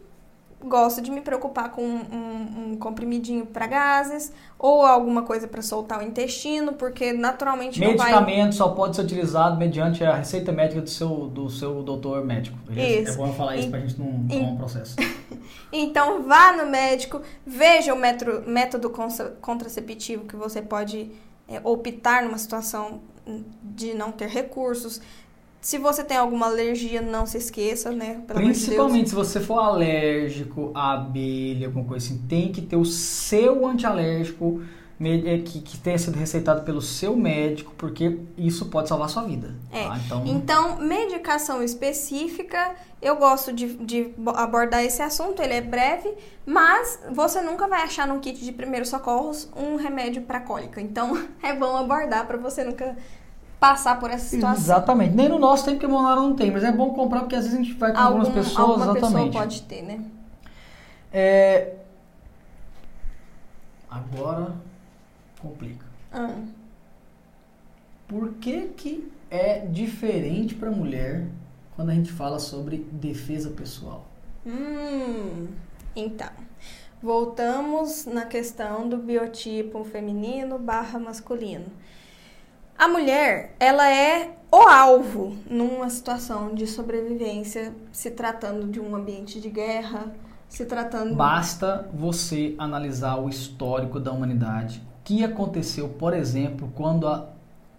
gosto 0.64 1.02
de 1.02 1.10
me 1.10 1.22
preocupar 1.22 1.72
com 1.72 1.84
um, 1.84 2.72
um 2.72 2.78
comprimidinho 2.78 3.46
para 3.46 3.66
gases 3.68 4.32
ou 4.58 4.86
alguma 4.86 5.24
coisa 5.24 5.48
para 5.48 5.62
soltar 5.62 6.00
o 6.00 6.04
intestino, 6.04 6.74
porque 6.74 7.14
naturalmente 7.14 7.80
Medicamento 7.80 8.44
vai... 8.44 8.52
só 8.52 8.70
pode 8.70 8.96
ser 8.96 9.04
utilizado 9.04 9.58
mediante 9.58 10.04
a 10.04 10.16
receita 10.16 10.52
médica 10.52 10.82
do 10.82 10.90
seu, 10.90 11.10
do 11.28 11.50
seu 11.50 11.82
doutor 11.82 12.26
médico. 12.26 12.58
Isso. 12.72 13.14
É 13.14 13.16
bom 13.16 13.34
falar 13.34 13.56
isso 13.58 13.70
para 13.70 13.80
a 13.80 13.82
gente 13.82 14.00
não 14.00 14.28
tomar 14.28 14.50
um 14.50 14.58
processo. 14.58 14.96
então 15.72 16.24
vá 16.24 16.52
no 16.54 16.66
médico, 16.66 17.22
veja 17.46 17.94
o 17.94 17.98
método, 17.98 18.50
método 18.50 18.92
contraceptivo 19.42 20.26
que 20.26 20.36
você 20.36 20.62
pode 20.62 21.12
é, 21.48 21.62
optar 21.64 22.24
numa 22.24 22.38
situação 22.38 23.02
de 23.64 23.94
não 23.94 24.12
ter 24.12 24.28
recursos. 24.28 25.02
Se 25.62 25.78
você 25.78 26.04
tem 26.04 26.16
alguma 26.16 26.46
alergia, 26.46 27.02
não 27.02 27.26
se 27.26 27.38
esqueça, 27.38 27.92
né? 27.92 28.22
Principalmente 28.28 29.04
de 29.04 29.10
se 29.10 29.16
você 29.16 29.40
for 29.40 29.60
alérgico 29.60 30.72
à 30.74 30.94
abelha, 30.94 31.68
alguma 31.68 31.86
coisa 31.86 32.06
assim, 32.06 32.18
tem 32.30 32.52
que 32.52 32.62
ter 32.62 32.78
o 32.78 32.86
seu 32.86 33.68
antialérgico 33.68 34.62
é, 35.02 35.38
que, 35.38 35.62
que 35.62 35.78
tenha 35.78 35.98
sido 35.98 36.18
receitado 36.18 36.64
pelo 36.64 36.82
seu 36.82 37.16
médico, 37.16 37.74
porque 37.78 38.20
isso 38.38 38.66
pode 38.66 38.90
salvar 38.90 39.10
sua 39.10 39.24
vida. 39.24 39.56
É. 39.72 39.88
Tá? 39.88 39.98
Então... 39.98 40.24
então, 40.28 40.78
medicação 40.80 41.64
específica, 41.64 42.76
eu 43.02 43.16
gosto 43.16 43.54
de, 43.54 43.76
de 43.78 44.14
abordar 44.36 44.84
esse 44.84 45.02
assunto, 45.02 45.42
ele 45.42 45.54
é 45.54 45.62
breve, 45.62 46.14
mas 46.46 47.00
você 47.12 47.42
nunca 47.42 47.66
vai 47.68 47.82
achar 47.82 48.06
no 48.06 48.20
kit 48.20 48.44
de 48.44 48.52
primeiros 48.52 48.90
socorros 48.90 49.50
um 49.56 49.78
remédio 49.78 50.24
para 50.24 50.42
cólica. 50.42 50.82
Então, 50.82 51.18
é 51.42 51.54
bom 51.54 51.78
abordar 51.78 52.28
para 52.28 52.38
você 52.38 52.66
nunca 52.66 52.98
passar 53.60 54.00
por 54.00 54.10
essa 54.10 54.26
situação. 54.26 54.64
Exatamente. 54.64 55.16
Nem 55.16 55.28
no 55.28 55.38
nosso 55.38 55.66
tempo 55.66 55.80
que 55.80 55.86
a 55.86 55.90
Monara 55.90 56.22
não 56.22 56.36
tem, 56.36 56.50
mas 56.50 56.64
é 56.64 56.72
bom 56.72 56.94
comprar 56.94 57.22
porque 57.22 57.36
às 57.36 57.44
vezes 57.44 57.60
a 57.60 57.62
gente 57.62 57.74
vai 57.74 57.92
com 57.92 57.98
Algum, 57.98 58.20
algumas 58.20 58.34
pessoas. 58.34 58.58
Alguma 58.58 58.98
exatamente. 58.98 59.28
pessoa 59.28 59.44
pode 59.44 59.62
ter, 59.64 59.82
né? 59.82 60.06
É... 61.12 61.76
Agora 63.90 64.54
complica. 65.42 65.86
Ah. 66.12 66.36
Por 68.08 68.34
que, 68.36 68.68
que 68.70 69.12
é 69.30 69.60
diferente 69.66 70.56
para 70.56 70.72
mulher 70.72 71.28
quando 71.76 71.90
a 71.90 71.94
gente 71.94 72.12
fala 72.12 72.40
sobre 72.40 72.78
defesa 72.92 73.50
pessoal? 73.52 74.08
Hum, 74.46 75.48
então, 75.96 76.32
voltamos 77.02 78.06
na 78.06 78.26
questão 78.26 78.88
do 78.88 78.98
biotipo 78.98 79.84
feminino 79.84 80.58
barra 80.58 80.98
masculino. 80.98 81.68
A 82.80 82.88
mulher, 82.88 83.58
ela 83.60 83.94
é 83.94 84.38
o 84.50 84.56
alvo 84.56 85.36
numa 85.52 85.90
situação 85.90 86.56
de 86.56 86.66
sobrevivência, 86.66 87.76
se 87.92 88.10
tratando 88.10 88.72
de 88.72 88.80
um 88.80 88.96
ambiente 88.96 89.42
de 89.42 89.50
guerra, 89.50 90.10
se 90.48 90.64
tratando. 90.66 91.14
Basta 91.14 91.90
você 91.94 92.56
analisar 92.58 93.18
o 93.18 93.28
histórico 93.28 94.00
da 94.00 94.14
humanidade. 94.14 94.82
O 95.02 95.04
que 95.04 95.26
aconteceu, 95.26 95.90
por 95.90 96.14
exemplo, 96.14 96.72
quando 96.74 97.06
a, 97.06 97.28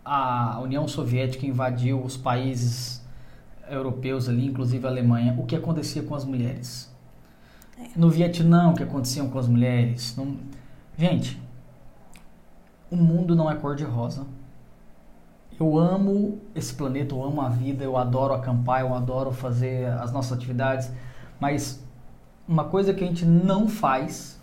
a 0.05 0.61
União 0.61 0.87
Soviética 0.87 1.47
invadiu 1.47 1.99
os 2.05 2.19
países 2.19 3.03
europeus 3.71 4.29
ali, 4.29 4.49
inclusive 4.49 4.87
a 4.87 4.91
Alemanha, 4.91 5.35
o 5.39 5.47
que 5.47 5.57
acontecia 5.57 6.03
com 6.03 6.15
as 6.15 6.27
mulheres? 6.27 6.95
É. 7.79 7.87
No 7.97 8.11
Vietnã, 8.11 8.69
o 8.69 8.75
que 8.75 8.83
acontecia 8.83 9.25
com 9.25 9.39
as 9.39 9.49
mulheres? 9.49 10.15
No... 10.15 10.37
Gente, 10.99 11.41
o 12.91 12.97
mundo 12.97 13.35
não 13.35 13.51
é 13.51 13.55
cor-de-rosa 13.55 14.27
eu 15.61 15.79
amo 15.79 16.41
esse 16.55 16.73
planeta, 16.73 17.15
eu 17.15 17.23
amo 17.23 17.43
a 17.43 17.51
vida, 17.51 17.85
eu 17.85 17.99
adoro 17.99 18.33
acampar, 18.33 18.81
eu 18.81 18.95
adoro 18.95 19.31
fazer 19.31 19.87
as 19.87 20.11
nossas 20.11 20.33
atividades, 20.33 20.91
mas 21.39 21.85
uma 22.49 22.65
coisa 22.65 22.95
que 22.95 23.05
a 23.05 23.07
gente 23.07 23.27
não 23.27 23.69
faz 23.69 24.41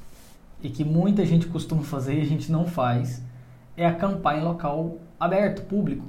e 0.61 0.69
que 0.69 0.83
muita 0.83 1.25
gente 1.25 1.47
costuma 1.47 1.81
fazer 1.81 2.19
e 2.19 2.21
a 2.21 2.25
gente 2.25 2.51
não 2.51 2.67
faz 2.67 3.23
é 3.75 3.85
acampar 3.85 4.37
em 4.37 4.43
local 4.43 4.97
aberto, 5.19 5.63
público. 5.63 6.05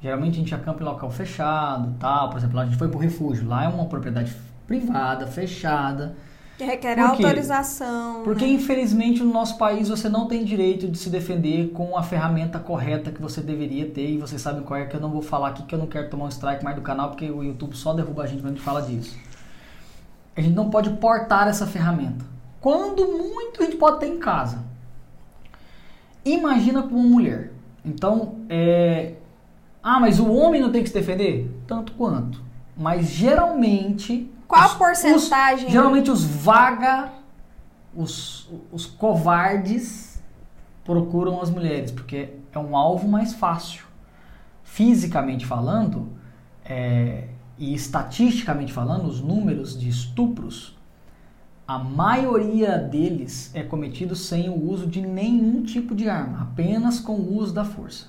Geralmente 0.00 0.34
a 0.34 0.38
gente 0.38 0.54
acampa 0.54 0.82
em 0.82 0.86
local 0.86 1.10
fechado, 1.10 1.94
tal. 1.98 2.28
Por 2.28 2.36
exemplo, 2.36 2.56
lá 2.56 2.62
a 2.62 2.66
gente 2.66 2.78
foi 2.78 2.88
pro 2.88 2.98
refúgio, 2.98 3.48
lá 3.48 3.64
é 3.64 3.68
uma 3.68 3.86
propriedade 3.86 4.34
privada, 4.66 5.26
fechada 5.26 6.14
que 6.60 6.64
requer 6.64 6.98
autorização. 6.98 8.22
Porque, 8.22 8.44
né? 8.44 8.52
infelizmente, 8.52 9.22
no 9.22 9.32
nosso 9.32 9.56
país 9.56 9.88
você 9.88 10.08
não 10.10 10.28
tem 10.28 10.44
direito 10.44 10.86
de 10.86 10.98
se 10.98 11.08
defender 11.08 11.70
com 11.70 11.96
a 11.96 12.02
ferramenta 12.02 12.58
correta 12.58 13.10
que 13.10 13.20
você 13.20 13.40
deveria 13.40 13.88
ter. 13.88 14.10
E 14.10 14.18
vocês 14.18 14.40
sabem 14.42 14.62
qual 14.62 14.78
é 14.78 14.84
que 14.84 14.94
eu 14.94 15.00
não 15.00 15.10
vou 15.10 15.22
falar 15.22 15.48
aqui, 15.48 15.62
que 15.62 15.74
eu 15.74 15.78
não 15.78 15.86
quero 15.86 16.10
tomar 16.10 16.26
um 16.26 16.28
strike 16.28 16.62
mais 16.62 16.76
do 16.76 16.82
canal, 16.82 17.08
porque 17.08 17.30
o 17.30 17.42
YouTube 17.42 17.74
só 17.74 17.94
derruba 17.94 18.24
a 18.24 18.26
gente 18.26 18.42
quando 18.42 18.52
a 18.52 18.54
gente 18.56 18.62
fala 18.62 18.82
disso. 18.82 19.18
A 20.36 20.40
gente 20.42 20.54
não 20.54 20.68
pode 20.68 20.90
portar 20.90 21.48
essa 21.48 21.66
ferramenta. 21.66 22.24
Quando 22.60 23.06
muito, 23.06 23.62
a 23.62 23.64
gente 23.64 23.76
pode 23.76 24.00
ter 24.00 24.08
em 24.08 24.18
casa. 24.18 24.58
Imagina 26.22 26.82
com 26.82 26.94
uma 26.94 27.08
mulher. 27.08 27.52
Então, 27.82 28.34
é... 28.50 29.14
Ah, 29.82 29.98
mas 29.98 30.20
o 30.20 30.30
homem 30.30 30.60
não 30.60 30.70
tem 30.70 30.82
que 30.82 30.90
se 30.90 30.94
defender? 30.94 31.50
Tanto 31.66 31.92
quanto. 31.92 32.42
Mas 32.76 33.06
geralmente 33.08 34.30
qual 34.50 34.66
os, 34.66 34.72
a 34.72 34.74
porcentagem? 34.74 35.66
Os, 35.66 35.72
geralmente 35.72 36.10
os 36.10 36.24
vaga, 36.24 37.12
os, 37.94 38.50
os 38.72 38.84
covardes 38.84 40.20
procuram 40.84 41.40
as 41.40 41.48
mulheres, 41.48 41.92
porque 41.92 42.30
é 42.52 42.58
um 42.58 42.76
alvo 42.76 43.06
mais 43.06 43.32
fácil. 43.32 43.84
Fisicamente 44.64 45.46
falando, 45.46 46.08
é, 46.64 47.28
e 47.56 47.72
estatisticamente 47.74 48.72
falando, 48.72 49.06
os 49.06 49.20
números 49.20 49.78
de 49.78 49.88
estupros, 49.88 50.76
a 51.66 51.78
maioria 51.78 52.76
deles 52.76 53.52
é 53.54 53.62
cometido 53.62 54.16
sem 54.16 54.48
o 54.48 54.68
uso 54.68 54.88
de 54.88 55.00
nenhum 55.00 55.62
tipo 55.62 55.94
de 55.94 56.08
arma, 56.08 56.42
apenas 56.42 56.98
com 56.98 57.12
o 57.12 57.36
uso 57.36 57.54
da 57.54 57.64
força. 57.64 58.08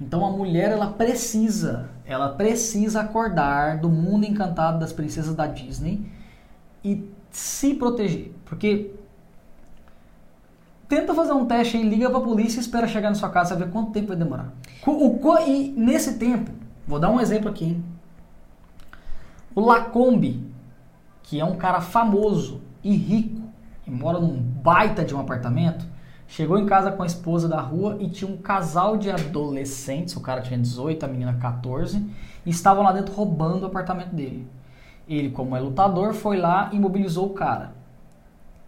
Então 0.00 0.24
a 0.24 0.30
mulher 0.30 0.70
ela 0.70 0.92
precisa, 0.92 1.88
ela 2.04 2.30
precisa 2.30 3.00
acordar 3.00 3.78
do 3.78 3.88
mundo 3.88 4.24
encantado 4.24 4.78
das 4.78 4.92
princesas 4.92 5.34
da 5.34 5.46
Disney 5.46 6.06
e 6.84 7.10
se 7.30 7.74
proteger, 7.74 8.32
porque 8.44 8.92
tenta 10.88 11.12
fazer 11.14 11.32
um 11.32 11.46
teste 11.46 11.76
aí, 11.76 11.82
liga 11.82 12.08
pra 12.08 12.20
polícia 12.20 12.58
e 12.58 12.60
espera 12.60 12.86
chegar 12.86 13.10
na 13.10 13.16
sua 13.16 13.28
casa 13.28 13.56
ver 13.56 13.70
quanto 13.70 13.90
tempo 13.90 14.08
vai 14.08 14.16
demorar. 14.16 14.52
O, 14.86 15.18
o, 15.18 15.38
e 15.40 15.70
nesse 15.76 16.16
tempo, 16.16 16.50
vou 16.86 16.98
dar 16.98 17.10
um 17.10 17.20
exemplo 17.20 17.50
aqui, 17.50 17.64
hein? 17.64 17.84
O 19.54 19.60
Lacombe, 19.60 20.46
que 21.24 21.40
é 21.40 21.44
um 21.44 21.56
cara 21.56 21.80
famoso 21.80 22.62
e 22.82 22.94
rico, 22.94 23.42
e 23.86 23.90
mora 23.90 24.20
num 24.20 24.40
baita 24.40 25.04
de 25.04 25.14
um 25.14 25.20
apartamento, 25.20 25.84
chegou 26.28 26.58
em 26.58 26.66
casa 26.66 26.92
com 26.92 27.02
a 27.02 27.06
esposa 27.06 27.48
da 27.48 27.60
rua 27.60 27.96
e 27.98 28.08
tinha 28.08 28.30
um 28.30 28.36
casal 28.36 28.96
de 28.96 29.10
adolescentes, 29.10 30.14
o 30.14 30.20
cara 30.20 30.42
tinha 30.42 30.58
18, 30.58 31.04
a 31.04 31.08
menina 31.08 31.32
14, 31.40 32.06
e 32.46 32.50
estavam 32.50 32.84
lá 32.84 32.92
dentro 32.92 33.14
roubando 33.14 33.62
o 33.62 33.66
apartamento 33.66 34.14
dele. 34.14 34.46
Ele, 35.08 35.30
como 35.30 35.56
é 35.56 35.60
lutador, 35.60 36.12
foi 36.12 36.36
lá 36.36 36.68
e 36.70 36.76
imobilizou 36.76 37.26
o 37.26 37.34
cara. 37.34 37.72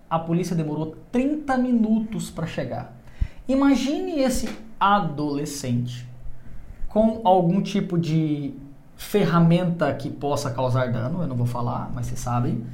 A 0.09 0.19
polícia 0.19 0.57
demorou 0.57 0.97
30 1.13 1.57
minutos 1.59 2.31
para 2.31 2.47
chegar. 2.47 2.97
Imagine 3.47 4.21
esse 4.21 4.49
adolescente 4.81 6.09
com 6.89 7.21
algum 7.23 7.63
tipo 7.63 7.99
de 7.99 8.55
ferramenta 8.97 9.95
que 9.95 10.11
possa 10.11 10.51
causar 10.51 10.91
dano, 10.91 11.23
eu 11.23 11.29
não 11.29 11.37
vou 11.37 11.47
falar, 11.47 11.91
mas 11.95 12.07
vocês 12.07 12.21
sabem. 12.21 12.65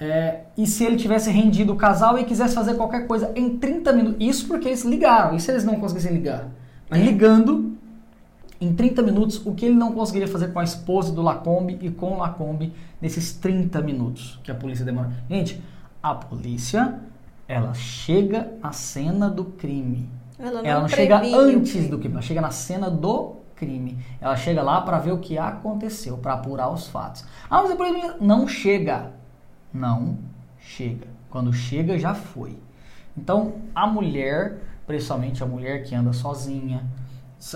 É, 0.00 0.40
e 0.56 0.66
se 0.66 0.84
ele 0.84 0.96
tivesse 0.96 1.30
rendido 1.30 1.72
o 1.72 1.76
casal 1.76 2.18
e 2.18 2.24
quisesse 2.24 2.54
fazer 2.54 2.74
qualquer 2.74 3.06
coisa 3.06 3.32
em 3.36 3.56
30 3.58 3.92
minutos, 3.92 4.16
isso 4.20 4.48
porque 4.48 4.68
eles 4.68 4.84
ligaram, 4.84 5.36
e 5.36 5.40
se 5.40 5.50
eles 5.50 5.64
não 5.64 5.76
conseguissem 5.76 6.12
ligar? 6.12 6.48
Mas 6.90 7.00
ligando, 7.02 7.76
em 8.60 8.72
30 8.72 9.02
minutos, 9.02 9.44
o 9.44 9.54
que 9.54 9.66
ele 9.66 9.74
não 9.74 9.92
conseguiria 9.92 10.28
fazer 10.28 10.52
com 10.52 10.58
a 10.58 10.64
esposa 10.64 11.12
do 11.12 11.22
Lacombe 11.22 11.78
e 11.80 11.90
com 11.90 12.12
o 12.12 12.18
Lacombe 12.18 12.72
nesses 13.00 13.32
30 13.34 13.80
minutos 13.82 14.40
que 14.42 14.50
a 14.50 14.54
polícia 14.54 14.84
demora. 14.84 15.12
Gente, 15.28 15.62
a 16.02 16.14
polícia, 16.14 17.00
ela 17.46 17.72
chega 17.74 18.52
na 18.62 18.72
cena 18.72 19.28
do 19.28 19.44
crime. 19.44 20.08
Ela 20.38 20.62
não, 20.62 20.68
Ela 20.68 20.80
não 20.80 20.88
chega 20.88 21.18
antes 21.18 21.88
do 21.88 21.98
crime, 21.98 22.14
ela 22.14 22.22
chega 22.22 22.40
na 22.40 22.50
cena 22.50 22.90
do 22.90 23.36
crime. 23.54 23.98
Ela 24.20 24.36
chega 24.36 24.62
lá 24.62 24.80
para 24.80 24.98
ver 24.98 25.12
o 25.12 25.18
que 25.18 25.38
aconteceu, 25.38 26.18
para 26.18 26.34
apurar 26.34 26.72
os 26.72 26.88
fatos. 26.88 27.24
Ah, 27.48 27.62
mas 27.62 27.70
a 27.70 27.76
polícia 27.76 28.16
não 28.20 28.48
chega. 28.48 29.12
Não 29.74 30.16
chega. 30.58 31.08
Quando 31.28 31.52
chega, 31.52 31.98
já 31.98 32.14
foi. 32.14 32.56
Então, 33.16 33.54
a 33.74 33.86
mulher, 33.86 34.60
principalmente 34.86 35.42
a 35.42 35.46
mulher 35.46 35.82
que 35.82 35.94
anda 35.94 36.12
sozinha, 36.12 36.84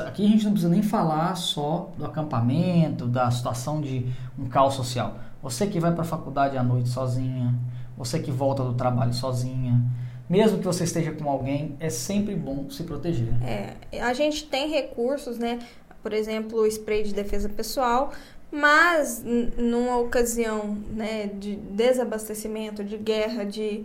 aqui 0.06 0.26
a 0.26 0.28
gente 0.28 0.44
não 0.44 0.52
precisa 0.52 0.70
nem 0.70 0.82
falar 0.82 1.34
só 1.36 1.90
do 1.96 2.04
acampamento, 2.04 3.06
da 3.06 3.30
situação 3.30 3.80
de 3.80 4.06
um 4.38 4.46
caos 4.46 4.74
social. 4.74 5.18
Você 5.42 5.66
que 5.66 5.78
vai 5.78 5.92
para 5.92 6.02
a 6.02 6.04
faculdade 6.06 6.56
à 6.56 6.62
noite 6.62 6.88
sozinha, 6.88 7.54
você 7.96 8.18
que 8.18 8.30
volta 8.30 8.64
do 8.64 8.74
trabalho 8.74 9.14
sozinha, 9.14 9.80
mesmo 10.28 10.58
que 10.58 10.64
você 10.64 10.84
esteja 10.84 11.12
com 11.12 11.28
alguém, 11.28 11.76
é 11.80 11.88
sempre 11.88 12.34
bom 12.34 12.68
se 12.70 12.82
proteger. 12.82 13.32
É, 13.42 14.00
a 14.02 14.12
gente 14.12 14.44
tem 14.44 14.68
recursos, 14.70 15.38
né? 15.38 15.58
Por 16.02 16.12
exemplo, 16.12 16.60
o 16.60 16.66
spray 16.66 17.02
de 17.02 17.14
defesa 17.14 17.48
pessoal, 17.48 18.12
mas 18.50 19.22
numa 19.56 19.98
ocasião 19.98 20.76
né, 20.90 21.26
de 21.26 21.56
desabastecimento, 21.56 22.82
de 22.82 22.96
guerra, 22.96 23.44
de 23.44 23.84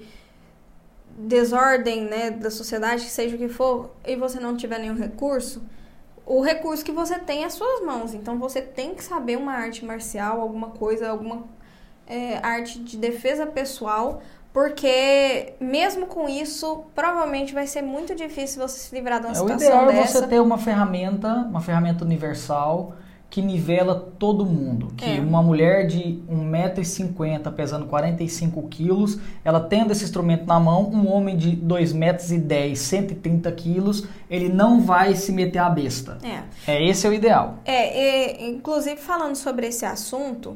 desordem 1.18 2.06
né, 2.06 2.32
da 2.32 2.50
sociedade, 2.50 3.04
que 3.06 3.12
seja 3.12 3.36
o 3.36 3.40
que 3.40 3.50
for, 3.50 3.92
e 4.06 4.16
você 4.16 4.40
não 4.40 4.56
tiver 4.58 4.80
nenhum 4.80 4.96
recurso, 4.96 5.62
o 6.26 6.42
recurso 6.42 6.84
que 6.84 6.92
você 6.92 7.20
tem 7.20 7.44
é 7.44 7.46
as 7.46 7.54
suas 7.54 7.82
mãos. 7.86 8.14
Então 8.14 8.40
você 8.40 8.62
tem 8.62 8.96
que 8.96 9.04
saber 9.04 9.38
uma 9.38 9.54
arte 9.54 9.84
marcial, 9.86 10.40
alguma 10.40 10.70
coisa, 10.70 11.10
alguma 11.10 11.44
é, 12.08 12.38
arte 12.42 12.80
de 12.80 12.98
defesa 12.98 13.46
pessoal, 13.46 14.22
porque 14.54 15.54
mesmo 15.60 16.06
com 16.08 16.30
isso, 16.30 16.86
provavelmente 16.96 17.54
vai 17.54 17.68
ser 17.68 17.82
muito 17.82 18.16
difícil 18.16 18.62
você 18.62 18.80
se 18.80 18.96
livrar 18.96 19.20
de 19.20 19.26
uma 19.28 19.36
É, 19.36 19.42
o 19.42 19.48
situação 19.48 19.68
ideal 19.68 19.90
é 19.90 19.94
dessa. 19.94 20.20
você 20.22 20.28
ter 20.28 20.40
uma 20.40 20.58
ferramenta, 20.58 21.28
uma 21.28 21.60
ferramenta 21.62 22.06
universal 22.06 22.96
que 23.34 23.42
nivela 23.42 23.96
todo 24.20 24.46
mundo. 24.46 24.94
Que 24.96 25.18
É. 25.18 25.20
uma 25.20 25.42
mulher 25.42 25.88
de 25.88 26.22
1,50m 26.30 27.52
pesando 27.52 27.88
45 27.88 28.62
quilos, 28.68 29.18
ela 29.44 29.60
tendo 29.60 29.92
esse 29.92 30.04
instrumento 30.04 30.46
na 30.46 30.60
mão, 30.60 30.84
um 30.92 31.12
homem 31.12 31.36
de 31.36 31.58
2,10m, 31.58 32.76
130 32.76 33.52
quilos, 33.54 34.08
ele 34.30 34.50
não 34.50 34.82
vai 34.82 35.16
se 35.16 35.32
meter 35.32 35.58
a 35.58 35.68
besta. 35.68 36.20
É. 36.24 36.74
É, 36.74 36.88
esse 36.88 37.08
é 37.08 37.10
o 37.10 37.14
ideal. 37.14 37.58
É, 37.66 38.44
e, 38.44 38.52
inclusive 38.52 38.98
falando 38.98 39.36
sobre 39.36 39.66
esse 39.66 39.84
assunto, 39.84 40.56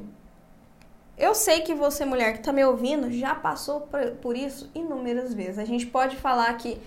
eu 1.18 1.34
sei 1.34 1.62
que 1.62 1.74
você, 1.74 2.06
mulher 2.06 2.34
que 2.34 2.44
tá 2.44 2.54
me 2.54 2.64
ouvindo, 2.64 3.12
já 3.12 3.34
passou 3.34 3.90
por 4.22 4.38
isso 4.38 4.70
inúmeras 4.76 5.34
vezes. 5.34 5.58
A 5.58 5.66
gente 5.66 5.88
pode 5.88 6.16
falar 6.16 6.54
que, 6.54 6.78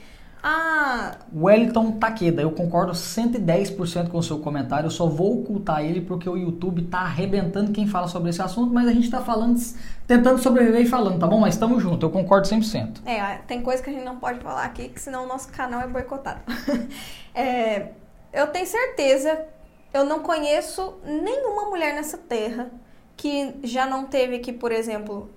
ah, 0.43 1.17
Wellington 1.35 1.93
Takeda, 1.93 2.41
eu 2.41 2.51
concordo 2.51 2.93
110% 2.93 4.09
com 4.09 4.19
o 4.19 4.23
seu 4.23 4.39
comentário, 4.39 4.87
eu 4.87 4.91
só 4.91 5.07
vou 5.07 5.41
ocultar 5.41 5.85
ele 5.85 6.01
porque 6.01 6.29
o 6.29 6.37
YouTube 6.37 6.83
tá 6.83 7.01
arrebentando 7.01 7.73
quem 7.73 7.87
fala 7.87 8.09
sobre 8.09 8.31
esse 8.31 8.41
assunto, 8.41 8.73
mas 8.73 8.89
a 8.89 8.93
gente 8.93 9.11
tá 9.11 9.21
falando, 9.21 9.61
tentando 10.07 10.39
sobreviver 10.39 10.81
e 10.83 10.87
falando, 10.87 11.19
tá 11.19 11.27
bom? 11.27 11.41
Mas 11.41 11.55
estamos 11.55 11.83
juntos, 11.83 12.03
eu 12.03 12.11
concordo 12.11 12.49
100%. 12.49 13.01
é, 13.05 13.39
tem 13.47 13.61
coisa 13.61 13.83
que 13.83 13.91
a 13.91 13.93
gente 13.93 14.05
não 14.05 14.17
pode 14.17 14.41
falar 14.41 14.65
aqui, 14.65 14.89
que 14.89 15.01
senão 15.01 15.25
o 15.25 15.27
nosso 15.27 15.49
canal 15.53 15.81
é 15.81 15.87
boicotado. 15.87 16.41
É, 17.33 17.91
eu 18.33 18.49
tenho 18.49 18.67
certeza, 18.67 19.47
eu 19.95 20.05
não 20.05 20.19
conheço 20.19 20.95
nenhuma 21.05 21.67
mulher 21.67 21.95
nessa 21.95 22.19
terra 22.19 22.69
que 23.17 23.55
já 23.63 23.87
não 23.87 24.05
teve 24.07 24.41
que, 24.41 24.53
por 24.53 24.73
exemplo, 24.73 25.31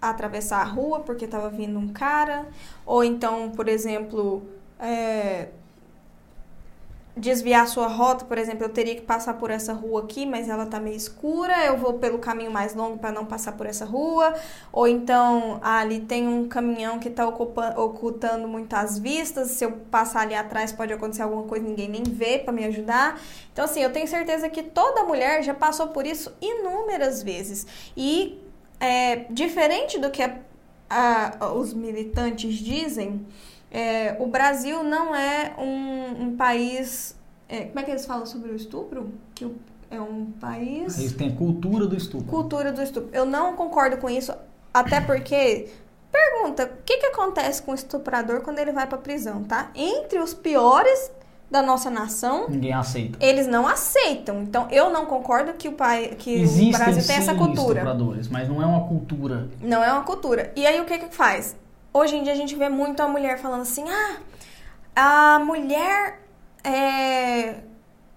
atravessar 0.00 0.60
a 0.60 0.64
rua 0.64 1.00
porque 1.00 1.24
estava 1.24 1.48
vindo 1.48 1.78
um 1.78 1.88
cara, 1.88 2.46
ou 2.84 3.02
então, 3.02 3.50
por 3.50 3.68
exemplo, 3.68 4.42
é, 4.78 5.48
desviar 7.16 7.66
sua 7.66 7.86
rota, 7.86 8.26
por 8.26 8.36
exemplo, 8.36 8.64
eu 8.64 8.68
teria 8.68 8.94
que 8.94 9.00
passar 9.00 9.34
por 9.34 9.50
essa 9.50 9.72
rua 9.72 10.02
aqui, 10.02 10.26
mas 10.26 10.50
ela 10.50 10.66
tá 10.66 10.78
meio 10.78 10.96
escura, 10.96 11.64
eu 11.64 11.78
vou 11.78 11.94
pelo 11.94 12.18
caminho 12.18 12.50
mais 12.50 12.74
longo 12.74 12.98
para 12.98 13.10
não 13.10 13.24
passar 13.24 13.52
por 13.52 13.64
essa 13.64 13.86
rua, 13.86 14.34
ou 14.70 14.86
então 14.86 15.58
ah, 15.62 15.78
ali 15.78 16.00
tem 16.00 16.28
um 16.28 16.46
caminhão 16.46 16.98
que 16.98 17.08
está 17.08 17.26
ocultando 17.26 18.46
muitas 18.46 18.98
vistas, 18.98 19.52
se 19.52 19.64
eu 19.64 19.72
passar 19.90 20.20
ali 20.20 20.34
atrás 20.34 20.72
pode 20.72 20.92
acontecer 20.92 21.22
alguma 21.22 21.44
coisa 21.44 21.66
ninguém 21.66 21.88
nem 21.88 22.02
vê 22.02 22.38
para 22.38 22.52
me 22.52 22.66
ajudar. 22.66 23.18
Então 23.50 23.64
assim, 23.64 23.80
eu 23.80 23.90
tenho 23.90 24.06
certeza 24.06 24.50
que 24.50 24.62
toda 24.62 25.04
mulher 25.04 25.42
já 25.42 25.54
passou 25.54 25.88
por 25.88 26.06
isso 26.06 26.30
inúmeras 26.42 27.22
vezes. 27.22 27.66
E 27.96 28.45
é, 28.80 29.26
diferente 29.30 29.98
do 29.98 30.10
que 30.10 30.22
a- 30.22 30.38
a- 30.88 31.52
os 31.52 31.72
militantes 31.74 32.54
dizem, 32.56 33.26
é, 33.70 34.16
o 34.20 34.26
Brasil 34.26 34.82
não 34.82 35.14
é 35.14 35.54
um, 35.58 36.24
um 36.24 36.36
país. 36.36 37.14
é, 37.48 37.64
como 37.66 37.78
é 37.78 37.82
que 37.84 37.90
eles 37.92 38.04
falam 38.04 38.26
sobre 38.26 38.50
o 38.50 38.56
estupro? 38.56 39.12
Que 39.34 39.44
o- 39.44 39.54
é 39.90 40.00
um 40.00 40.26
país. 40.40 40.98
Eles 40.98 41.12
têm 41.12 41.34
cultura 41.34 41.86
do 41.86 41.96
estupro. 41.96 42.26
Cultura 42.26 42.72
do 42.72 42.82
estupro. 42.82 43.08
Eu 43.12 43.24
não 43.24 43.54
concordo 43.54 43.96
com 43.98 44.10
isso, 44.10 44.32
até 44.74 45.00
porque. 45.00 45.68
Pergunta: 46.10 46.64
o 46.64 46.82
que, 46.84 46.96
que 46.98 47.06
acontece 47.06 47.62
com 47.62 47.72
o 47.72 47.74
estuprador 47.74 48.40
quando 48.40 48.58
ele 48.58 48.72
vai 48.72 48.86
pra 48.86 48.96
prisão, 48.98 49.44
tá? 49.44 49.70
Entre 49.74 50.18
os 50.18 50.32
piores 50.34 51.10
da 51.50 51.62
nossa 51.62 51.88
nação, 51.88 52.48
Ninguém 52.48 52.72
aceita. 52.72 53.18
eles 53.24 53.46
não 53.46 53.68
aceitam. 53.68 54.42
Então, 54.42 54.66
eu 54.70 54.90
não 54.90 55.06
concordo 55.06 55.52
que 55.54 55.68
o, 55.68 55.72
pai, 55.72 56.16
que 56.18 56.34
o 56.36 56.42
Existem 56.42 56.72
Brasil 56.72 57.00
sim 57.00 57.06
tem 57.06 57.16
essa 57.16 57.34
cultura. 57.34 57.80
estupradores, 57.80 58.28
mas 58.28 58.48
não 58.48 58.60
é 58.60 58.66
uma 58.66 58.86
cultura. 58.88 59.48
Não 59.60 59.82
é 59.82 59.92
uma 59.92 60.02
cultura. 60.02 60.52
E 60.56 60.66
aí 60.66 60.80
o 60.80 60.84
que 60.84 60.98
que 60.98 61.14
faz? 61.14 61.54
Hoje 61.92 62.16
em 62.16 62.22
dia 62.24 62.32
a 62.32 62.36
gente 62.36 62.54
vê 62.56 62.68
muito 62.68 63.00
a 63.00 63.06
mulher 63.08 63.38
falando 63.38 63.62
assim: 63.62 63.84
ah, 63.88 64.16
a 65.36 65.38
mulher 65.38 66.20
é. 66.64 67.60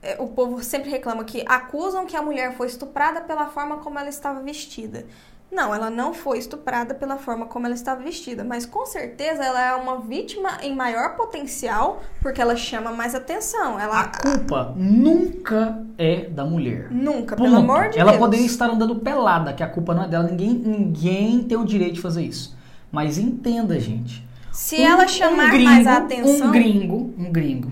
é, 0.01 0.15
O 0.19 0.27
povo 0.27 0.63
sempre 0.63 0.89
reclama 0.89 1.23
que 1.23 1.43
acusam 1.47 2.05
que 2.05 2.15
a 2.17 2.21
mulher 2.21 2.55
foi 2.57 2.67
estuprada 2.67 3.21
pela 3.21 3.45
forma 3.47 3.77
como 3.77 3.99
ela 3.99 4.09
estava 4.09 4.39
vestida. 4.41 5.05
Não, 5.51 5.73
ela 5.73 5.89
não 5.89 6.13
foi 6.13 6.37
estuprada 6.37 6.93
pela 6.93 7.17
forma 7.17 7.47
como 7.47 7.65
ela 7.65 7.73
estava 7.73 8.03
vestida, 8.03 8.43
mas 8.43 8.67
com 8.67 8.85
certeza 8.85 9.43
ela 9.43 9.59
é 9.69 9.73
uma 9.75 9.99
vítima 9.99 10.59
em 10.61 10.75
maior 10.75 11.15
potencial 11.15 12.03
porque 12.21 12.39
ela 12.39 12.55
chama 12.55 12.91
mais 12.91 13.15
atenção. 13.15 13.75
A 13.77 13.81
Ela 13.83 14.11
culpa 14.21 14.73
nunca 14.77 15.83
é 15.97 16.25
da 16.29 16.45
mulher. 16.45 16.87
nunca, 16.91 17.35
Ponto. 17.35 17.47
pelo 17.49 17.57
amor 17.61 17.89
de 17.89 17.97
Ela 17.99 18.11
Deus. 18.11 18.23
poderia 18.23 18.45
estar 18.45 18.69
andando 18.69 18.95
pelada, 18.97 19.51
que 19.53 19.63
a 19.63 19.67
culpa 19.67 19.93
não 19.95 20.03
é 20.03 20.07
dela. 20.07 20.25
Ninguém, 20.25 20.53
ninguém 20.53 21.41
tem 21.43 21.57
o 21.57 21.65
direito 21.65 21.95
de 21.95 22.01
fazer 22.01 22.23
isso. 22.23 22.55
Mas 22.91 23.17
entenda, 23.17 23.79
gente. 23.79 24.27
Se 24.51 24.81
ela 24.81 25.07
chamar 25.07 25.51
gringo, 25.51 25.63
mais 25.69 25.87
a 25.87 25.97
atenção, 25.97 26.47
Um 26.47 26.51
gringo, 26.51 27.13
um 27.17 27.31
gringo, 27.31 27.71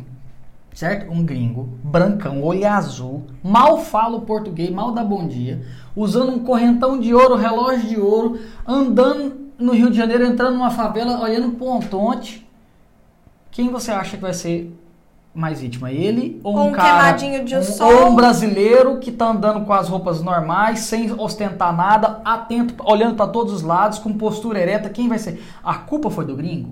certo? 0.78 1.12
Um 1.12 1.26
gringo, 1.26 1.70
brancão, 1.84 2.44
olho 2.44 2.68
azul, 2.68 3.26
mal 3.44 3.80
fala 3.80 4.18
o 4.18 4.22
português, 4.22 4.70
mal 4.70 4.92
dá 4.92 5.04
bom 5.04 5.28
dia, 5.28 5.66
usando 5.96 6.32
um 6.32 6.44
correntão 6.44 7.00
de 7.00 7.16
ouro, 7.16 7.34
relógio 7.34 7.90
de 7.90 8.00
ouro, 8.00 8.40
andando 8.64 9.48
no 9.58 9.74
Rio 9.74 9.90
de 9.90 9.98
Janeiro, 9.98 10.24
entrando 10.24 10.54
numa 10.54 10.70
favela, 10.70 11.20
olhando 11.20 11.54
para 11.54 11.66
um 11.66 11.80
ponte. 11.80 12.48
Quem 13.50 13.72
você 13.72 13.90
acha 13.90 14.18
que 14.18 14.22
vai 14.22 14.36
ser 14.36 14.72
mais 15.34 15.62
vítima? 15.62 15.92
Ele 15.92 16.40
ou, 16.44 16.56
um 16.56 16.68
um 16.68 16.72
cara. 16.74 16.90
um. 17.84 17.88
Ou 17.88 18.10
um 18.12 18.16
brasileiro 18.16 19.00
que 19.00 19.12
tá 19.12 19.30
andando 19.30 19.66
com 19.66 19.74
as 19.74 19.90
roupas 19.90 20.22
normais, 20.22 20.82
sem 20.82 21.12
ostentar 21.12 21.76
nada, 21.76 22.22
atento, 22.24 22.76
olhando 22.86 23.16
para 23.16 23.26
todos 23.26 23.52
os 23.52 23.64
lados, 23.64 23.98
com 23.98 24.14
postura 24.14 24.60
ereta. 24.60 24.90
Quem 24.90 25.10
vai 25.10 25.18
ser? 25.18 25.44
A 25.64 25.74
culpa 25.74 26.12
foi 26.12 26.24
do 26.24 26.36
gringo? 26.36 26.70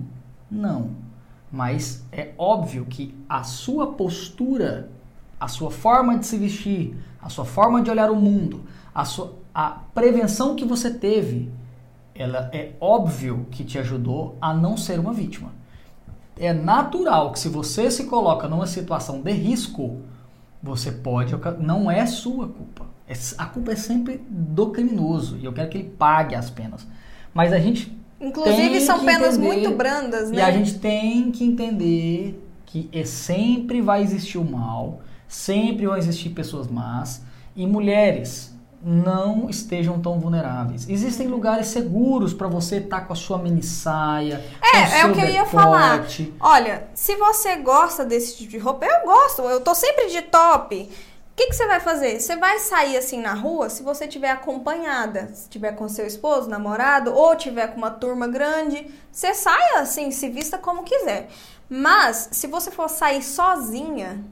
Não. 0.48 1.05
Mas 1.50 2.04
é 2.10 2.32
óbvio 2.36 2.84
que 2.86 3.14
a 3.28 3.42
sua 3.42 3.92
postura, 3.92 4.90
a 5.38 5.48
sua 5.48 5.70
forma 5.70 6.18
de 6.18 6.26
se 6.26 6.36
vestir, 6.36 6.96
a 7.20 7.28
sua 7.28 7.44
forma 7.44 7.82
de 7.82 7.90
olhar 7.90 8.10
o 8.10 8.16
mundo, 8.16 8.62
a, 8.94 9.04
sua, 9.04 9.34
a 9.54 9.70
prevenção 9.94 10.56
que 10.56 10.64
você 10.64 10.90
teve, 10.90 11.50
ela 12.14 12.50
é 12.52 12.72
óbvio 12.80 13.46
que 13.50 13.64
te 13.64 13.78
ajudou 13.78 14.36
a 14.40 14.54
não 14.54 14.76
ser 14.76 14.98
uma 14.98 15.12
vítima. 15.12 15.50
É 16.38 16.52
natural 16.52 17.32
que 17.32 17.38
se 17.38 17.48
você 17.48 17.90
se 17.90 18.04
coloca 18.04 18.48
numa 18.48 18.66
situação 18.66 19.22
de 19.22 19.32
risco, 19.32 20.02
você 20.62 20.90
pode. 20.90 21.34
Não 21.58 21.90
é 21.90 22.04
sua 22.06 22.48
culpa. 22.48 22.86
É, 23.08 23.14
a 23.38 23.46
culpa 23.46 23.72
é 23.72 23.76
sempre 23.76 24.20
do 24.28 24.70
criminoso. 24.70 25.36
E 25.38 25.44
eu 25.44 25.52
quero 25.52 25.70
que 25.70 25.78
ele 25.78 25.90
pague 25.90 26.34
as 26.34 26.50
penas. 26.50 26.86
Mas 27.32 27.52
a 27.52 27.58
gente. 27.58 27.96
Inclusive, 28.26 28.70
tem 28.70 28.80
são 28.80 29.04
penas 29.04 29.36
entender- 29.36 29.46
muito 29.46 29.70
brandas, 29.76 30.30
né? 30.30 30.38
E 30.38 30.40
a 30.40 30.50
gente 30.50 30.78
tem 30.78 31.30
que 31.30 31.44
entender 31.44 32.42
que 32.64 32.88
é, 32.92 33.04
sempre 33.04 33.80
vai 33.80 34.02
existir 34.02 34.38
o 34.38 34.44
mal, 34.44 35.00
sempre 35.28 35.86
vão 35.86 35.96
existir 35.96 36.30
pessoas 36.30 36.66
más. 36.68 37.22
E 37.54 37.66
mulheres, 37.66 38.54
não 38.82 39.48
estejam 39.48 39.98
tão 40.00 40.20
vulneráveis. 40.20 40.88
Existem 40.88 41.26
lugares 41.26 41.68
seguros 41.68 42.34
para 42.34 42.46
você 42.46 42.76
estar 42.76 43.00
com 43.02 43.12
a 43.12 43.16
sua 43.16 43.38
mini 43.38 43.62
saia. 43.62 44.44
É, 44.62 45.00
é 45.00 45.06
o 45.06 45.12
que 45.12 45.20
eu 45.20 45.28
ia 45.28 45.44
falar. 45.46 45.98
decote. 45.98 46.34
Olha, 46.38 46.86
se 46.94 47.16
você 47.16 47.56
gosta 47.56 48.04
desse 48.04 48.36
tipo 48.36 48.50
de 48.50 48.58
roupa, 48.58 48.84
eu 48.84 49.04
gosto, 49.04 49.42
eu 49.42 49.60
tô 49.60 49.74
sempre 49.74 50.08
de 50.10 50.22
top. 50.22 50.88
O 51.36 51.38
que, 51.38 51.48
que 51.48 51.54
você 51.54 51.66
vai 51.66 51.80
fazer? 51.80 52.18
Você 52.18 52.34
vai 52.34 52.58
sair 52.58 52.96
assim 52.96 53.20
na 53.20 53.34
rua 53.34 53.68
se 53.68 53.82
você 53.82 54.08
tiver 54.08 54.30
acompanhada, 54.30 55.28
se 55.34 55.50
tiver 55.50 55.72
com 55.72 55.86
seu 55.86 56.06
esposo, 56.06 56.48
namorado, 56.48 57.12
ou 57.12 57.36
tiver 57.36 57.66
com 57.66 57.76
uma 57.76 57.90
turma 57.90 58.26
grande, 58.26 58.90
você 59.12 59.34
saia 59.34 59.80
assim, 59.80 60.10
se 60.10 60.30
vista 60.30 60.56
como 60.56 60.82
quiser. 60.82 61.28
Mas 61.68 62.30
se 62.32 62.46
você 62.46 62.70
for 62.70 62.88
sair 62.88 63.22
sozinha, 63.22 64.24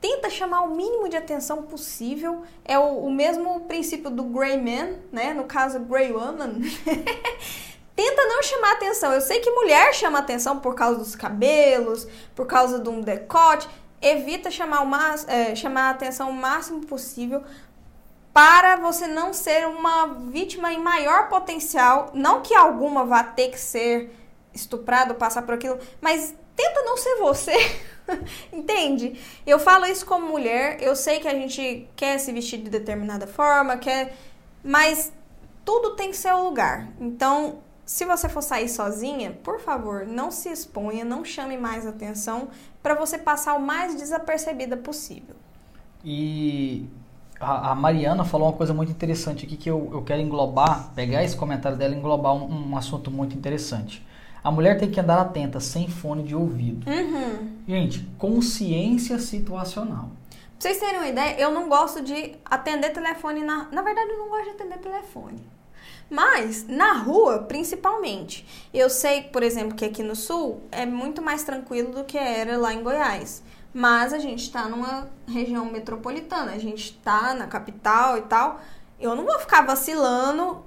tenta 0.00 0.28
chamar 0.28 0.62
o 0.62 0.74
mínimo 0.74 1.08
de 1.08 1.16
atenção 1.16 1.62
possível. 1.62 2.42
É 2.64 2.76
o, 2.76 3.04
o 3.04 3.12
mesmo 3.12 3.60
princípio 3.60 4.10
do 4.10 4.24
Grey 4.24 4.56
Man, 4.56 4.96
né? 5.12 5.32
No 5.32 5.44
caso, 5.44 5.78
Grey 5.78 6.12
Woman. 6.12 6.60
Tenta 7.94 8.24
não 8.24 8.42
chamar 8.42 8.72
atenção. 8.72 9.12
Eu 9.12 9.20
sei 9.20 9.38
que 9.40 9.50
mulher 9.50 9.94
chama 9.94 10.18
atenção 10.18 10.58
por 10.58 10.74
causa 10.74 10.98
dos 10.98 11.14
cabelos, 11.14 12.08
por 12.34 12.46
causa 12.46 12.80
de 12.80 12.88
um 12.88 13.00
decote. 13.00 13.68
Evita 14.02 14.50
chamar, 14.50 14.82
o 14.82 14.86
mas, 14.86 15.26
é, 15.28 15.54
chamar 15.54 15.88
a 15.88 15.90
atenção 15.90 16.30
o 16.30 16.34
máximo 16.34 16.84
possível 16.84 17.42
para 18.32 18.76
você 18.76 19.06
não 19.06 19.32
ser 19.32 19.66
uma 19.66 20.06
vítima 20.30 20.72
em 20.72 20.78
maior 20.78 21.28
potencial. 21.28 22.10
Não 22.14 22.40
que 22.40 22.54
alguma 22.54 23.04
vá 23.04 23.22
ter 23.22 23.48
que 23.48 23.58
ser 23.58 24.10
estuprada 24.54 25.12
ou 25.12 25.18
passar 25.18 25.42
por 25.42 25.54
aquilo, 25.54 25.78
mas 26.00 26.34
tenta 26.56 26.82
não 26.82 26.96
ser 26.96 27.16
você. 27.16 27.52
Entende? 28.52 29.20
Eu 29.46 29.58
falo 29.58 29.86
isso 29.86 30.04
como 30.06 30.26
mulher. 30.26 30.82
Eu 30.82 30.96
sei 30.96 31.20
que 31.20 31.28
a 31.28 31.34
gente 31.34 31.88
quer 31.94 32.18
se 32.18 32.32
vestir 32.32 32.58
de 32.58 32.70
determinada 32.70 33.26
forma, 33.26 33.76
quer, 33.76 34.16
mas 34.64 35.12
tudo 35.64 35.94
tem 35.94 36.12
seu 36.12 36.42
lugar. 36.44 36.88
Então, 36.98 37.62
se 37.84 38.04
você 38.04 38.28
for 38.28 38.42
sair 38.42 38.68
sozinha, 38.68 39.38
por 39.42 39.60
favor, 39.60 40.06
não 40.06 40.30
se 40.30 40.48
exponha, 40.48 41.04
não 41.04 41.24
chame 41.24 41.56
mais 41.56 41.86
atenção 41.86 42.48
para 42.82 42.94
você 42.94 43.16
passar 43.16 43.54
o 43.54 43.60
mais 43.60 43.94
desapercebida 43.94 44.76
possível. 44.76 45.36
E 46.04 46.86
a, 47.38 47.70
a 47.70 47.74
Mariana 47.74 48.24
falou 48.24 48.48
uma 48.48 48.56
coisa 48.56 48.74
muito 48.74 48.90
interessante 48.90 49.46
aqui 49.46 49.56
que 49.56 49.70
eu, 49.70 49.90
eu 49.92 50.02
quero 50.02 50.20
englobar, 50.20 50.90
pegar 50.94 51.22
esse 51.22 51.36
comentário 51.36 51.78
dela 51.78 51.94
e 51.94 51.98
englobar 51.98 52.34
um, 52.34 52.70
um 52.70 52.76
assunto 52.76 53.10
muito 53.10 53.36
interessante. 53.36 54.04
A 54.42 54.50
mulher 54.50 54.78
tem 54.78 54.90
que 54.90 54.98
andar 54.98 55.20
atenta, 55.20 55.60
sem 55.60 55.88
fone 55.88 56.24
de 56.24 56.34
ouvido. 56.34 56.88
Uhum. 56.90 57.58
Gente, 57.66 58.00
consciência 58.18 59.18
situacional. 59.18 60.10
Pra 60.58 60.70
vocês 60.70 60.78
terem 60.78 60.98
uma 60.98 61.08
ideia, 61.08 61.40
eu 61.40 61.52
não 61.52 61.68
gosto 61.68 62.02
de 62.02 62.34
atender 62.44 62.90
telefone 62.90 63.42
na. 63.42 63.68
Na 63.70 63.82
verdade, 63.82 64.10
eu 64.10 64.18
não 64.18 64.28
gosto 64.28 64.44
de 64.44 64.50
atender 64.50 64.78
telefone. 64.78 65.38
Mas 66.12 66.66
na 66.68 66.92
rua, 66.92 67.38
principalmente. 67.38 68.46
Eu 68.72 68.90
sei, 68.90 69.22
por 69.22 69.42
exemplo, 69.42 69.74
que 69.74 69.82
aqui 69.82 70.02
no 70.02 70.14
sul 70.14 70.62
é 70.70 70.84
muito 70.84 71.22
mais 71.22 71.42
tranquilo 71.42 71.90
do 71.90 72.04
que 72.04 72.18
era 72.18 72.58
lá 72.58 72.74
em 72.74 72.82
Goiás. 72.82 73.42
Mas 73.72 74.12
a 74.12 74.18
gente 74.18 74.52
tá 74.52 74.68
numa 74.68 75.08
região 75.26 75.64
metropolitana, 75.64 76.52
a 76.52 76.58
gente 76.58 76.92
tá 76.98 77.32
na 77.32 77.46
capital 77.46 78.18
e 78.18 78.22
tal. 78.22 78.60
Eu 79.00 79.16
não 79.16 79.24
vou 79.24 79.38
ficar 79.38 79.62
vacilando 79.62 80.62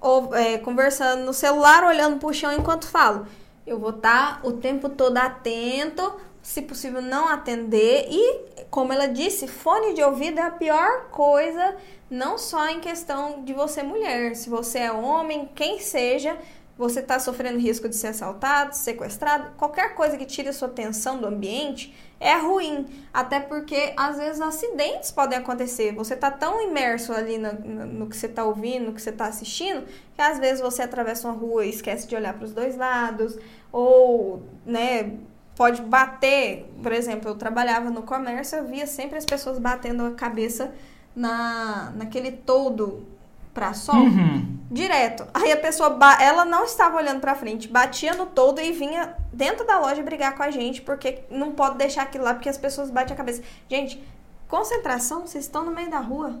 ou 0.00 0.34
é, 0.34 0.58
conversando 0.58 1.24
no 1.24 1.32
celular, 1.32 1.84
olhando 1.84 2.18
pro 2.18 2.34
chão 2.34 2.52
enquanto 2.52 2.88
falo. 2.88 3.24
Eu 3.64 3.78
vou 3.78 3.90
estar 3.90 4.40
o 4.42 4.54
tempo 4.54 4.88
todo 4.88 5.16
atento, 5.16 6.12
se 6.42 6.62
possível 6.62 7.02
não 7.02 7.28
atender 7.28 8.06
e, 8.10 8.64
como 8.70 8.92
ela 8.92 9.06
disse, 9.06 9.46
fone 9.46 9.94
de 9.94 10.02
ouvido 10.02 10.38
é 10.38 10.42
a 10.42 10.50
pior 10.50 11.10
coisa, 11.10 11.76
não 12.10 12.38
só 12.38 12.68
em 12.68 12.80
questão 12.80 13.44
de 13.44 13.52
você 13.52 13.82
mulher, 13.82 14.34
se 14.34 14.48
você 14.48 14.78
é 14.80 14.92
homem, 14.92 15.48
quem 15.54 15.78
seja, 15.80 16.38
você 16.78 17.00
está 17.00 17.18
sofrendo 17.18 17.58
risco 17.58 17.88
de 17.88 17.96
ser 17.96 18.08
assaltado, 18.08 18.76
sequestrado, 18.76 19.50
qualquer 19.56 19.96
coisa 19.96 20.16
que 20.16 20.24
tire 20.24 20.48
a 20.48 20.52
sua 20.52 20.68
atenção 20.68 21.18
do 21.18 21.26
ambiente 21.26 21.92
é 22.20 22.36
ruim. 22.36 22.86
Até 23.12 23.40
porque 23.40 23.92
às 23.96 24.16
vezes 24.16 24.40
acidentes 24.40 25.10
podem 25.10 25.38
acontecer. 25.38 25.92
Você 25.94 26.14
está 26.14 26.30
tão 26.30 26.62
imerso 26.62 27.12
ali 27.12 27.36
no, 27.36 27.52
no, 27.52 28.06
que 28.08 28.16
você 28.16 28.26
está 28.26 28.44
ouvindo, 28.44 28.86
no 28.86 28.92
que 28.92 29.02
você 29.02 29.10
está 29.10 29.26
assistindo, 29.26 29.86
que 30.14 30.22
às 30.22 30.38
vezes 30.38 30.60
você 30.60 30.82
atravessa 30.82 31.26
uma 31.26 31.36
rua 31.36 31.66
e 31.66 31.70
esquece 31.70 32.06
de 32.06 32.14
olhar 32.14 32.34
para 32.34 32.44
os 32.44 32.52
dois 32.52 32.76
lados, 32.76 33.36
ou, 33.72 34.44
né, 34.64 35.14
pode 35.58 35.82
bater. 35.82 36.72
Por 36.80 36.92
exemplo, 36.92 37.28
eu 37.28 37.34
trabalhava 37.34 37.90
no 37.90 38.02
comércio, 38.02 38.58
eu 38.58 38.64
via 38.64 38.86
sempre 38.86 39.18
as 39.18 39.24
pessoas 39.24 39.58
batendo 39.58 40.06
a 40.06 40.12
cabeça 40.12 40.72
na, 41.16 41.92
naquele 41.96 42.30
todo 42.30 43.04
para 43.52 43.74
sol. 43.74 43.96
Uhum. 43.96 44.56
Direto. 44.70 45.26
Aí 45.34 45.50
a 45.50 45.56
pessoa, 45.56 45.98
ela 46.20 46.44
não 46.44 46.64
estava 46.64 46.96
olhando 46.96 47.20
pra 47.20 47.34
frente, 47.34 47.66
batia 47.66 48.14
no 48.14 48.26
todo 48.26 48.60
e 48.60 48.70
vinha 48.70 49.16
dentro 49.32 49.66
da 49.66 49.80
loja 49.80 50.00
brigar 50.00 50.36
com 50.36 50.44
a 50.44 50.50
gente, 50.52 50.80
porque 50.80 51.24
não 51.28 51.50
pode 51.50 51.76
deixar 51.76 52.02
aquilo 52.02 52.22
lá, 52.22 52.34
porque 52.34 52.48
as 52.48 52.56
pessoas 52.56 52.88
batem 52.88 53.14
a 53.14 53.16
cabeça. 53.16 53.42
Gente, 53.68 54.00
concentração, 54.46 55.26
vocês 55.26 55.44
estão 55.44 55.64
no 55.64 55.72
meio 55.72 55.90
da 55.90 55.98
rua. 55.98 56.38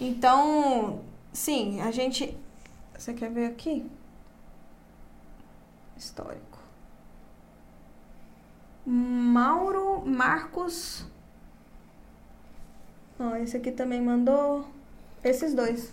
Então, 0.00 1.00
sim, 1.32 1.80
a 1.80 1.90
gente. 1.90 2.36
Você 2.96 3.12
quer 3.12 3.30
ver 3.30 3.46
aqui? 3.46 3.84
Histórico. 5.96 6.47
Mauro 8.90 10.02
Marcos. 10.06 11.04
Ó, 13.20 13.36
esse 13.36 13.56
aqui 13.56 13.70
também 13.70 14.00
mandou. 14.00 14.64
Esses 15.22 15.52
dois. 15.54 15.92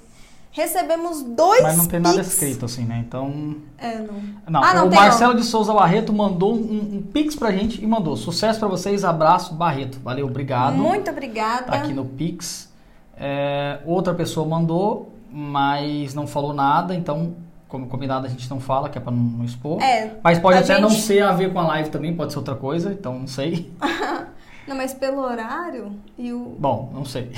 Recebemos 0.52 1.22
dois 1.22 1.62
Mas 1.62 1.76
não 1.76 1.86
tem 1.86 2.00
nada 2.00 2.20
Pix. 2.20 2.28
escrito 2.32 2.64
assim, 2.64 2.86
né? 2.86 3.04
Então. 3.06 3.58
É, 3.78 3.98
não. 3.98 4.14
Não, 4.50 4.64
Ah, 4.64 4.74
não 4.74 4.88
o 4.88 4.90
tem, 4.90 4.98
Marcelo 4.98 5.36
de 5.36 5.44
Souza 5.44 5.74
Barreto 5.74 6.14
mandou 6.14 6.56
um, 6.56 6.96
um 6.98 7.02
pix 7.02 7.36
pra 7.36 7.52
gente 7.52 7.84
e 7.84 7.86
mandou. 7.88 8.16
Sucesso 8.16 8.60
pra 8.60 8.70
vocês, 8.70 9.04
abraço, 9.04 9.54
Barreto. 9.54 10.00
Valeu, 10.02 10.26
obrigado. 10.28 10.76
Muito 10.78 11.12
obrigada. 11.12 11.64
Tá 11.64 11.74
aqui 11.80 11.94
no 11.94 12.06
Pix. 12.06 12.72
É, 13.18 13.82
outra 13.86 14.14
pessoa 14.14 14.48
mandou, 14.48 15.12
mas 15.30 16.14
não 16.14 16.26
falou 16.26 16.54
nada, 16.54 16.96
então, 16.96 17.36
como 17.76 17.88
combinado, 17.88 18.26
a 18.26 18.30
gente 18.30 18.50
não 18.50 18.60
fala, 18.60 18.88
que 18.90 18.98
é 18.98 19.02
pra 19.02 19.12
não, 19.12 19.20
não 19.22 19.46
expor. 19.46 19.82
É, 19.82 20.14
mas 20.24 20.40
pode 20.40 20.58
até 20.58 20.80
não 20.80 20.90
gente- 20.90 21.02
ser 21.02 21.22
a 21.24 21.32
ver 21.34 21.52
com 21.52 21.60
a 21.60 21.68
live 21.68 21.90
também, 21.90 22.16
pode 22.16 22.32
ser 22.32 22.40
outra 22.40 22.56
coisa, 22.56 22.92
então 22.92 23.20
não 23.20 23.28
sei. 23.28 23.72
Não, 24.68 24.76
mas 24.76 24.96
pelo 24.96 25.20
horário 25.22 25.92
e 26.18 26.34
o. 26.34 26.56
Bom, 26.58 26.90
não 26.92 27.06
sei. 27.06 27.32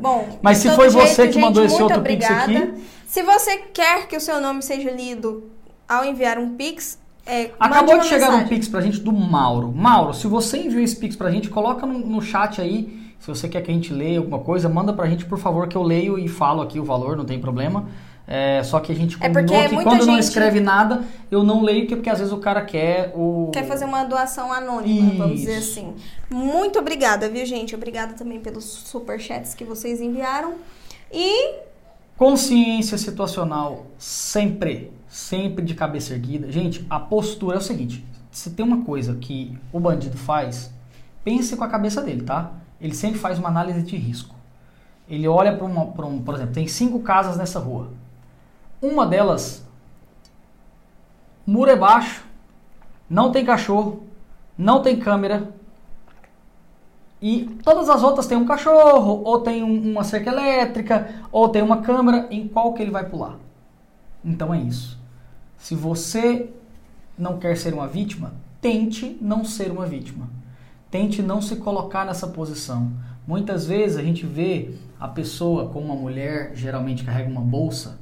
Bom, 0.00 0.26
Mas 0.42 0.58
se 0.58 0.68
foi 0.70 0.90
você 0.90 1.22
jeito, 1.22 1.34
que 1.34 1.38
mandou 1.38 1.62
gente, 1.62 1.72
esse 1.72 1.80
muito 1.80 1.94
outro 1.94 2.08
Pix 2.08 2.28
obrigada. 2.28 2.52
aqui. 2.72 2.84
Se 3.06 3.22
você 3.22 3.56
quer 3.72 4.08
que 4.08 4.16
o 4.16 4.20
seu 4.20 4.40
nome 4.40 4.60
seja 4.60 4.90
lido 4.90 5.50
ao 5.88 6.04
enviar 6.04 6.36
um 6.36 6.56
Pix, 6.56 6.98
é, 7.24 7.52
Acabou 7.60 8.00
de 8.00 8.06
chegar 8.06 8.30
um 8.30 8.38
mensagem. 8.38 8.48
Pix 8.48 8.66
pra 8.66 8.80
gente 8.80 8.98
do 8.98 9.12
Mauro. 9.12 9.70
Mauro, 9.72 10.12
se 10.12 10.26
você 10.26 10.58
enviou 10.58 10.82
esse 10.82 10.96
Pix 10.96 11.14
pra 11.14 11.30
gente, 11.30 11.48
coloca 11.48 11.86
no, 11.86 11.96
no 12.00 12.20
chat 12.20 12.60
aí. 12.60 13.06
Se 13.20 13.28
você 13.28 13.48
quer 13.48 13.62
que 13.62 13.70
a 13.70 13.74
gente 13.74 13.92
leia 13.92 14.18
alguma 14.18 14.40
coisa, 14.40 14.68
manda 14.68 14.92
pra 14.92 15.06
gente, 15.06 15.26
por 15.26 15.38
favor, 15.38 15.68
que 15.68 15.76
eu 15.76 15.82
leio 15.84 16.18
e 16.18 16.26
falo 16.26 16.60
aqui 16.60 16.80
o 16.80 16.84
valor, 16.84 17.16
não 17.16 17.24
tem 17.24 17.38
problema. 17.40 17.86
É, 18.30 18.62
só 18.62 18.78
que 18.78 18.92
a 18.92 18.94
gente 18.94 19.16
É 19.16 19.26
combinou 19.26 19.46
porque 19.56 19.68
que 19.76 19.82
quando 19.82 20.04
não 20.04 20.14
gente- 20.16 20.24
escreve 20.24 20.60
nada, 20.60 21.02
eu 21.30 21.42
não 21.42 21.62
leio, 21.62 21.86
que- 21.86 21.96
porque 21.96 22.10
às 22.10 22.18
vezes 22.18 22.30
o 22.30 22.36
cara 22.36 22.60
quer 22.62 23.10
o. 23.16 23.50
Quer 23.54 23.66
fazer 23.66 23.86
uma 23.86 24.04
doação 24.04 24.52
anônima, 24.52 25.14
vamos 25.14 25.40
dizer 25.40 25.58
Isso. 25.60 25.80
assim. 25.80 25.94
Muito 26.30 26.78
obrigada, 26.78 27.26
viu, 27.30 27.46
gente? 27.46 27.74
Obrigada 27.74 28.12
também 28.12 28.38
pelos 28.38 28.64
superchats 28.64 29.54
que 29.54 29.64
vocês 29.64 30.00
enviaram. 30.02 30.56
E 31.10 31.54
Consciência 32.18 32.98
situacional 32.98 33.86
sempre, 33.96 34.92
sempre 35.08 35.64
de 35.64 35.72
cabeça 35.74 36.12
erguida. 36.14 36.50
Gente, 36.50 36.84
a 36.90 36.98
postura 36.98 37.56
é 37.56 37.58
o 37.58 37.62
seguinte: 37.62 38.04
se 38.30 38.50
tem 38.50 38.66
uma 38.66 38.82
coisa 38.84 39.14
que 39.14 39.56
o 39.72 39.78
bandido 39.80 40.18
faz, 40.18 40.70
pense 41.24 41.56
com 41.56 41.62
a 41.64 41.68
cabeça 41.68 42.02
dele, 42.02 42.22
tá? 42.24 42.52
Ele 42.80 42.94
sempre 42.94 43.18
faz 43.18 43.38
uma 43.38 43.48
análise 43.48 43.82
de 43.82 43.96
risco. 43.96 44.34
Ele 45.08 45.26
olha 45.28 45.56
para 45.56 45.64
uma, 45.64 45.86
pra 45.86 46.04
um, 46.06 46.20
por 46.20 46.34
exemplo, 46.34 46.52
tem 46.54 46.66
cinco 46.66 46.98
casas 47.00 47.36
nessa 47.36 47.58
rua. 47.58 47.90
Uma 48.80 49.06
delas, 49.06 49.66
muro 51.46 51.70
é 51.70 51.76
baixo, 51.76 52.24
não 53.10 53.32
tem 53.32 53.44
cachorro, 53.44 54.04
não 54.56 54.82
tem 54.82 54.98
câmera, 54.98 55.52
e 57.20 57.58
todas 57.64 57.88
as 57.88 58.02
outras 58.02 58.26
têm 58.26 58.38
um 58.38 58.46
cachorro, 58.46 59.22
ou 59.24 59.40
tem 59.40 59.64
um, 59.64 59.90
uma 59.90 60.04
cerca 60.04 60.30
elétrica, 60.30 61.08
ou 61.32 61.48
tem 61.48 61.62
uma 61.62 61.82
câmera, 61.82 62.28
em 62.30 62.46
qual 62.46 62.72
que 62.72 62.82
ele 62.82 62.92
vai 62.92 63.08
pular? 63.08 63.36
Então 64.24 64.54
é 64.54 64.60
isso. 64.60 64.98
Se 65.56 65.74
você 65.74 66.48
não 67.18 67.38
quer 67.38 67.56
ser 67.56 67.74
uma 67.74 67.88
vítima, 67.88 68.34
tente 68.60 69.18
não 69.20 69.44
ser 69.44 69.72
uma 69.72 69.84
vítima. 69.84 70.28
Tente 70.90 71.20
não 71.20 71.42
se 71.42 71.56
colocar 71.56 72.04
nessa 72.04 72.28
posição. 72.28 72.92
Muitas 73.26 73.66
vezes 73.66 73.96
a 73.98 74.02
gente 74.02 74.24
vê 74.24 74.74
a 74.98 75.08
pessoa 75.08 75.68
com 75.68 75.80
uma 75.80 75.94
mulher, 75.96 76.52
geralmente 76.54 77.04
carrega 77.04 77.28
uma 77.28 77.40
bolsa, 77.40 77.97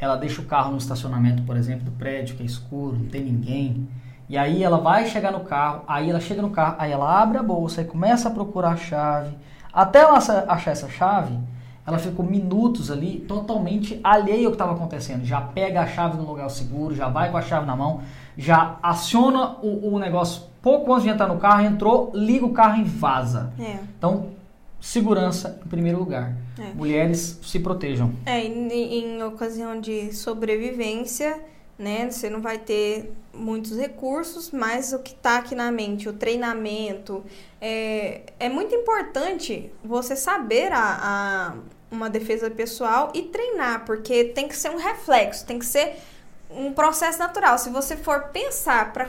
ela 0.00 0.16
deixa 0.16 0.40
o 0.40 0.46
carro 0.46 0.72
no 0.72 0.78
estacionamento, 0.78 1.42
por 1.42 1.56
exemplo, 1.56 1.84
do 1.84 1.90
prédio, 1.92 2.34
que 2.36 2.42
é 2.42 2.46
escuro, 2.46 2.96
não 2.96 3.06
tem 3.06 3.22
ninguém. 3.22 3.86
E 4.28 4.38
aí 4.38 4.62
ela 4.62 4.78
vai 4.78 5.06
chegar 5.06 5.30
no 5.30 5.40
carro, 5.40 5.82
aí 5.86 6.08
ela 6.08 6.20
chega 6.20 6.40
no 6.40 6.50
carro, 6.50 6.76
aí 6.78 6.90
ela 6.90 7.20
abre 7.20 7.36
a 7.36 7.42
bolsa 7.42 7.82
e 7.82 7.84
começa 7.84 8.28
a 8.28 8.30
procurar 8.30 8.70
a 8.70 8.76
chave. 8.76 9.36
Até 9.72 10.00
ela 10.00 10.16
achar 10.16 10.70
essa 10.70 10.88
chave, 10.88 11.36
ela 11.86 11.98
ficou 11.98 12.24
minutos 12.24 12.90
ali 12.90 13.20
totalmente 13.20 14.00
alheia 14.02 14.46
ao 14.46 14.52
que 14.52 14.54
estava 14.54 14.72
acontecendo. 14.72 15.24
Já 15.24 15.40
pega 15.40 15.82
a 15.82 15.86
chave 15.86 16.16
no 16.16 16.24
lugar 16.24 16.48
seguro, 16.48 16.94
já 16.94 17.08
vai 17.08 17.30
com 17.30 17.36
a 17.36 17.42
chave 17.42 17.66
na 17.66 17.76
mão, 17.76 18.00
já 18.38 18.76
aciona 18.82 19.56
o, 19.62 19.94
o 19.94 19.98
negócio 19.98 20.44
pouco 20.62 20.92
antes 20.92 21.04
de 21.04 21.10
entrar 21.10 21.26
no 21.26 21.38
carro, 21.38 21.62
entrou, 21.62 22.12
liga 22.14 22.46
o 22.46 22.52
carro 22.52 22.80
e 22.80 22.84
vaza. 22.84 23.52
É. 23.58 23.78
Então, 23.98 24.28
segurança 24.80 25.60
em 25.64 25.68
primeiro 25.68 25.98
lugar. 25.98 26.34
É. 26.58 26.74
Mulheres 26.74 27.38
se 27.42 27.60
protejam. 27.60 28.14
É, 28.24 28.40
em, 28.40 28.68
em 28.72 29.22
ocasião 29.22 29.80
de 29.80 30.12
sobrevivência, 30.12 31.38
né? 31.78 32.10
Você 32.10 32.28
não 32.28 32.40
vai 32.40 32.58
ter 32.58 33.12
muitos 33.32 33.76
recursos, 33.76 34.50
mas 34.50 34.92
o 34.92 34.98
que 34.98 35.12
está 35.12 35.38
aqui 35.38 35.54
na 35.54 35.70
mente, 35.72 36.08
o 36.08 36.12
treinamento, 36.12 37.24
é, 37.60 38.22
é 38.38 38.48
muito 38.48 38.74
importante 38.74 39.72
você 39.82 40.14
saber 40.14 40.72
a, 40.72 40.98
a, 41.02 41.54
uma 41.90 42.10
defesa 42.10 42.50
pessoal 42.50 43.10
e 43.14 43.22
treinar, 43.22 43.84
porque 43.84 44.24
tem 44.24 44.46
que 44.46 44.56
ser 44.56 44.70
um 44.70 44.76
reflexo, 44.76 45.46
tem 45.46 45.58
que 45.58 45.66
ser 45.66 45.96
um 46.50 46.72
processo 46.72 47.18
natural. 47.18 47.58
Se 47.58 47.70
você 47.70 47.96
for 47.96 48.24
pensar 48.24 48.92
para 48.92 49.08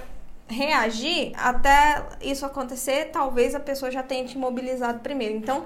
reagir, 0.52 1.32
até 1.36 2.06
isso 2.22 2.46
acontecer, 2.46 3.06
talvez 3.12 3.56
a 3.56 3.60
pessoa 3.60 3.90
já 3.90 4.04
tenha 4.04 4.26
te 4.26 4.36
imobilizado 4.36 5.00
primeiro. 5.00 5.36
Então, 5.36 5.66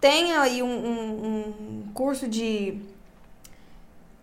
tenha 0.00 0.40
aí 0.40 0.62
um, 0.62 0.66
um, 0.66 1.28
um 1.28 1.82
curso 1.94 2.28
de 2.28 2.80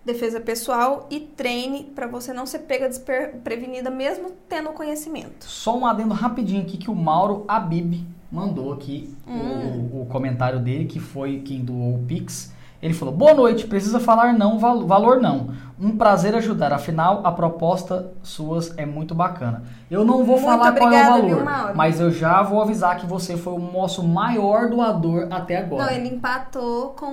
defesa 0.06 0.40
pessoal 0.40 1.08
e 1.10 1.20
treine 1.20 1.86
para 1.96 2.06
você 2.06 2.32
não 2.32 2.46
ser 2.46 2.60
pega 2.60 2.88
desprevenida 2.88 3.90
mesmo 3.90 4.32
tendo 4.48 4.70
conhecimento. 4.70 5.46
Só 5.46 5.76
um 5.78 5.86
adendo 5.86 6.14
rapidinho 6.14 6.62
aqui 6.62 6.78
que 6.78 6.92
o 6.92 6.96
Mauro 6.96 7.44
Abib 7.48 8.06
mandou 8.32 8.72
aqui 8.74 9.14
Hum. 9.28 9.90
o, 9.92 10.02
o 10.02 10.06
comentário 10.06 10.60
dele, 10.60 10.86
que 10.86 11.00
foi 11.00 11.40
quem 11.40 11.64
doou 11.66 11.96
o 11.96 12.04
Pix. 12.06 12.54
Ele 12.86 12.94
falou: 12.94 13.14
Boa 13.16 13.34
noite, 13.34 13.66
precisa 13.66 14.00
falar 14.00 14.32
não, 14.34 14.60
val- 14.60 14.86
valor 14.86 15.20
não. 15.20 15.50
Um 15.82 15.98
prazer 15.98 16.36
ajudar, 16.36 16.72
afinal 16.72 17.22
a 17.26 17.32
proposta 17.32 18.12
suas 18.22 18.78
é 18.78 18.86
muito 18.86 19.16
bacana. 19.16 19.64
Eu 19.90 20.06
não 20.06 20.24
vou 20.24 20.40
Muito 20.40 20.44
falar 20.46 20.72
qual 20.72 20.72
é 20.72 20.72
o 20.72 20.86
obrigada, 20.86 21.10
valor, 21.22 21.26
viu, 21.66 21.76
mas 21.76 22.00
eu 22.00 22.12
já 22.12 22.44
vou 22.44 22.62
avisar 22.62 22.98
que 22.98 23.06
você 23.08 23.36
foi 23.36 23.54
o 23.54 23.60
nosso 23.60 24.04
maior 24.04 24.70
doador 24.70 25.28
até 25.32 25.58
agora. 25.58 25.86
Não, 25.88 25.92
ele 25.92 26.10
empatou 26.16 26.90
com 26.92 27.06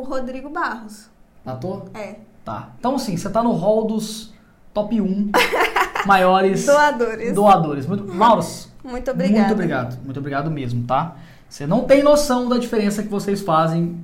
o 0.00 0.04
Rodrigo 0.08 0.48
Barros. 0.50 1.08
Matou? 1.44 1.86
É. 1.94 2.14
Tá. 2.44 2.68
Então, 2.78 2.94
assim, 2.94 3.16
você 3.16 3.28
tá 3.28 3.42
no 3.42 3.52
hall 3.52 3.86
dos 3.86 4.32
top 4.72 5.00
1 5.00 5.30
maiores 6.06 6.64
Doadores. 6.64 7.34
doadores. 7.34 7.86
Muito, 7.86 8.16
Lauros, 8.16 8.72
Muito 8.84 9.10
obrigada. 9.10 9.38
muito 9.40 9.52
obrigado. 9.52 9.98
Muito 10.04 10.18
obrigado 10.20 10.50
mesmo, 10.50 10.84
tá? 10.86 11.16
Você 11.48 11.66
não 11.66 11.84
tem 11.84 12.02
noção 12.02 12.48
da 12.48 12.56
diferença 12.58 13.02
que 13.02 13.08
vocês 13.08 13.40
fazem 13.40 13.98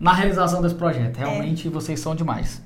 na 0.00 0.14
realização 0.14 0.62
desse 0.62 0.74
projeto. 0.74 1.18
Realmente, 1.18 1.68
vocês 1.68 2.00
são 2.00 2.14
demais. 2.16 2.62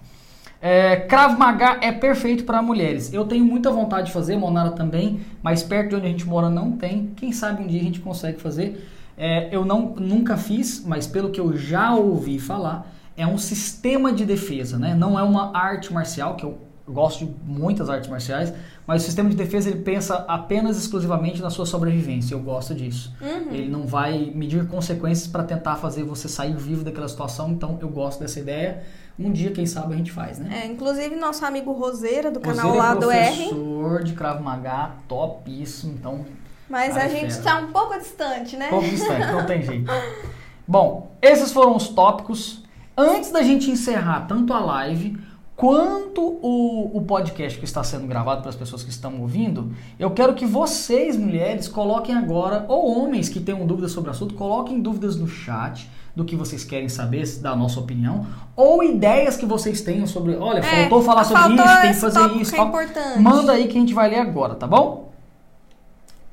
É, 0.63 0.97
Krav 0.97 1.37
Maga 1.37 1.79
é 1.83 1.93
perfeito 1.93 2.45
para 2.45 2.63
mulheres. 2.63 3.13
Eu 3.13 3.27
tenho 3.27 3.45
muita 3.45 3.71
vontade 3.71 4.07
de 4.07 4.13
fazer, 4.13 4.37
Monara 4.37 4.71
também, 4.71 5.21
mas 5.43 5.63
perto 5.63 5.91
de 5.91 5.97
onde 5.97 6.07
a 6.07 6.09
gente 6.09 6.27
mora 6.27 6.49
não 6.49 6.73
tem. 6.73 7.13
Quem 7.17 7.33
sabe 7.33 7.63
um 7.63 7.67
dia 7.67 7.81
a 7.81 7.85
gente 7.85 8.01
consegue 8.01 8.41
fazer. 8.41 8.89
É, 9.19 9.55
eu 9.55 9.65
não, 9.65 9.95
nunca 9.99 10.39
fiz, 10.39 10.83
mas 10.87 11.07
pelo 11.07 11.31
que 11.31 11.39
eu 11.39 11.55
já 11.55 11.95
ouvi 11.95 12.39
falar, 12.39 12.91
é 13.17 13.27
um 13.27 13.37
sistema 13.37 14.13
de 14.13 14.25
defesa, 14.25 14.79
né? 14.79 14.95
Não 14.95 15.19
é 15.19 15.23
uma 15.23 15.55
arte 15.57 15.93
marcial, 15.93 16.35
que 16.37 16.45
eu 16.45 16.59
gosto 16.87 17.25
de 17.25 17.35
muitas 17.45 17.89
artes 17.89 18.11
marciais, 18.11 18.53
mas 18.87 19.03
o 19.03 19.05
sistema 19.07 19.31
de 19.31 19.37
defesa 19.37 19.71
ele 19.71 19.81
pensa 19.81 20.17
apenas 20.29 20.77
exclusivamente 20.77 21.41
na 21.41 21.49
sua 21.49 21.65
sobrevivência. 21.65 22.35
Eu 22.35 22.41
gosto 22.41 22.75
disso. 22.75 23.15
Uhum. 23.21 23.53
Ele 23.53 23.69
não 23.69 23.87
vai 23.87 24.31
medir 24.35 24.67
consequências 24.67 25.27
para 25.27 25.43
tentar 25.45 25.77
fazer 25.77 26.03
você 26.03 26.29
sair 26.29 26.55
vivo 26.55 26.85
daquela 26.85 27.09
situação, 27.09 27.51
então 27.51 27.79
eu 27.81 27.89
gosto 27.89 28.21
dessa 28.21 28.39
ideia. 28.39 28.83
Um 29.19 29.33
dia, 29.33 29.53
quem 29.53 29.65
sabe, 29.65 29.95
a 29.95 29.97
gente 29.97 30.13
faz, 30.13 30.39
né? 30.39 30.63
É, 30.63 30.67
inclusive, 30.67 31.15
nosso 31.15 31.45
amigo 31.47 31.73
Roseira, 31.73 32.31
do 32.31 32.41
canal 32.41 32.71
Você 32.71 32.77
é 32.77 32.81
Lado 32.81 33.11
R. 33.11 33.49
professor 33.49 34.05
de 34.05 34.13
Krav 34.13 34.43
Maga, 34.43 34.91
topíssimo, 35.09 35.95
então 35.95 36.27
Mas 36.69 36.97
a 36.97 37.09
gente 37.09 37.33
fera. 37.33 37.45
tá 37.45 37.59
um 37.61 37.73
pouco 37.73 37.97
distante, 37.97 38.57
né? 38.57 38.69
pouco 38.69 38.89
distante, 38.89 39.27
não 39.33 39.47
tem 39.47 39.63
jeito. 39.63 39.91
Bom, 40.67 41.13
esses 41.23 41.53
foram 41.53 41.77
os 41.77 41.89
tópicos. 41.89 42.63
Antes 42.97 43.31
da 43.31 43.43
gente 43.43 43.71
encerrar 43.71 44.27
tanto 44.27 44.53
a 44.53 44.61
live 44.61 45.19
quanto 45.57 46.21
o, 46.21 46.91
o 46.97 47.03
podcast 47.03 47.59
que 47.59 47.65
está 47.65 47.83
sendo 47.85 48.07
gravado 48.07 48.41
para 48.41 48.51
as 48.51 48.57
pessoas 48.57 48.83
que 48.83 48.91
estão 48.91 49.21
ouvindo, 49.21 49.73
eu 49.99 50.11
quero 50.11 50.35
que 50.35 50.45
vocês, 50.45 51.17
mulheres, 51.17 51.69
coloquem 51.69 52.15
agora, 52.15 52.65
ou 52.69 52.99
homens 52.99 53.29
que 53.29 53.41
tenham 53.41 53.67
dúvidas 53.67 53.93
sobre 53.93 54.11
o 54.11 54.13
assunto, 54.13 54.35
coloquem 54.35 54.81
dúvidas 54.81 55.17
no 55.17 55.29
chat 55.29 55.89
do 56.15 56.25
que 56.25 56.37
vocês 56.37 56.65
querem 56.65 56.89
saber, 56.89 57.27
da 57.41 57.57
nossa 57.57 57.81
opinião, 57.81 58.27
ou 58.55 58.83
ideias 58.85 59.37
que 59.37 59.47
vocês 59.47 59.81
tenham 59.81 60.07
sobre, 60.07 60.37
olha, 60.37 60.59
É, 60.59 60.63
faltou 60.63 61.03
falar 61.03 61.25
sobre 61.25 61.43
faltou 61.43 61.65
isso, 61.65 61.81
tem 61.83 61.93
que 61.93 62.01
fazer 62.01 62.41
isso. 62.41 62.53
que 62.55 62.61
é 62.61 62.65
importante. 62.65 63.19
Manda 63.19 63.53
aí 63.53 63.67
que 63.67 63.77
a 63.77 63.81
gente 63.81 63.95
vai 63.95 64.09
ler 64.11 64.21
agora, 64.21 64.55
tá 64.55 64.67
bom? 64.67 65.13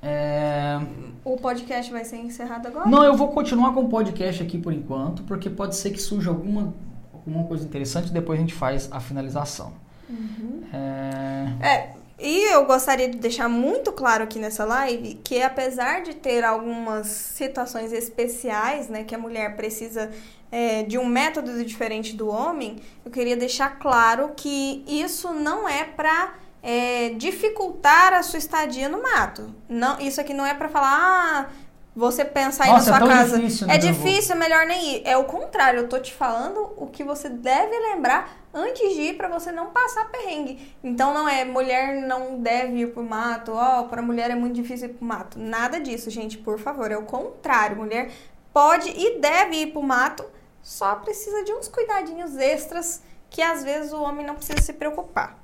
É... 0.02 0.80
O 1.24 1.38
podcast 1.38 1.92
vai 1.92 2.04
ser 2.04 2.18
encerrado 2.18 2.68
agora? 2.68 2.90
Não, 2.90 3.04
eu 3.04 3.16
vou 3.16 3.28
continuar 3.30 3.74
com 3.74 3.82
o 3.82 3.90
podcast 3.90 4.42
aqui 4.42 4.58
por 4.58 4.74
enquanto, 4.74 5.22
porque 5.24 5.50
pode 5.50 5.76
ser 5.76 5.92
que 5.92 6.02
surja 6.02 6.30
alguma, 6.32 6.74
alguma 7.26 7.48
coisa 7.48 7.64
interessante 7.64 8.12
depois 8.12 8.40
a 8.40 8.42
gente 8.42 8.54
faz 8.54 8.90
a 8.92 9.00
finalização. 9.00 9.74
É, 10.74 11.68
É, 11.68 11.94
e 12.20 12.54
eu 12.54 12.66
gostaria 12.66 13.10
de 13.10 13.18
deixar 13.18 13.48
muito 13.50 13.92
claro 13.92 14.24
aqui 14.24 14.38
nessa 14.38 14.66
live 14.66 15.20
que 15.24 15.42
apesar 15.42 16.04
de 16.04 16.14
ter 16.14 16.44
algumas 16.44 17.08
situações 17.08 17.92
especiais, 17.92 18.90
né, 18.90 19.04
que 19.04 19.16
a 19.16 19.18
mulher 19.18 19.56
precisa 19.56 20.12
é, 20.52 20.84
de 20.84 20.98
um 20.98 21.06
método 21.06 21.64
diferente 21.64 22.16
do 22.16 22.28
homem, 22.28 22.78
eu 23.06 23.12
queria 23.12 23.38
deixar 23.38 23.80
claro 23.80 24.34
que 24.36 24.84
isso 24.88 25.34
não 25.34 25.68
é 25.68 25.84
pra 25.84 26.34
é, 26.62 27.10
dificultar 27.12 28.14
a 28.14 28.22
sua 28.22 28.38
estadia 28.38 28.88
no 28.88 29.02
mato. 29.02 29.54
Não, 29.68 30.00
isso 30.00 30.22
aqui 30.22 30.34
não 30.34 30.46
é 30.46 30.54
pra 30.54 30.70
falar, 30.70 30.92
ah, 30.92 31.50
você 31.96 32.24
pensar 32.24 32.66
aí 32.66 32.72
na 32.72 32.78
é 32.78 32.82
sua 32.82 33.00
tão 33.00 33.08
casa. 33.08 33.38
difícil, 33.38 33.68
né, 33.68 33.74
é 33.74 33.78
avô? 33.78 33.88
difícil, 33.88 34.36
é 34.36 34.40
melhor 34.40 34.66
nem 34.66 34.96
ir. 34.96 35.02
É 35.06 35.18
o 35.18 35.26
contrário, 35.26 35.82
eu 35.82 35.90
tô 35.90 36.00
te 36.00 36.14
falando 36.14 36.74
o 36.78 36.88
que 36.88 37.04
você 37.04 37.28
deve 37.28 37.78
lembrar 37.78 38.38
antes 38.54 38.94
de 38.96 39.02
ir 39.02 39.18
pra 39.18 39.28
você 39.28 39.52
não 39.52 39.72
passar 39.72 40.10
perrengue. 40.10 40.74
Então 40.84 41.14
não 41.14 41.28
é 41.28 41.44
mulher 41.44 42.02
não 42.02 42.40
deve 42.40 42.78
ir 42.80 42.94
pro 42.94 43.04
mato, 43.04 43.52
ó, 43.54 43.84
para 43.84 44.02
mulher 44.02 44.32
é 44.32 44.36
muito 44.36 44.56
difícil 44.56 44.90
ir 44.90 44.94
pro 44.94 45.06
mato. 45.06 45.38
Nada 45.38 45.80
disso, 45.80 46.10
gente, 46.10 46.38
por 46.38 46.58
favor, 46.60 46.92
é 46.92 46.98
o 46.98 47.04
contrário. 47.04 47.76
Mulher 47.78 48.12
pode 48.54 48.90
e 48.90 49.20
deve 49.20 49.58
ir 49.58 49.68
pro 49.68 49.82
mato, 49.84 50.26
só 50.62 50.96
precisa 50.96 51.44
de 51.44 51.52
uns 51.54 51.68
cuidadinhos 51.68 52.38
extras 52.38 53.02
que 53.30 53.42
às 53.42 53.64
vezes 53.64 53.94
o 53.94 54.02
homem 54.02 54.26
não 54.26 54.36
precisa 54.36 54.62
se 54.62 54.74
preocupar. 54.74 55.41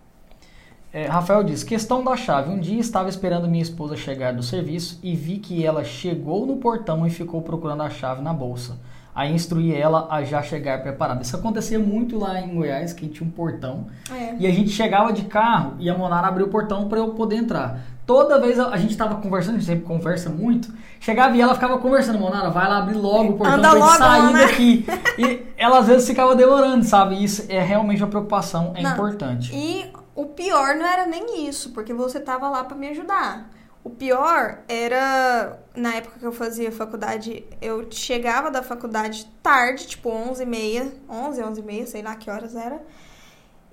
É, 0.98 1.06
Rafael 1.06 1.44
diz: 1.44 1.64
questão 1.64 2.04
da 2.04 2.18
chave. 2.18 2.50
Um 2.50 2.58
dia 2.58 2.80
estava 2.80 3.08
esperando 3.08 3.48
minha 3.48 3.62
esposa 3.62 3.96
chegar 3.96 4.34
do 4.34 4.42
serviço 4.42 5.00
e 5.04 5.16
vi 5.16 5.38
que 5.38 5.64
ela 5.64 5.84
chegou 5.84 6.44
no 6.48 6.58
portão 6.58 7.06
e 7.06 7.12
ficou 7.12 7.40
procurando 7.44 7.84
a 7.84 7.90
chave 7.92 8.24
na 8.24 8.34
bolsa. 8.34 8.80
Aí 9.14 9.32
instruí 9.32 9.76
ela 9.76 10.08
a 10.10 10.24
já 10.24 10.42
chegar 10.42 10.82
preparada. 10.82 11.22
Isso 11.22 11.36
acontecia 11.36 11.78
muito 11.78 12.18
lá 12.18 12.42
em 12.42 12.56
Goiás, 12.56 12.94
que 12.94 13.08
tinha 13.08 13.28
um 13.28 13.32
portão. 13.32 13.86
É. 14.12 14.36
E 14.40 14.48
a 14.48 14.52
gente 14.52 14.70
chegava 14.72 15.14
de 15.14 15.24
carro 15.24 15.74
e 15.80 15.88
a 15.88 15.96
Monara 15.96 16.30
abriu 16.30 16.48
o 16.48 16.50
portão 16.50 16.90
para 16.90 16.98
eu 16.98 17.10
poder 17.10 17.36
entrar. 17.36 17.80
Toda 18.04 18.40
vez 18.40 18.60
a, 18.60 18.70
a 18.70 18.78
gente 18.78 18.98
tava 18.98 19.16
conversando, 19.16 19.56
a 19.56 19.58
gente 19.60 19.68
sempre 19.68 19.86
conversa 19.86 20.32
muito. 20.32 20.74
Chegava 21.00 21.36
e 21.38 21.42
ela 21.42 21.54
ficava 21.54 21.78
conversando, 21.78 22.18
Monara, 22.18 22.50
vai 22.50 22.68
lá 22.68 22.80
abrir 22.80 22.96
logo 22.96 23.34
o 23.34 23.38
portão 23.38 23.58
Anda 23.58 23.70
pra 23.70 23.80
gente 23.80 23.98
sair 23.98 24.34
né? 24.34 24.46
daqui. 24.46 24.86
E 25.20 25.46
ela 25.58 25.80
às 25.80 25.88
vezes 25.88 26.08
ficava 26.08 26.36
demorando, 26.36 26.84
sabe? 26.84 27.24
Isso 27.24 27.46
é 27.50 27.62
realmente 27.62 28.02
uma 28.02 28.10
preocupação, 28.10 28.72
é 28.76 28.82
Não. 28.82 28.94
importante. 28.94 29.52
E 29.54 29.92
o 30.18 30.26
pior 30.26 30.76
não 30.76 30.86
era 30.86 31.06
nem 31.06 31.48
isso, 31.48 31.72
porque 31.74 31.94
você 31.94 32.20
tava 32.20 32.50
lá 32.50 32.64
para 32.64 32.76
me 32.76 32.90
ajudar. 32.90 33.52
O 33.84 33.90
pior 33.92 34.64
era, 34.68 35.60
na 35.76 35.94
época 35.94 36.18
que 36.18 36.26
eu 36.26 36.32
fazia 36.32 36.72
faculdade, 36.72 37.46
eu 37.62 37.88
chegava 37.92 38.50
da 38.50 38.64
faculdade 38.64 39.32
tarde, 39.44 39.86
tipo 39.86 40.10
11 40.10 40.42
e 40.42 40.46
meia, 40.48 40.92
11, 41.08 41.44
11 41.44 41.62
e 41.62 41.64
meia, 41.64 41.86
sei 41.86 42.02
lá 42.02 42.16
que 42.16 42.32
horas 42.32 42.56
era. 42.56 42.82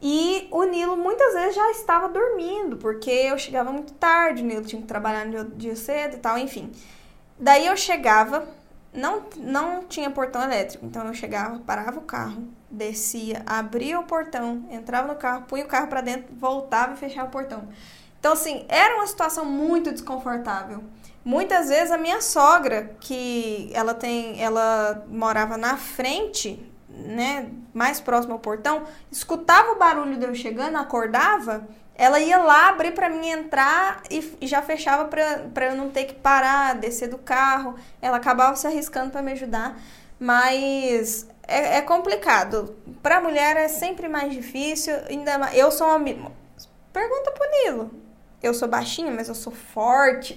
E 0.02 0.46
o 0.50 0.64
Nilo 0.64 0.98
muitas 0.98 1.32
vezes 1.32 1.54
já 1.54 1.70
estava 1.70 2.10
dormindo, 2.10 2.76
porque 2.76 3.10
eu 3.10 3.38
chegava 3.38 3.72
muito 3.72 3.94
tarde, 3.94 4.42
o 4.42 4.46
Nilo 4.46 4.66
tinha 4.66 4.82
que 4.82 4.86
trabalhar 4.86 5.24
no 5.24 5.46
dia 5.46 5.74
cedo 5.74 6.16
e 6.16 6.18
tal, 6.18 6.36
enfim. 6.36 6.70
Daí 7.40 7.66
eu 7.66 7.76
chegava, 7.76 8.46
não, 8.92 9.22
não 9.38 9.84
tinha 9.84 10.10
portão 10.10 10.42
elétrico, 10.42 10.84
então 10.84 11.06
eu 11.06 11.14
chegava, 11.14 11.58
parava 11.60 11.98
o 11.98 12.02
carro, 12.02 12.44
descia, 12.74 13.42
abria 13.46 13.98
o 13.98 14.04
portão, 14.04 14.66
entrava 14.70 15.08
no 15.08 15.16
carro, 15.16 15.42
punha 15.42 15.64
o 15.64 15.68
carro 15.68 15.88
para 15.88 16.00
dentro, 16.00 16.34
voltava 16.34 16.94
e 16.94 16.96
fechava 16.96 17.28
o 17.28 17.30
portão. 17.30 17.68
Então, 18.18 18.32
assim, 18.32 18.64
era 18.68 18.96
uma 18.96 19.06
situação 19.06 19.44
muito 19.44 19.92
desconfortável. 19.92 20.82
Muitas 21.24 21.68
vezes 21.68 21.90
a 21.90 21.98
minha 21.98 22.20
sogra, 22.20 22.96
que 23.00 23.70
ela 23.72 23.94
tem, 23.94 24.42
ela 24.42 25.04
morava 25.08 25.56
na 25.56 25.76
frente, 25.76 26.70
né, 26.88 27.50
mais 27.72 28.00
próximo 28.00 28.34
ao 28.34 28.38
portão, 28.38 28.84
escutava 29.10 29.72
o 29.72 29.78
barulho 29.78 30.16
de 30.18 30.24
eu 30.24 30.34
chegando, 30.34 30.76
acordava, 30.76 31.66
ela 31.94 32.18
ia 32.18 32.38
lá 32.38 32.68
abrir 32.68 32.92
para 32.92 33.08
mim 33.08 33.28
entrar 33.28 34.02
e, 34.10 34.46
já 34.46 34.60
fechava 34.60 35.04
para 35.04 35.66
eu 35.66 35.76
não 35.76 35.90
ter 35.90 36.04
que 36.04 36.14
parar, 36.14 36.74
descer 36.74 37.08
do 37.08 37.18
carro. 37.18 37.76
Ela 38.02 38.16
acabava 38.16 38.56
se 38.56 38.66
arriscando 38.66 39.10
para 39.10 39.22
me 39.22 39.32
ajudar, 39.32 39.78
mas 40.18 41.28
é, 41.46 41.78
é 41.78 41.82
complicado. 41.82 42.74
Para 43.02 43.20
mulher 43.20 43.56
é 43.56 43.68
sempre 43.68 44.08
mais 44.08 44.32
difícil. 44.32 44.94
Ainda 45.08 45.38
mais, 45.38 45.56
eu 45.56 45.70
sou 45.70 45.86
uma 45.86 45.98
pergunta 46.92 47.30
pro 47.32 47.50
Nilo. 47.50 47.90
Eu 48.42 48.52
sou 48.52 48.68
baixinha, 48.68 49.10
mas 49.10 49.28
eu 49.28 49.34
sou 49.34 49.52
forte. 49.52 50.36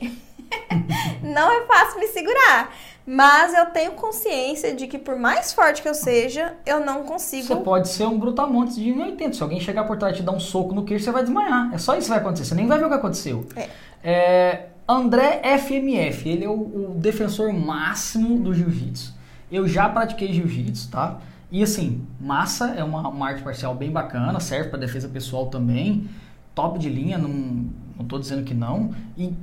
não 1.21 1.51
é 1.51 1.65
fácil 1.65 1.99
me 1.99 2.07
segurar. 2.07 2.73
Mas 3.05 3.53
eu 3.53 3.67
tenho 3.67 3.91
consciência 3.93 4.75
de 4.75 4.85
que 4.85 4.97
por 4.97 5.17
mais 5.17 5.53
forte 5.53 5.81
que 5.81 5.88
eu 5.88 5.93
seja, 5.93 6.53
eu 6.65 6.81
não 6.81 7.03
consigo. 7.03 7.47
Você 7.47 7.55
pode 7.55 7.88
ser 7.88 8.05
um 8.05 8.19
brutamontes 8.19 8.75
de 8.75 8.89
1,80. 8.89 9.34
Se 9.34 9.43
alguém 9.43 9.61
chegar 9.61 9.85
por 9.85 9.97
trás 9.97 10.13
e 10.13 10.17
te 10.17 10.23
dar 10.23 10.34
um 10.34 10.39
soco 10.39 10.75
no 10.75 10.84
queixo, 10.84 11.05
você 11.05 11.11
vai 11.11 11.23
desmaiar. 11.23 11.73
É 11.73 11.77
só 11.77 11.95
isso 11.95 12.03
que 12.03 12.09
vai 12.09 12.19
acontecer. 12.19 12.45
Você 12.45 12.55
nem 12.55 12.67
vai 12.67 12.77
ver 12.77 12.85
o 12.85 12.89
que 12.89 12.95
aconteceu. 12.95 13.45
É. 13.55 13.69
É, 14.03 14.65
André 14.88 15.41
FMF, 15.57 16.29
ele 16.29 16.43
é 16.43 16.49
o, 16.49 16.91
o 16.91 16.95
defensor 16.97 17.51
máximo 17.53 18.39
do 18.39 18.53
jiu-jitsu. 18.53 19.16
Eu 19.52 19.68
já 19.68 19.88
pratiquei 19.90 20.34
jiu-jitsu, 20.34 20.90
tá? 20.90 21.19
E 21.52 21.64
assim, 21.64 22.06
massa 22.19 22.69
é 22.76 22.84
uma, 22.84 23.07
uma 23.07 23.28
arte 23.28 23.44
marcial 23.44 23.74
bem 23.74 23.91
bacana, 23.91 24.40
serve 24.40 24.69
para 24.69 24.80
defesa 24.80 25.07
pessoal 25.07 25.48
também. 25.48 26.10
Top 26.53 26.78
de 26.78 26.90
linha, 26.90 27.18
não 27.18 27.65
não 27.98 28.03
estou 28.03 28.19
dizendo 28.19 28.44
que 28.44 28.53
não, 28.53 28.91
e 29.18 29.34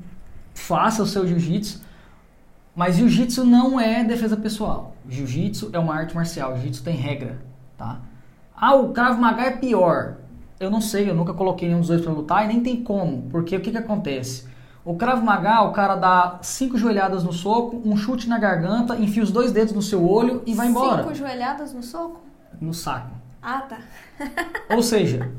faça 0.55 1.03
o 1.03 1.07
seu 1.07 1.27
jiu-jitsu. 1.27 1.83
Mas 2.75 2.97
jiu-jitsu 2.97 3.45
não 3.45 3.79
é 3.79 4.05
defesa 4.05 4.37
pessoal. 4.37 4.97
Jiu-jitsu 5.09 5.71
é 5.73 5.79
uma 5.79 5.95
arte 5.95 6.15
marcial, 6.15 6.55
jiu-jitsu 6.55 6.83
tem 6.83 6.97
regra, 6.97 7.43
tá? 7.77 8.01
Ah, 8.57 8.75
o 8.75 8.93
Krav 8.93 9.19
Maga 9.19 9.43
é 9.43 9.51
pior. 9.51 10.19
Eu 10.59 10.71
não 10.71 10.81
sei, 10.81 11.11
eu 11.11 11.15
nunca 11.15 11.35
coloquei 11.35 11.69
nenhum 11.69 11.81
dos 11.81 11.89
dois 11.89 12.01
para 12.01 12.13
lutar 12.13 12.45
e 12.45 12.49
nem 12.49 12.63
tem 12.63 12.83
como, 12.83 13.23
porque 13.31 13.57
o 13.57 13.61
que 13.61 13.73
que 13.73 13.77
acontece? 13.77 14.47
O 14.85 14.97
Krav 14.97 15.23
Maga, 15.23 15.63
o 15.63 15.73
cara 15.73 15.97
dá 15.97 16.39
cinco 16.43 16.77
joelhadas 16.77 17.25
no 17.25 17.33
soco, 17.33 17.81
um 17.85 17.97
chute 17.97 18.29
na 18.29 18.39
garganta, 18.39 18.97
enfia 18.97 19.23
os 19.23 19.31
dois 19.31 19.51
dedos 19.51 19.73
no 19.73 19.81
seu 19.81 20.07
olho 20.07 20.43
e 20.45 20.53
vai 20.53 20.69
embora. 20.69 21.03
Cinco 21.03 21.15
joelhadas 21.15 21.73
no 21.73 21.83
soco? 21.83 22.21
No 22.61 22.75
saco. 22.75 23.11
Ah, 23.43 23.63
tá. 23.63 23.79
Ou 24.77 24.83
seja, 24.83 25.31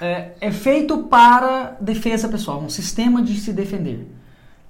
é, 0.00 0.32
é, 0.40 0.50
feito 0.50 1.04
para 1.04 1.76
defesa 1.80 2.28
pessoal, 2.28 2.60
um 2.60 2.68
sistema 2.68 3.22
de 3.22 3.38
se 3.38 3.52
defender. 3.52 4.12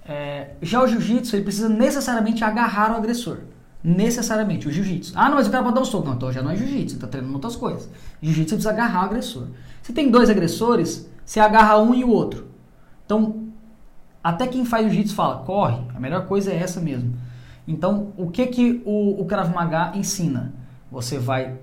É, 0.07 0.51
já 0.61 0.83
o 0.83 0.87
jiu-jitsu, 0.87 1.37
ele 1.37 1.45
precisa 1.45 1.69
necessariamente 1.69 2.45
agarrar 2.45 2.93
o 2.93 2.97
agressor. 2.97 3.39
Necessariamente, 3.83 4.69
o 4.69 4.71
jiu-jitsu. 4.71 5.15
Ah, 5.17 5.31
não, 5.31 5.37
mas 5.37 5.47
o 5.47 5.51
cara 5.51 5.63
pode 5.63 5.77
dar 5.77 5.81
um 5.81 5.85
soco. 5.85 6.07
Não, 6.07 6.15
então 6.15 6.31
já 6.31 6.43
não 6.43 6.51
é 6.51 6.57
jiu-jitsu, 6.57 6.97
está 6.97 7.07
treinando 7.07 7.35
outras 7.35 7.57
coisas. 7.57 7.89
Jiu-jitsu 8.21 8.57
precisa 8.57 8.71
agarrar 8.71 9.03
o 9.03 9.05
agressor. 9.07 9.47
Se 9.83 9.95
tem 9.95 10.11
dois 10.11 10.29
agressores, 10.29 11.09
você 11.25 11.41
agarra 11.41 11.79
um 11.79 11.95
e 11.95 12.05
o 12.05 12.09
outro. 12.09 12.49
Então, 13.05 13.44
até 14.25 14.47
quem 14.47 14.65
faz 14.65 14.87
jiu-jitsu 14.87 15.15
fala, 15.15 15.45
corre, 15.45 15.83
a 15.95 16.01
melhor 16.01 16.27
coisa 16.27 16.51
é 16.51 16.57
essa 16.57 16.81
mesmo. 16.81 17.15
Então, 17.69 18.15
o 18.17 18.31
que 18.31 18.47
que 18.47 18.83
o, 18.87 19.21
o 19.21 19.27
Krav 19.27 19.53
Maga 19.55 19.93
ensina? 19.95 20.55
Você 20.91 21.19
vai 21.19 21.59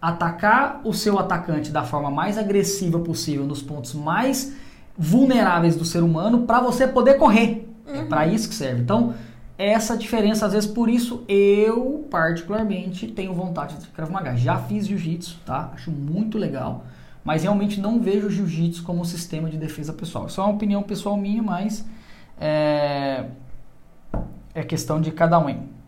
atacar 0.00 0.80
o 0.84 0.94
seu 0.94 1.18
atacante 1.18 1.72
da 1.72 1.82
forma 1.82 2.08
mais 2.08 2.38
agressiva 2.38 3.00
possível, 3.00 3.44
nos 3.44 3.60
pontos 3.60 3.92
mais 3.92 4.54
vulneráveis 4.96 5.74
do 5.74 5.84
ser 5.84 6.04
humano, 6.04 6.42
para 6.42 6.60
você 6.60 6.86
poder 6.86 7.14
correr. 7.14 7.68
É 7.84 7.90
uhum. 7.90 8.00
É 8.02 8.04
para 8.04 8.26
isso 8.26 8.48
que 8.48 8.54
serve. 8.54 8.82
Então, 8.82 9.14
essa 9.58 9.96
diferença, 9.96 10.46
às 10.46 10.52
vezes, 10.52 10.70
por 10.70 10.88
isso 10.88 11.24
eu, 11.28 12.06
particularmente, 12.08 13.08
tenho 13.08 13.34
vontade 13.34 13.76
de 13.76 13.88
Krav 13.88 14.10
Maga. 14.10 14.36
Já 14.36 14.58
fiz 14.58 14.86
jiu-jitsu, 14.86 15.40
tá? 15.44 15.72
Acho 15.74 15.90
muito 15.90 16.38
legal. 16.38 16.84
Mas 17.24 17.42
realmente 17.42 17.80
não 17.80 18.00
vejo 18.00 18.28
o 18.28 18.30
jiu-jitsu 18.30 18.82
como 18.82 19.00
um 19.00 19.04
sistema 19.04 19.50
de 19.50 19.56
defesa 19.56 19.92
pessoal. 19.92 20.26
Isso 20.26 20.40
é 20.40 20.44
uma 20.44 20.52
opinião 20.54 20.82
pessoal 20.82 21.16
minha, 21.16 21.42
mas 21.42 21.84
é, 22.40 23.26
é 24.54 24.62
questão 24.62 25.00
de 25.00 25.10
cada 25.10 25.38
um. 25.38 25.79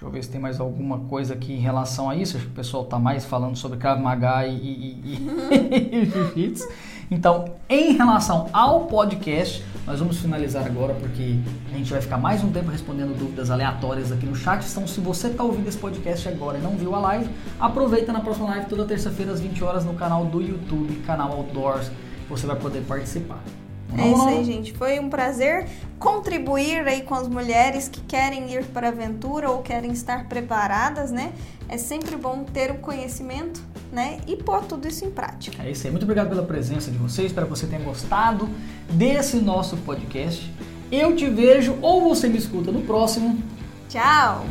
Deixa 0.00 0.08
eu 0.08 0.10
ver 0.12 0.24
se 0.24 0.30
tem 0.30 0.40
mais 0.40 0.58
alguma 0.58 1.00
coisa 1.00 1.34
aqui 1.34 1.52
em 1.52 1.58
relação 1.58 2.08
a 2.08 2.16
isso. 2.16 2.34
Acho 2.34 2.46
que 2.46 2.52
o 2.52 2.54
pessoal 2.54 2.84
está 2.84 2.98
mais 2.98 3.26
falando 3.26 3.54
sobre 3.54 3.76
Krav 3.76 4.00
Maga 4.00 4.46
e, 4.46 4.56
e, 4.56 5.00
e, 5.04 5.98
e 5.98 6.04
Jiu-Jitsu. 6.10 6.66
Então, 7.10 7.44
em 7.68 7.92
relação 7.98 8.48
ao 8.50 8.86
podcast, 8.86 9.62
nós 9.86 9.98
vamos 9.98 10.18
finalizar 10.18 10.64
agora 10.64 10.94
porque 10.94 11.38
a 11.70 11.76
gente 11.76 11.92
vai 11.92 12.00
ficar 12.00 12.16
mais 12.16 12.42
um 12.42 12.50
tempo 12.50 12.70
respondendo 12.70 13.14
dúvidas 13.14 13.50
aleatórias 13.50 14.10
aqui 14.10 14.24
no 14.24 14.34
chat. 14.34 14.66
Então, 14.70 14.86
se 14.86 15.02
você 15.02 15.26
está 15.26 15.44
ouvindo 15.44 15.68
esse 15.68 15.76
podcast 15.76 16.26
agora 16.30 16.56
e 16.56 16.62
não 16.62 16.78
viu 16.78 16.94
a 16.94 16.98
live, 17.00 17.28
aproveita 17.60 18.10
na 18.10 18.20
próxima 18.20 18.48
live 18.48 18.70
toda 18.70 18.86
terça-feira 18.86 19.32
às 19.32 19.40
20 19.40 19.62
horas 19.62 19.84
no 19.84 19.92
canal 19.92 20.24
do 20.24 20.40
YouTube, 20.40 20.94
canal 21.04 21.30
Outdoors. 21.32 21.90
Você 22.30 22.46
vai 22.46 22.56
poder 22.56 22.80
participar. 22.86 23.42
É 23.96 24.08
isso 24.08 24.28
aí, 24.28 24.44
gente. 24.44 24.72
Foi 24.72 24.98
um 24.98 25.08
prazer 25.08 25.66
contribuir 25.98 26.86
aí 26.86 27.02
com 27.02 27.14
as 27.14 27.28
mulheres 27.28 27.88
que 27.88 28.00
querem 28.02 28.52
ir 28.52 28.64
para 28.66 28.88
a 28.88 28.90
aventura 28.90 29.50
ou 29.50 29.62
querem 29.62 29.92
estar 29.92 30.28
preparadas, 30.28 31.10
né? 31.10 31.32
É 31.68 31.76
sempre 31.76 32.16
bom 32.16 32.44
ter 32.44 32.70
o 32.70 32.76
conhecimento, 32.76 33.60
né? 33.92 34.18
E 34.26 34.36
pôr 34.36 34.64
tudo 34.64 34.88
isso 34.88 35.04
em 35.04 35.10
prática. 35.10 35.62
É 35.62 35.70
isso 35.70 35.86
aí. 35.86 35.90
Muito 35.90 36.04
obrigado 36.04 36.28
pela 36.28 36.42
presença 36.42 36.90
de 36.90 36.98
vocês. 36.98 37.28
Espero 37.28 37.46
que 37.46 37.50
você 37.50 37.66
tenha 37.66 37.82
gostado 37.82 38.48
desse 38.88 39.36
nosso 39.36 39.76
podcast. 39.78 40.52
Eu 40.90 41.14
te 41.14 41.28
vejo 41.28 41.76
ou 41.80 42.00
você 42.02 42.28
me 42.28 42.38
escuta 42.38 42.72
no 42.72 42.82
próximo. 42.82 43.38
Tchau! 43.88 44.44